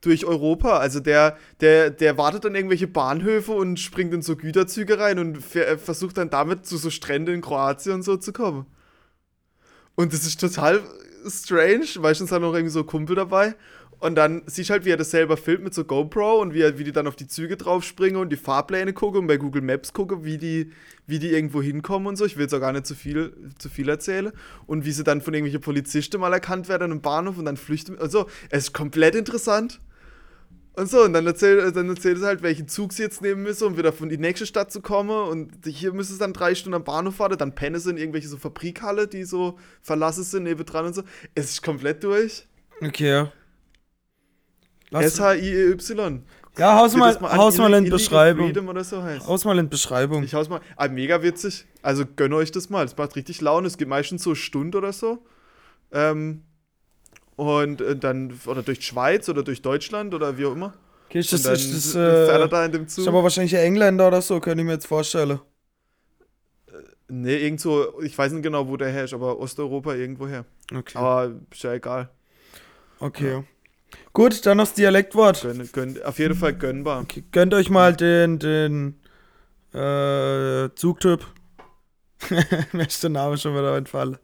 Durch 0.00 0.24
Europa. 0.24 0.78
Also 0.78 1.00
der, 1.00 1.36
der, 1.60 1.90
der 1.90 2.16
wartet 2.18 2.46
an 2.46 2.54
irgendwelche 2.54 2.86
Bahnhöfe 2.86 3.52
und 3.52 3.80
springt 3.80 4.14
in 4.14 4.22
so 4.22 4.36
Güterzüge 4.36 4.98
rein 4.98 5.18
und 5.18 5.56
äh, 5.56 5.78
versucht 5.78 6.18
dann 6.18 6.30
damit 6.30 6.66
zu 6.66 6.76
so 6.76 6.90
Stränden 6.90 7.34
in 7.34 7.40
Kroatien 7.40 7.96
und 7.96 8.02
so 8.02 8.16
zu 8.16 8.32
kommen. 8.32 8.66
Und 9.96 10.12
das 10.12 10.26
ist 10.26 10.40
total 10.40 10.82
strange. 11.26 11.86
Meistens 12.00 12.30
hat 12.30 12.42
noch 12.42 12.54
irgendwie 12.54 12.72
so 12.72 12.84
Kumpel 12.84 13.16
dabei. 13.16 13.56
Und 13.98 14.14
dann 14.14 14.42
siehst 14.46 14.68
du 14.68 14.74
halt, 14.74 14.84
wie 14.84 14.90
er 14.90 14.98
das 14.98 15.10
selber 15.10 15.36
filmt 15.36 15.64
mit 15.64 15.74
so 15.74 15.84
GoPro 15.84 16.40
und 16.40 16.52
wie, 16.52 16.60
er, 16.60 16.78
wie 16.78 16.84
die 16.84 16.92
dann 16.92 17.06
auf 17.06 17.16
die 17.16 17.26
Züge 17.26 17.56
draufspringen 17.56 18.20
und 18.20 18.30
die 18.30 18.36
Fahrpläne 18.36 18.92
gucken 18.92 19.22
und 19.22 19.26
bei 19.26 19.38
Google 19.38 19.62
Maps 19.62 19.94
gucken, 19.94 20.24
wie 20.24 20.36
die, 20.36 20.70
wie 21.06 21.18
die 21.18 21.30
irgendwo 21.30 21.62
hinkommen 21.62 22.06
und 22.08 22.16
so. 22.16 22.26
Ich 22.26 22.36
will 22.36 22.42
jetzt 22.42 22.54
auch 22.54 22.60
gar 22.60 22.72
nicht 22.72 22.86
zu 22.86 22.94
viel, 22.94 23.32
zu 23.58 23.70
viel 23.70 23.88
erzählen. 23.88 24.32
Und 24.66 24.84
wie 24.84 24.92
sie 24.92 25.02
dann 25.02 25.22
von 25.22 25.32
irgendwelchen 25.32 25.62
Polizisten 25.62 26.20
mal 26.20 26.32
erkannt 26.32 26.68
werden 26.68 26.92
im 26.92 27.00
Bahnhof 27.00 27.38
und 27.38 27.46
dann 27.46 27.56
flüchten. 27.56 27.98
Also, 27.98 28.26
es 28.50 28.64
ist 28.64 28.72
komplett 28.74 29.14
interessant. 29.14 29.80
Und 30.74 30.90
so, 30.90 31.02
und 31.02 31.14
dann 31.14 31.26
erzählt, 31.26 31.74
dann 31.74 31.88
erzählt 31.88 32.18
es 32.18 32.22
halt, 32.22 32.42
welchen 32.42 32.68
Zug 32.68 32.92
sie 32.92 33.02
jetzt 33.02 33.22
nehmen 33.22 33.42
müssen, 33.42 33.66
um 33.66 33.78
wieder 33.78 33.94
von 33.94 34.10
die 34.10 34.18
nächste 34.18 34.44
Stadt 34.44 34.70
zu 34.70 34.82
kommen. 34.82 35.10
Und 35.10 35.64
hier 35.64 35.94
müssen 35.94 36.12
sie 36.12 36.18
dann 36.18 36.34
drei 36.34 36.54
Stunden 36.54 36.74
am 36.74 36.84
Bahnhof 36.84 37.18
warten, 37.18 37.38
dann 37.38 37.54
pennen 37.54 37.80
sie 37.80 37.88
in 37.88 37.96
irgendwelche 37.96 38.28
so 38.28 38.36
Fabrikhalle, 38.36 39.08
die 39.08 39.24
so 39.24 39.58
verlassen 39.80 40.22
sind, 40.22 40.42
nebendran 40.42 40.84
und 40.84 40.94
so. 40.94 41.02
Es 41.34 41.46
ist 41.46 41.62
komplett 41.62 42.04
durch. 42.04 42.46
Okay. 42.82 43.20
Lass, 43.20 43.30
S-H-I-E-Y. 44.92 46.22
ja, 46.58 46.78
haus 46.78 46.94
mal, 46.96 47.16
an. 47.16 47.36
haus 47.36 47.58
mal 47.58 47.72
in 47.74 47.84
Illegal 47.84 47.98
Beschreibung. 47.98 48.46
Freedom 48.46 48.68
oder 48.68 48.84
so 48.84 49.02
heißt. 49.02 49.26
Haus 49.26 49.44
mal 49.44 49.58
in 49.58 49.68
Beschreibung. 49.68 50.22
Ich 50.22 50.34
haus 50.34 50.48
mal. 50.48 50.60
Ah, 50.76 50.88
mega 50.88 51.22
witzig. 51.22 51.66
Also 51.82 52.04
gönn 52.04 52.32
euch 52.32 52.52
das 52.52 52.70
mal. 52.70 52.84
Es 52.84 52.96
macht 52.96 53.16
richtig 53.16 53.40
Laune. 53.40 53.66
Es 53.66 53.76
geht 53.76 53.88
meistens 53.88 54.22
so 54.22 54.30
eine 54.30 54.36
Stunde 54.36 54.78
oder 54.78 54.92
so. 54.92 55.18
Ähm, 55.92 56.42
und 57.36 57.80
äh, 57.80 57.96
dann, 57.96 58.38
oder 58.46 58.62
durch 58.62 58.78
die 58.78 58.84
Schweiz 58.84 59.28
oder 59.28 59.42
durch 59.42 59.62
Deutschland 59.62 60.14
oder 60.14 60.38
wie 60.38 60.46
auch 60.46 60.52
immer. 60.52 60.74
Okay, 61.08 61.20
ist 61.20 61.32
das, 61.32 61.40
und 61.40 61.46
dann 61.46 61.54
ist 61.54 61.94
das, 61.94 61.94
äh, 61.94 62.48
da 62.48 62.64
in 62.64 62.72
dem 62.72 62.84
ist 62.86 62.94
Zug. 62.94 63.08
aber 63.08 63.22
wahrscheinlich 63.22 63.54
ein 63.56 63.62
Engländer 63.62 64.08
oder 64.08 64.22
so, 64.22 64.40
könnte 64.40 64.62
ich 64.62 64.66
mir 64.66 64.72
jetzt 64.72 64.86
vorstellen. 64.86 65.38
Nee, 67.08 67.36
irgend 67.36 67.60
so, 67.60 68.00
ich 68.02 68.16
weiß 68.16 68.32
nicht 68.32 68.42
genau, 68.42 68.66
wo 68.66 68.76
der 68.76 68.88
her 68.88 69.04
ist, 69.04 69.14
aber 69.14 69.38
Osteuropa 69.38 69.94
irgendwoher. 69.94 70.44
Okay. 70.74 70.98
Aber 70.98 71.32
ist 71.50 71.62
ja 71.62 71.74
egal. 71.74 72.08
okay. 72.98 73.44
Gut, 74.16 74.46
dann 74.46 74.56
noch 74.56 74.64
das 74.64 74.72
Dialektwort. 74.72 75.42
Gönn, 75.42 75.68
gönn, 75.72 76.02
auf 76.02 76.18
jeden 76.18 76.34
Fall 76.34 76.54
gönnbar. 76.54 77.02
Okay, 77.02 77.22
gönnt 77.32 77.52
euch 77.52 77.68
mal 77.68 77.94
den, 77.94 78.38
den 78.38 78.98
äh, 79.74 80.70
Zugtyp. 80.74 81.26
Mir 82.72 82.86
ist 82.86 83.02
der 83.02 83.10
Name 83.10 83.36
schon 83.36 83.52
wieder 83.52 83.76
entfallen. 83.76 84.16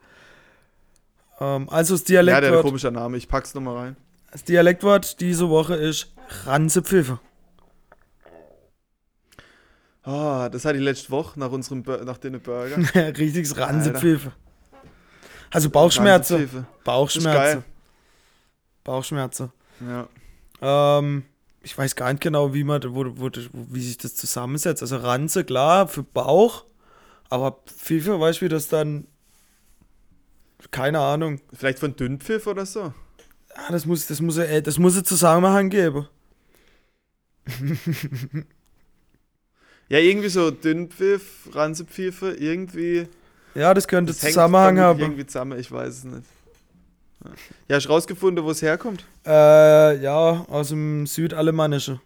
Ähm, 1.40 1.68
also 1.68 1.94
das 1.94 2.08
Ja, 2.08 2.22
der 2.22 2.36
hat 2.36 2.38
ein 2.38 2.44
Dialektwort, 2.44 2.64
komischer 2.64 2.90
Name. 2.90 3.18
Ich 3.18 3.28
pack's 3.28 3.52
nochmal 3.52 3.76
rein. 3.76 3.96
das 4.30 4.44
Dialektwort 4.44 5.20
diese 5.20 5.50
Woche 5.50 5.74
ist 5.74 6.14
Ranzepfiffe. 6.46 7.20
Ah, 10.04 10.48
das 10.48 10.64
hatte 10.64 10.78
ich 10.78 10.84
letzte 10.84 11.10
Woche 11.10 11.38
nach 11.38 11.52
unserem 11.52 11.82
Bur 11.82 12.02
nach 12.02 12.16
den 12.16 12.40
Burger. 12.40 12.78
Richtiges 13.18 13.58
Ranzepfiffe. 13.58 14.32
Also 15.50 15.68
Bauchschmerzen. 15.68 16.66
Bauchschmerzen. 16.82 17.62
Bauchschmerzen. 18.84 19.52
Ja. 19.86 20.08
Ähm, 20.98 21.24
ich 21.62 21.76
weiß 21.76 21.96
gar 21.96 22.12
nicht 22.12 22.22
genau, 22.22 22.54
wie 22.54 22.64
man, 22.64 22.82
wo, 22.94 23.04
wo, 23.16 23.30
wie 23.52 23.80
sich 23.80 23.98
das 23.98 24.14
zusammensetzt. 24.14 24.82
Also 24.82 24.96
Ranze, 24.96 25.44
klar, 25.44 25.88
für 25.88 26.02
Bauch, 26.02 26.64
aber 27.28 27.58
Pfiffe, 27.66 28.18
weißt 28.18 28.40
du, 28.40 28.44
wie 28.46 28.48
das 28.48 28.68
dann. 28.68 29.06
Keine 30.70 31.00
Ahnung. 31.00 31.40
Vielleicht 31.52 31.80
von 31.80 31.96
Dünnpfiff 31.96 32.46
oder 32.46 32.64
so. 32.66 32.94
Ah, 33.54 33.70
das 33.70 33.84
muss, 33.84 34.06
das 34.06 34.20
muss, 34.20 34.38
äh, 34.38 34.62
das 34.62 34.78
muss 34.78 35.02
Zusammenhang 35.02 35.68
geben. 35.70 36.06
Ja, 39.88 39.98
irgendwie 39.98 40.28
so 40.28 40.50
Dünnpfiff, 40.50 41.50
Ranzepfiffe, 41.52 42.32
irgendwie. 42.32 43.08
Ja, 43.54 43.74
das 43.74 43.86
könnte 43.86 44.12
Das 44.12 44.20
Zusammenhang 44.20 44.78
haben. 44.78 45.00
irgendwie 45.00 45.26
zusammen, 45.26 45.58
ich 45.58 45.70
weiß 45.70 45.88
es 45.98 46.04
nicht. 46.04 46.26
Ja, 47.68 47.76
hast 47.76 47.84
du 47.86 47.90
rausgefunden, 47.90 48.44
wo 48.44 48.50
es 48.50 48.62
herkommt? 48.62 49.04
Äh, 49.26 50.02
ja, 50.02 50.44
aus 50.48 50.68
dem 50.68 51.06
Südalemannischen. 51.06 52.00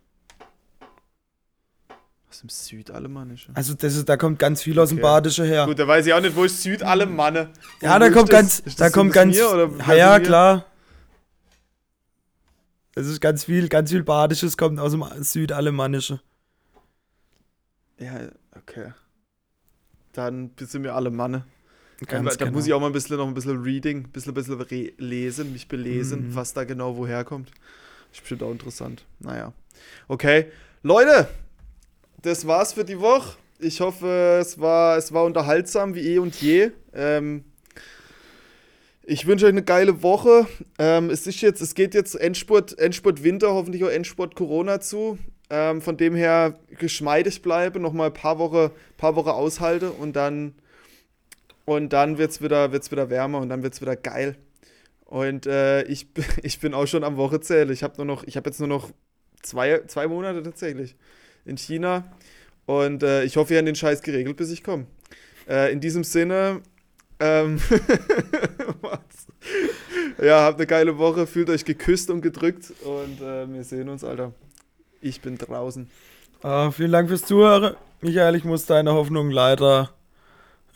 Aus 2.30 2.40
dem 2.40 2.48
Südalemannischen. 2.50 3.56
Also 3.56 3.74
das 3.74 3.94
ist, 3.96 4.08
da 4.08 4.16
kommt 4.16 4.38
ganz 4.38 4.62
viel 4.62 4.78
aus 4.78 4.90
dem 4.90 4.98
Okay. 4.98 5.02
Badischen 5.02 5.44
her. 5.46 5.64
Gut, 5.66 5.78
da 5.78 5.86
weiß 5.88 6.06
ich 6.06 6.12
auch 6.12 6.20
nicht, 6.20 6.36
wo 6.36 6.44
ist 6.44 6.62
Südalemanne. 6.62 7.50
ja, 7.80 7.94
Wo 7.94 7.98
da 8.00 8.10
kommt 8.10 8.32
das? 8.32 8.62
ganz, 8.64 8.76
da 8.76 8.90
kommt 8.90 9.12
ganz, 9.12 9.34
Mir, 9.36 9.42
ja, 9.42 9.94
ja, 9.94 10.08
Wladimir? 10.10 10.20
klar. 10.26 10.64
Es 12.94 13.06
ist 13.06 13.20
ganz 13.20 13.44
viel, 13.44 13.68
ganz 13.68 13.90
viel 13.90 14.02
Badisches 14.02 14.56
kommt 14.56 14.78
aus 14.80 14.92
dem 14.92 15.04
Südalemannischen. 15.22 16.20
Ja, 17.98 18.12
okay. 18.56 18.92
Dann 20.12 20.50
sind 20.58 20.82
wir 20.82 20.94
alle 20.94 21.10
Manne. 21.10 21.44
Ganz 22.04 22.36
da 22.36 22.44
genau. 22.44 22.56
muss 22.56 22.66
ich 22.66 22.72
auch 22.74 22.80
mal 22.80 22.88
ein 22.88 22.92
bisschen 22.92 23.16
noch 23.16 23.26
ein 23.26 23.32
bisschen 23.34 23.62
Reading, 23.62 23.98
ein 24.04 24.10
bisschen, 24.10 24.32
ein 24.32 24.34
bisschen 24.34 24.60
re 24.60 24.92
lesen, 24.98 25.52
mich 25.52 25.66
belesen, 25.68 26.28
Mhm. 26.28 26.34
was 26.34 26.52
da 26.52 26.64
genau 26.64 26.96
woher 26.96 27.24
kommt. 27.24 27.50
Ist 28.12 28.20
bestimmt 28.20 28.42
auch 28.42 28.50
interessant. 28.52 29.04
Naja. 29.20 29.52
Okay. 30.08 30.46
Leute, 30.82 31.28
das 32.22 32.46
war's 32.46 32.74
für 32.74 32.84
die 32.84 33.00
Woche. 33.00 33.36
Ich 33.58 33.80
hoffe, 33.80 34.38
es 34.40 34.60
war, 34.60 34.98
es 34.98 35.12
war 35.12 35.24
unterhaltsam 35.24 35.94
wie 35.94 36.00
eh 36.14 36.18
und 36.18 36.34
je. 36.42 36.70
Ähm, 36.92 37.44
ich 39.02 39.26
wünsche 39.26 39.46
euch 39.46 39.52
eine 39.52 39.62
geile 39.62 40.02
Woche. 40.02 40.46
Ähm, 40.78 41.10
es 41.10 41.26
ist 41.26 41.40
jetzt, 41.40 41.60
es 41.62 41.74
geht 41.74 41.94
jetzt 41.94 42.14
Endspurt, 42.14 42.78
Endspurt 42.78 43.22
Winter, 43.22 43.54
hoffentlich 43.54 43.84
auch 43.84 43.88
Endspurt 43.88 44.34
Corona 44.34 44.80
zu. 44.80 45.18
Ähm, 45.48 45.80
von 45.80 45.96
dem 45.96 46.14
her 46.16 46.58
geschmeidig 46.76 47.40
bleibe, 47.40 47.78
noch 47.78 47.92
mal 47.92 48.06
ein 48.08 48.12
paar 48.12 48.38
Wochen, 48.38 48.70
paar 48.96 49.14
Wochen 49.14 49.28
aushalte 49.28 49.92
und 49.92 50.14
dann 50.16 50.54
und 51.66 51.92
dann 51.92 52.16
wird's 52.16 52.40
wieder, 52.40 52.72
wird's 52.72 52.90
wieder 52.90 53.10
wärmer 53.10 53.40
und 53.40 53.50
dann 53.50 53.62
wird's 53.62 53.82
wieder 53.82 53.96
geil. 53.96 54.36
Und 55.04 55.46
äh, 55.46 55.82
ich, 55.82 56.06
ich 56.42 56.58
bin 56.60 56.72
auch 56.72 56.86
schon 56.86 57.04
am 57.04 57.18
Wochezählen. 57.18 57.70
Ich 57.70 57.82
habe 57.82 58.02
nur 58.04 58.22
jetzt 58.26 58.58
nur 58.58 58.68
noch 58.68 58.90
zwei, 59.42 59.82
zwei 59.86 60.06
Monate 60.06 60.42
tatsächlich 60.42 60.96
in 61.44 61.58
China. 61.58 62.04
Und 62.64 63.02
äh, 63.02 63.24
ich 63.24 63.36
hoffe, 63.36 63.52
ihr 63.52 63.58
habt 63.58 63.68
den 63.68 63.74
Scheiß 63.74 64.02
geregelt, 64.02 64.36
bis 64.36 64.50
ich 64.50 64.64
komme. 64.64 64.86
Äh, 65.48 65.72
in 65.72 65.80
diesem 65.80 66.02
Sinne, 66.02 66.62
ähm, 67.20 67.60
ja, 70.20 70.42
habt 70.42 70.58
eine 70.58 70.66
geile 70.66 70.98
Woche, 70.98 71.26
fühlt 71.26 71.48
euch 71.50 71.64
geküsst 71.64 72.10
und 72.10 72.20
gedrückt 72.22 72.72
und 72.84 73.20
äh, 73.20 73.52
wir 73.52 73.64
sehen 73.64 73.88
uns, 73.88 74.02
Alter. 74.02 74.32
Ich 75.00 75.20
bin 75.20 75.38
draußen. 75.38 75.88
Ah, 76.42 76.70
vielen 76.72 76.92
Dank 76.92 77.08
fürs 77.08 77.24
Zuhören. 77.24 77.76
Michael, 78.00 78.34
ich 78.34 78.44
muss 78.44 78.66
deine 78.66 78.92
Hoffnung 78.92 79.30
leider, 79.30 79.90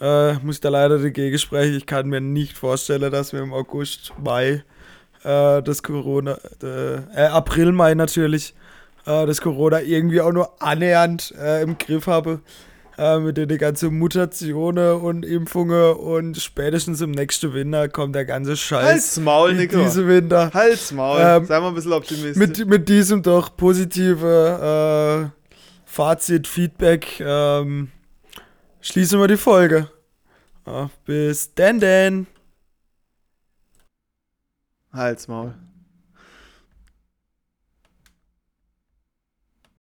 äh, 0.01 0.35
muss 0.43 0.61
da 0.61 0.71
leider 0.71 0.99
dagegen 0.99 1.39
sprechen. 1.39 1.77
Ich 1.77 1.87
kann 1.87 2.09
mir 2.09 2.21
nicht 2.21 2.57
vorstellen, 2.57 3.11
dass 3.13 3.33
wir 3.33 3.41
im 3.41 3.53
August, 3.53 4.13
Mai, 4.23 4.65
äh, 5.23 5.63
das 5.63 5.83
Corona, 5.83 6.39
äh, 6.63 6.95
äh, 6.97 7.27
April, 7.27 7.73
Mai 7.73 7.95
natürlich, 7.95 8.55
äh, 9.07 9.27
das 9.27 9.41
Corona 9.41 9.81
irgendwie 9.81 10.21
auch 10.21 10.33
nur 10.33 10.63
annähernd 10.63 11.35
äh, 11.39 11.63
im 11.63 11.79
Griff 11.79 12.07
habe. 12.07 12.41
Mit 13.23 13.39
den 13.39 13.57
ganzen 13.57 13.99
Mutationen 13.99 14.97
und 15.01 15.25
Impfungen 15.25 15.95
und 15.95 16.37
spätestens 16.37 17.01
im 17.01 17.13
nächsten 17.13 17.55
Winter 17.55 17.89
kommt 17.89 18.15
der 18.15 18.27
ganze 18.27 18.59
Scheiß. 18.59 18.85
Halt's 18.85 19.19
Maul, 19.19 19.55
Nico. 19.55 19.79
diesem 19.79 20.07
Winter. 20.07 20.51
Halt's 20.53 20.93
Maul. 20.93 21.19
Ähm, 21.19 21.47
Sei 21.47 21.61
mal 21.61 21.69
ein 21.69 21.75
bisschen 21.75 21.95
optimistisch. 21.95 22.37
Mit, 22.37 22.69
mit 22.69 22.91
diesem 22.91 23.23
doch 23.23 23.57
positive 23.57 25.33
Fazit, 25.87 26.47
Feedback 26.47 27.21
ähm, 27.21 27.89
schließen 28.81 29.21
wir 29.21 29.29
die 29.29 29.37
Folge. 29.37 29.91
Bis 31.05 31.55
denn 31.55 31.81
denn. 31.81 32.27
Halt's 34.93 35.29
Maul. 35.29 35.55